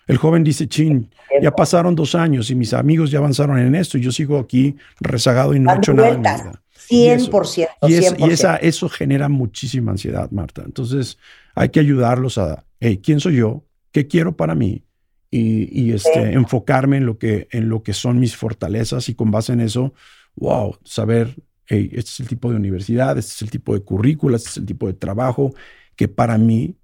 El 0.07 0.17
joven 0.17 0.43
dice, 0.43 0.67
chin, 0.67 1.09
ya 1.41 1.51
pasaron 1.51 1.95
dos 1.95 2.15
años 2.15 2.49
y 2.51 2.55
mis 2.55 2.73
amigos 2.73 3.11
ya 3.11 3.19
avanzaron 3.19 3.57
en 3.57 3.75
esto 3.75 3.97
y 3.97 4.01
yo 4.01 4.11
sigo 4.11 4.37
aquí 4.37 4.75
rezagado 4.99 5.55
y 5.55 5.59
no 5.59 5.73
he 5.73 5.77
hecho 5.77 5.93
nada. 5.93 6.09
En 6.09 6.21
mi 6.21 6.27
vida. 6.27 6.61
100%. 6.89 7.67
Y, 7.87 7.93
eso, 7.95 8.15
y, 8.17 8.29
esa, 8.29 8.57
eso 8.57 8.89
genera 8.89 9.27
muchísima 9.29 9.91
ansiedad, 9.91 10.29
Marta. 10.31 10.61
Entonces 10.63 11.17
hay 11.55 11.69
que 11.69 11.79
ayudarlos 11.79 12.37
a, 12.37 12.65
hey, 12.79 12.99
¿quién 13.03 13.19
soy 13.19 13.37
yo? 13.37 13.63
¿Qué 13.91 14.07
quiero 14.07 14.35
para 14.35 14.55
mí? 14.55 14.83
Y, 15.31 15.91
este, 15.91 16.31
enfocarme 16.31 16.95
en 16.95 17.05
lo, 17.05 17.17
que, 17.17 17.49
en 17.51 17.67
lo 17.67 17.83
que 17.83 17.91
son 17.91 18.19
mis 18.19 18.37
fortalezas 18.37 19.09
y 19.09 19.15
con 19.15 19.31
base 19.31 19.51
en 19.51 19.59
eso, 19.59 19.93
wow, 20.35 20.77
saber 20.85 21.35
este 21.67 21.99
es 21.99 22.19
el 22.19 22.27
tipo 22.27 22.49
de 22.49 22.55
universidad, 22.55 23.17
este 23.17 23.33
es 23.33 23.41
el 23.41 23.49
tipo 23.49 23.73
de 23.73 23.81
currícula, 23.81 24.37
este 24.37 24.49
es 24.49 24.57
el 24.57 24.65
tipo 24.65 24.87
de 24.87 24.93
trabajo 24.93 25.53
que 25.95 26.07
para 26.07 26.37
mí 26.37 26.75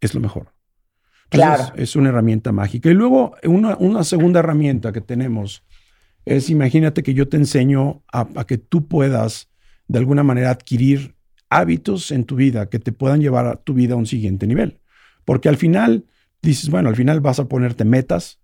es 0.00 0.14
lo 0.14 0.20
mejor. 0.20 0.52
Claro. 1.28 1.72
Es 1.76 1.96
una 1.96 2.10
herramienta 2.10 2.52
mágica. 2.52 2.90
Y 2.90 2.94
luego 2.94 3.34
una, 3.44 3.76
una, 3.76 4.04
segunda 4.04 4.40
herramienta 4.40 4.92
que 4.92 5.00
tenemos 5.00 5.64
es, 6.24 6.50
imagínate 6.50 7.02
que 7.02 7.14
yo 7.14 7.28
te 7.28 7.36
enseño 7.36 8.02
a, 8.12 8.28
a 8.34 8.46
que 8.46 8.58
tú 8.58 8.86
puedas 8.86 9.48
de 9.88 9.98
alguna 9.98 10.22
manera 10.22 10.50
adquirir 10.50 11.14
hábitos 11.48 12.10
en 12.10 12.24
tu 12.24 12.36
vida 12.36 12.68
que 12.68 12.78
te 12.78 12.92
puedan 12.92 13.20
llevar 13.20 13.46
a 13.46 13.56
tu 13.56 13.74
vida 13.74 13.94
a 13.94 13.98
un 13.98 14.06
siguiente 14.06 14.46
nivel. 14.46 14.80
Porque 15.24 15.48
al 15.48 15.56
final 15.56 16.04
dices, 16.42 16.70
bueno, 16.70 16.88
al 16.88 16.96
final 16.96 17.20
vas 17.20 17.38
a 17.38 17.48
ponerte 17.48 17.84
metas, 17.84 18.40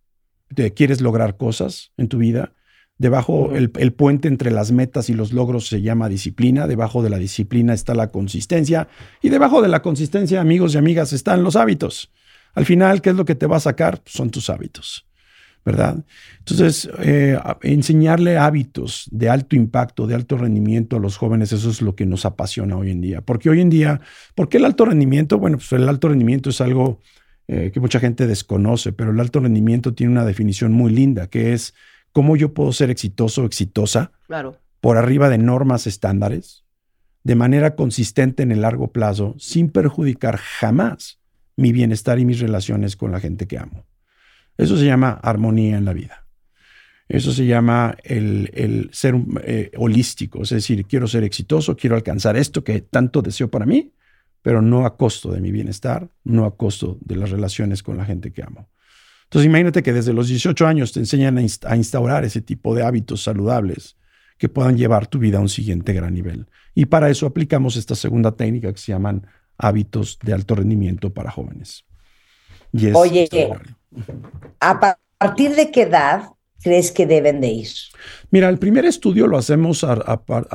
te 0.55 0.73
quieres 0.73 1.01
lograr 1.01 1.37
cosas 1.37 1.93
en 1.97 2.09
tu 2.09 2.19
vida 2.19 2.53
Debajo, 3.03 3.53
el, 3.57 3.93
puente 3.95 4.29
entre 4.29 4.53
las 4.53 4.71
metas 4.71 5.11
y 5.11 5.15
los 5.15 5.33
logros 5.33 5.67
se 5.67 5.83
llama 5.83 6.09
disciplina. 6.09 6.69
Debajo 6.69 7.03
de 7.03 7.11
la 7.11 7.19
disciplina 7.19 7.75
está 7.75 7.97
la 7.97 8.13
consistencia. 8.13 8.87
Y 9.21 9.29
debajo 9.29 9.61
de 9.61 9.67
la 9.67 9.83
consistencia, 9.83 10.41
amigos 10.41 10.75
y 10.75 10.79
amigas, 10.79 11.13
están 11.13 11.43
los 11.43 11.57
hábitos. 11.57 12.13
Al 12.55 12.67
final, 12.67 13.01
¿qué 13.01 13.11
es 13.11 13.17
lo 13.17 13.25
que 13.25 13.35
te 13.35 13.47
va 13.47 13.57
a 13.57 13.61
sacar? 13.61 14.03
Son 14.07 14.31
tus 14.31 14.51
hábitos. 14.51 15.07
¿Verdad? 15.65 16.05
Entonces, 16.41 16.91
eh, 16.99 17.39
enseñarle 17.63 18.37
hábitos 18.37 19.09
de 19.13 19.31
alto 19.31 19.55
impacto, 19.55 20.09
de 20.09 20.17
alto 20.17 20.37
rendimiento 20.37 20.97
a 20.97 20.99
los 20.99 21.17
jóvenes, 21.17 21.53
eso 21.53 21.71
es 21.71 21.81
lo 21.81 21.95
que 21.95 22.05
nos 22.05 22.25
apasiona 22.25 22.77
hoy 22.77 22.91
en 22.91 23.01
día. 23.01 23.21
Porque 23.21 23.49
hoy 23.49 23.61
en 23.61 23.71
día, 23.71 24.01
¿por 24.35 24.49
qué 24.49 24.57
el 24.57 24.65
alto 24.65 24.87
rendimiento? 24.87 25.39
Bueno, 25.39 25.59
pues 25.59 25.71
el 25.73 25.89
alto 25.89 26.09
rendimiento 26.09 26.51
es 26.51 26.61
algo 26.61 27.01
eh, 27.47 27.71
que 27.73 27.79
mucha 27.79 28.01
gente 28.01 28.27
desconoce, 28.27 28.93
pero 28.93 29.13
el 29.13 29.21
alto 29.21 29.39
rendimiento 29.39 29.95
tiene 29.95 30.11
una 30.11 30.25
definición 30.25 30.73
muy 30.73 30.91
linda, 30.91 31.29
que 31.29 31.53
es 31.53 31.75
cómo 32.11 32.37
yo 32.37 32.55
puedo 32.55 32.73
ser 32.73 32.91
exitoso 32.91 33.43
o 33.43 33.47
exitosa 33.47 34.11
claro. 34.27 34.59
por 34.81 34.97
arriba 34.97 35.29
de 35.29 35.39
normas 35.39 35.87
estándares, 35.87 36.65
de 37.23 37.37
manera 37.37 37.77
consistente 37.77 38.43
en 38.43 38.51
el 38.51 38.63
largo 38.63 38.91
plazo, 38.91 39.37
sin 39.39 39.71
perjudicar 39.71 40.39
jamás 40.39 41.22
mi 41.57 41.73
bienestar 41.73 42.19
y 42.19 42.25
mis 42.25 42.41
relaciones 42.41 42.97
con 42.97 43.13
la 43.13 43.21
gente 43.21 43.47
que 43.47 43.59
amo. 43.59 43.87
Eso 44.57 44.77
se 44.77 44.85
llama 44.85 45.13
armonía 45.23 45.77
en 45.77 45.85
la 45.85 45.93
vida. 45.93 46.27
Eso 47.09 47.33
se 47.33 47.45
llama 47.47 47.97
el, 48.05 48.89
ser 48.93 49.15
eh, 49.45 49.71
holístico, 49.77 50.43
es 50.43 50.51
decir, 50.51 50.87
quiero 50.87 51.07
ser 51.07 51.25
exitoso, 51.25 51.77
quiero 51.77 51.97
alcanzar 51.97 52.37
esto 52.37 52.65
que 52.65 52.81
tanto 52.81 53.21
deseo 53.21 53.51
para 53.51 53.67
mí, 53.67 53.93
pero 54.41 54.63
no 54.63 54.87
a 54.87 54.97
costo 54.97 55.31
de 55.31 55.41
mi 55.41 55.53
bienestar, 55.53 56.09
no 56.25 56.47
a 56.47 56.57
costo 56.57 56.99
de 57.01 57.17
las 57.17 57.31
relaciones 57.31 57.83
con 57.83 57.97
la 57.97 58.05
gente 58.05 58.33
que 58.33 58.43
amo. 58.43 58.71
Entonces 59.25 59.47
imagínate 59.47 59.83
que 59.83 59.93
desde 59.93 60.13
los 60.13 60.29
18 60.29 60.67
años 60.67 60.93
te 60.93 61.01
enseñan 61.01 61.39
a, 61.39 61.77
instaurar 61.77 62.25
ese 62.25 62.41
tipo 62.43 62.75
de 62.75 62.83
hábitos 62.83 63.23
saludables 63.23 63.97
que 64.37 64.49
puedan 64.49 64.77
llevar 64.77 65.07
tu 65.07 65.19
vida 65.19 65.39
a 65.39 65.41
un 65.41 65.49
siguiente 65.49 65.93
gran 65.93 66.15
nivel. 66.15 66.47
Y 66.75 66.87
para 66.87 67.09
eso 67.09 67.27
aplicamos 67.27 67.77
esta 67.77 67.95
segunda 67.95 68.37
técnica 68.37 68.73
que 68.73 68.79
se 68.79 68.93
llaman 68.93 69.27
hábitos 69.63 70.19
de 70.23 70.33
alto 70.33 70.57
rendimiento 70.57 71.11
para 71.11 71.31
jóvenes. 71.31 71.85
Oye, 72.95 73.29
¿a 74.61 74.99
partir 75.19 75.55
de 75.55 75.71
qué 75.71 75.83
edad 75.83 76.31
crees 76.63 76.91
que 76.91 77.07
deben 77.07 77.41
de 77.41 77.49
ir? 77.49 77.69
Mira, 78.31 78.49
el 78.49 78.59
primer 78.59 78.85
estudio 78.85 79.27
lo 79.27 79.39
hacemos 79.39 79.85
a, 79.85 79.95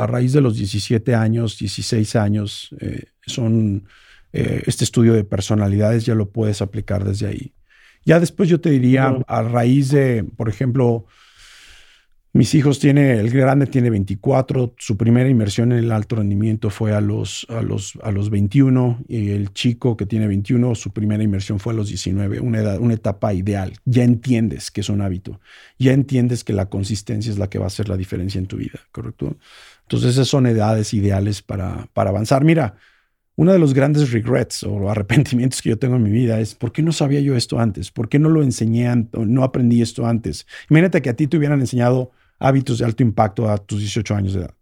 raíz 0.07 0.33
de 0.33 0.41
los 0.41 0.57
17 0.57 1.15
años, 1.15 1.57
16 1.57 2.15
años. 2.17 2.69
Eh, 2.81 3.05
son 3.25 3.87
eh, 4.33 4.63
este 4.65 4.83
estudio 4.83 5.13
de 5.13 5.23
personalidades, 5.23 6.05
ya 6.05 6.13
lo 6.13 6.29
puedes 6.29 6.61
aplicar 6.61 7.05
desde 7.05 7.27
ahí. 7.27 7.53
Ya 8.03 8.19
después 8.19 8.49
yo 8.49 8.59
te 8.59 8.69
diría, 8.69 9.17
a 9.27 9.41
raíz 9.41 9.89
de, 9.89 10.25
por 10.35 10.49
ejemplo, 10.49 11.05
mis 12.37 12.53
hijos 12.53 12.77
tiene, 12.77 13.19
el 13.19 13.31
grande 13.31 13.65
tiene 13.65 13.89
24, 13.89 14.75
su 14.77 14.95
primera 14.95 15.27
inversión 15.27 15.71
en 15.71 15.79
el 15.79 15.91
alto 15.91 16.17
rendimiento 16.17 16.69
fue 16.69 16.93
a 16.93 17.01
los, 17.01 17.47
a 17.49 17.63
los, 17.63 17.97
a 18.03 18.11
los 18.11 18.29
21 18.29 19.05
y 19.07 19.31
el 19.31 19.53
chico 19.53 19.97
que 19.97 20.05
tiene 20.05 20.27
21, 20.27 20.75
su 20.75 20.91
primera 20.91 21.23
inversión 21.23 21.59
fue 21.59 21.73
a 21.73 21.75
los 21.75 21.87
19, 21.87 22.39
una, 22.39 22.59
edad, 22.59 22.79
una 22.79 22.93
etapa 22.93 23.33
ideal. 23.33 23.73
Ya 23.85 24.03
entiendes 24.03 24.69
que 24.69 24.81
es 24.81 24.89
un 24.89 25.01
hábito, 25.01 25.41
ya 25.79 25.93
entiendes 25.93 26.43
que 26.43 26.53
la 26.53 26.69
consistencia 26.69 27.31
es 27.31 27.39
la 27.39 27.49
que 27.49 27.57
va 27.57 27.65
a 27.65 27.67
hacer 27.67 27.89
la 27.89 27.97
diferencia 27.97 28.37
en 28.37 28.45
tu 28.45 28.57
vida, 28.57 28.79
¿correcto? 28.91 29.35
Entonces 29.81 30.11
esas 30.11 30.27
son 30.27 30.45
edades 30.45 30.93
ideales 30.93 31.41
para, 31.41 31.87
para 31.93 32.11
avanzar. 32.11 32.43
Mira, 32.43 32.75
uno 33.35 33.51
de 33.51 33.59
los 33.59 33.73
grandes 33.73 34.11
regrets 34.11 34.63
o 34.63 34.89
arrepentimientos 34.89 35.61
que 35.61 35.69
yo 35.69 35.79
tengo 35.79 35.95
en 35.95 36.03
mi 36.03 36.11
vida 36.11 36.39
es 36.39 36.53
¿por 36.53 36.71
qué 36.71 36.83
no 36.83 36.91
sabía 36.91 37.19
yo 37.19 37.35
esto 37.35 37.59
antes? 37.59 37.91
¿Por 37.91 38.09
qué 38.09 38.19
no 38.19 38.29
lo 38.29 38.43
enseñé, 38.43 39.07
no 39.13 39.43
aprendí 39.43 39.81
esto 39.81 40.05
antes? 40.05 40.45
Imagínate 40.69 41.01
que 41.01 41.09
a 41.09 41.15
ti 41.15 41.27
te 41.27 41.37
hubieran 41.37 41.59
enseñado 41.59 42.11
hábitos 42.39 42.79
de 42.79 42.85
alto 42.85 43.03
impacto 43.03 43.49
a 43.49 43.57
tus 43.57 43.79
18 43.79 44.15
años 44.15 44.33
de 44.33 44.41
edad. 44.41 44.53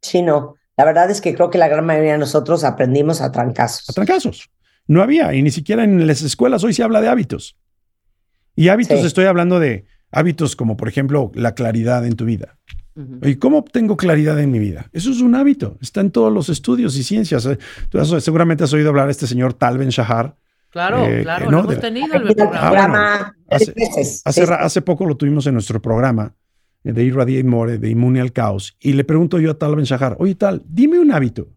Sí, 0.00 0.22
no. 0.22 0.56
La 0.76 0.84
verdad 0.84 1.10
es 1.10 1.20
que 1.20 1.34
creo 1.34 1.50
que 1.50 1.58
la 1.58 1.68
gran 1.68 1.84
mayoría 1.84 2.12
de 2.12 2.18
nosotros 2.18 2.64
aprendimos 2.64 3.20
a 3.20 3.30
trancazos. 3.30 3.88
A 3.90 3.92
trancazos. 3.92 4.50
No 4.86 5.02
había, 5.02 5.32
y 5.34 5.42
ni 5.42 5.50
siquiera 5.50 5.84
en 5.84 6.06
las 6.06 6.22
escuelas 6.22 6.64
hoy 6.64 6.72
se 6.72 6.82
habla 6.82 7.00
de 7.00 7.08
hábitos. 7.08 7.56
Y 8.56 8.68
hábitos 8.68 9.04
estoy 9.04 9.26
hablando 9.26 9.60
de 9.60 9.86
hábitos 10.10 10.56
como, 10.56 10.76
por 10.76 10.88
ejemplo, 10.88 11.30
la 11.34 11.54
claridad 11.54 12.04
en 12.06 12.16
tu 12.16 12.24
vida. 12.24 12.58
¿Y 13.22 13.36
cómo 13.36 13.58
obtengo 13.58 13.96
claridad 13.96 14.38
en 14.38 14.50
mi 14.50 14.58
vida? 14.58 14.90
Eso 14.92 15.10
es 15.10 15.20
un 15.20 15.34
hábito. 15.34 15.78
Está 15.80 16.02
en 16.02 16.10
todos 16.10 16.30
los 16.30 16.50
estudios 16.50 16.94
y 16.96 17.02
ciencias. 17.02 17.46
Eh, 17.46 17.58
seguramente 18.20 18.64
has 18.64 18.72
oído 18.74 18.90
hablar 18.90 19.06
de 19.06 19.12
este 19.12 19.26
señor 19.26 19.54
Tal 19.54 19.78
Ben 19.78 19.88
Shahar. 19.88 20.36
Claro, 20.68 21.06
eh, 21.06 21.22
claro, 21.22 21.50
lo 21.50 21.60
hemos 21.60 21.80
tenido 21.80 22.14
el 22.14 22.34
programa. 22.34 23.34
Ah, 23.50 24.64
hace, 24.64 24.82
poco 24.82 25.06
lo 25.06 25.16
tuvimos 25.16 25.46
en 25.46 25.54
nuestro 25.54 25.80
programa 25.80 26.34
de 26.84 27.04
Irradiate 27.04 27.48
More, 27.48 27.78
de 27.78 27.90
Inmune 27.90 28.20
al 28.20 28.32
Caos. 28.32 28.76
Y 28.80 28.94
le 28.94 29.04
pregunto 29.04 29.38
yo 29.38 29.52
a 29.52 29.58
Tal 29.58 29.76
Ben 29.76 29.84
Shahar, 29.84 30.16
oye 30.18 30.34
Tal, 30.34 30.62
dime 30.66 30.98
un 30.98 31.12
hábito. 31.12 31.48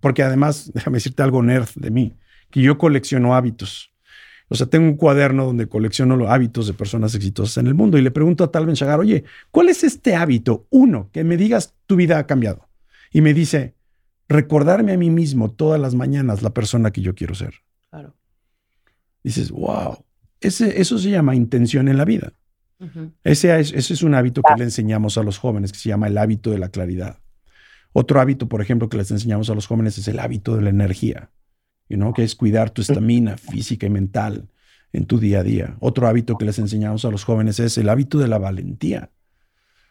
Porque 0.00 0.22
además, 0.22 0.70
déjame 0.74 0.96
decirte 0.96 1.22
algo 1.22 1.42
nerd 1.42 1.68
de 1.74 1.90
mí, 1.90 2.14
que 2.50 2.62
yo 2.62 2.78
colecciono 2.78 3.34
hábitos. 3.34 3.92
O 4.48 4.54
sea, 4.54 4.66
tengo 4.66 4.86
un 4.86 4.96
cuaderno 4.96 5.46
donde 5.46 5.66
colecciono 5.66 6.16
los 6.16 6.28
hábitos 6.28 6.66
de 6.66 6.74
personas 6.74 7.14
exitosas 7.14 7.56
en 7.56 7.68
el 7.68 7.74
mundo 7.74 7.96
y 7.96 8.02
le 8.02 8.10
pregunto 8.10 8.44
a 8.44 8.50
Tal 8.50 8.66
Ben 8.66 8.74
Shagar, 8.74 9.00
oye, 9.00 9.24
¿cuál 9.50 9.70
es 9.70 9.82
este 9.82 10.14
hábito? 10.14 10.66
Uno, 10.68 11.08
que 11.10 11.24
me 11.24 11.38
digas 11.38 11.74
tu 11.86 11.96
vida 11.96 12.18
ha 12.18 12.26
cambiado. 12.26 12.68
Y 13.12 13.22
me 13.22 13.32
dice, 13.32 13.74
recordarme 14.28 14.92
a 14.92 14.98
mí 14.98 15.10
mismo 15.10 15.50
todas 15.50 15.80
las 15.80 15.94
mañanas 15.94 16.42
la 16.42 16.50
persona 16.50 16.90
que 16.90 17.00
yo 17.00 17.14
quiero 17.14 17.34
ser. 17.34 17.54
Claro. 17.90 18.14
Dices, 19.22 19.50
wow, 19.50 20.04
ese, 20.40 20.80
eso 20.80 20.98
se 20.98 21.10
llama 21.10 21.34
intención 21.34 21.88
en 21.88 21.96
la 21.96 22.04
vida. 22.04 22.32
Ese, 23.24 23.58
es, 23.58 23.72
ese 23.72 23.94
es 23.94 24.02
un 24.02 24.14
hábito 24.14 24.42
que 24.42 24.54
le 24.56 24.64
enseñamos 24.64 25.18
a 25.18 25.22
los 25.22 25.38
jóvenes, 25.38 25.72
que 25.72 25.78
se 25.78 25.88
llama 25.88 26.08
el 26.08 26.18
hábito 26.18 26.50
de 26.50 26.58
la 26.58 26.68
claridad. 26.68 27.18
Otro 27.92 28.20
hábito, 28.20 28.48
por 28.48 28.62
ejemplo, 28.62 28.88
que 28.88 28.96
les 28.96 29.10
enseñamos 29.10 29.50
a 29.50 29.54
los 29.54 29.66
jóvenes 29.66 29.98
es 29.98 30.08
el 30.08 30.18
hábito 30.18 30.56
de 30.56 30.62
la 30.62 30.70
energía 30.70 31.30
que 32.14 32.24
es 32.24 32.34
cuidar 32.34 32.70
tu 32.70 32.82
estamina 32.82 33.36
física 33.36 33.86
y 33.86 33.90
mental 33.90 34.48
en 34.92 35.04
tu 35.04 35.18
día 35.18 35.40
a 35.40 35.42
día. 35.42 35.76
Otro 35.80 36.06
hábito 36.06 36.38
que 36.38 36.44
les 36.44 36.58
enseñamos 36.58 37.04
a 37.04 37.10
los 37.10 37.24
jóvenes 37.24 37.60
es 37.60 37.76
el 37.78 37.88
hábito 37.88 38.18
de 38.18 38.28
la 38.28 38.38
valentía. 38.38 39.10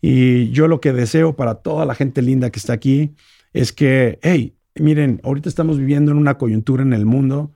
Y 0.00 0.50
yo 0.50 0.68
lo 0.68 0.80
que 0.80 0.92
deseo 0.92 1.34
para 1.34 1.56
toda 1.56 1.84
la 1.84 1.94
gente 1.96 2.22
linda 2.22 2.50
que 2.50 2.60
está 2.60 2.72
aquí 2.74 3.14
es 3.52 3.72
que, 3.72 4.20
hey, 4.22 4.54
miren, 4.76 5.20
ahorita 5.24 5.48
estamos 5.48 5.78
viviendo 5.78 6.12
en 6.12 6.18
una 6.18 6.38
coyuntura 6.38 6.82
en 6.84 6.92
el 6.92 7.06
mundo 7.06 7.52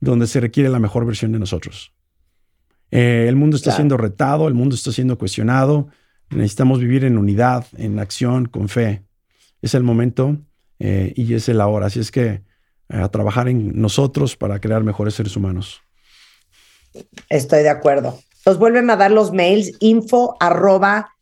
donde 0.00 0.26
se 0.26 0.40
requiere 0.40 0.68
la 0.68 0.80
mejor 0.80 1.06
versión 1.06 1.30
de 1.30 1.38
nosotros. 1.38 1.92
Eh, 2.90 3.26
el 3.28 3.36
mundo 3.36 3.56
está 3.56 3.70
Claro. 3.70 3.76
siendo 3.76 3.96
retado, 3.98 4.48
el 4.48 4.54
mundo 4.54 4.74
está 4.74 4.90
siendo 4.90 5.16
cuestionado. 5.16 5.88
Necesitamos 6.32 6.80
vivir 6.80 7.04
en 7.04 7.18
unidad, 7.18 7.66
en 7.76 7.98
acción, 7.98 8.46
con 8.46 8.68
fe. 8.68 9.02
Es 9.60 9.74
el 9.74 9.82
momento 9.82 10.38
eh, 10.78 11.12
y 11.16 11.34
es 11.34 11.48
el 11.48 11.60
ahora. 11.60 11.86
Así 11.86 12.00
es 12.00 12.10
que 12.10 12.26
eh, 12.28 12.42
a 12.88 13.08
trabajar 13.08 13.48
en 13.48 13.80
nosotros 13.80 14.36
para 14.36 14.60
crear 14.60 14.82
mejores 14.82 15.14
seres 15.14 15.36
humanos. 15.36 15.82
Estoy 17.28 17.62
de 17.62 17.70
acuerdo. 17.70 18.18
Nos 18.44 18.58
vuelven 18.58 18.90
a 18.90 18.96
dar 18.96 19.12
los 19.12 19.32
mails 19.32 19.72
info 19.80 20.36
arroba 20.40 21.14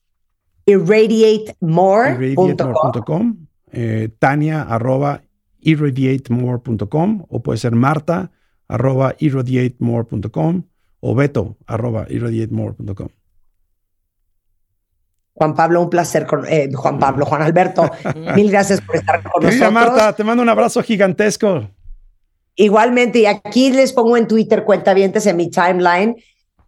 irradiatemore.com. 0.66 3.36
eh, 3.72 4.08
tania 4.18 4.62
arroba 4.62 5.22
irradiatemore.com 5.60 7.24
o 7.28 7.42
puede 7.42 7.58
ser 7.58 7.72
marta 7.72 8.30
arroba 8.66 9.14
irradiatemore.com 9.18 10.62
o 11.00 11.14
beto 11.14 11.58
arroba 11.66 12.06
irradiatemore.com. 12.08 13.19
Juan 15.40 15.54
Pablo, 15.54 15.80
un 15.80 15.88
placer 15.88 16.26
con 16.26 16.44
eh, 16.46 16.68
Juan 16.70 16.98
Pablo, 16.98 17.24
Juan 17.24 17.40
Alberto. 17.40 17.90
mil 18.36 18.50
gracias 18.50 18.82
por 18.82 18.96
estar 18.96 19.22
con 19.22 19.40
Querida 19.40 19.70
nosotros. 19.70 19.94
Marta, 19.94 20.14
te 20.14 20.22
mando 20.22 20.42
un 20.42 20.50
abrazo 20.50 20.82
gigantesco. 20.82 21.66
Igualmente, 22.56 23.20
y 23.20 23.26
aquí 23.26 23.72
les 23.72 23.94
pongo 23.94 24.18
en 24.18 24.28
Twitter, 24.28 24.64
cuentavientes 24.64 25.24
en 25.24 25.38
mi 25.38 25.48
timeline, 25.48 26.14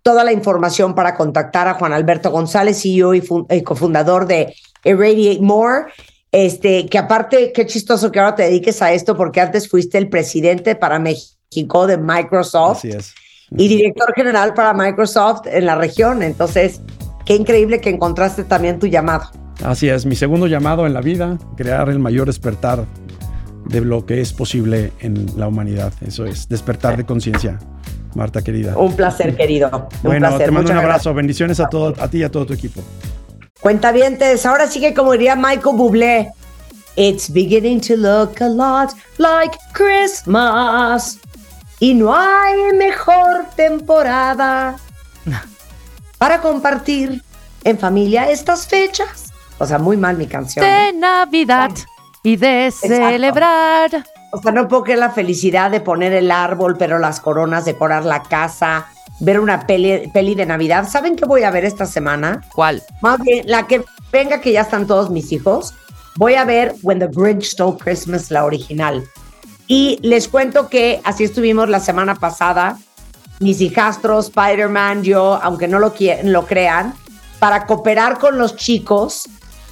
toda 0.01 0.25
la 0.25 0.33
información 0.33 0.95
para 0.95 1.15
contactar 1.17 1.69
a 1.69 1.75
Juan 1.75 1.93
Alberto 1.93 2.31
González, 2.31 2.81
CEO 2.81 3.13
y, 3.13 3.23
y 3.51 3.63
cofundador 3.63 4.27
de 4.27 4.55
Irradiate 4.85 5.43
More. 5.43 5.93
Este, 6.31 6.87
que 6.87 6.97
aparte, 6.97 7.53
qué 7.53 7.67
chistoso 7.67 8.11
que 8.11 8.21
ahora 8.21 8.37
te 8.37 8.45
dediques 8.45 8.81
a 8.81 8.91
esto, 8.95 9.19
porque 9.19 9.43
antes 9.43 9.69
fuiste 9.69 9.99
el 9.99 10.09
presidente 10.09 10.77
para 10.77 10.99
México 10.99 11.87
de 11.87 11.99
Microsoft 11.99 12.79
Así 12.79 12.89
es. 12.89 13.13
y 13.51 13.69
director 13.69 14.15
general 14.15 14.55
para 14.55 14.73
Microsoft 14.73 15.43
en 15.45 15.67
la 15.67 15.75
región. 15.75 16.23
Entonces, 16.23 16.81
qué 17.25 17.35
increíble 17.37 17.81
que 17.81 17.91
encontraste 17.91 18.45
también 18.45 18.79
tu 18.79 18.87
llamado. 18.87 19.31
Así 19.65 19.89
es, 19.89 20.07
mi 20.07 20.17
segundo 20.17 20.47
llamado 20.47 20.87
en 20.87 20.95
la 20.95 21.01
vida, 21.01 21.39
crear 21.57 21.89
el 21.89 21.99
mayor 21.99 22.27
despertar 22.27 22.87
de 23.67 23.81
lo 23.81 24.07
que 24.07 24.21
es 24.21 24.33
posible 24.33 24.93
en 25.01 25.27
la 25.37 25.49
humanidad. 25.49 25.93
Eso 26.05 26.25
es, 26.25 26.49
despertar 26.49 26.97
de 26.97 27.05
conciencia. 27.05 27.59
Marta 28.15 28.43
querida. 28.43 28.77
Un 28.77 28.95
placer, 28.95 29.37
querido. 29.37 29.69
Un 29.69 30.03
bueno, 30.03 30.29
placer. 30.29 30.47
te 30.47 30.51
mando 30.51 30.63
Muchas 30.63 30.77
un 30.77 30.83
gracias. 30.83 30.85
abrazo, 30.85 31.15
bendiciones 31.15 31.61
a, 31.61 31.69
todo, 31.69 31.95
a 31.99 32.09
ti 32.09 32.19
y 32.19 32.23
a 32.25 32.31
todo 32.31 32.45
tu 32.45 32.53
equipo. 32.53 32.83
Cuentavientes, 33.61 34.45
ahora 34.45 34.67
sí 34.67 34.81
que 34.81 34.93
como 34.93 35.13
diría 35.13 35.37
Michael 35.37 35.77
Bublé, 35.77 36.31
it's 36.97 37.33
beginning 37.33 37.81
to 37.81 37.97
look 37.97 38.43
a 38.43 38.49
lot 38.49 38.91
like 39.19 39.57
Christmas. 39.73 41.19
Y 41.79 41.95
no 41.95 42.15
hay 42.15 42.77
mejor 42.77 43.47
temporada 43.57 44.77
para 46.23 46.41
compartir 46.41 47.21
en 47.65 47.81
familia 47.81 48.31
estas 48.31 48.69
fechas. 48.69 49.33
O 49.59 49.67
sea, 49.67 49.81
muy 49.81 49.97
mal 49.97 50.17
mi 50.17 50.29
canción. 50.29 50.65
¿eh? 50.65 50.93
De 50.93 50.93
Navidad 50.93 51.73
y 52.23 52.37
de 52.37 52.67
Exacto. 52.67 52.95
celebrar. 52.95 54.05
O 54.31 54.41
sea, 54.41 54.53
no 54.53 54.69
puedo 54.69 54.85
creer 54.85 55.01
la 55.01 55.11
felicidad 55.11 55.73
de 55.73 55.81
poner 55.81 56.13
el 56.13 56.31
árbol, 56.31 56.77
pero 56.79 57.01
las 57.01 57.19
coronas, 57.19 57.65
decorar 57.65 58.05
la 58.05 58.23
casa, 58.23 58.87
ver 59.19 59.41
una 59.41 59.67
peli, 59.67 60.13
peli 60.15 60.37
de 60.37 60.47
Navidad. 60.47 60.89
¿Saben 60.89 61.17
qué 61.17 61.25
voy 61.25 61.43
a 61.43 61.51
ver 61.51 61.65
esta 61.65 61.87
semana? 61.87 62.41
¿Cuál? 62.55 62.85
Más 63.01 63.19
bien, 63.19 63.45
la 63.49 63.67
que 63.67 63.85
venga, 64.13 64.41
que 64.41 64.53
ya 64.53 64.61
están 64.61 64.87
todos 64.87 65.11
mis 65.11 65.33
hijos, 65.33 65.75
voy 66.15 66.37
a 66.37 66.45
ver 66.45 66.77
When 66.85 67.01
the 67.01 67.09
Grinch 67.09 67.47
Stole 67.47 67.77
Christmas, 67.79 68.31
la 68.31 68.45
original. 68.45 69.03
Y 69.67 69.99
les 70.03 70.29
cuento 70.29 70.69
que 70.69 71.01
así 71.03 71.25
estuvimos 71.25 71.69
la 71.69 71.81
semana 71.81 72.15
pasada, 72.15 72.79
mis 73.43 73.61
hijastros, 73.61 74.27
Spider-Man, 74.27 75.03
yo, 75.03 75.39
aunque 75.43 75.69
no 75.69 75.79
lo, 75.79 75.93
lo 76.25 76.47
crean, 76.47 76.95
para 77.39 77.67
cooperar 77.67 78.19
con 78.19 78.39
los 78.39 78.57
chicos, 78.57 79.29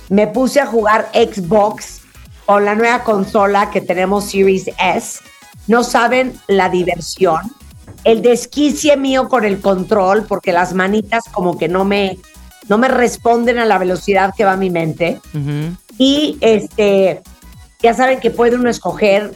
me 0.09 0.27
puse 0.27 0.61
a 0.61 0.67
jugar 0.67 1.09
Xbox 1.15 2.01
con 2.45 2.65
la 2.65 2.75
nueva 2.75 3.05
consola 3.05 3.71
que 3.71 3.81
tenemos 3.81 4.25
Series 4.25 4.71
S. 4.79 5.21
No 5.69 5.85
saben 5.85 6.39
la 6.49 6.69
diversión, 6.69 7.41
el 8.03 8.23
desquicie 8.23 8.97
mío 8.97 9.29
con 9.29 9.45
el 9.45 9.61
control, 9.61 10.25
porque 10.27 10.53
las 10.53 10.75
manitas 10.75 11.25
como 11.31 11.57
que 11.57 11.69
no 11.69 11.85
me, 11.85 12.19
no 12.69 12.77
me 12.77 12.89
responden 12.89 13.59
a 13.59 13.67
la 13.67 13.79
velocidad 13.79 14.35
que 14.37 14.45
va 14.45 14.57
mi 14.57 14.71
mente. 14.71 15.21
Ujú. 15.33 15.77
Y 15.97 16.39
este, 16.41 17.23
ya 17.81 17.95
saben 17.95 18.19
que 18.19 18.31
puede 18.31 18.57
uno 18.57 18.69
escoger 18.69 19.33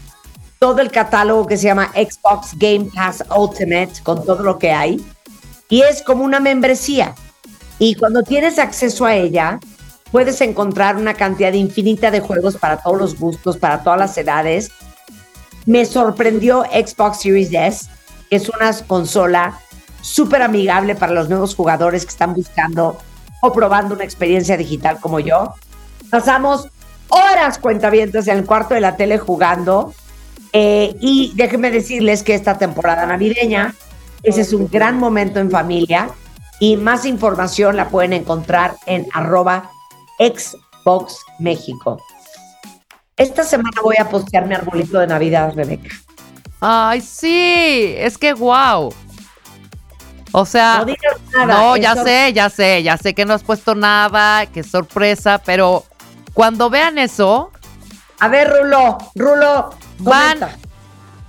todo 0.65 0.81
el 0.81 0.91
catálogo 0.91 1.47
que 1.47 1.59
se 1.59 1.65
llama 1.65 1.93
Xbox 1.93 2.57
Game 2.57 2.87
Pass 2.95 3.23
Ultimate 3.37 3.93
con 4.03 4.25
todo 4.25 4.43
lo 4.43 4.59
que 4.59 4.73
hay. 4.73 5.05
Y 5.69 5.83
es 5.83 6.01
como 6.01 6.25
una 6.25 6.41
membresía. 6.41 7.15
Y 7.79 7.97
cuando 7.97 8.23
tienes 8.23 8.59
acceso 8.59 9.05
a 9.05 9.15
ella, 9.15 9.61
puedes 10.11 10.41
encontrar 10.41 10.97
una 10.97 11.13
cantidad 11.13 11.53
infinita 11.53 12.11
de 12.11 12.21
juegos 12.21 12.57
para 12.57 12.79
todos 12.79 12.97
los 12.97 13.19
gustos, 13.19 13.59
para 13.59 13.83
todas 13.83 13.99
las 13.99 14.17
edades. 14.17 14.71
Me 15.67 15.85
sorprendió 15.85 16.63
Xbox 16.63 17.21
Series 17.21 17.53
S, 17.53 17.91
que 18.31 18.37
es 18.37 18.49
una 18.49 18.73
consola 18.87 19.61
súper 20.01 20.41
amigable 20.41 20.95
para 20.95 21.13
los 21.13 21.29
nuevos 21.29 21.55
jugadores 21.55 22.07
que 22.07 22.13
están 22.13 22.33
buscando 22.33 22.97
o 23.43 23.53
probando 23.53 23.95
una 23.95 24.05
experiencia 24.05 24.57
digital 24.57 24.99
como 24.99 25.21
yo. 25.21 25.53
Pasamos 26.09 26.69
horas 27.11 27.59
cuentavientes 27.59 28.29
en 28.29 28.39
el 28.39 28.47
cuarto 28.47 28.73
de 28.73 28.81
la 28.81 28.97
tele 28.97 29.19
jugando. 29.19 29.93
Eh, 30.55 30.95
y 31.01 31.33
déjenme 31.35 31.71
decirles 31.71 32.23
que 32.23 32.35
esta 32.35 32.57
temporada 32.57 33.05
navideña, 33.07 33.75
ese 34.23 34.41
es 34.41 34.53
un 34.53 34.69
gran 34.69 34.99
momento 34.99 35.41
en 35.41 35.51
familia. 35.51 36.09
Y 36.61 36.77
más 36.77 37.05
información 37.05 37.77
la 37.77 37.89
pueden 37.89 38.13
encontrar 38.13 38.77
en 38.87 39.07
arroba 39.13 39.71
Xbox 40.19 41.19
México. 41.41 42.01
Esta 43.17 43.43
semana 43.43 43.81
voy 43.83 43.97
a 43.99 44.09
postear 44.09 44.47
mi 44.47 44.55
arbolito 44.55 45.01
de 45.01 45.09
Navidad, 45.09 45.53
Rebeca. 45.55 45.91
Ay, 46.61 47.01
sí, 47.01 47.95
es 47.99 48.17
que 48.17 48.33
wow. 48.33 48.95
O 50.33 50.47
sea, 50.47 50.79
No 50.79 50.85
digas 50.87 51.17
nada. 51.33 51.47
no, 51.55 51.77
ya 51.77 51.95
sé, 51.97 52.33
ya 52.33 52.49
sé, 52.49 52.83
ya 52.83 52.97
sé 52.97 53.15
que 53.15 53.25
no 53.25 53.35
has 53.35 53.43
puesto 53.43 53.75
nada, 53.75 54.47
que 54.47 54.63
sorpresa, 54.63 55.41
pero 55.45 55.85
cuando 56.33 56.71
vean 56.71 56.99
eso, 56.99 57.51
A 58.21 58.29
ver, 58.29 58.49
Rulo, 58.49 58.99
Rulo, 59.17 59.71
Van- 59.99 60.39
comenta. 60.39 60.59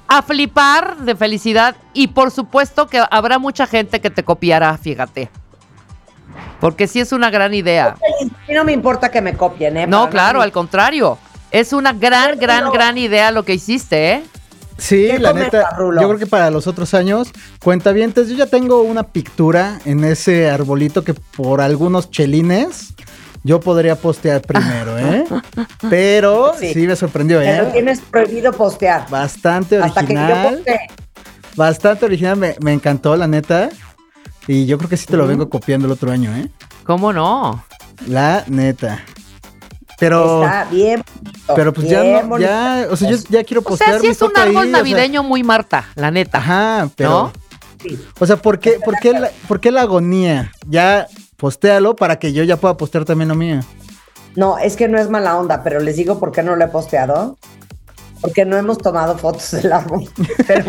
a 0.07 0.21
flipar 0.21 0.97
de 0.97 1.15
felicidad 1.15 1.75
y 1.93 2.07
por 2.07 2.31
supuesto 2.31 2.87
que 2.87 3.01
habrá 3.09 3.39
mucha 3.39 3.65
gente 3.67 3.99
que 4.01 4.09
te 4.09 4.23
copiará, 4.23 4.77
fíjate. 4.77 5.29
Porque 6.59 6.87
sí 6.87 6.99
es 6.99 7.11
una 7.11 7.29
gran 7.29 7.53
idea. 7.53 7.95
No 8.53 8.63
me 8.63 8.71
importa 8.71 9.09
que 9.09 9.21
me 9.21 9.35
copien, 9.35 9.77
¿eh? 9.77 9.87
No, 9.87 10.01
Para 10.01 10.11
claro, 10.11 10.41
al 10.41 10.51
contrario. 10.51 11.17
Es 11.51 11.73
una 11.73 11.93
gran, 11.93 12.37
gran, 12.39 12.71
gran 12.71 12.97
idea 12.97 13.31
lo 13.31 13.43
que 13.43 13.53
hiciste, 13.53 14.11
¿eh? 14.13 14.23
Sí, 14.77 15.07
¿Qué 15.09 15.19
la 15.19 15.31
neta, 15.31 15.69
Rulo? 15.77 16.01
yo 16.01 16.07
creo 16.09 16.19
que 16.19 16.27
para 16.27 16.49
los 16.51 16.67
otros 16.67 16.93
años, 16.93 17.29
cuentavientes, 17.63 18.27
yo 18.27 18.35
ya 18.35 18.47
tengo 18.47 18.81
una 18.81 19.03
pictura 19.03 19.79
en 19.85 20.03
ese 20.03 20.49
arbolito 20.49 21.03
que 21.05 21.13
por 21.13 21.61
algunos 21.61 22.11
chelines 22.11 22.93
yo 23.45 23.59
podría 23.59 23.95
postear 23.95 24.41
primero, 24.41 24.97
¿eh? 24.97 25.23
Pero 25.89 26.53
sí, 26.59 26.73
Sí. 26.73 26.87
me 26.87 26.95
sorprendió, 26.95 27.37
Pero 27.39 27.67
¿eh? 27.67 27.69
tienes 27.71 28.01
prohibido 28.01 28.51
postear. 28.51 29.07
Bastante 29.09 29.77
Hasta 29.77 30.03
que 30.03 30.15
yo 30.15 30.19
original, 30.19 30.55
postee. 30.55 30.79
bastante 31.55 32.05
original, 32.05 32.37
me, 32.37 32.55
me 32.59 32.73
encantó, 32.73 33.15
la 33.15 33.27
neta. 33.27 33.69
Y 34.47 34.65
yo 34.65 34.79
creo 34.79 34.89
que 34.89 34.97
sí 34.97 35.05
te 35.05 35.15
lo 35.15 35.27
vengo 35.27 35.47
copiando 35.47 35.85
el 35.85 35.91
otro 35.93 36.11
año, 36.11 36.35
¿eh? 36.35 36.49
¿Cómo 36.85 37.13
no? 37.13 37.63
La 38.07 38.43
neta. 38.47 39.03
Pero, 39.99 40.43
Está 40.43 40.65
bien 40.65 41.03
bonito, 41.21 41.53
pero 41.55 41.71
pues 41.71 41.87
ya 41.87 42.01
bien 42.01 42.21
no, 42.23 42.27
bonito. 42.29 42.49
ya, 42.51 42.87
o 42.91 42.95
sea, 42.97 43.09
yo 43.11 43.17
ya 43.29 43.43
quiero 43.43 43.61
O 43.61 43.63
postear 43.63 43.91
sea, 43.91 43.99
sí 44.01 44.07
es 44.07 44.21
un 44.21 44.31
ahí, 44.35 44.49
árbol 44.49 44.57
o 44.57 44.61
sea, 44.63 44.71
navideño 44.71 45.23
muy 45.23 45.41
Marta, 45.43 45.85
la 45.95 46.09
neta. 46.11 46.39
Ajá, 46.39 46.89
pero. 46.95 47.09
¿No? 47.09 47.33
O 48.19 48.25
sea, 48.25 48.35
¿por 48.37 48.57
qué, 48.59 48.79
por, 48.83 48.95
qué 48.99 49.13
la, 49.13 49.29
por 49.47 49.59
qué 49.61 49.71
la 49.71 49.81
agonía? 49.81 50.51
Ya 50.67 51.07
postéalo 51.37 51.95
para 51.95 52.17
que 52.17 52.33
yo 52.33 52.43
ya 52.43 52.57
pueda 52.57 52.77
postear 52.77 53.05
también 53.05 53.29
lo 53.29 53.35
mío. 53.35 53.59
No, 54.35 54.57
es 54.57 54.75
que 54.75 54.87
no 54.87 54.99
es 54.99 55.09
mala 55.09 55.37
onda, 55.37 55.63
pero 55.63 55.79
les 55.79 55.95
digo 55.95 56.19
por 56.19 56.31
qué 56.31 56.43
no 56.43 56.55
lo 56.55 56.65
he 56.65 56.67
posteado. 56.67 57.37
Porque 58.21 58.45
no 58.45 58.57
hemos 58.57 58.77
tomado 58.77 59.17
fotos 59.17 59.51
del 59.51 59.71
árbol. 59.71 60.03
Pero 60.47 60.65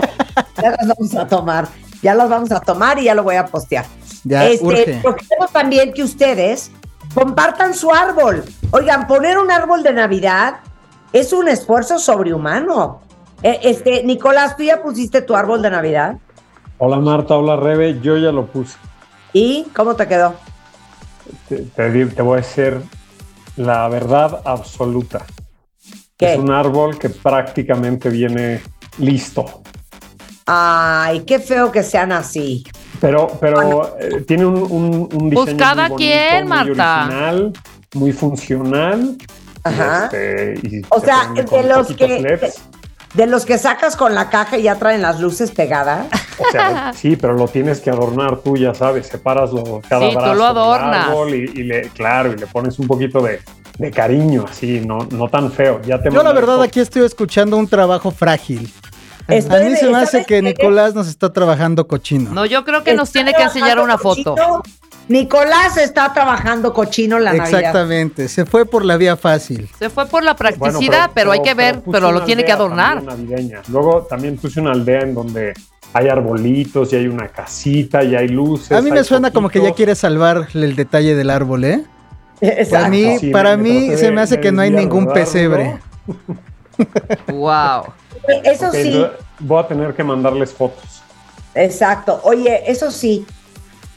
ya 0.63 0.71
las 0.73 0.89
vamos 0.89 1.15
a 1.15 1.27
tomar. 1.27 1.69
Ya 2.03 2.15
las 2.15 2.29
vamos 2.29 2.53
a 2.53 2.61
tomar 2.61 2.99
y 2.99 3.05
ya 3.05 3.15
lo 3.15 3.23
voy 3.23 3.37
a 3.37 3.47
postear. 3.47 3.87
Ya 4.25 4.45
este, 4.45 4.67
urge. 4.67 5.01
Porque 5.03 5.25
quiero 5.27 5.47
también 5.47 5.95
que 5.95 6.03
ustedes 6.03 6.71
compartan 7.15 7.73
su 7.73 7.91
árbol. 7.91 8.45
Oigan, 8.73 9.07
poner 9.07 9.39
un 9.39 9.51
árbol 9.51 9.83
de 9.83 9.95
Navidad 9.95 10.57
es 11.13 11.33
un 11.33 11.49
esfuerzo 11.49 11.99
sobrehumano. 11.99 13.01
Eh, 13.43 13.61
Este, 13.63 14.03
Nicolás, 14.03 14.57
¿tú 14.57 14.65
ya 14.65 14.83
pusiste 14.83 15.23
tu 15.23 15.35
árbol 15.35 15.63
de 15.63 15.71
Navidad? 15.71 16.17
Hola 16.79 16.99
Marta, 16.99 17.37
hola 17.37 17.57
Rebe, 17.57 18.01
yo 18.01 18.19
ya 18.19 18.33
lo 18.33 18.47
puse. 18.47 18.77
¿Y 19.33 19.65
cómo 19.75 19.95
te 19.95 20.07
quedó? 20.07 20.35
Te, 21.48 21.57
te 22.07 22.23
voy 22.23 22.39
a 22.39 22.43
decir 22.43 22.81
la 23.57 23.89
verdad 23.89 24.40
absoluta. 24.44 25.24
¿Qué? 26.16 26.32
Es 26.35 26.39
un 26.39 26.51
árbol 26.51 26.98
que 26.98 27.11
prácticamente 27.11 28.09
viene 28.09 28.62
listo. 28.98 29.62
Ay, 30.47 31.20
qué 31.20 31.39
feo 31.39 31.73
que 31.73 31.82
sean 31.82 32.12
así. 32.12 32.65
Pero, 33.01 33.36
pero 33.40 33.98
eh, 33.98 34.23
tiene 34.27 34.47
un, 34.47 34.57
un, 34.57 35.09
un 35.12 35.31
Pues 35.31 35.47
diseño 35.47 35.59
cada 35.59 35.89
muy 35.89 35.90
bonito, 35.90 35.97
quien, 35.97 36.40
muy 36.44 36.48
Marta. 36.48 37.05
original, 37.05 37.53
muy 37.94 38.12
funcional. 38.12 39.16
Ajá. 39.65 40.05
Este, 40.05 40.55
y 40.62 40.82
O 40.89 41.01
se 41.01 41.07
sea, 41.07 41.32
de 41.35 41.62
los 41.65 41.89
que-. 41.89 42.51
De 43.17 43.27
los 43.27 43.47
que 43.47 43.57
sacas 43.59 43.97
con 43.97 44.15
la 44.15 44.29
caja 44.29 44.59
y 44.59 44.65
ya 44.65 44.75
traen 44.77 45.01
las 45.03 45.21
luces 45.21 45.51
pegadas. 45.51 46.07
O 46.39 46.51
sea, 46.53 46.93
sí, 46.95 47.17
pero 47.17 47.33
lo 47.35 47.49
tienes 47.49 47.81
que 47.81 47.89
adornar 47.91 48.39
tú, 48.39 48.57
ya 48.57 48.75
sabes, 48.75 49.07
separas 49.07 49.53
lo, 49.53 49.81
cada 49.89 50.03
Sí, 50.09 50.13
tú 50.13 50.19
brazo 50.21 50.35
lo 50.35 50.45
adornas. 50.45 51.09
árbol 51.09 51.35
y, 51.35 51.39
y 51.55 51.63
le, 51.65 51.83
claro, 51.91 52.33
y 52.33 52.37
le 52.37 52.47
pones 52.47 52.79
un 52.79 52.87
poquito 52.87 53.21
de, 53.23 53.41
de 53.79 53.91
cariño, 53.91 54.45
así, 54.49 54.81
no, 54.87 54.99
no 55.11 55.29
tan 55.29 55.51
feo. 55.51 55.81
Ya 55.83 56.01
te 56.03 56.11
Yo 56.11 56.23
la 56.23 56.33
verdad 56.33 56.63
aquí 56.63 56.79
estoy 56.81 57.05
escuchando 57.07 57.57
un 57.57 57.67
trabajo 57.67 58.11
frágil. 58.11 58.71
Estoy 59.29 59.61
A 59.61 59.65
mí 59.65 59.71
de- 59.71 59.77
se 59.77 59.89
me 59.91 59.97
hace 59.97 60.11
¿sabes 60.13 60.27
que? 60.27 60.43
Nicolás 60.43 60.95
nos 60.95 61.09
está 61.09 61.33
trabajando 61.33 61.87
cochino. 61.89 62.31
No, 62.33 62.45
yo 62.45 62.65
creo 62.65 62.85
que 62.85 62.95
nos 62.95 63.11
tiene 63.11 63.33
que 63.33 63.43
enseñar 63.43 63.81
una 63.81 63.97
foto. 63.99 64.35
Nicolás 65.09 65.77
está 65.77 66.12
trabajando 66.12 66.73
cochino 66.74 67.19
la 67.19 67.33
Navidad. 67.33 67.61
Exactamente, 67.61 68.28
se 68.28 68.45
fue 68.45 68.66
por 68.66 68.85
la 68.85 68.97
vía 68.97 69.16
fácil. 69.16 69.69
Se 69.78 69.89
fue 69.89 70.07
por 70.07 70.24
la 70.24 70.35
Bueno, 70.35 70.57
practicidad, 70.59 71.11
pero, 71.15 71.31
hay 71.33 71.43
que 71.43 71.55
ver, 71.55 71.81
pero 71.91 72.11
lo 72.11 72.23
tiene 72.24 72.45
que 72.45 72.53
adornar. 72.53 73.05
también 73.05 73.28
navideña. 73.28 73.62
Luego 73.69 74.03
también 74.03 74.37
puse 74.37 74.61
una 74.61 74.73
aldea 74.73 75.01
en 75.03 75.15
donde 75.15 75.55
hay 75.93 76.09
arbolitos 76.09 76.93
y 76.93 76.97
hay 76.97 77.07
una 77.07 77.28
casita 77.28 78.03
y 78.03 78.16
hay 78.16 78.28
luces. 78.28 78.73
A 78.73 78.83
mí 78.83 78.91
me 78.91 79.05
suena 79.05 79.31
como 79.31 79.49
que 79.49 79.62
ya 79.62 79.73
quiere 79.73 79.95
salvarle 79.95 80.66
el 80.66 80.74
detalle 80.74 81.15
del 81.15 81.31
árbol, 81.31 81.65
¿eh? 81.65 81.85
Para 82.41 82.53
Exacto. 82.61 82.89
mí, 82.91 83.19
Sí, 83.19 83.31
para 83.31 83.57
mí 83.57 83.97
se 83.97 84.11
me 84.11 84.20
hace 84.20 84.41
que 84.41 84.51
no 84.53 84.61
hay 84.62 84.70
ningún 84.70 85.07
¿verdad, 85.07 85.20
pesebre. 85.20 85.78
Wow. 87.28 87.85
Eso 88.45 88.73
sí, 88.73 89.07
voy 89.39 89.62
a 89.62 89.69
tener 89.69 89.95
que 89.95 90.03
mandarles 90.05 90.53
fotos. 90.53 91.03
exacto. 91.55 92.20
Oye, 92.24 92.62
eso 92.70 92.91
sí. 92.91 93.24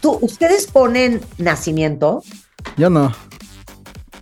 ¿Tú, 0.01 0.17
¿Ustedes 0.21 0.67
ponen 0.67 1.21
nacimiento? 1.37 2.23
Yo 2.77 2.89
no. 2.89 3.13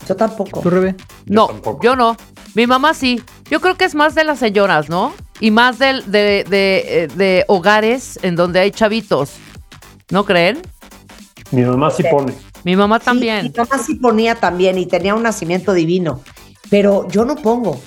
Yo 0.07 0.15
tampoco. 0.15 0.61
¿Tú, 0.61 0.69
Rebe? 0.69 0.95
No, 1.25 1.47
tampoco. 1.47 1.83
yo 1.83 1.95
no. 1.95 2.15
Mi 2.55 2.65
mamá 2.65 2.93
sí. 2.93 3.21
Yo 3.49 3.61
creo 3.61 3.75
que 3.75 3.85
es 3.85 3.93
más 3.95 4.15
de 4.15 4.23
las 4.23 4.39
señoras, 4.39 4.89
¿no? 4.89 5.13
Y 5.39 5.51
más 5.51 5.77
del- 5.79 6.09
de, 6.11 6.43
de, 6.49 7.03
eh, 7.03 7.07
de 7.07 7.45
hogares 7.47 8.17
en 8.23 8.35
donde 8.35 8.59
hay 8.59 8.71
chavitos. 8.71 9.33
¿No 10.09 10.25
creen? 10.25 10.61
Mi 11.51 11.61
mamá 11.63 11.91
sí 11.91 12.03
pone. 12.09 12.33
Mi 12.63 12.75
mamá 12.75 12.99
Sí, 12.99 13.05
también. 13.05 13.43
mi 13.45 13.53
mamá 13.55 13.77
sí 13.83 13.95
ponía 13.95 14.35
también 14.35 14.77
y 14.77 14.85
tenía 14.85 15.13
un 15.13 15.23
nacimiento 15.23 15.73
divino. 15.73 16.21
Pero 16.69 17.07
yo 17.09 17.23
no 17.25 17.35
pongo. 17.35 17.79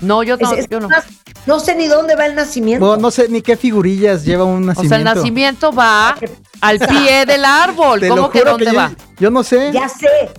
No, 0.00 0.22
yo 0.22 0.36
no. 0.36 0.52
Es- 0.52 0.60
es 0.60 0.68
yo 0.68 0.80
no. 0.80 0.88
más, 0.88 1.04
no 1.46 1.60
sé 1.60 1.74
ni 1.74 1.86
dónde 1.86 2.14
va 2.16 2.26
el 2.26 2.34
nacimiento. 2.34 2.84
No, 2.86 2.96
no 2.96 3.10
sé 3.10 3.28
ni 3.28 3.42
qué 3.42 3.56
figurillas 3.56 4.24
lleva 4.24 4.44
un 4.44 4.56
O 4.56 4.66
nacimiento. 4.66 4.88
sea, 4.88 4.98
el 4.98 5.04
nacimiento 5.04 5.72
va 5.72 6.16
al 6.60 6.78
pie 6.78 7.26
del 7.26 7.44
árbol. 7.44 8.00
Te 8.00 8.08
¿Cómo 8.08 8.22
lo 8.22 8.30
que 8.30 8.42
dónde 8.42 8.66
yo- 8.66 8.74
va? 8.74 8.92
Yo 9.18 9.30
no 9.30 9.42
sé. 9.42 9.70
Ya 9.72 9.88
sé, 9.88 10.30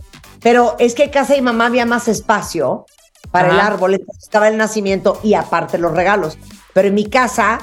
pero 0.41 0.76
es 0.80 0.95
que 0.95 1.03
en 1.06 1.10
casa 1.11 1.34
de 1.34 1.40
mi 1.41 1.45
mamá 1.45 1.68
había 1.68 1.86
más 1.86 2.07
espacio 2.07 2.86
para 3.32 3.49
el 3.52 3.60
árbol, 3.60 3.95
entonces 3.95 4.23
estaba 4.23 4.48
el 4.48 4.56
nacimiento 4.57 5.19
y 5.23 5.34
aparte 5.34 5.77
los 5.77 5.91
regalos. 5.94 6.38
Pero 6.73 6.88
en 6.88 6.94
mi 6.94 7.06
casa, 7.10 7.60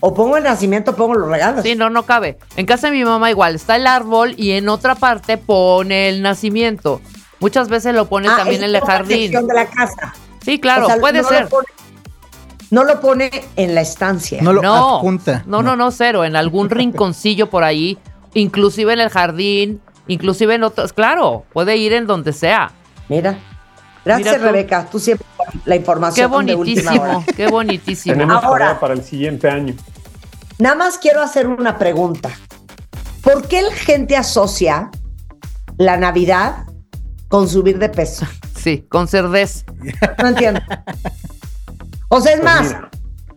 o 0.00 0.14
pongo 0.14 0.36
el 0.36 0.44
nacimiento 0.44 0.92
o 0.92 0.94
pongo 0.94 1.14
los 1.14 1.28
regalos. 1.28 1.62
Sí, 1.64 1.74
no, 1.74 1.90
no 1.90 2.04
cabe. 2.04 2.38
En 2.56 2.64
casa 2.66 2.88
de 2.88 2.92
mi 2.92 3.04
mamá 3.04 3.30
igual, 3.30 3.56
está 3.56 3.74
el 3.76 3.86
árbol 3.88 4.34
y 4.36 4.52
en 4.52 4.68
otra 4.68 4.94
parte 4.94 5.36
pone 5.36 6.08
el 6.08 6.22
nacimiento. 6.22 7.00
Muchas 7.40 7.68
veces 7.68 7.94
lo 7.94 8.08
pone 8.08 8.28
Ah, 8.28 8.36
también 8.36 8.62
es 8.62 8.68
en 8.70 8.74
el 8.76 8.80
jardín. 8.82 9.30
de 9.32 9.54
la 9.54 9.66
casa. 9.66 10.14
Sí, 10.44 10.60
claro, 10.60 10.84
O 10.86 10.88
sea, 10.90 10.98
puede 11.00 11.22
no 11.22 11.28
ser. 11.28 11.42
Lo 11.42 11.48
pone, 11.48 11.66
no 12.70 12.84
lo 12.84 13.00
pone 13.00 13.30
en 13.56 13.74
la 13.74 13.80
estancia. 13.80 14.40
No 14.42 14.52
lo 14.52 14.62
No, 14.62 14.96
adjunta. 14.96 15.42
no, 15.46 15.62
no, 15.62 15.76
no, 15.76 15.90
cero. 15.90 16.24
En 16.24 16.36
algún 16.36 16.68
rinconcillo 16.70 17.48
por 17.50 17.64
ahí, 17.64 17.98
inclusive 18.34 18.92
en 18.92 19.00
el 19.00 19.08
jardín, 19.10 19.80
inclusive 20.08 20.54
en 20.54 20.62
otros. 20.64 20.92
Claro, 20.92 21.44
puede 21.52 21.76
ir 21.76 21.92
en 21.92 22.06
donde 22.06 22.32
sea. 22.32 22.72
Mira. 23.08 23.38
Gracias, 24.04 24.28
Mira 24.28 24.38
tú. 24.38 24.44
Rebeca. 24.52 24.86
Tú 24.90 24.98
siempre 25.00 25.26
la 25.64 25.74
Qué 25.74 25.80
información 25.80 26.46
de 26.46 26.54
última 26.54 26.92
hora. 26.92 27.00
bonitísimo, 27.00 27.24
qué 27.36 27.46
bonitísimo. 27.48 28.14
Tenemos 28.14 28.44
Ahora- 28.44 28.78
para 28.78 28.94
el 28.94 29.02
siguiente 29.02 29.48
año. 29.50 29.74
Nada 30.58 30.74
más 30.76 30.98
quiero 30.98 31.20
hacer 31.22 31.46
una 31.48 31.76
pregunta. 31.78 32.30
¿Por 33.22 33.46
qué 33.48 33.62
la 33.62 33.72
gente 33.74 34.16
asocia 34.16 34.90
la 35.76 35.96
Navidad 35.96 36.66
con 37.28 37.48
subir 37.48 37.78
de 37.78 37.88
peso? 37.88 38.26
Sí, 38.56 38.84
con 38.88 39.06
cerdez. 39.08 39.64
No 40.22 40.28
entiendo. 40.28 40.60
O 42.08 42.20
sea, 42.20 42.32
es 42.34 42.40
Pues 42.40 42.52
más, 42.52 42.76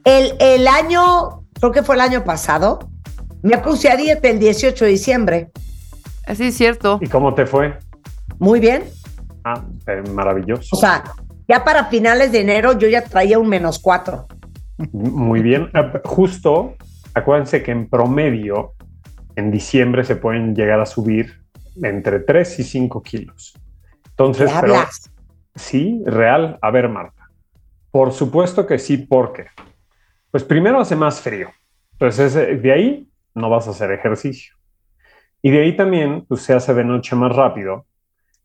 el, 0.04 0.34
el 0.40 0.68
año, 0.68 1.44
creo 1.60 1.72
que 1.72 1.84
fue 1.84 1.96
el 1.96 2.02
año 2.02 2.24
pasado, 2.24 2.80
me 3.41 3.58
puse 3.58 3.90
a 3.90 3.96
dieta 3.96 4.28
el 4.30 4.40
18 4.40 4.86
de 4.86 4.91
diciembre. 4.91 5.52
Sí, 6.36 6.48
es 6.48 6.56
cierto. 6.58 7.00
¿Y 7.02 7.08
cómo 7.08 7.34
te 7.34 7.46
fue? 7.46 7.78
Muy 8.38 8.60
bien. 8.60 8.84
Ah, 9.44 9.64
eh, 9.88 10.04
maravilloso. 10.14 10.76
O 10.76 10.80
sea, 10.80 11.04
ya 11.48 11.64
para 11.64 11.86
finales 11.86 12.32
de 12.32 12.41
enero 12.41 12.78
yo 12.78 12.88
ya 12.88 13.04
traía 13.04 13.40
un 13.40 13.48
menos 13.50 13.80
cuatro. 13.80 14.28
Muy 14.91 15.41
bien. 15.41 15.70
Eh, 15.74 16.02
Justo, 16.06 16.76
acuérdense 17.14 17.64
que 17.64 17.72
en 17.72 17.90
promedio, 17.90 18.74
en 19.36 19.50
diciembre 19.52 20.04
se 20.04 20.16
pueden 20.16 20.54
llegar 20.56 20.80
a 20.80 20.86
subir 20.86 21.41
entre 21.82 22.20
3 22.20 22.60
y 22.60 22.64
5 22.64 23.02
kilos. 23.02 23.54
Entonces, 24.12 24.52
¿Qué 24.52 24.58
pero 24.62 24.76
hablas? 24.76 25.10
sí, 25.56 26.02
real. 26.06 26.60
A 26.62 26.72
ver, 26.72 26.90
Marta. 26.90 27.19
Por 27.91 28.11
supuesto 28.11 28.66
que 28.66 28.78
sí, 28.78 28.98
porque 28.98 29.48
pues 30.32 30.44
primero 30.44 30.80
hace 30.80 30.95
más 30.95 31.22
frío. 31.22 31.49
Entonces, 31.94 32.34
de 32.34 32.72
ahí 32.72 33.10
no 33.34 33.49
vas 33.49 33.68
a 33.68 33.72
hacer 33.72 33.91
ejercicio. 33.91 34.56
Y 35.41 35.52
de 35.52 35.61
ahí 35.61 35.76
también, 35.76 36.26
pues 36.28 36.41
se 36.41 36.53
hace 36.53 36.74
de 36.74 36.84
noche 36.84 37.16
más 37.16 37.36
rápido. 37.36 37.86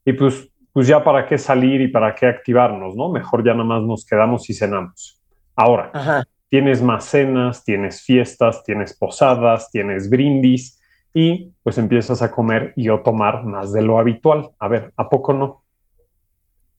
Y 0.05 0.13
pues, 0.13 0.49
pues 0.73 0.87
ya 0.87 1.03
para 1.03 1.27
qué 1.27 1.39
salir 1.39 1.81
y 1.81 1.89
para 1.89 2.15
qué 2.15 2.27
activarnos, 2.27 2.97
¿no? 2.97 3.11
Mejor 3.11 3.45
ya 3.45 3.53
nada 3.53 3.65
más 3.65 3.83
nos 3.83 4.07
quedamos 4.07 4.49
y 4.49 4.55
cenamos. 4.55 5.21
Ahora, 5.57 5.91
Ajá. 5.93 6.25
tienes 6.49 6.83
más 6.83 7.05
cenas, 7.05 7.65
tienes 7.65 8.03
fiestas, 8.03 8.63
tienes 8.65 8.97
posadas, 8.97 9.71
tienes 9.71 10.09
brindis 10.09 10.81
y 11.13 11.53
pues 11.63 11.79
empiezas 11.79 12.23
a 12.23 12.31
comer 12.31 12.73
y 12.77 12.89
o 12.89 13.01
tomar 13.03 13.45
más 13.45 13.73
de 13.73 13.83
lo 13.83 13.99
habitual. 13.99 14.51
A 14.59 14.69
ver, 14.69 14.93
¿a 14.97 15.09
poco 15.09 15.33
no? 15.33 15.64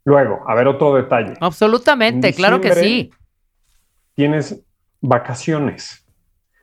Luego, 0.06 0.44
a 0.48 0.56
ver 0.56 0.68
otro 0.68 0.96
detalle. 0.96 1.34
Absolutamente, 1.42 2.30
En 2.30 2.34
claro 2.34 2.62
que 2.62 2.74
sí. 2.74 3.12
Tienes 4.14 4.64
vacaciones. 5.02 6.06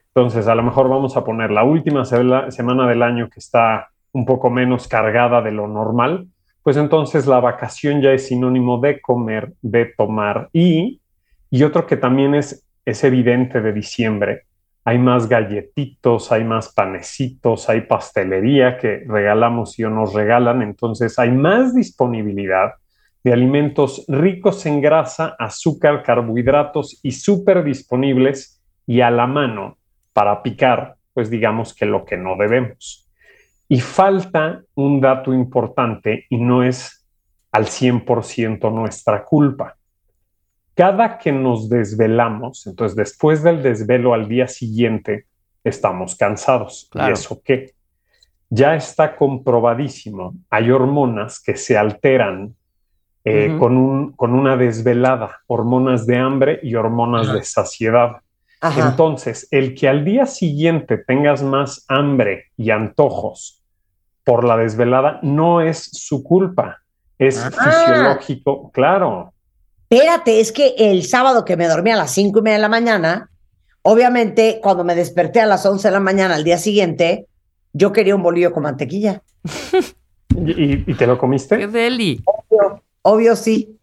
Entonces, 0.07 0.47
a 0.47 0.55
lo 0.55 0.63
mejor 0.63 0.89
vamos 0.89 1.17
a 1.17 1.23
poner 1.23 1.51
la 1.51 1.63
última 1.63 2.05
semana 2.05 2.87
del 2.87 3.03
año 3.03 3.29
que 3.29 3.39
está 3.39 3.89
un 4.13 4.25
poco 4.25 4.49
menos 4.49 4.87
cargada 4.87 5.41
de 5.41 5.51
lo 5.51 5.67
normal, 5.67 6.27
pues 6.61 6.77
entonces 6.77 7.27
la 7.27 7.39
vacación 7.39 8.01
ya 8.01 8.11
es 8.11 8.27
sinónimo 8.27 8.79
de 8.79 9.01
comer, 9.01 9.53
de 9.61 9.85
tomar 9.97 10.49
y, 10.53 11.01
y 11.49 11.63
otro 11.63 11.85
que 11.85 11.97
también 11.97 12.35
es, 12.35 12.65
es 12.85 13.03
evidente 13.03 13.59
de 13.59 13.73
diciembre, 13.73 14.43
hay 14.85 14.99
más 14.99 15.27
galletitos, 15.27 16.31
hay 16.31 16.43
más 16.43 16.71
panecitos, 16.73 17.69
hay 17.69 17.81
pastelería 17.81 18.77
que 18.77 19.03
regalamos 19.07 19.77
y 19.79 19.83
o 19.83 19.89
nos 19.89 20.13
regalan, 20.13 20.61
entonces 20.61 21.17
hay 21.19 21.31
más 21.31 21.73
disponibilidad 21.73 22.73
de 23.23 23.31
alimentos 23.31 24.03
ricos 24.07 24.65
en 24.65 24.81
grasa, 24.81 25.35
azúcar, 25.39 26.03
carbohidratos 26.03 26.99
y 27.03 27.11
súper 27.11 27.63
disponibles 27.63 28.61
y 28.85 29.01
a 29.01 29.09
la 29.09 29.27
mano 29.27 29.77
para 30.11 30.43
picar, 30.43 30.97
pues 31.13 31.29
digamos 31.29 31.73
que 31.73 31.85
lo 31.85 32.03
que 32.03 32.17
no 32.17 32.35
debemos. 32.35 33.09
Y 33.69 33.79
falta 33.79 34.61
un 34.75 34.99
dato 34.99 35.33
importante 35.33 36.25
y 36.29 36.37
no 36.37 36.63
es 36.63 37.05
al 37.51 37.65
100% 37.65 38.73
nuestra 38.73 39.23
culpa. 39.23 39.77
Cada 40.75 41.17
que 41.17 41.31
nos 41.31 41.69
desvelamos, 41.69 42.67
entonces 42.67 42.95
después 42.95 43.41
del 43.41 43.63
desvelo 43.63 44.13
al 44.13 44.27
día 44.27 44.47
siguiente, 44.47 45.27
estamos 45.63 46.15
cansados. 46.15 46.89
¿Y 46.93 47.11
eso 47.11 47.41
qué? 47.43 47.73
Ya 48.49 48.75
está 48.75 49.15
comprobadísimo. 49.15 50.35
Hay 50.49 50.71
hormonas 50.71 51.39
que 51.39 51.55
se 51.55 51.77
alteran 51.77 52.55
eh, 53.25 53.55
con, 53.57 53.77
un, 53.77 54.11
con 54.13 54.33
una 54.33 54.57
desvelada, 54.57 55.41
hormonas 55.47 56.05
de 56.05 56.17
hambre 56.17 56.59
y 56.61 56.75
hormonas 56.75 57.31
de 57.33 57.43
saciedad. 57.43 58.17
Entonces, 58.77 59.47
el 59.51 59.75
que 59.75 59.89
al 59.89 60.05
día 60.05 60.25
siguiente 60.25 60.97
tengas 60.97 61.43
más 61.43 61.85
hambre 61.89 62.45
y 62.55 62.69
antojos 62.69 63.61
por 64.23 64.43
la 64.43 64.57
desvelada 64.57 65.19
no 65.21 65.61
es 65.61 65.89
su 65.91 66.23
culpa, 66.23 66.81
es 67.19 67.43
fisiológico, 67.43 68.71
claro. 68.71 69.33
Espérate, 69.89 70.39
es 70.39 70.51
que 70.51 70.75
el 70.77 71.03
sábado 71.03 71.45
que 71.45 71.57
me 71.57 71.67
dormí 71.67 71.91
a 71.91 71.97
las 71.97 72.11
cinco 72.11 72.39
y 72.39 72.41
media 72.41 72.57
de 72.57 72.61
la 72.61 72.69
mañana, 72.69 73.29
obviamente 73.81 74.59
cuando 74.61 74.83
me 74.83 74.95
desperté 74.95 75.41
a 75.41 75.45
las 75.45 75.65
11 75.65 75.87
de 75.87 75.91
la 75.91 75.99
mañana 75.99 76.35
al 76.35 76.43
día 76.43 76.57
siguiente, 76.57 77.27
yo 77.73 77.91
quería 77.91 78.15
un 78.15 78.23
bolillo 78.23 78.51
con 78.51 78.63
mantequilla. 78.63 79.21
¿Y, 80.35 80.93
te 80.95 81.05
lo 81.05 81.17
comiste? 81.17 81.57
¡Qué 81.57 81.67
deli! 81.67 82.23
Obvio, 82.25 82.81
obvio 83.03 83.35
sí. 83.35 83.77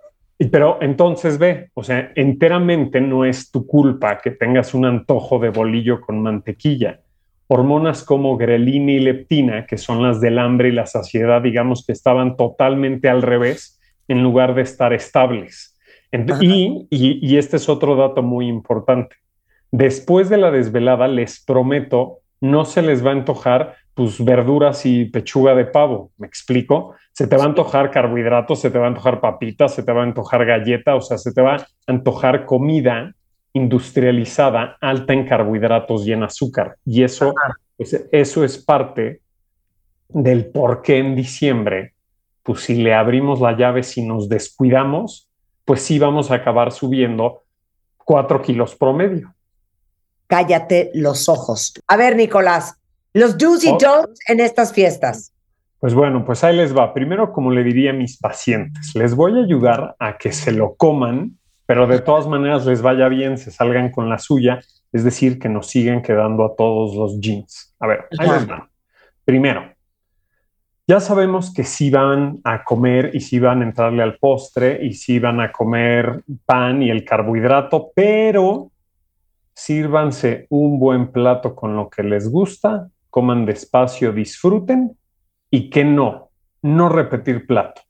Pero 0.51 0.79
entonces 0.81 1.39
ve, 1.39 1.71
o 1.75 1.85
sea, 1.85 2.13
enteramente 2.15 3.01
no 3.01 3.25
es 3.25 3.51
tu 3.51 3.67
culpa 3.67 4.19
que 4.19 4.31
tengas 4.31 4.73
un 4.73 4.87
antojo 4.87 5.39
de 5.39 5.51
bolillo 5.51 6.01
con 6.01 6.23
mantequilla. 6.23 7.01
Hormonas 7.47 8.05
como 8.05 8.37
grelina 8.39 8.93
y 8.93 9.01
leptina, 9.01 9.67
que 9.67 9.77
son 9.77 10.03
las 10.03 10.21
del 10.21 10.39
hambre 10.39 10.69
y 10.69 10.73
la 10.73 10.87
saciedad, 10.87 11.43
digamos 11.43 11.85
que 11.85 11.93
estaban 11.93 12.37
totalmente 12.37 13.09
al 13.09 13.23
revés 13.23 13.79
en 14.09 14.23
lugar 14.23 14.55
de 14.55 14.63
estar 14.63 14.93
estables. 14.93 15.77
Y, 16.41 16.87
y, 16.91 17.37
este 17.37 17.57
es 17.57 17.69
otro 17.69 17.95
dato 17.95 18.23
muy 18.23 18.49
importante. 18.49 19.17
Después 19.71 20.29
de 20.29 20.39
la 20.39 20.51
desvelada, 20.51 21.07
les 21.07 21.45
prometo, 21.45 22.21
no 22.41 22.65
se 22.65 22.83
les 22.83 23.05
va 23.05 23.11
a 23.11 23.15
antojar 23.15 23.77
pues 23.95 24.25
verduras 24.25 24.87
y 24.87 25.07
pechuga 25.07 25.55
de 25.55 25.67
pavo, 25.67 26.11
¿me 26.17 26.27
explico? 26.27 26.95
Se 27.13 27.27
te 27.27 27.37
va 27.37 27.45
a 27.45 27.47
antojar 27.47 27.91
carbohidratos, 27.91 28.61
se 28.61 28.71
te 28.71 28.79
va 28.79 28.87
a 28.87 28.89
antojar 28.89 29.21
papitas, 29.21 29.75
se 29.75 29.83
te 29.83 29.93
va 29.93 30.01
a 30.01 30.05
antojar 30.05 30.47
galleta, 30.47 30.95
o 30.95 31.01
sea, 31.01 31.19
se 31.19 31.33
te 31.33 31.43
va 31.43 31.57
a 31.57 31.67
antojar 31.87 32.47
comida 32.47 33.15
industrializada, 33.53 34.77
alta 34.81 35.13
en 35.13 35.27
carbohidratos 35.27 36.07
y 36.07 36.13
en 36.13 36.23
azúcar. 36.23 36.77
Y 36.85 37.03
eso, 37.03 37.35
pues, 37.77 38.07
eso 38.13 38.45
es 38.45 38.59
parte 38.59 39.21
del 40.09 40.47
por 40.47 40.83
qué 40.83 40.99
en 40.99 41.17
diciembre, 41.17 41.95
pues 42.43 42.61
si 42.61 42.77
le 42.77 42.95
abrimos 42.95 43.41
la 43.41 43.57
llave, 43.57 43.83
si 43.83 44.03
nos 44.03 44.29
descuidamos, 44.29 45.29
pues 45.65 45.83
sí 45.83 45.99
vamos 45.99 46.31
a 46.31 46.37
acabar 46.37 46.73
subiendo 46.73 47.43
cuatro 47.99 48.41
kilos 48.43 48.75
promedio. 48.75 49.35
Cállate 50.27 50.91
los 50.95 51.29
ojos. 51.29 51.75
A 51.87 51.97
ver, 51.97 52.17
Nicolás, 52.17 52.80
los 53.13 53.37
do's 53.37 53.65
y 53.65 53.71
oh. 53.71 53.79
don'ts 53.81 54.21
en 54.29 54.41
estas 54.41 54.73
fiestas. 54.73 55.33
Pues 55.79 55.95
bueno, 55.95 56.25
pues 56.25 56.45
ahí 56.45 56.57
les 56.57 56.77
va. 56.77 56.93
Primero, 56.93 57.33
como 57.33 57.51
le 57.51 57.65
diría 57.65 57.91
a 57.91 57.95
mis 57.95 58.19
pacientes, 58.19 58.95
les 58.95 59.15
voy 59.15 59.39
a 59.39 59.45
ayudar 59.45 59.97
a 59.99 60.19
que 60.19 60.31
se 60.31 60.53
lo 60.53 60.75
coman, 60.75 61.39
pero 61.65 61.87
de 61.87 62.01
todas 62.01 62.27
maneras 62.27 62.67
les 62.67 62.83
vaya 62.83 63.09
bien, 63.09 63.39
se 63.39 63.51
salgan 63.51 63.91
con 63.91 64.09
la 64.09 64.19
suya, 64.19 64.61
es 64.93 65.05
decir, 65.05 65.39
que 65.39 65.49
nos 65.49 65.69
siguen 65.69 66.03
quedando 66.03 66.45
a 66.45 66.55
todos 66.55 66.95
los 66.95 67.19
jeans. 67.21 67.75
A 67.81 67.87
ver, 67.87 68.07
ahí 68.19 68.29
les 68.29 68.49
va. 68.49 68.69
Primero, 69.25 69.73
ya 70.87 71.01
sabemos 71.01 71.55
que 71.55 71.65
si 71.65 71.89
van 71.89 72.41
a 72.45 72.65
comer 72.65 73.13
y 73.15 73.21
si 73.21 73.39
van 73.39 73.63
a 73.63 73.65
entrarle 73.65 74.03
al 74.03 74.19
postre 74.19 74.85
y 74.85 74.93
si 74.93 75.19
van 75.19 75.41
a 75.41 75.53
comer 75.53 76.25
pan 76.45 76.83
y 76.83 76.91
el 76.91 77.05
carbohidrato, 77.05 77.93
pero 77.95 78.71
sírvanse 79.55 80.47
un 80.51 80.79
buen 80.79 81.13
plato 81.13 81.55
con 81.55 81.77
lo 81.77 81.89
que 81.89 82.03
les 82.03 82.29
gusta, 82.29 82.89
coman 83.11 83.45
despacio, 83.45 84.13
disfruten 84.13 84.97
y 85.51 85.69
que 85.69 85.85
no, 85.85 86.31
no 86.63 86.89
repetir 86.89 87.47
plato. 87.47 87.83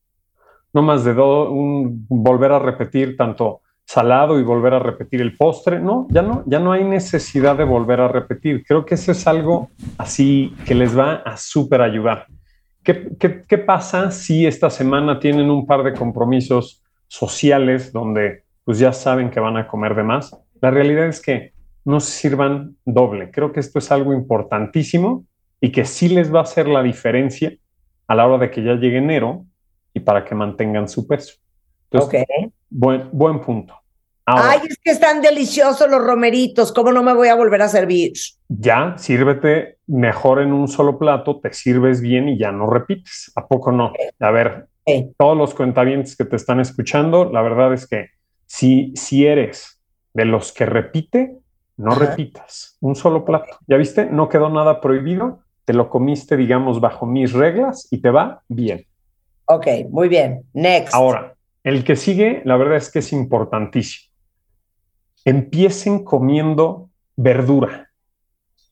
No 0.72 0.82
más 0.82 1.04
de 1.04 1.12
un, 1.12 2.06
volver 2.08 2.52
a 2.52 2.58
repetir 2.58 3.16
tanto 3.16 3.60
salado 3.84 4.38
y 4.38 4.44
volver 4.44 4.74
a 4.74 4.78
repetir 4.78 5.20
el 5.20 5.36
postre, 5.36 5.80
no, 5.80 6.06
ya 6.10 6.22
no, 6.22 6.44
ya 6.46 6.60
no 6.60 6.72
hay 6.72 6.84
necesidad 6.84 7.56
de 7.56 7.64
volver 7.64 8.00
a 8.00 8.08
repetir. 8.08 8.64
Creo 8.64 8.84
que 8.84 8.94
eso 8.94 9.10
es 9.12 9.26
algo 9.26 9.70
así 9.98 10.54
que 10.64 10.74
les 10.74 10.96
va 10.96 11.14
a 11.14 11.36
súper 11.36 11.82
ayudar. 11.82 12.26
¿Qué, 12.84 13.16
qué 13.18 13.58
pasa 13.58 14.10
si 14.10 14.46
esta 14.46 14.70
semana 14.70 15.18
tienen 15.18 15.50
un 15.50 15.66
par 15.66 15.82
de 15.82 15.92
compromisos 15.92 16.82
sociales 17.08 17.92
donde 17.92 18.44
pues 18.64 18.78
ya 18.78 18.92
saben 18.92 19.30
que 19.30 19.40
van 19.40 19.56
a 19.56 19.66
comer 19.66 19.94
de 19.94 20.04
más? 20.04 20.36
La 20.60 20.70
realidad 20.70 21.06
es 21.06 21.20
que 21.20 21.52
no 21.84 22.00
se 22.00 22.12
sirvan 22.12 22.76
doble. 22.84 23.30
Creo 23.30 23.52
que 23.52 23.60
esto 23.60 23.78
es 23.78 23.90
algo 23.90 24.12
importantísimo 24.12 25.24
y 25.60 25.72
que 25.72 25.84
sí 25.84 26.08
les 26.08 26.32
va 26.32 26.40
a 26.40 26.42
hacer 26.42 26.68
la 26.68 26.82
diferencia 26.82 27.52
a 28.06 28.14
la 28.14 28.26
hora 28.26 28.38
de 28.38 28.50
que 28.50 28.62
ya 28.62 28.74
llegue 28.74 28.98
enero 28.98 29.44
y 29.94 30.00
para 30.00 30.24
que 30.24 30.34
mantengan 30.34 30.88
su 30.88 31.06
peso. 31.06 31.34
Entonces, 31.90 32.24
buen, 32.68 33.08
buen 33.12 33.40
punto. 33.40 33.74
Ay, 34.26 34.60
es 34.68 34.78
que 34.82 34.92
están 34.92 35.20
deliciosos 35.20 35.90
los 35.90 36.00
romeritos, 36.00 36.72
¿cómo 36.72 36.92
no 36.92 37.02
me 37.02 37.12
voy 37.14 37.28
a 37.28 37.34
volver 37.34 37.62
a 37.62 37.68
servir? 37.68 38.12
Ya, 38.48 38.94
sírvete 38.96 39.78
mejor 39.86 40.40
en 40.40 40.52
un 40.52 40.68
solo 40.68 40.98
plato, 40.98 41.40
te 41.40 41.52
sirves 41.52 42.00
bien 42.00 42.28
y 42.28 42.38
ya 42.38 42.52
no 42.52 42.70
repites. 42.70 43.32
¿A 43.34 43.46
poco 43.46 43.72
no? 43.72 43.92
A 44.20 44.30
ver, 44.30 44.68
todos 45.18 45.36
los 45.36 45.54
cuentavientes 45.54 46.16
que 46.16 46.24
te 46.24 46.36
están 46.36 46.60
escuchando, 46.60 47.30
la 47.30 47.42
verdad 47.42 47.72
es 47.72 47.88
que 47.88 48.10
si, 48.46 48.92
si 48.94 49.26
eres 49.26 49.80
de 50.14 50.24
los 50.24 50.52
que 50.52 50.66
repite, 50.66 51.36
no 51.80 51.94
repitas 51.94 52.76
un 52.80 52.94
solo 52.94 53.24
plato. 53.24 53.58
¿Ya 53.66 53.76
viste? 53.76 54.06
No 54.06 54.28
quedó 54.28 54.50
nada 54.50 54.80
prohibido, 54.80 55.40
te 55.64 55.72
lo 55.72 55.88
comiste, 55.88 56.36
digamos, 56.36 56.80
bajo 56.80 57.06
mis 57.06 57.32
reglas 57.32 57.88
y 57.90 57.98
te 57.98 58.10
va 58.10 58.42
bien. 58.48 58.84
Ok, 59.46 59.66
muy 59.88 60.08
bien. 60.08 60.42
Next. 60.52 60.94
Ahora, 60.94 61.34
el 61.64 61.82
que 61.82 61.96
sigue, 61.96 62.42
la 62.44 62.56
verdad 62.56 62.76
es 62.76 62.90
que 62.90 62.98
es 62.98 63.12
importantísimo. 63.12 64.12
Empiecen 65.24 66.04
comiendo 66.04 66.90
verdura. 67.16 67.88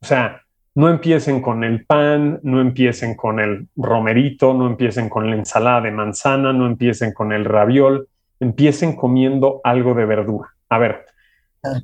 O 0.01 0.07
sea, 0.07 0.43
no 0.75 0.89
empiecen 0.89 1.41
con 1.41 1.65
el 1.65 1.87
pan, 1.87 2.41
no 2.43 2.61
empiecen 2.61 3.17
con 3.17 3.41
el 3.41 3.69
romerito, 3.75 4.53
no 4.53 4.67
empiecen 4.67 5.09
con 5.09 5.31
la 5.31 5.37
ensalada 5.37 5.81
de 5.81 5.91
manzana, 5.93 6.53
no 6.53 6.67
empiecen 6.67 7.13
con 7.13 7.33
el 7.33 7.45
raviol, 7.45 8.09
empiecen 8.39 8.95
comiendo 8.97 9.61
algo 9.65 9.95
de 9.95 10.05
verdura. 10.05 10.51
A 10.69 10.79
ver. 10.79 11.08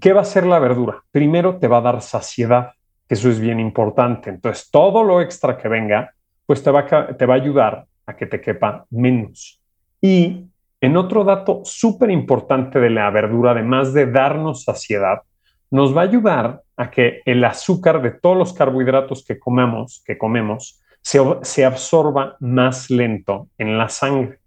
¿Qué 0.01 0.13
va 0.13 0.21
a 0.21 0.23
hacer 0.23 0.47
la 0.47 0.59
verdura? 0.59 1.03
Primero 1.11 1.59
te 1.59 1.69
va 1.69 1.79
a 1.79 1.83
dar 1.83 2.01
saciedad, 2.01 2.73
que 3.09 3.15
eso 3.15 3.29
es 3.29 3.41
bien 3.41 3.61
importante. 3.61 4.31
Entonces, 4.31 4.71
todo 4.71 5.03
lo 5.03 5.21
extra 5.21 5.57
que 5.57 5.69
venga, 5.69 6.15
pues 6.47 6.63
te 6.63 6.71
va 6.71 6.81
a, 6.81 7.17
te 7.17 7.27
va 7.27 7.35
a 7.35 7.39
ayudar 7.39 7.87
a 8.07 8.17
que 8.17 8.27
te 8.27 8.41
quepa 8.41 8.87
menos. 8.91 9.61
Y 10.01 10.47
en 10.81 10.97
otro 10.97 11.25
dato 11.25 11.63
súper 11.65 12.11
importante 12.11 12.79
de 12.79 12.91
la 12.91 13.11
verdura, 13.11 13.53
además 13.53 13.93
de 13.93 14.07
darnos 14.07 14.65
saciedad, 14.65 15.23
nos 15.71 15.97
va 15.97 16.03
a 16.03 16.05
ayudar 16.05 16.63
a 16.77 16.91
que 16.91 17.23
el 17.25 17.45
azúcar 17.45 18.01
de 18.03 18.13
todos 18.13 18.37
los 18.37 18.53
carbohidratos 18.53 19.25
que 19.25 19.39
comemos, 19.39 20.03
que 20.07 20.19
comemos 20.19 20.81
se, 21.01 21.21
se 21.43 21.65
absorba 21.65 22.37
más 22.41 22.91
lento 22.91 23.49
en 23.59 23.77
la 23.77 23.89
sangre. 23.89 24.39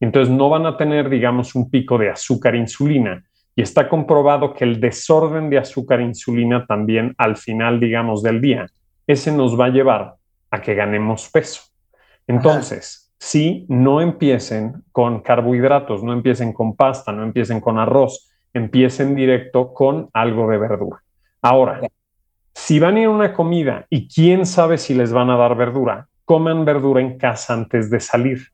Entonces 0.00 0.34
no 0.34 0.50
van 0.50 0.66
a 0.66 0.76
tener, 0.76 1.08
digamos, 1.08 1.54
un 1.54 1.70
pico 1.70 1.96
de 1.96 2.10
azúcar 2.10 2.54
insulina, 2.54 3.24
y 3.56 3.62
está 3.62 3.88
comprobado 3.88 4.54
que 4.54 4.64
el 4.64 4.80
desorden 4.80 5.50
de 5.50 5.58
azúcar 5.58 6.00
e 6.00 6.04
insulina 6.04 6.66
también 6.66 7.14
al 7.18 7.36
final, 7.36 7.78
digamos, 7.78 8.22
del 8.22 8.40
día, 8.40 8.66
ese 9.06 9.30
nos 9.32 9.58
va 9.58 9.66
a 9.66 9.70
llevar 9.70 10.14
a 10.50 10.60
que 10.60 10.74
ganemos 10.74 11.30
peso. 11.30 11.62
Entonces, 12.26 13.12
si 13.18 13.66
no 13.68 14.00
empiecen 14.00 14.82
con 14.92 15.20
carbohidratos, 15.20 16.02
no 16.02 16.12
empiecen 16.12 16.52
con 16.52 16.74
pasta, 16.74 17.12
no 17.12 17.22
empiecen 17.22 17.60
con 17.60 17.78
arroz, 17.78 18.30
empiecen 18.52 19.14
directo 19.14 19.72
con 19.72 20.08
algo 20.12 20.48
de 20.50 20.58
verdura. 20.58 21.02
Ahora, 21.42 21.80
si 22.54 22.78
van 22.78 22.96
a 22.96 23.00
ir 23.00 23.06
a 23.06 23.10
una 23.10 23.32
comida 23.32 23.86
y 23.90 24.08
quién 24.08 24.46
sabe 24.46 24.78
si 24.78 24.94
les 24.94 25.12
van 25.12 25.30
a 25.30 25.36
dar 25.36 25.56
verdura, 25.56 26.08
coman 26.24 26.64
verdura 26.64 27.00
en 27.00 27.18
casa 27.18 27.52
antes 27.54 27.90
de 27.90 28.00
salir. 28.00 28.48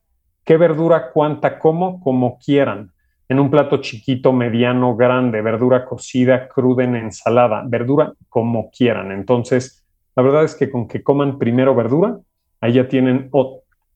¿Qué 0.45 0.57
verdura? 0.57 1.11
¿Cuánta? 1.13 1.59
¿Cómo? 1.59 2.01
Como 2.01 2.39
quieran. 2.39 2.93
En 3.31 3.39
un 3.39 3.49
plato 3.49 3.77
chiquito, 3.77 4.33
mediano, 4.33 4.97
grande, 4.97 5.41
verdura 5.41 5.85
cocida, 5.85 6.49
cruda 6.49 6.83
en 6.83 6.97
ensalada, 6.97 7.63
verdura 7.65 8.13
como 8.29 8.73
quieran. 8.73 9.13
Entonces, 9.13 9.87
la 10.17 10.25
verdad 10.25 10.43
es 10.43 10.57
que 10.57 10.69
con 10.69 10.89
que 10.89 11.05
coman 11.05 11.39
primero 11.39 11.73
verdura, 11.73 12.19
ahí 12.61 12.73
ya 12.73 12.89
tienen 12.89 13.31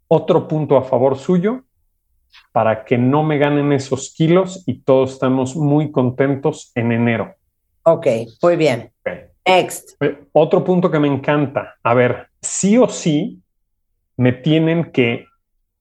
otro 0.07 0.47
punto 0.47 0.77
a 0.77 0.85
favor 0.85 1.19
suyo 1.19 1.65
para 2.53 2.85
que 2.85 2.97
no 2.97 3.25
me 3.25 3.39
ganen 3.39 3.73
esos 3.73 4.15
kilos 4.17 4.63
y 4.69 4.83
todos 4.83 5.15
estamos 5.15 5.57
muy 5.57 5.91
contentos 5.91 6.71
en 6.77 6.93
enero. 6.93 7.35
Ok, 7.83 8.07
muy 8.41 8.55
bien. 8.55 8.93
Next. 9.45 10.01
Eh, 10.01 10.17
otro 10.31 10.63
punto 10.63 10.89
que 10.93 11.01
me 11.01 11.09
encanta. 11.09 11.75
A 11.83 11.93
ver, 11.93 12.29
sí 12.41 12.79
o 12.79 12.89
sí 12.89 13.43
me 14.17 14.31
tienen 14.31 14.93
que 14.93 15.27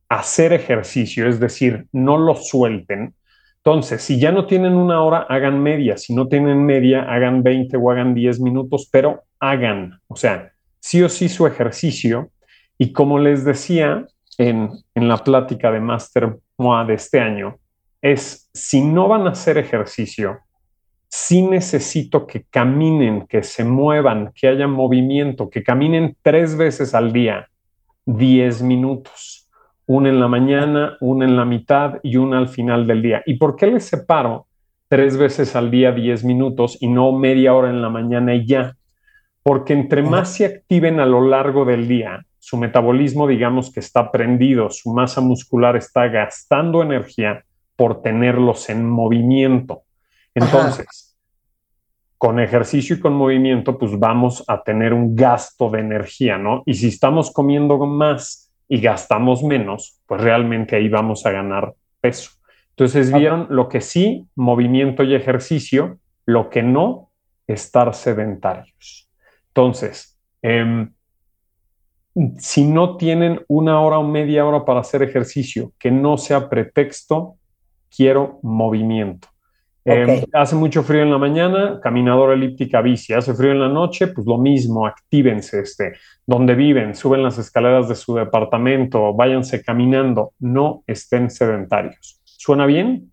hacer 0.10 0.54
ejercicio, 0.54 1.30
es 1.30 1.40
decir, 1.40 1.86
no 1.92 2.18
lo 2.18 2.36
suelten. 2.36 3.14
Entonces, 3.66 4.02
si 4.02 4.20
ya 4.20 4.34
no 4.34 4.46
tienen 4.46 4.74
una 4.74 5.02
hora, 5.02 5.26
hagan 5.30 5.64
media. 5.64 5.96
Si 5.98 6.14
no 6.14 6.28
tienen 6.28 6.66
media, 6.66 7.04
hagan 7.04 7.44
20 7.44 7.78
o 7.78 7.92
hagan 7.92 8.14
10 8.14 8.42
minutos, 8.42 8.90
pero 8.92 9.24
hagan. 9.40 10.02
O 10.08 10.18
sea, 10.18 10.52
sí 10.80 11.02
o 11.02 11.08
sí 11.08 11.30
su 11.30 11.48
ejercicio. 11.48 12.30
Y 12.78 12.92
como 12.92 13.20
les 13.20 13.46
decía 13.46 14.06
en, 14.38 14.70
en 14.96 15.08
la 15.08 15.18
plática 15.18 15.72
de 15.72 15.80
Master 15.80 16.38
MOA 16.58 16.84
de 16.86 16.96
este 16.96 17.22
año, 17.22 17.58
es 18.02 18.50
si 18.54 18.82
no 18.82 19.08
van 19.08 19.28
a 19.28 19.32
hacer 19.32 19.58
ejercicio, 19.58 20.40
sí 21.08 21.42
necesito 21.42 22.28
que 22.28 22.44
caminen, 22.50 23.28
que 23.28 23.44
se 23.44 23.64
muevan, 23.64 24.34
que 24.36 24.50
haya 24.50 24.68
movimiento, 24.68 25.50
que 25.50 25.64
caminen 25.64 26.18
tres 26.22 26.58
veces 26.58 26.94
al 26.94 27.14
día 27.14 27.48
10 28.06 28.62
minutos, 28.64 29.43
una 29.86 30.10
en 30.10 30.20
la 30.20 30.28
mañana, 30.28 30.98
una 31.02 31.26
en 31.26 31.36
la 31.36 31.46
mitad 31.46 32.00
y 32.04 32.18
una 32.18 32.38
al 32.38 32.48
final 32.48 32.88
del 32.88 33.02
día. 33.02 33.22
¿Y 33.26 33.36
por 33.36 33.56
qué 33.56 33.68
les 33.68 33.86
separo 33.86 34.48
tres 34.88 35.18
veces 35.18 35.56
al 35.56 35.72
día 35.72 35.92
10 35.92 36.24
minutos 36.24 36.78
y 36.82 36.88
no 36.88 37.12
media 37.12 37.54
hora 37.54 37.70
en 37.70 37.82
la 37.82 37.90
mañana 37.90 38.34
y 38.36 38.46
ya? 38.46 38.76
Porque 39.42 39.74
entre 39.74 40.04
más 40.04 40.34
se 40.34 40.46
activen 40.46 41.00
a 41.00 41.06
lo 41.06 41.28
largo 41.28 41.66
del 41.66 41.88
día, 41.88 42.26
su 42.40 42.58
metabolismo, 42.58 43.28
digamos 43.28 43.72
que 43.72 43.80
está 43.80 44.12
prendido, 44.12 44.70
su 44.70 44.94
masa 44.94 45.22
muscular 45.22 45.76
está 45.76 46.08
gastando 46.08 46.82
energía 46.82 47.44
por 47.76 48.02
tenerlos 48.02 48.70
en 48.70 48.90
movimiento. 48.90 49.84
Entonces, 50.34 51.18
con 52.18 52.40
ejercicio 52.40 52.96
y 52.96 53.00
con 53.00 53.14
movimiento, 53.14 53.78
pues 53.78 54.00
vamos 54.00 54.44
a 54.48 54.64
tener 54.64 54.94
un 54.94 55.16
gasto 55.16 55.70
de 55.70 55.82
energía, 55.82 56.38
¿no? 56.38 56.64
Y 56.66 56.74
si 56.74 56.88
estamos 56.88 57.32
comiendo 57.32 57.78
más 57.86 58.43
y 58.68 58.82
gastamos 58.82 59.44
menos, 59.44 60.00
pues 60.06 60.22
realmente 60.22 60.76
ahí 60.76 60.90
vamos 60.90 61.26
a 61.26 61.32
ganar 61.32 61.74
peso. 62.02 62.32
Entonces, 62.70 63.14
vieron 63.14 63.48
lo 63.50 63.70
que 63.70 63.82
sí, 63.82 64.28
movimiento 64.36 65.04
y 65.04 65.14
ejercicio, 65.14 66.00
lo 66.26 66.50
que 66.50 66.64
no, 66.64 67.12
estar 67.46 67.94
sedentarios. 67.94 69.10
Entonces, 69.50 70.18
em, 70.42 70.92
si 72.38 72.66
no 72.66 72.98
tienen 72.98 73.42
una 73.48 73.80
hora 73.80 74.00
o 74.00 74.04
media 74.04 74.46
hora 74.46 74.66
para 74.66 74.80
hacer 74.80 75.04
ejercicio, 75.04 75.72
que 75.78 75.92
no 75.92 76.18
sea 76.18 76.50
pretexto, 76.50 77.36
quiero 77.96 78.40
movimiento. 78.42 79.28
Em, 79.86 80.24
hace 80.32 80.56
mucho 80.56 80.82
frío 80.84 81.02
en 81.04 81.12
la 81.12 81.18
mañana, 81.18 81.80
caminadora 81.82 82.34
elíptica 82.34 82.82
bici. 82.82 83.14
Hace 83.14 83.34
frío 83.34 83.52
en 83.52 83.60
la 83.60 83.68
noche, 83.68 84.08
pues 84.08 84.26
lo 84.26 84.38
mismo, 84.38 84.88
actívense, 84.88 85.60
este, 85.60 85.94
donde 86.26 86.56
viven, 86.56 86.96
suben 86.96 87.22
las 87.22 87.38
escaleras 87.38 87.90
de 87.90 87.96
su 87.96 88.16
departamento, 88.16 89.14
váyanse 89.14 89.62
caminando, 89.62 90.34
no 90.40 90.84
estén 90.88 91.30
sedentarios. 91.30 92.22
¿Suena 92.24 92.66
bien? 92.66 93.12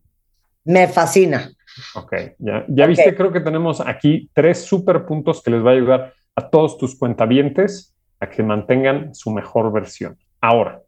Me 0.65 0.87
fascina. 0.87 1.51
Ok, 1.95 2.15
ya, 2.39 2.65
ya 2.69 2.87
viste, 2.87 3.17
creo 3.17 3.33
que 3.33 3.41
tenemos 3.41 3.81
aquí 3.81 4.29
tres 4.33 4.63
super 4.63 5.07
puntos 5.07 5.43
que 5.43 5.51
les 5.51 5.65
va 5.65 5.71
a 5.71 5.75
ayudar 5.75 6.15
a 6.37 6.51
todos 6.51 6.79
tus 6.79 6.97
cuentavientes 6.97 7.97
a 8.21 8.29
que 8.29 8.43
mantengan 8.43 9.15
su 9.15 9.31
mejor 9.31 9.73
versión. 9.73 10.17
Ahora, 10.41 10.83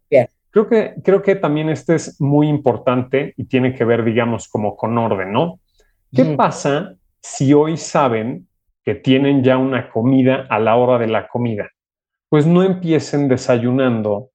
creo 0.51 0.67
que, 0.67 0.93
creo 1.03 1.21
que 1.21 1.35
también 1.35 1.69
este 1.69 1.95
es 1.95 2.21
muy 2.21 2.47
importante 2.47 3.33
y 3.37 3.45
tiene 3.45 3.73
que 3.73 3.83
ver, 3.83 4.03
digamos, 4.03 4.47
como 4.47 4.75
con 4.77 4.97
orden, 4.97 5.31
¿no? 5.31 5.59
¿Qué 6.13 6.25
pasa 6.35 6.95
si 7.21 7.53
hoy 7.53 7.75
saben 7.75 8.47
que 8.83 8.93
tienen 8.93 9.43
ya 9.43 9.57
una 9.57 9.89
comida 9.89 10.45
a 10.49 10.59
la 10.59 10.75
hora 10.75 10.99
de 10.99 11.07
la 11.07 11.27
comida? 11.27 11.69
Pues 12.29 12.45
no 12.45 12.61
empiecen 12.61 13.27
desayunando 13.27 14.29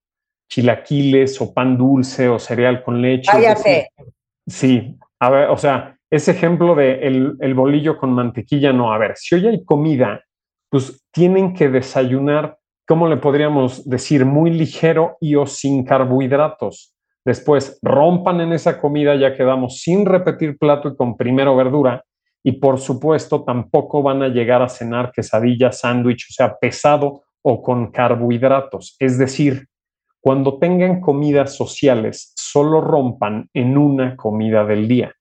chilaquiles 0.51 1.41
o 1.41 1.55
pan 1.55 1.77
dulce 1.77 2.29
o 2.29 2.39
cereal 2.39 2.83
con 2.83 3.01
leche. 3.01 3.31
Cállate. 3.31 3.91
Sí, 4.47 4.97
a 5.21 5.31
ver, 5.31 5.51
o 5.51 5.57
sea, 5.57 5.97
ese 6.11 6.33
ejemplo 6.33 6.75
de 6.75 7.07
el, 7.07 7.37
el, 7.41 7.55
bolillo 7.55 7.99
con 7.99 8.13
mantequilla, 8.13 8.73
no, 8.73 8.93
a 8.93 8.99
ver, 8.99 9.17
si 9.17 9.35
hoy 9.35 9.47
hay 9.47 9.65
comida, 9.65 10.25
pues 10.71 11.05
tienen 11.13 11.53
que 11.55 11.69
desayunar, 11.69 12.59
¿cómo 12.87 13.09
le 13.09 13.19
podríamos 13.19 13.89
decir? 13.89 14.25
Muy 14.25 14.51
ligero 14.51 15.17
y 15.21 15.35
o 15.35 15.47
sin 15.47 15.85
carbohidratos. 15.85 16.95
Después 17.29 17.79
rompan 17.83 18.41
en 18.41 18.55
esa 18.55 18.81
comida, 18.81 19.15
ya 19.15 19.35
quedamos 19.35 19.83
sin 19.83 20.07
repetir 20.07 20.57
plato 20.57 20.89
y 20.89 20.97
con 20.97 21.15
primero 21.15 21.55
verdura. 21.55 22.03
Y 22.43 22.53
por 22.53 22.79
supuesto, 22.79 23.45
tampoco 23.45 24.03
van 24.03 24.23
a 24.23 24.29
llegar 24.29 24.63
a 24.63 24.69
cenar 24.71 25.13
quesadilla, 25.13 25.71
sándwich, 25.71 26.27
o 26.31 26.33
sea, 26.33 26.57
pesado 26.59 27.25
o 27.43 27.61
con 27.61 27.91
carbohidratos. 27.91 28.97
Es 28.99 29.19
decir, 29.19 29.67
cuando 30.23 30.59
tengan 30.59 31.03
comidas 31.03 31.55
sociales, 31.55 32.33
solo 32.35 32.81
rompan 32.81 33.51
en 33.53 33.77
una 33.77 34.17
comida 34.17 34.65
del 34.65 34.89
día. 34.89 35.13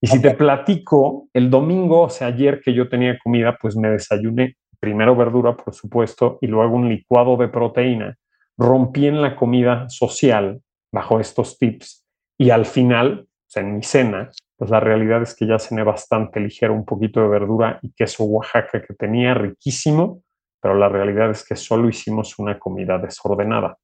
Y 0.00 0.06
si 0.06 0.22
te 0.22 0.34
platico, 0.34 1.26
el 1.32 1.50
domingo, 1.50 2.02
o 2.02 2.10
sea, 2.10 2.28
ayer 2.28 2.60
que 2.64 2.74
yo 2.74 2.88
tenía 2.88 3.18
comida, 3.18 3.58
pues 3.60 3.74
me 3.76 3.90
desayuné 3.90 4.54
primero 4.78 5.16
verdura, 5.16 5.56
por 5.56 5.74
supuesto, 5.74 6.38
y 6.40 6.46
luego 6.46 6.76
un 6.76 6.88
licuado 6.88 7.36
de 7.36 7.48
proteína. 7.48 8.16
Rompí 8.56 9.08
en 9.08 9.20
la 9.20 9.34
comida 9.34 9.88
social 9.88 10.60
bajo 10.92 11.20
estos 11.20 11.58
tips. 11.58 12.04
Y 12.38 12.50
al 12.50 12.66
final, 12.66 13.26
o 13.28 13.50
sea, 13.50 13.62
en 13.62 13.76
mi 13.76 13.82
cena, 13.82 14.30
pues 14.56 14.70
la 14.70 14.80
realidad 14.80 15.22
es 15.22 15.34
que 15.34 15.46
ya 15.46 15.58
cené 15.58 15.82
bastante 15.82 16.40
ligero, 16.40 16.74
un 16.74 16.84
poquito 16.84 17.20
de 17.20 17.28
verdura 17.28 17.78
y 17.82 17.92
queso 17.92 18.24
Oaxaca 18.24 18.82
que 18.82 18.94
tenía 18.94 19.34
riquísimo, 19.34 20.22
pero 20.60 20.74
la 20.74 20.88
realidad 20.88 21.30
es 21.30 21.46
que 21.46 21.56
solo 21.56 21.88
hicimos 21.88 22.38
una 22.38 22.58
comida 22.58 22.98
desordenada. 22.98 23.78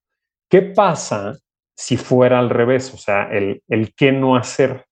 ¿Qué 0.49 0.61
pasa 0.61 1.33
si 1.75 1.97
fuera 1.97 2.39
al 2.39 2.49
revés? 2.49 2.93
O 2.93 2.97
sea, 2.97 3.29
el, 3.31 3.61
el 3.67 3.93
qué 3.95 4.11
no 4.11 4.35
hacer. 4.35 4.85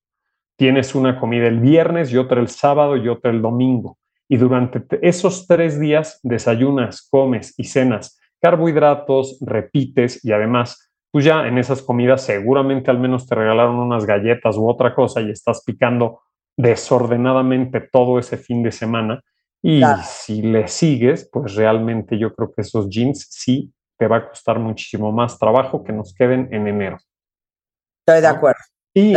Tienes 0.58 0.94
una 0.94 1.20
comida 1.20 1.48
el 1.48 1.60
viernes 1.60 2.12
y 2.12 2.18
otra 2.18 2.40
el 2.40 2.48
sábado 2.48 2.96
y 2.98 3.10
otra 3.10 3.32
el 3.32 3.42
domingo. 3.42 3.98
Y 4.30 4.38
durante 4.38 4.82
esos 5.02 5.48
tres 5.48 5.80
días 5.80 6.20
desayunas, 6.24 7.08
comes 7.10 7.54
y 7.58 7.66
cenas 7.66 8.20
carbohidratos, 8.42 9.38
repites 9.42 10.26
y 10.26 10.32
además 10.32 10.91
pues 11.12 11.26
ya 11.26 11.46
en 11.46 11.58
esas 11.58 11.82
comidas 11.82 12.24
seguramente 12.24 12.90
al 12.90 13.00
menos 13.00 13.28
te 13.28 13.36
regalaron 13.36 13.76
unas 13.76 14.06
galletas 14.06 14.56
u 14.56 14.68
otra 14.68 14.96
cosa 14.96 15.22
y 15.22 15.30
estás 15.30 15.64
picando 15.66 16.22
desordenadamente 16.58 17.82
todo 17.82 18.18
ese 18.18 18.38
fin 18.38 18.64
de 18.64 18.72
semana. 18.72 19.22
Y 19.62 19.84
si 20.04 20.42
le 20.42 20.68
sigues, 20.68 21.30
pues 21.32 21.56
realmente 21.56 22.18
yo 22.18 22.34
creo 22.34 22.52
que 22.52 22.62
esos 22.62 22.90
jeans 22.90 23.28
sí 23.30 23.72
te 23.98 24.08
va 24.08 24.18
a 24.18 24.30
costar 24.30 24.58
muchísimo 24.58 25.12
más 25.12 25.38
trabajo 25.38 25.84
que 25.84 25.94
nos 25.94 26.16
queden 26.16 26.48
en 26.52 26.68
enero. 26.68 26.98
Estoy 28.00 28.22
de 28.22 28.28
acuerdo. 28.28 28.62
Y 28.94 29.14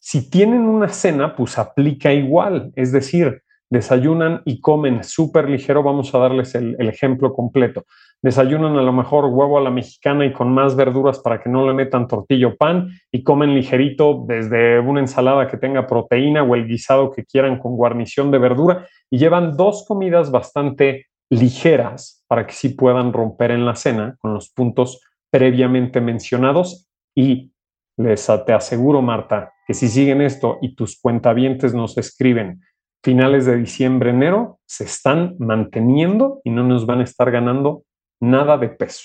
si 0.00 0.30
tienen 0.30 0.62
una 0.62 0.88
cena, 0.88 1.36
pues 1.36 1.58
aplica 1.58 2.12
igual. 2.12 2.72
Es 2.74 2.90
decir, 2.90 3.42
desayunan 3.68 4.42
y 4.44 4.60
comen 4.60 5.04
súper 5.04 5.48
ligero. 5.48 5.82
Vamos 5.82 6.14
a 6.14 6.18
darles 6.18 6.54
el, 6.54 6.74
el 6.78 6.88
ejemplo 6.88 7.34
completo 7.34 7.84
desayunan 8.22 8.76
a 8.76 8.82
lo 8.82 8.92
mejor 8.92 9.26
huevo 9.26 9.58
a 9.58 9.60
la 9.60 9.70
mexicana 9.70 10.24
y 10.24 10.32
con 10.32 10.52
más 10.52 10.76
verduras 10.76 11.18
para 11.18 11.40
que 11.40 11.50
no 11.50 11.66
le 11.66 11.74
metan 11.74 12.06
tortillo 12.06 12.56
pan 12.56 12.88
y 13.10 13.24
comen 13.24 13.54
ligerito 13.54 14.24
desde 14.26 14.78
una 14.78 15.00
ensalada 15.00 15.48
que 15.48 15.56
tenga 15.56 15.86
proteína 15.86 16.44
o 16.44 16.54
el 16.54 16.68
guisado 16.68 17.10
que 17.10 17.24
quieran 17.24 17.58
con 17.58 17.76
guarnición 17.76 18.30
de 18.30 18.38
verdura 18.38 18.86
y 19.10 19.18
llevan 19.18 19.56
dos 19.56 19.84
comidas 19.86 20.30
bastante 20.30 21.06
ligeras 21.30 22.24
para 22.28 22.46
que 22.46 22.52
sí 22.52 22.70
puedan 22.70 23.12
romper 23.12 23.50
en 23.50 23.66
la 23.66 23.74
cena 23.74 24.16
con 24.20 24.34
los 24.34 24.50
puntos 24.50 25.00
previamente 25.30 26.00
mencionados. 26.00 26.88
Y 27.14 27.52
les 27.96 28.30
te 28.46 28.52
aseguro 28.52 29.02
Marta 29.02 29.52
que 29.66 29.74
si 29.74 29.88
siguen 29.88 30.22
esto 30.22 30.58
y 30.62 30.74
tus 30.74 31.00
cuentavientes 31.00 31.74
nos 31.74 31.98
escriben 31.98 32.60
finales 33.02 33.46
de 33.46 33.56
diciembre, 33.56 34.10
enero, 34.10 34.60
se 34.64 34.84
están 34.84 35.34
manteniendo 35.38 36.40
y 36.44 36.50
no 36.50 36.62
nos 36.62 36.86
van 36.86 37.00
a 37.00 37.04
estar 37.04 37.30
ganando 37.30 37.82
nada 38.22 38.56
de 38.56 38.68
peso. 38.68 39.02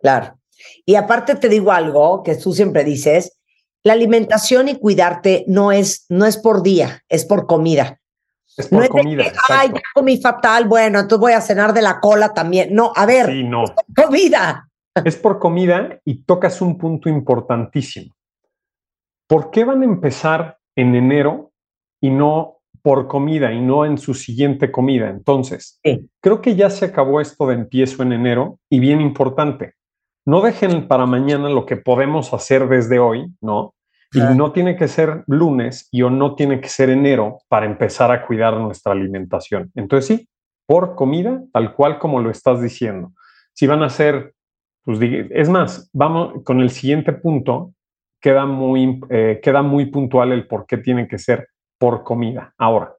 Claro. 0.00 0.38
Y 0.86 0.94
aparte 0.96 1.34
te 1.36 1.48
digo 1.48 1.72
algo 1.72 2.22
que 2.22 2.34
tú 2.36 2.52
siempre 2.52 2.84
dices, 2.84 3.38
la 3.84 3.92
alimentación 3.92 4.68
y 4.68 4.78
cuidarte 4.78 5.44
no 5.46 5.72
es, 5.72 6.06
no 6.08 6.24
es 6.24 6.36
por 6.38 6.62
día, 6.62 7.02
es 7.08 7.24
por 7.24 7.46
comida. 7.46 7.98
Es 8.56 8.70
No 8.70 8.78
por 8.78 8.84
es 8.84 8.90
de 8.90 8.98
comida. 8.98 9.24
que, 9.24 9.32
ay, 9.48 9.70
ya 9.74 9.80
comí 9.94 10.18
fatal, 10.20 10.66
bueno, 10.68 11.00
entonces 11.00 11.20
voy 11.20 11.32
a 11.32 11.40
cenar 11.40 11.72
de 11.72 11.82
la 11.82 12.00
cola 12.00 12.32
también. 12.34 12.74
No, 12.74 12.92
a 12.94 13.06
ver, 13.06 13.26
Sí, 13.26 13.44
no. 13.44 13.64
comida. 13.96 14.68
Es 15.04 15.16
por 15.16 15.38
comida 15.38 16.00
y 16.04 16.22
tocas 16.24 16.60
un 16.60 16.76
punto 16.78 17.08
importantísimo. 17.08 18.14
¿Por 19.26 19.50
qué 19.50 19.64
van 19.64 19.82
a 19.82 19.86
empezar 19.86 20.58
en 20.76 20.94
enero 20.94 21.52
y 22.00 22.10
no 22.10 22.58
por 22.82 23.06
comida 23.08 23.52
y 23.52 23.60
no 23.60 23.84
en 23.84 23.98
su 23.98 24.14
siguiente 24.14 24.70
comida? 24.70 25.08
Entonces, 25.08 25.78
Sí. 25.84 26.08
creo 26.20 26.40
que 26.40 26.56
ya 26.56 26.68
se 26.70 26.86
acabó 26.86 27.20
esto 27.20 27.46
de 27.46 27.54
empiezo 27.54 28.02
en 28.02 28.12
enero 28.12 28.58
y 28.68 28.80
bien 28.80 29.00
importante, 29.00 29.74
no 30.26 30.40
dejen 30.40 30.88
para 30.88 31.06
mañana 31.06 31.48
lo 31.48 31.66
que 31.66 31.76
podemos 31.76 32.32
hacer 32.32 32.68
desde 32.68 32.98
hoy, 32.98 33.32
¿no? 33.40 33.74
Y 34.14 34.20
no 34.36 34.52
tiene 34.52 34.76
que 34.76 34.88
ser 34.88 35.24
lunes 35.26 35.88
y 35.90 36.02
o 36.02 36.10
no 36.10 36.34
tiene 36.34 36.60
que 36.60 36.68
ser 36.68 36.90
enero 36.90 37.38
para 37.48 37.64
empezar 37.64 38.10
a 38.12 38.26
cuidar 38.26 38.54
nuestra 38.58 38.92
alimentación. 38.92 39.72
Entonces 39.74 40.06
sí, 40.18 40.28
por 40.66 40.96
comida, 40.96 41.42
tal 41.50 41.74
cual 41.74 41.98
como 41.98 42.20
lo 42.20 42.30
estás 42.30 42.60
diciendo. 42.60 43.12
Si 43.54 43.66
van 43.66 43.82
a 43.82 43.88
ser, 43.88 44.34
pues 44.84 44.98
es 45.00 45.48
más, 45.48 45.88
vamos 45.94 46.42
con 46.44 46.60
el 46.60 46.68
siguiente 46.68 47.14
punto, 47.14 47.72
queda 48.20 48.44
muy, 48.44 49.00
eh, 49.08 49.40
queda 49.42 49.62
muy 49.62 49.86
puntual 49.86 50.32
el 50.32 50.46
por 50.46 50.66
qué 50.66 50.76
tiene 50.76 51.08
que 51.08 51.18
ser 51.18 51.48
por 51.82 52.04
comida. 52.04 52.54
Ahora, 52.58 52.94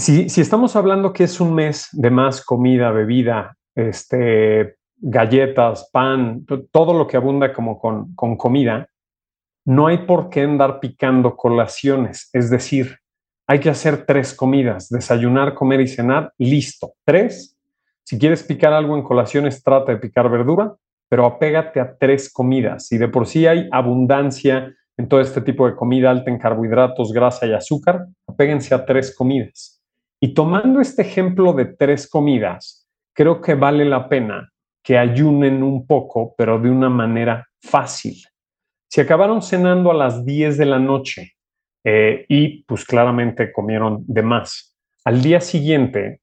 si, 0.00 0.26
estamos 0.40 0.74
hablando 0.74 1.12
que 1.12 1.22
es 1.22 1.38
un 1.40 1.54
mes 1.54 1.90
de 1.92 2.10
más 2.10 2.44
comida, 2.44 2.90
bebida, 2.90 3.56
este, 3.76 4.78
galletas, 4.96 5.88
pan, 5.92 6.44
to- 6.44 6.64
todo 6.72 6.92
lo 6.92 7.06
que 7.06 7.16
abunda 7.16 7.52
como 7.52 7.78
con, 7.78 8.16
con 8.16 8.36
comida, 8.36 8.88
no 9.64 9.86
hay 9.86 9.98
por 9.98 10.28
qué 10.28 10.40
andar 10.40 10.80
picando 10.80 11.36
colaciones. 11.36 12.28
Es 12.32 12.50
decir, 12.50 12.98
hay 13.46 13.60
que 13.60 13.70
hacer 13.70 14.04
tres 14.04 14.34
comidas, 14.34 14.88
desayunar, 14.88 15.54
comer 15.54 15.82
y 15.82 15.86
cenar, 15.86 16.32
listo. 16.36 16.94
Tres. 17.04 17.56
Si 18.02 18.18
quieres 18.18 18.42
picar 18.42 18.72
algo 18.72 18.96
en 18.96 19.04
colaciones, 19.04 19.62
trata 19.62 19.92
de 19.92 19.98
picar 19.98 20.28
verdura, 20.28 20.74
pero 21.08 21.26
apégate 21.26 21.78
a 21.78 21.96
tres 21.96 22.28
comidas. 22.32 22.88
Si 22.88 22.98
de 22.98 23.06
por 23.06 23.28
sí 23.28 23.46
hay 23.46 23.68
abundancia 23.70 24.74
en 25.02 25.08
todo 25.08 25.20
este 25.20 25.40
tipo 25.40 25.66
de 25.66 25.74
comida 25.74 26.12
alta 26.12 26.30
en 26.30 26.38
carbohidratos, 26.38 27.12
grasa 27.12 27.44
y 27.44 27.52
azúcar, 27.52 28.06
apéguense 28.24 28.72
a 28.72 28.86
tres 28.86 29.12
comidas. 29.16 29.82
Y 30.20 30.32
tomando 30.32 30.80
este 30.80 31.02
ejemplo 31.02 31.52
de 31.54 31.64
tres 31.64 32.08
comidas, 32.08 32.88
creo 33.12 33.40
que 33.40 33.56
vale 33.56 33.84
la 33.84 34.08
pena 34.08 34.48
que 34.80 34.96
ayunen 34.96 35.64
un 35.64 35.88
poco, 35.88 36.36
pero 36.38 36.60
de 36.60 36.70
una 36.70 36.88
manera 36.88 37.48
fácil. 37.60 38.14
Si 38.88 39.00
acabaron 39.00 39.42
cenando 39.42 39.90
a 39.90 39.94
las 39.94 40.24
10 40.24 40.56
de 40.56 40.66
la 40.66 40.78
noche 40.78 41.32
eh, 41.82 42.24
y 42.28 42.62
pues 42.62 42.84
claramente 42.84 43.50
comieron 43.50 44.04
de 44.06 44.22
más, 44.22 44.78
al 45.04 45.20
día 45.20 45.40
siguiente, 45.40 46.20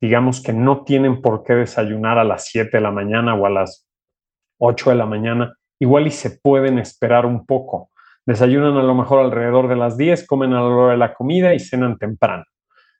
digamos 0.00 0.40
que 0.40 0.52
no 0.52 0.84
tienen 0.84 1.20
por 1.20 1.42
qué 1.42 1.54
desayunar 1.54 2.16
a 2.16 2.24
las 2.24 2.44
7 2.46 2.70
de 2.76 2.80
la 2.80 2.92
mañana 2.92 3.34
o 3.34 3.44
a 3.44 3.50
las 3.50 3.88
8 4.60 4.90
de 4.90 4.96
la 4.96 5.06
mañana, 5.06 5.56
igual 5.80 6.06
y 6.06 6.12
se 6.12 6.30
pueden 6.30 6.78
esperar 6.78 7.26
un 7.26 7.44
poco. 7.44 7.89
Desayunan 8.26 8.76
a 8.76 8.82
lo 8.82 8.94
mejor 8.94 9.20
alrededor 9.20 9.68
de 9.68 9.76
las 9.76 9.96
10, 9.96 10.26
comen 10.26 10.52
a 10.52 10.60
la 10.60 10.66
hora 10.66 10.92
de 10.92 10.98
la 10.98 11.14
comida 11.14 11.54
y 11.54 11.60
cenan 11.60 11.98
temprano. 11.98 12.44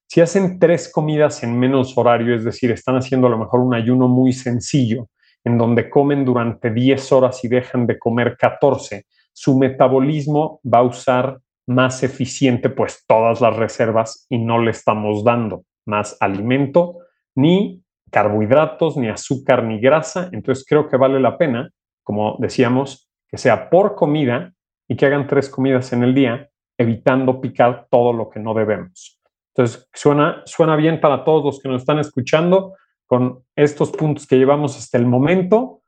Si 0.06 0.20
hacen 0.20 0.58
tres 0.58 0.90
comidas 0.92 1.42
en 1.44 1.58
menos 1.58 1.96
horario, 1.96 2.34
es 2.34 2.44
decir, 2.44 2.70
están 2.72 2.96
haciendo 2.96 3.28
a 3.28 3.30
lo 3.30 3.38
mejor 3.38 3.60
un 3.60 3.74
ayuno 3.74 4.08
muy 4.08 4.32
sencillo, 4.32 5.08
en 5.44 5.56
donde 5.56 5.88
comen 5.88 6.24
durante 6.24 6.70
10 6.70 7.12
horas 7.12 7.44
y 7.44 7.48
dejan 7.48 7.86
de 7.86 7.98
comer 7.98 8.36
14, 8.36 9.06
su 9.32 9.56
metabolismo 9.56 10.60
va 10.64 10.78
a 10.78 10.82
usar 10.82 11.38
más 11.66 12.02
eficiente 12.02 12.68
pues 12.68 13.04
todas 13.06 13.40
las 13.40 13.54
reservas 13.56 14.26
y 14.28 14.38
no 14.38 14.60
le 14.60 14.72
estamos 14.72 15.22
dando 15.22 15.64
más 15.86 16.16
alimento, 16.20 16.98
ni 17.36 17.82
carbohidratos, 18.10 18.96
ni 18.96 19.08
azúcar, 19.08 19.62
ni 19.64 19.80
grasa. 19.80 20.28
Entonces 20.32 20.64
creo 20.68 20.88
que 20.88 20.96
vale 20.96 21.20
la 21.20 21.38
pena, 21.38 21.70
como 22.02 22.36
decíamos, 22.40 23.08
que 23.28 23.38
sea 23.38 23.70
por 23.70 23.94
comida 23.94 24.52
y 24.90 24.96
que 24.96 25.06
hagan 25.06 25.28
tres 25.28 25.48
comidas 25.48 25.92
en 25.92 26.02
el 26.02 26.12
día, 26.12 26.50
evitando 26.76 27.40
picar 27.40 27.86
todo 27.88 28.12
lo 28.12 28.28
que 28.28 28.40
no 28.40 28.54
debemos. 28.54 29.20
Entonces, 29.54 29.88
suena, 29.94 30.42
suena 30.46 30.74
bien 30.74 31.00
para 31.00 31.22
todos 31.22 31.44
los 31.44 31.60
que 31.60 31.68
nos 31.68 31.82
están 31.82 32.00
escuchando. 32.00 32.74
Con 33.06 33.44
estos 33.54 33.92
puntos 33.92 34.26
que 34.26 34.36
llevamos 34.36 34.76
hasta 34.76 34.98
el 34.98 35.06
momento, 35.06 35.82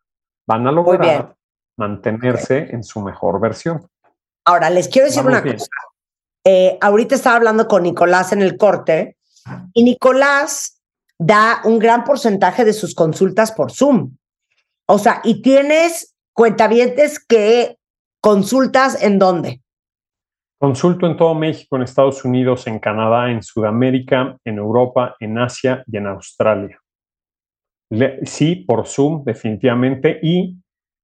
van 0.47 0.69
a 0.69 0.73
lograr 0.73 1.35
mantenerse 1.77 2.69
en 2.71 2.85
su 2.85 3.01
mejor 3.01 3.41
versión. 3.41 3.85
Ahora, 4.45 4.71
les 4.71 4.87
quiero 4.89 5.07
decir 5.07 5.25
Vamos 5.25 5.33
una 5.33 5.41
bien. 5.43 5.57
cosa. 5.57 5.71
Eh, 6.45 6.79
ahorita 6.81 7.17
estaba 7.17 7.37
hablando 7.37 7.67
con 7.67 7.83
Nicolás 7.83 8.33
en 8.33 8.41
el 8.41 8.57
corte 8.57 9.17
y 9.73 9.83
Nicolás 9.83 10.81
da 11.19 11.61
un 11.65 11.81
gran 11.81 12.05
porcentaje 12.05 12.65
de 12.65 12.73
sus 12.73 12.95
consultas 12.95 13.51
por 13.51 13.73
Zoom. 13.73 14.17
O 14.87 14.99
sea, 15.01 15.21
y 15.25 15.43
tienes 15.43 16.15
cuentavientes 16.33 17.19
que 17.19 17.79
consultas 18.23 19.03
en 19.03 19.19
dónde. 19.19 19.61
Consulto 20.59 21.07
en 21.07 21.17
todo 21.17 21.35
México, 21.35 21.75
en 21.77 21.83
Estados 21.83 22.25
Unidos, 22.25 22.69
en 22.69 22.79
Canadá, 22.79 23.31
en 23.31 23.43
Sudamérica, 23.43 24.39
en 24.45 24.59
Europa, 24.59 25.17
en 25.19 25.37
Asia 25.39 25.83
y 25.89 25.97
en 25.97 26.07
Australia. 26.07 26.81
Le- 27.91 28.25
sí, 28.25 28.55
por 28.55 28.87
Zoom, 28.87 29.25
definitivamente. 29.25 30.21
Y 30.23 30.57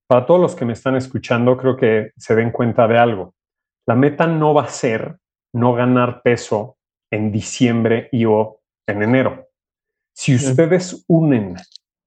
para 0.06 0.24
todos 0.24 0.40
los 0.40 0.54
que 0.54 0.64
me 0.64 0.74
están 0.74 0.94
escuchando, 0.94 1.56
creo 1.56 1.76
que 1.76 2.12
se 2.16 2.36
den 2.36 2.52
cuenta 2.52 2.86
de 2.86 2.98
algo. 2.98 3.34
La 3.86 3.96
meta 3.96 4.26
no 4.28 4.54
va 4.54 4.62
a 4.62 4.68
ser 4.68 5.18
no 5.52 5.74
ganar 5.74 6.22
peso 6.22 6.76
en 7.10 7.32
diciembre 7.32 8.08
y 8.12 8.26
o 8.26 8.60
en 8.86 9.02
enero. 9.02 9.48
Si 10.14 10.36
ustedes 10.36 11.04
unen 11.08 11.56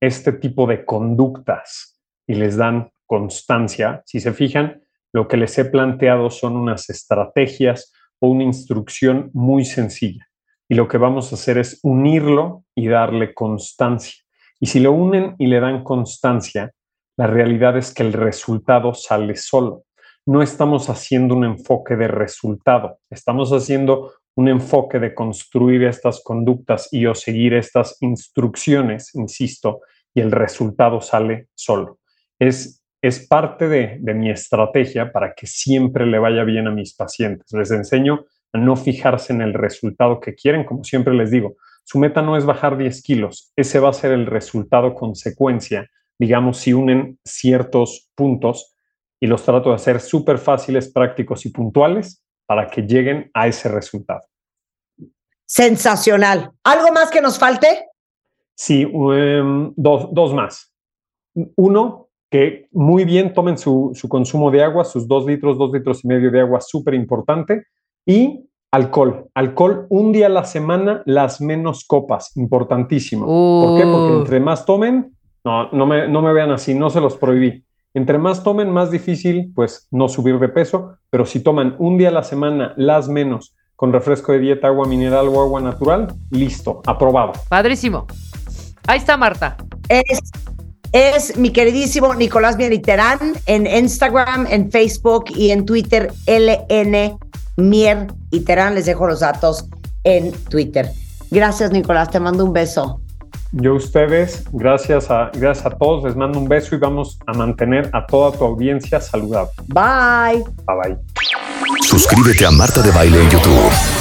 este 0.02 0.32
tipo 0.32 0.68
de 0.68 0.86
conductas 0.86 2.02
y 2.28 2.36
les 2.36 2.56
dan 2.56 2.92
constancia, 3.06 4.02
si 4.06 4.20
se 4.20 4.32
fijan, 4.32 4.81
lo 5.14 5.28
que 5.28 5.38
les 5.38 5.58
he 5.58 5.66
planteado 5.66 6.30
son 6.30 6.56
unas 6.56 6.90
estrategias 6.90 7.94
o 8.20 8.30
una 8.30 8.44
instrucción 8.44 9.30
muy 9.34 9.66
sencilla. 9.66 10.28
Y 10.70 10.76
lo 10.76 10.88
que 10.88 10.98
vamos 10.98 11.32
a 11.32 11.36
hacer 11.36 11.58
es 11.58 11.80
unirlo 11.84 12.64
y 12.76 12.88
darle 12.88 13.34
constancia. 13.34 14.24
Y 14.60 14.68
si 14.68 14.80
lo 14.80 14.92
unen 14.94 15.36
y 15.38 15.48
le 15.48 15.60
dan 15.60 15.84
constancia, 15.84 16.72
la 17.18 17.28
realidad 17.28 17.78
es 17.78 17.94
que 17.94 18.04
el 18.04 18.14
resultado 18.14 18.94
sale 18.94 19.36
solo. 19.36 19.84
No 20.26 20.42
estamos 20.42 20.90
haciendo 20.90 21.36
un 21.36 21.46
enfoque 21.46 21.96
de 21.96 22.08
resultado, 22.08 23.00
estamos 23.10 23.52
haciendo 23.52 24.14
un 24.36 24.48
enfoque 24.48 25.00
de 25.00 25.14
construir 25.14 25.84
estas 25.84 26.22
conductas 26.24 26.88
y 26.92 27.06
o 27.06 27.16
seguir 27.16 27.54
estas 27.54 27.98
instrucciones, 28.02 29.14
insisto, 29.16 29.82
y 30.14 30.22
el 30.22 30.32
resultado 30.32 31.02
sale 31.02 31.48
solo. 31.54 32.00
Es, 32.40 32.81
es 33.02 33.28
parte 33.28 33.68
de, 33.68 33.98
de 34.00 34.14
mi 34.14 34.30
estrategia 34.30 35.12
para 35.12 35.34
que 35.34 35.48
siempre 35.48 36.06
le 36.06 36.20
vaya 36.20 36.44
bien 36.44 36.68
a 36.68 36.72
mis 36.72 36.94
pacientes. 36.94 37.52
Les 37.54 37.72
enseño 37.72 38.26
a 38.54 38.58
no 38.58 38.76
fijarse 38.76 39.34
en 39.34 39.42
el 39.42 39.54
resultado 39.54 40.20
que 40.20 40.36
quieren, 40.36 40.64
como 40.64 40.84
siempre 40.84 41.14
les 41.14 41.32
digo. 41.32 41.56
Su 41.84 42.00
meta 42.00 42.22
no 42.22 42.38
es 42.38 42.46
bajar 42.46 42.78
10 42.78 43.02
kilos, 43.02 43.52
ese 43.56 43.80
va 43.80 43.90
a 43.90 43.94
ser 43.94 44.12
el 44.12 44.26
resultado 44.26 44.94
consecuencia, 44.94 45.90
digamos, 46.20 46.58
si 46.58 46.74
unen 46.74 47.20
ciertos 47.26 48.10
puntos 48.16 48.76
y 49.20 49.28
los 49.28 49.44
trato 49.44 49.70
de 49.70 49.76
hacer 49.76 50.00
súper 50.00 50.38
fáciles, 50.38 50.92
prácticos 50.92 51.46
y 51.46 51.50
puntuales 51.50 52.24
para 52.46 52.68
que 52.68 52.82
lleguen 52.82 53.30
a 53.34 53.48
ese 53.48 53.70
resultado. 53.70 54.22
Sensacional. 55.46 56.52
¿Algo 56.64 56.92
más 56.94 57.10
que 57.10 57.22
nos 57.22 57.38
falte? 57.38 57.88
Sí, 58.56 58.86
um, 58.86 59.74
dos, 59.76 60.10
dos 60.12 60.34
más. 60.34 60.74
Uno, 61.56 62.11
que 62.32 62.68
muy 62.72 63.04
bien 63.04 63.34
tomen 63.34 63.58
su, 63.58 63.92
su 63.94 64.08
consumo 64.08 64.50
de 64.50 64.64
agua, 64.64 64.86
sus 64.86 65.06
dos 65.08 65.26
litros, 65.26 65.58
dos 65.58 65.72
litros 65.72 66.04
y 66.04 66.08
medio 66.08 66.32
de 66.32 66.40
agua, 66.40 66.62
súper 66.62 66.94
importante. 66.94 67.66
Y 68.06 68.48
alcohol. 68.72 69.28
Alcohol 69.36 69.86
un 69.90 70.14
día 70.14 70.28
a 70.28 70.30
la 70.30 70.46
semana, 70.46 71.04
las 71.06 71.42
menos 71.42 71.84
copas, 71.86 72.36
importantísimo. 72.38 73.26
¿Por 73.26 73.78
qué? 73.78 73.84
Porque 73.84 74.14
Uh. 74.14 74.20
entre 74.20 74.40
más 74.40 74.66
tomen, 74.66 75.14
no, 75.44 75.70
no 75.74 75.86
me, 75.86 76.08
no 76.08 76.22
me 76.22 76.32
vean 76.32 76.52
así, 76.52 76.74
no 76.74 76.90
se 76.90 77.02
los 77.02 77.18
prohibí. 77.18 77.66
Entre 77.94 78.18
más 78.18 78.42
tomen, 78.42 78.72
más 78.72 78.90
difícil, 78.92 79.52
pues, 79.54 79.90
no 79.92 80.08
subir 80.08 80.40
de 80.40 80.48
peso, 80.48 80.96
pero 81.10 81.26
si 81.26 81.42
toman 81.42 81.76
un 81.80 81.98
día 81.98 82.08
a 82.08 82.14
la 82.14 82.24
semana, 82.24 82.74
las 82.78 83.10
menos, 83.10 83.54
con 83.76 83.92
refresco 83.92 84.32
de 84.32 84.40
dieta, 84.40 84.68
agua 84.68 84.88
mineral 84.88 85.28
o 85.28 85.42
agua 85.42 85.60
natural, 85.60 86.08
listo, 86.30 86.82
aprobado. 86.86 87.34
Padrísimo. 87.50 88.08
Ahí 88.88 89.00
está 89.00 89.18
Marta. 89.18 89.58
Es, 89.90 90.32
es 90.92 91.38
mi 91.38 91.52
queridísimo 91.52 92.14
Nicolás 92.16 92.58
Mieriterán 92.58 93.20
en 93.46 93.68
Instagram, 93.68 94.48
en 94.50 94.72
Facebook 94.72 95.26
y 95.36 95.52
en 95.52 95.66
Twitter, 95.66 96.12
LN 96.28 97.18
Mier 97.58 98.08
y 98.30 98.42
Terán. 98.42 98.76
Les 98.76 98.86
dejo 98.86 99.08
los 99.08 99.22
datos 99.22 99.66
en 100.04 100.32
Twitter. 100.50 100.90
Gracias, 101.30 101.72
Nicolás. 101.72 102.10
Te 102.10 102.20
mando 102.20 102.46
un 102.46 102.54
beso. 102.54 103.00
Yo 103.54 103.74
a 103.74 103.76
ustedes, 103.76 104.46
gracias 104.54 105.12
a, 105.12 105.30
gracias 105.34 105.66
a 105.66 105.72
todos, 105.72 106.06
les 106.06 106.16
mando 106.16 106.40
un 106.40 106.48
beso 106.48 106.74
y 106.74 106.78
vamos 106.78 107.20
a 107.28 107.34
mantener 107.34 107.90
a 107.92 108.06
toda 108.06 108.32
tu 108.32 108.46
audiencia 108.46 109.02
saludable. 109.02 109.52
Bye. 109.68 110.44
Bye 110.66 110.96
bye. 110.96 110.98
Suscríbete 111.82 112.46
a 112.46 112.52
Marta 112.52 112.82
de 112.82 112.92
Baile 112.92 113.22
en 113.22 113.30
YouTube. 113.30 114.01